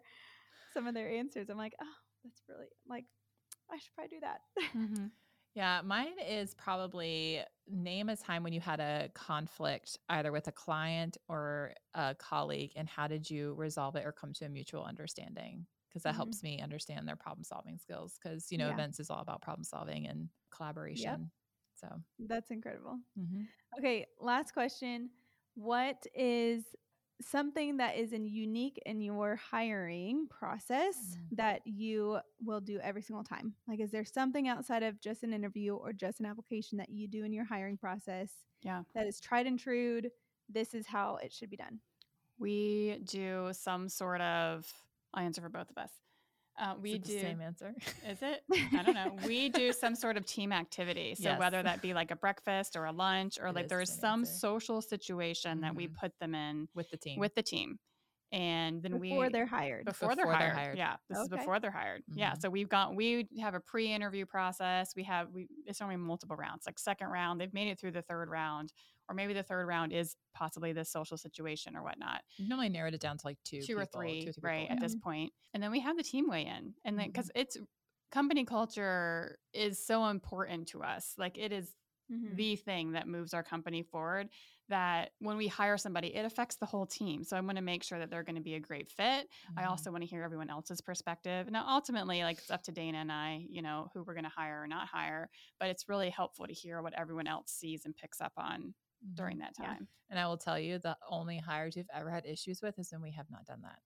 Some 0.74 0.86
of 0.86 0.94
their 0.94 1.10
answers, 1.10 1.48
I'm 1.50 1.58
like, 1.58 1.74
oh, 1.80 1.94
that's 2.24 2.42
really 2.48 2.66
like, 2.88 3.04
I 3.70 3.78
should 3.78 3.94
probably 3.94 4.16
do 4.16 4.20
that. 4.20 4.40
Mhm. 4.74 5.10
Yeah, 5.54 5.82
mine 5.82 6.18
is 6.18 6.54
probably 6.54 7.44
name 7.66 8.08
a 8.08 8.16
time 8.16 8.42
when 8.42 8.54
you 8.54 8.60
had 8.60 8.80
a 8.80 9.10
conflict 9.14 9.98
either 10.08 10.32
with 10.32 10.48
a 10.48 10.52
client 10.52 11.18
or 11.28 11.74
a 11.94 12.14
colleague, 12.14 12.72
and 12.74 12.88
how 12.88 13.06
did 13.06 13.28
you 13.28 13.52
resolve 13.54 13.94
it 13.96 14.06
or 14.06 14.12
come 14.12 14.32
to 14.34 14.46
a 14.46 14.48
mutual 14.48 14.84
understanding? 14.84 15.66
Because 15.88 16.04
that 16.04 16.14
Mhm. 16.14 16.14
helps 16.14 16.42
me 16.42 16.60
understand 16.60 17.06
their 17.06 17.16
problem 17.16 17.44
solving 17.44 17.76
skills. 17.78 18.18
Because 18.18 18.50
you 18.50 18.56
know, 18.56 18.70
Yeah. 18.70 18.70
events 18.70 18.98
is 18.98 19.10
all 19.10 19.20
about 19.20 19.42
problem 19.42 19.64
solving 19.64 20.06
and 20.08 20.30
collaboration. 20.50 21.30
So, 21.74 22.02
That's 22.18 22.50
incredible. 22.50 23.00
mhm. 23.16 23.52
Okay, 23.78 24.06
last 24.20 24.52
question. 24.52 25.10
What 25.54 26.06
is 26.14 26.76
something 27.24 27.76
that 27.78 27.96
is 27.96 28.12
in 28.12 28.26
unique 28.26 28.80
in 28.86 29.00
your 29.00 29.36
hiring 29.36 30.26
process 30.28 30.96
Mm. 31.16 31.36
that 31.36 31.66
you 31.66 32.18
will 32.44 32.60
do 32.60 32.78
every 32.80 33.02
single 33.02 33.24
time? 33.24 33.54
Like 33.66 33.80
is 33.80 33.90
there 33.90 34.04
something 34.04 34.48
outside 34.48 34.82
of 34.82 35.00
just 35.00 35.22
an 35.22 35.32
interview 35.32 35.74
or 35.74 35.92
just 35.92 36.20
an 36.20 36.26
application 36.26 36.78
that 36.78 36.90
you 36.90 37.08
do 37.08 37.24
in 37.24 37.32
your 37.32 37.44
hiring 37.44 37.76
process 37.78 38.30
Yeah. 38.62 38.82
that 38.94 39.06
is 39.06 39.20
tried 39.20 39.46
and 39.46 39.58
true? 39.58 40.02
This 40.48 40.74
is 40.74 40.86
how 40.86 41.16
it 41.16 41.32
should 41.32 41.50
be 41.50 41.56
done. 41.56 41.80
We 42.38 42.98
do 43.04 43.50
some 43.52 43.88
sort 43.88 44.20
of. 44.20 44.70
I'll 45.14 45.24
answer 45.24 45.40
for 45.42 45.48
both 45.48 45.70
of 45.70 45.78
us. 45.78 45.92
Uh, 46.62 46.74
Is 46.76 46.80
we 46.82 46.92
it 46.92 47.02
the 47.04 47.08
do. 47.14 47.20
same 47.20 47.40
answer. 47.40 47.74
Is 48.08 48.18
it? 48.22 48.42
I 48.72 48.82
don't 48.84 48.94
know. 48.94 49.16
We 49.26 49.48
do 49.48 49.72
some 49.72 49.94
sort 49.96 50.16
of 50.16 50.24
team 50.26 50.52
activity. 50.52 51.14
So 51.16 51.24
Yes. 51.24 51.40
whether 51.40 51.62
that 51.62 51.82
be 51.82 51.92
like 51.92 52.10
a 52.12 52.16
breakfast 52.16 52.76
or 52.76 52.84
a 52.84 52.92
lunch 52.92 53.38
or 53.40 53.48
It 53.48 53.54
like 53.56 53.64
is 53.64 53.70
there's 53.70 53.90
same 53.90 54.00
some 54.00 54.20
answer. 54.20 54.32
social 54.34 54.80
situation 54.80 55.60
that 55.62 55.74
we 55.74 55.88
Mhm. 55.88 55.94
put 55.94 56.12
them 56.20 56.34
in 56.34 56.68
with 56.74 56.88
the 56.90 56.96
team. 56.96 57.18
with 57.18 57.34
the 57.34 57.42
team. 57.42 57.78
And 58.30 58.82
then 58.82 58.92
Before 58.92 59.00
we 59.00 59.08
before 59.10 59.30
they're 59.30 59.46
hired. 59.46 59.84
before, 59.84 60.14
they're, 60.14 60.24
Before 60.24 60.38
they're 60.38 60.48
hired. 60.54 60.58
hired. 60.58 60.78
Yeah, 60.78 60.96
this 61.10 61.18
is 61.18 61.28
before 61.28 61.60
they're 61.60 61.70
hired. 61.70 62.02
Yeah, 62.14 62.32
Mhm. 62.32 62.40
so 62.40 62.48
we've 62.48 62.68
got 62.68 62.94
we 62.94 63.28
have 63.40 63.54
a 63.54 63.60
pre-interview 63.60 64.24
process. 64.24 64.94
We 64.96 65.02
have 65.04 65.28
we 65.30 65.48
it's 65.66 65.82
only 65.82 65.96
multiple 65.96 66.36
rounds. 66.36 66.64
Like 66.64 66.78
second 66.78 67.08
round, 67.08 67.40
they've 67.40 67.52
made 67.52 67.68
it 67.68 67.78
through 67.78 67.90
the 67.92 68.00
third 68.02 68.30
round, 68.30 68.72
or 69.08 69.14
maybe 69.14 69.32
the 69.34 69.42
third 69.42 69.66
round 69.66 69.92
is 69.92 70.16
possibly 70.34 70.72
this 70.72 70.90
social 70.90 71.16
situation 71.16 71.76
or 71.76 71.82
whatnot. 71.82 72.22
You 72.36 72.48
normally 72.48 72.68
narrowed 72.68 72.94
it 72.94 73.00
down 73.00 73.18
to 73.18 73.26
like 73.26 73.38
two, 73.44 73.62
two 73.62 73.76
or 73.78 73.84
three, 73.86 74.20
two 74.24 74.30
or 74.30 74.32
three 74.32 74.42
right 74.42 74.62
people, 74.62 74.74
at 74.74 74.80
this 74.80 74.94
and 75.54 75.62
then 75.62 75.70
we 75.70 75.80
have 75.80 75.96
the 75.96 76.02
team 76.02 76.28
weigh 76.28 76.46
in, 76.46 76.74
and 76.84 76.98
then 76.98 77.08
because 77.08 77.30
it's 77.34 77.56
company 78.10 78.44
culture 78.44 79.38
is 79.52 79.84
so 79.84 80.06
important 80.06 80.68
to 80.68 80.82
us. 80.82 81.14
Like 81.18 81.38
it 81.38 81.52
is 81.52 81.74
Mhm. 82.08 82.36
the 82.36 82.56
thing 82.56 82.92
that 82.92 83.08
moves 83.08 83.34
our 83.34 83.42
company 83.42 83.82
forward 83.82 84.28
that 84.68 85.10
when 85.18 85.36
we 85.36 85.48
hire 85.48 85.76
somebody 85.76 86.14
it 86.14 86.24
affects 86.24 86.56
the 86.56 86.66
whole 86.66 86.86
team 86.86 87.24
so 87.24 87.36
i 87.36 87.40
want 87.40 87.56
to 87.56 87.62
make 87.62 87.82
sure 87.82 87.98
that 87.98 88.10
they're 88.10 88.22
going 88.22 88.36
to 88.36 88.40
be 88.42 88.54
a 88.54 88.60
great 88.60 88.88
fit 88.88 89.28
i 89.56 89.64
Mhm. 89.64 89.66
also 89.66 89.90
want 89.90 90.02
to 90.02 90.08
hear 90.08 90.22
everyone 90.22 90.48
else's 90.48 90.80
perspective 90.80 91.50
now 91.50 91.64
ultimately 91.68 92.22
like 92.22 92.38
it's 92.38 92.50
up 92.50 92.62
to 92.62 92.72
dana 92.72 92.98
and 92.98 93.10
i 93.12 93.44
you 93.50 93.60
know 93.60 93.90
who 93.92 94.02
we're 94.02 94.14
going 94.14 94.24
to 94.24 94.30
hire 94.30 94.62
or 94.62 94.66
not 94.68 94.86
hire 94.86 95.28
but 95.58 95.68
it's 95.68 95.88
really 95.88 96.10
helpful 96.10 96.46
to 96.46 96.52
hear 96.52 96.80
what 96.80 96.94
everyone 96.94 97.26
else 97.26 97.50
sees 97.50 97.84
and 97.84 97.96
picks 97.96 98.20
up 98.20 98.32
on. 98.36 98.74
During 99.14 99.38
that 99.38 99.52
Yeah. 99.58 99.66
time 99.66 99.88
And 100.10 100.18
I 100.18 100.26
will 100.26 100.36
tell 100.38 100.58
you, 100.58 100.78
the 100.78 100.96
only 101.08 101.38
hires 101.38 101.74
we've 101.76 101.88
ever 101.94 102.10
had 102.10 102.26
issues 102.26 102.60
with 102.62 102.78
is 102.78 102.92
when 102.92 103.00
we 103.02 103.12
have 103.12 103.30
not 103.30 103.44
done 103.46 103.62
that. 103.62 103.78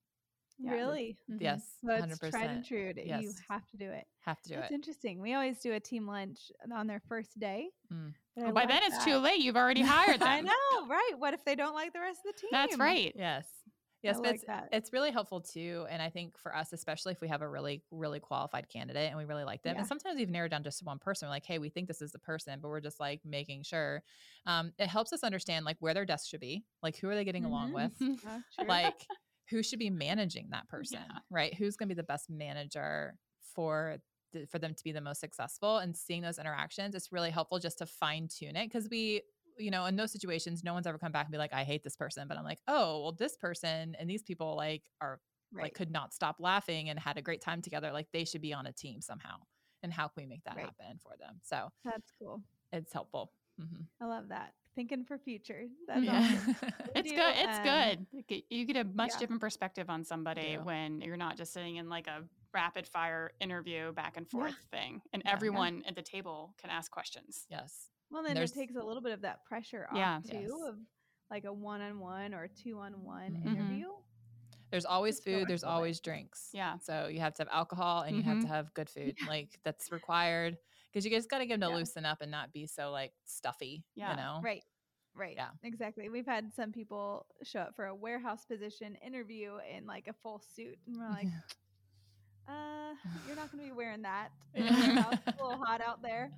Yeah. 0.59 0.73
Really? 0.73 1.19
Mhm. 1.31 1.41
Yes, 1.41 1.79
So 1.85 1.93
hundred 1.93 2.13
it's 2.13 2.31
tried 2.31 2.51
and 2.51 2.65
percent. 2.65 2.67
true. 2.67 2.93
that 2.95 3.07
You 3.23 3.33
have 3.49 3.67
to 3.69 3.77
do 3.77 3.91
it. 3.91 4.07
Have 4.21 4.41
to 4.43 4.49
do 4.49 4.55
That's 4.55 4.71
it. 4.71 4.75
It's 4.75 4.75
interesting. 4.75 5.21
We 5.21 5.35
always 5.35 5.61
do 5.61 5.75
a 5.75 5.81
team 5.81 6.07
lunch 6.07 6.51
on 6.73 6.87
their 6.87 7.01
first 7.01 7.39
day. 7.39 7.69
Mm. 7.93 8.15
Well, 8.37 8.53
by 8.53 8.61
like 8.63 8.69
then 8.71 8.83
it's 8.85 9.05
too 9.05 9.19
late 9.19 9.41
you've 9.41 9.57
already 9.57 9.83
hired 9.83 10.19
them 10.21 10.29
I 10.29 10.41
know, 10.41 10.87
right? 10.89 11.13
What 11.19 11.35
if 11.35 11.45
they 11.45 11.55
don't 11.57 11.75
like 11.75 11.93
the 11.93 12.01
rest 12.01 12.21
of 12.27 12.35
the 12.35 12.41
team? 12.41 12.51
that's 12.53 12.77
right 12.79 13.13
Yes. 13.15 13.47
Yes, 14.07 14.17
I 14.19 14.21
but 14.23 14.27
like 14.31 14.37
it's, 14.37 14.45
it's 14.73 14.93
really 14.93 15.11
helpful 15.11 15.41
too. 15.41 15.87
And 15.91 16.01
I 16.01 16.09
think 16.11 16.39
for 16.39 16.55
us, 16.55 16.73
especially 16.73 17.13
if 17.13 17.21
we 17.21 17.29
have 17.29 17.43
a 17.43 17.49
really, 17.49 17.83
really 17.91 18.21
qualified 18.21 18.69
candidate 18.69 19.09
and 19.11 19.19
we 19.19 19.25
really 19.25 19.45
like 19.45 19.63
them, 19.63 19.75
Yeah. 19.75 19.81
and 19.81 19.87
sometimes 19.87 20.17
we've 20.17 20.31
narrowed 20.31 20.51
down 20.53 20.63
just 20.63 20.79
to 20.81 20.85
one 20.85 20.99
person. 20.99 21.27
We're 21.27 21.31
like, 21.35 21.45
hey, 21.47 21.59
we 21.59 21.69
think 21.69 21.89
this 21.89 22.01
is 22.03 22.13
the 22.13 22.19
person, 22.19 22.59
but 22.61 22.69
we're 22.69 22.81
just 22.81 23.01
like 23.01 23.21
making 23.25 23.63
sure. 23.65 24.03
Um, 24.47 24.73
it 24.79 24.89
helps 24.89 25.13
us 25.13 25.23
understand 25.25 25.65
like 25.65 25.77
where 25.81 25.95
their 25.95 26.05
desk 26.07 26.29
should 26.29 26.41
be, 26.41 26.65
like 26.83 26.97
who 26.97 27.09
are 27.09 27.15
they 27.15 27.25
getting 27.25 27.45
along 27.45 27.73
Mhm. 27.73 27.75
with, 27.75 27.93
sure. 28.51 28.67
like 28.69 29.07
who 29.51 29.63
should 29.63 29.79
be 29.79 29.91
managing 29.91 30.49
that 30.51 30.69
person, 30.69 31.01
Yeah. 31.09 31.19
right? 31.31 31.55
Who's 31.55 31.77
going 31.77 31.89
to 31.89 31.95
be 31.95 32.01
the 32.01 32.05
best 32.05 32.31
manager 32.31 33.19
for 33.55 33.99
for 34.51 34.59
them 34.59 34.75
to 34.75 34.85
be 34.85 34.93
the 34.93 35.01
most 35.01 35.21
successful 35.21 35.79
and 35.79 35.97
seeing 35.97 36.21
those 36.21 36.39
interactions. 36.39 36.95
It's 36.95 37.11
really 37.11 37.31
helpful 37.31 37.59
just 37.59 37.79
to 37.79 37.87
fine 37.87 38.29
tune 38.29 38.55
it 38.57 38.67
because 38.67 38.89
we 38.91 39.23
you 39.59 39.71
know, 39.71 39.87
in 39.87 39.97
those 39.97 40.13
situations, 40.13 40.63
no 40.65 40.75
one's 40.75 40.87
ever 40.87 40.99
come 40.99 41.13
back 41.13 41.27
and 41.27 41.33
be 41.33 41.39
like, 41.39 41.53
I 41.53 41.65
hate 41.65 41.83
this 41.83 41.97
person. 41.97 42.29
But 42.29 42.37
I'm 42.39 42.45
like, 42.45 42.61
oh, 42.69 43.03
well, 43.03 43.13
this 43.13 43.37
person 43.37 43.97
and 43.99 44.09
these 44.09 44.23
people 44.23 44.55
like 44.57 44.83
are 45.01 45.21
right. 45.53 45.65
like 45.65 45.75
could 45.75 45.91
not 45.91 46.13
stop 46.15 46.37
laughing 46.41 46.89
and 46.91 46.99
had 46.99 47.17
a 47.19 47.23
great 47.23 47.41
time 47.41 47.63
together. 47.63 47.91
Like 47.93 48.09
they 48.13 48.25
should 48.25 48.43
be 48.43 48.53
on 48.53 48.67
a 48.67 48.73
team 48.73 49.01
somehow. 49.01 49.37
And 49.83 49.93
how 49.93 50.09
can 50.09 50.23
we 50.23 50.27
make 50.27 50.45
that 50.45 50.57
Right. 50.57 50.65
happen 50.65 50.99
for 51.03 51.13
them? 51.19 51.41
So 51.43 51.71
That's 51.85 52.11
cool. 52.19 52.43
it's 52.73 52.93
helpful. 52.93 53.33
hmm 53.59 53.83
I 54.01 54.07
love 54.07 54.29
that. 54.29 54.55
Thinking 54.75 55.05
for 55.05 55.17
future. 55.17 55.65
That's 55.87 56.03
Yeah. 56.05 56.19
awesome. 56.19 56.57
It's 56.95 57.11
good. 57.11 57.35
It's 57.37 57.59
um, 57.59 57.65
good. 57.65 58.43
You 58.51 58.65
get- 58.67 58.77
a 58.77 58.85
much 58.85 59.13
yeah. 59.15 59.19
different 59.21 59.41
perspective 59.41 59.89
on 59.89 60.05
somebody 60.05 60.59
when 60.63 61.01
you're 61.01 61.17
not 61.17 61.37
just 61.37 61.53
sitting 61.53 61.77
in 61.77 61.89
like 61.89 62.07
a 62.09 62.25
rapid 62.53 62.87
fire 62.87 63.33
interview 63.41 63.93
back 63.93 64.17
and 64.17 64.27
Yeah. 64.27 64.39
forth 64.41 64.57
thing, 64.71 65.01
and 65.13 65.23
Yeah. 65.25 65.33
everyone 65.33 65.83
at 65.87 65.95
the 65.95 66.03
table 66.03 66.55
can 66.59 66.69
ask 66.71 66.91
questions. 66.91 67.47
yes. 67.51 67.89
Well, 68.11 68.23
then 68.23 68.35
There's- 68.35 68.53
it 68.53 68.55
takes 68.55 68.75
a 68.77 68.83
little 68.83 69.03
bit 69.03 69.13
of 69.13 69.23
that 69.23 69.45
pressure 69.45 69.87
off 69.91 69.97
Yeah. 69.97 70.21
too 70.25 70.37
Yes. 70.43 70.51
of 70.69 70.79
like 71.31 71.45
a 71.45 71.53
one-on-one 71.53 72.35
or 72.35 72.49
two-on-one 72.49 73.33
Mhm. 73.37 73.47
interview. 73.47 73.93
There's 74.71 74.85
always 74.85 75.17
Just 75.17 75.25
food, 75.25 75.49
there's 75.49 75.63
like- 75.65 75.73
always 75.73 76.01
drinks. 76.01 76.51
Yeah. 76.53 76.79
So 76.79 77.09
you 77.09 77.21
have 77.21 77.35
to 77.35 77.43
have 77.43 77.49
alcohol 77.53 78.03
and 78.03 78.17
you 78.17 78.23
have 78.23 78.41
to 78.43 78.47
have 78.49 78.73
good 78.75 78.89
food. 78.91 79.17
Like 79.27 79.59
that's 79.65 79.91
required 79.93 80.59
because 80.91 81.05
you 81.05 81.11
just 81.11 81.29
got 81.29 81.39
to 81.39 81.47
get 81.47 81.61
them 81.61 81.69
to 81.69 81.73
Yeah. 81.75 81.79
loosen 81.81 82.05
up 82.05 82.21
and 82.21 82.31
not 82.31 82.53
be 82.53 82.67
so 82.67 82.91
like 82.91 83.13
stuffy, 83.25 83.85
Yeah. 83.95 84.11
you 84.11 84.17
know? 84.17 84.41
Right. 84.43 84.65
Right. 85.15 85.35
Yeah. 85.35 85.51
Exactly. 85.63 86.09
We've 86.09 86.27
had 86.27 86.53
some 86.55 86.73
people 86.73 87.27
show 87.43 87.61
up 87.61 87.75
for 87.77 87.87
a 87.87 87.95
warehouse 87.95 88.45
position 88.45 88.97
interview 88.97 89.57
in 89.59 89.87
like 89.87 90.09
a 90.09 90.13
full 90.13 90.41
suit, 90.41 90.79
and 90.87 90.99
we're 90.99 91.09
like, 91.09 91.27
uh, 92.49 92.95
you're 93.27 93.35
not 93.37 93.51
going 93.51 93.65
to 93.65 93.71
be 93.71 93.73
wearing 93.73 94.03
that. 94.03 94.31
in 94.55 94.67
a 94.69 94.71
warehouse. 94.73 95.15
It's 95.27 95.41
a 95.41 95.43
little 95.45 95.65
hot 95.65 95.81
out 95.81 96.03
there. 96.03 96.33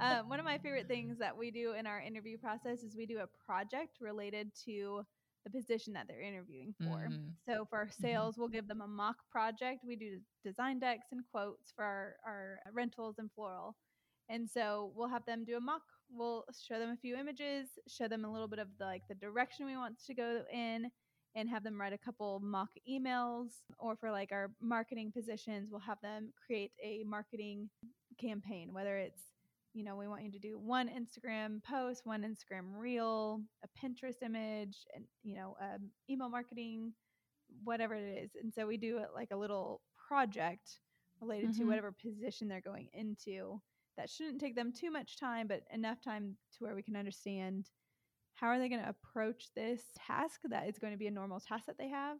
Um, 0.00 0.28
one 0.28 0.38
of 0.38 0.44
my 0.44 0.58
favorite 0.58 0.88
things 0.88 1.18
that 1.18 1.36
we 1.36 1.50
do 1.50 1.72
in 1.72 1.86
our 1.86 2.00
interview 2.00 2.36
process 2.38 2.82
is 2.82 2.96
we 2.96 3.06
do 3.06 3.18
a 3.20 3.26
project 3.46 3.98
related 4.00 4.50
to 4.64 5.04
the 5.44 5.50
position 5.50 5.92
that 5.92 6.06
they're 6.08 6.20
interviewing 6.20 6.74
for. 6.80 7.08
Mhm. 7.08 7.32
So 7.48 7.64
for 7.66 7.78
our 7.78 7.90
sales, 7.90 8.36
we'll 8.36 8.48
give 8.48 8.66
them 8.66 8.80
a 8.80 8.88
mock 8.88 9.16
project. 9.30 9.84
We 9.84 9.94
do 9.96 10.20
design 10.42 10.80
decks 10.80 11.12
and 11.12 11.22
quotes 11.30 11.70
for 11.72 11.84
our, 11.84 12.16
our 12.26 12.60
rentals 12.72 13.18
and 13.18 13.30
floral. 13.32 13.76
And 14.28 14.50
so 14.50 14.92
we'll 14.96 15.08
have 15.08 15.24
them 15.24 15.44
do 15.44 15.56
a 15.56 15.60
mock. 15.60 15.82
We'll 16.10 16.44
show 16.52 16.80
them 16.80 16.90
a 16.90 16.96
few 16.96 17.16
images, 17.16 17.78
show 17.86 18.08
them 18.08 18.24
a 18.24 18.32
little 18.32 18.48
bit 18.48 18.58
of 18.58 18.68
the 18.78 18.84
like 18.84 19.06
the 19.08 19.14
direction 19.14 19.66
we 19.66 19.76
want 19.76 20.02
to 20.04 20.14
go 20.14 20.44
in, 20.52 20.90
and 21.36 21.48
have 21.48 21.62
them 21.62 21.80
write 21.80 21.92
a 21.92 21.98
couple 21.98 22.40
mock 22.40 22.70
emails. 22.88 23.62
Or 23.78 23.94
for 23.94 24.10
like 24.10 24.32
our 24.32 24.50
marketing 24.60 25.12
positions, 25.12 25.70
we'll 25.70 25.80
have 25.80 26.00
them 26.00 26.32
create 26.44 26.72
a 26.82 27.04
marketing 27.04 27.70
campaign, 28.18 28.72
whether 28.72 28.96
it's 28.96 29.35
you 29.76 29.84
know, 29.84 29.96
we 29.96 30.08
want 30.08 30.24
you 30.24 30.32
to 30.32 30.38
do 30.38 30.58
one 30.58 30.88
Instagram 30.88 31.62
post, 31.62 32.06
one 32.06 32.22
Instagram 32.22 32.74
reel, 32.74 33.42
a 33.62 33.68
Pinterest 33.78 34.22
image, 34.22 34.86
and 34.94 35.04
you 35.22 35.36
know, 35.36 35.54
um, 35.60 35.90
email 36.08 36.30
marketing, 36.30 36.94
whatever 37.62 37.94
it 37.94 38.24
is. 38.24 38.30
And 38.40 38.52
so 38.54 38.66
we 38.66 38.78
do 38.78 38.98
it 38.98 39.08
like 39.14 39.28
a 39.32 39.36
little 39.36 39.82
project 40.08 40.80
related 41.20 41.52
to 41.54 41.64
Mhm. 41.64 41.66
whatever 41.66 41.92
position 41.92 42.48
they're 42.48 42.60
going 42.62 42.88
into. 42.94 43.60
That 43.98 44.08
shouldn't 44.10 44.40
take 44.40 44.56
them 44.56 44.72
too 44.72 44.90
much 44.90 45.18
time, 45.18 45.46
but 45.46 45.62
enough 45.70 46.00
time 46.00 46.38
to 46.52 46.64
where 46.64 46.74
we 46.74 46.82
can 46.82 46.96
understand 46.96 47.70
how 48.34 48.48
are 48.48 48.58
they 48.58 48.68
going 48.68 48.82
to 48.82 48.88
approach 48.88 49.48
this 49.54 49.92
task 49.96 50.40
that 50.44 50.68
is 50.68 50.78
going 50.78 50.92
to 50.92 50.98
be 50.98 51.06
a 51.06 51.10
normal 51.10 51.40
task 51.40 51.66
that 51.66 51.78
they 51.78 51.88
have, 51.88 52.18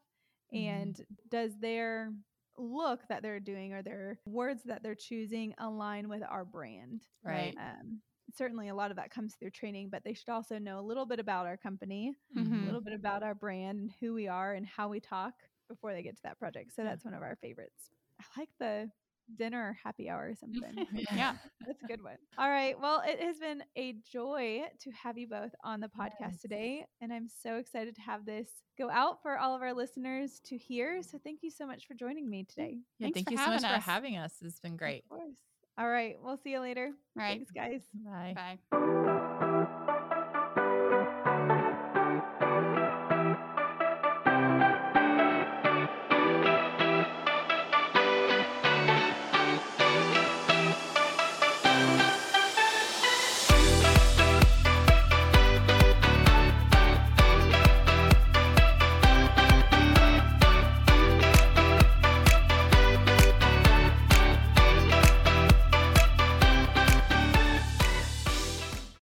Mhm. 0.52 0.94
and 0.94 1.04
does 1.30 1.58
their 1.58 2.12
look 2.58 3.00
that 3.08 3.22
they're 3.22 3.40
doing 3.40 3.72
or 3.72 3.82
their 3.82 4.18
words 4.26 4.62
that 4.64 4.82
they're 4.82 4.94
choosing 4.94 5.54
align 5.58 6.08
with 6.08 6.22
our 6.28 6.44
brand 6.44 7.02
Right. 7.22 7.54
um, 7.58 8.00
certainly 8.36 8.68
a 8.68 8.74
lot 8.74 8.90
of 8.90 8.96
that 8.96 9.10
comes 9.10 9.34
through 9.34 9.50
training 9.50 9.88
but 9.90 10.02
they 10.04 10.12
should 10.14 10.28
also 10.28 10.58
know 10.58 10.78
a 10.78 10.82
little 10.88 11.06
bit 11.06 11.20
about 11.20 11.46
our 11.46 11.56
company 11.56 12.14
a 12.36 12.40
Mhm. 12.40 12.64
little 12.66 12.80
bit 12.80 12.92
about 12.94 13.22
our 13.22 13.34
brand 13.34 13.78
and 13.80 13.92
who 14.00 14.14
we 14.14 14.26
are 14.28 14.54
and 14.54 14.66
how 14.66 14.88
we 14.88 15.00
talk 15.00 15.34
before 15.68 15.92
they 15.92 16.02
get 16.02 16.16
to 16.16 16.22
that 16.24 16.38
project 16.38 16.72
so 16.74 16.82
Yeah. 16.82 16.90
that's 16.90 17.04
one 17.04 17.14
of 17.14 17.22
our 17.22 17.36
favorites 17.36 17.90
i 18.20 18.24
like 18.40 18.50
the 18.58 18.90
dinner 19.36 19.76
happy 19.82 20.08
hour 20.08 20.28
or 20.30 20.34
something 20.34 20.86
yeah. 21.14 21.34
that's 21.66 21.82
a 21.82 21.86
good 21.86 22.02
one 22.02 22.16
all 22.38 22.48
right 22.48 22.78
well 22.80 23.02
it 23.06 23.20
has 23.20 23.38
been 23.38 23.62
a 23.76 23.94
joy 24.10 24.62
to 24.80 24.90
have 24.92 25.18
you 25.18 25.26
both 25.26 25.50
on 25.64 25.80
the 25.80 25.88
podcast 25.88 26.14
Yes. 26.20 26.40
today 26.40 26.86
and 27.00 27.12
i'm 27.12 27.26
so 27.28 27.56
excited 27.56 27.94
to 27.96 28.00
have 28.02 28.24
this 28.24 28.48
go 28.78 28.88
out 28.90 29.20
for 29.22 29.38
all 29.38 29.54
of 29.56 29.62
our 29.62 29.72
listeners 29.74 30.40
to 30.46 30.56
hear 30.56 31.02
so 31.02 31.18
thank 31.24 31.40
you 31.42 31.50
so 31.50 31.66
much 31.66 31.86
for 31.86 31.94
joining 31.94 32.28
me 32.30 32.44
today 32.44 32.78
Yeah, 32.98 33.06
Thanks 33.06 33.16
thank 33.16 33.30
you 33.30 33.36
so 33.38 33.50
much 33.50 33.62
having 33.62 33.80
for 33.82 33.90
having 33.90 34.16
us. 34.18 34.34
It's 34.42 34.60
been 34.60 34.76
great. 34.76 35.02
of 35.10 35.18
course 35.18 35.34
all 35.78 35.88
right 35.88 36.16
we'll 36.22 36.36
see 36.36 36.52
you 36.52 36.60
later 36.60 36.92
Right. 37.14 37.38
thanks 37.38 37.50
guys 37.50 37.82
Bye. 38.04 38.34
Bye. 38.72 39.12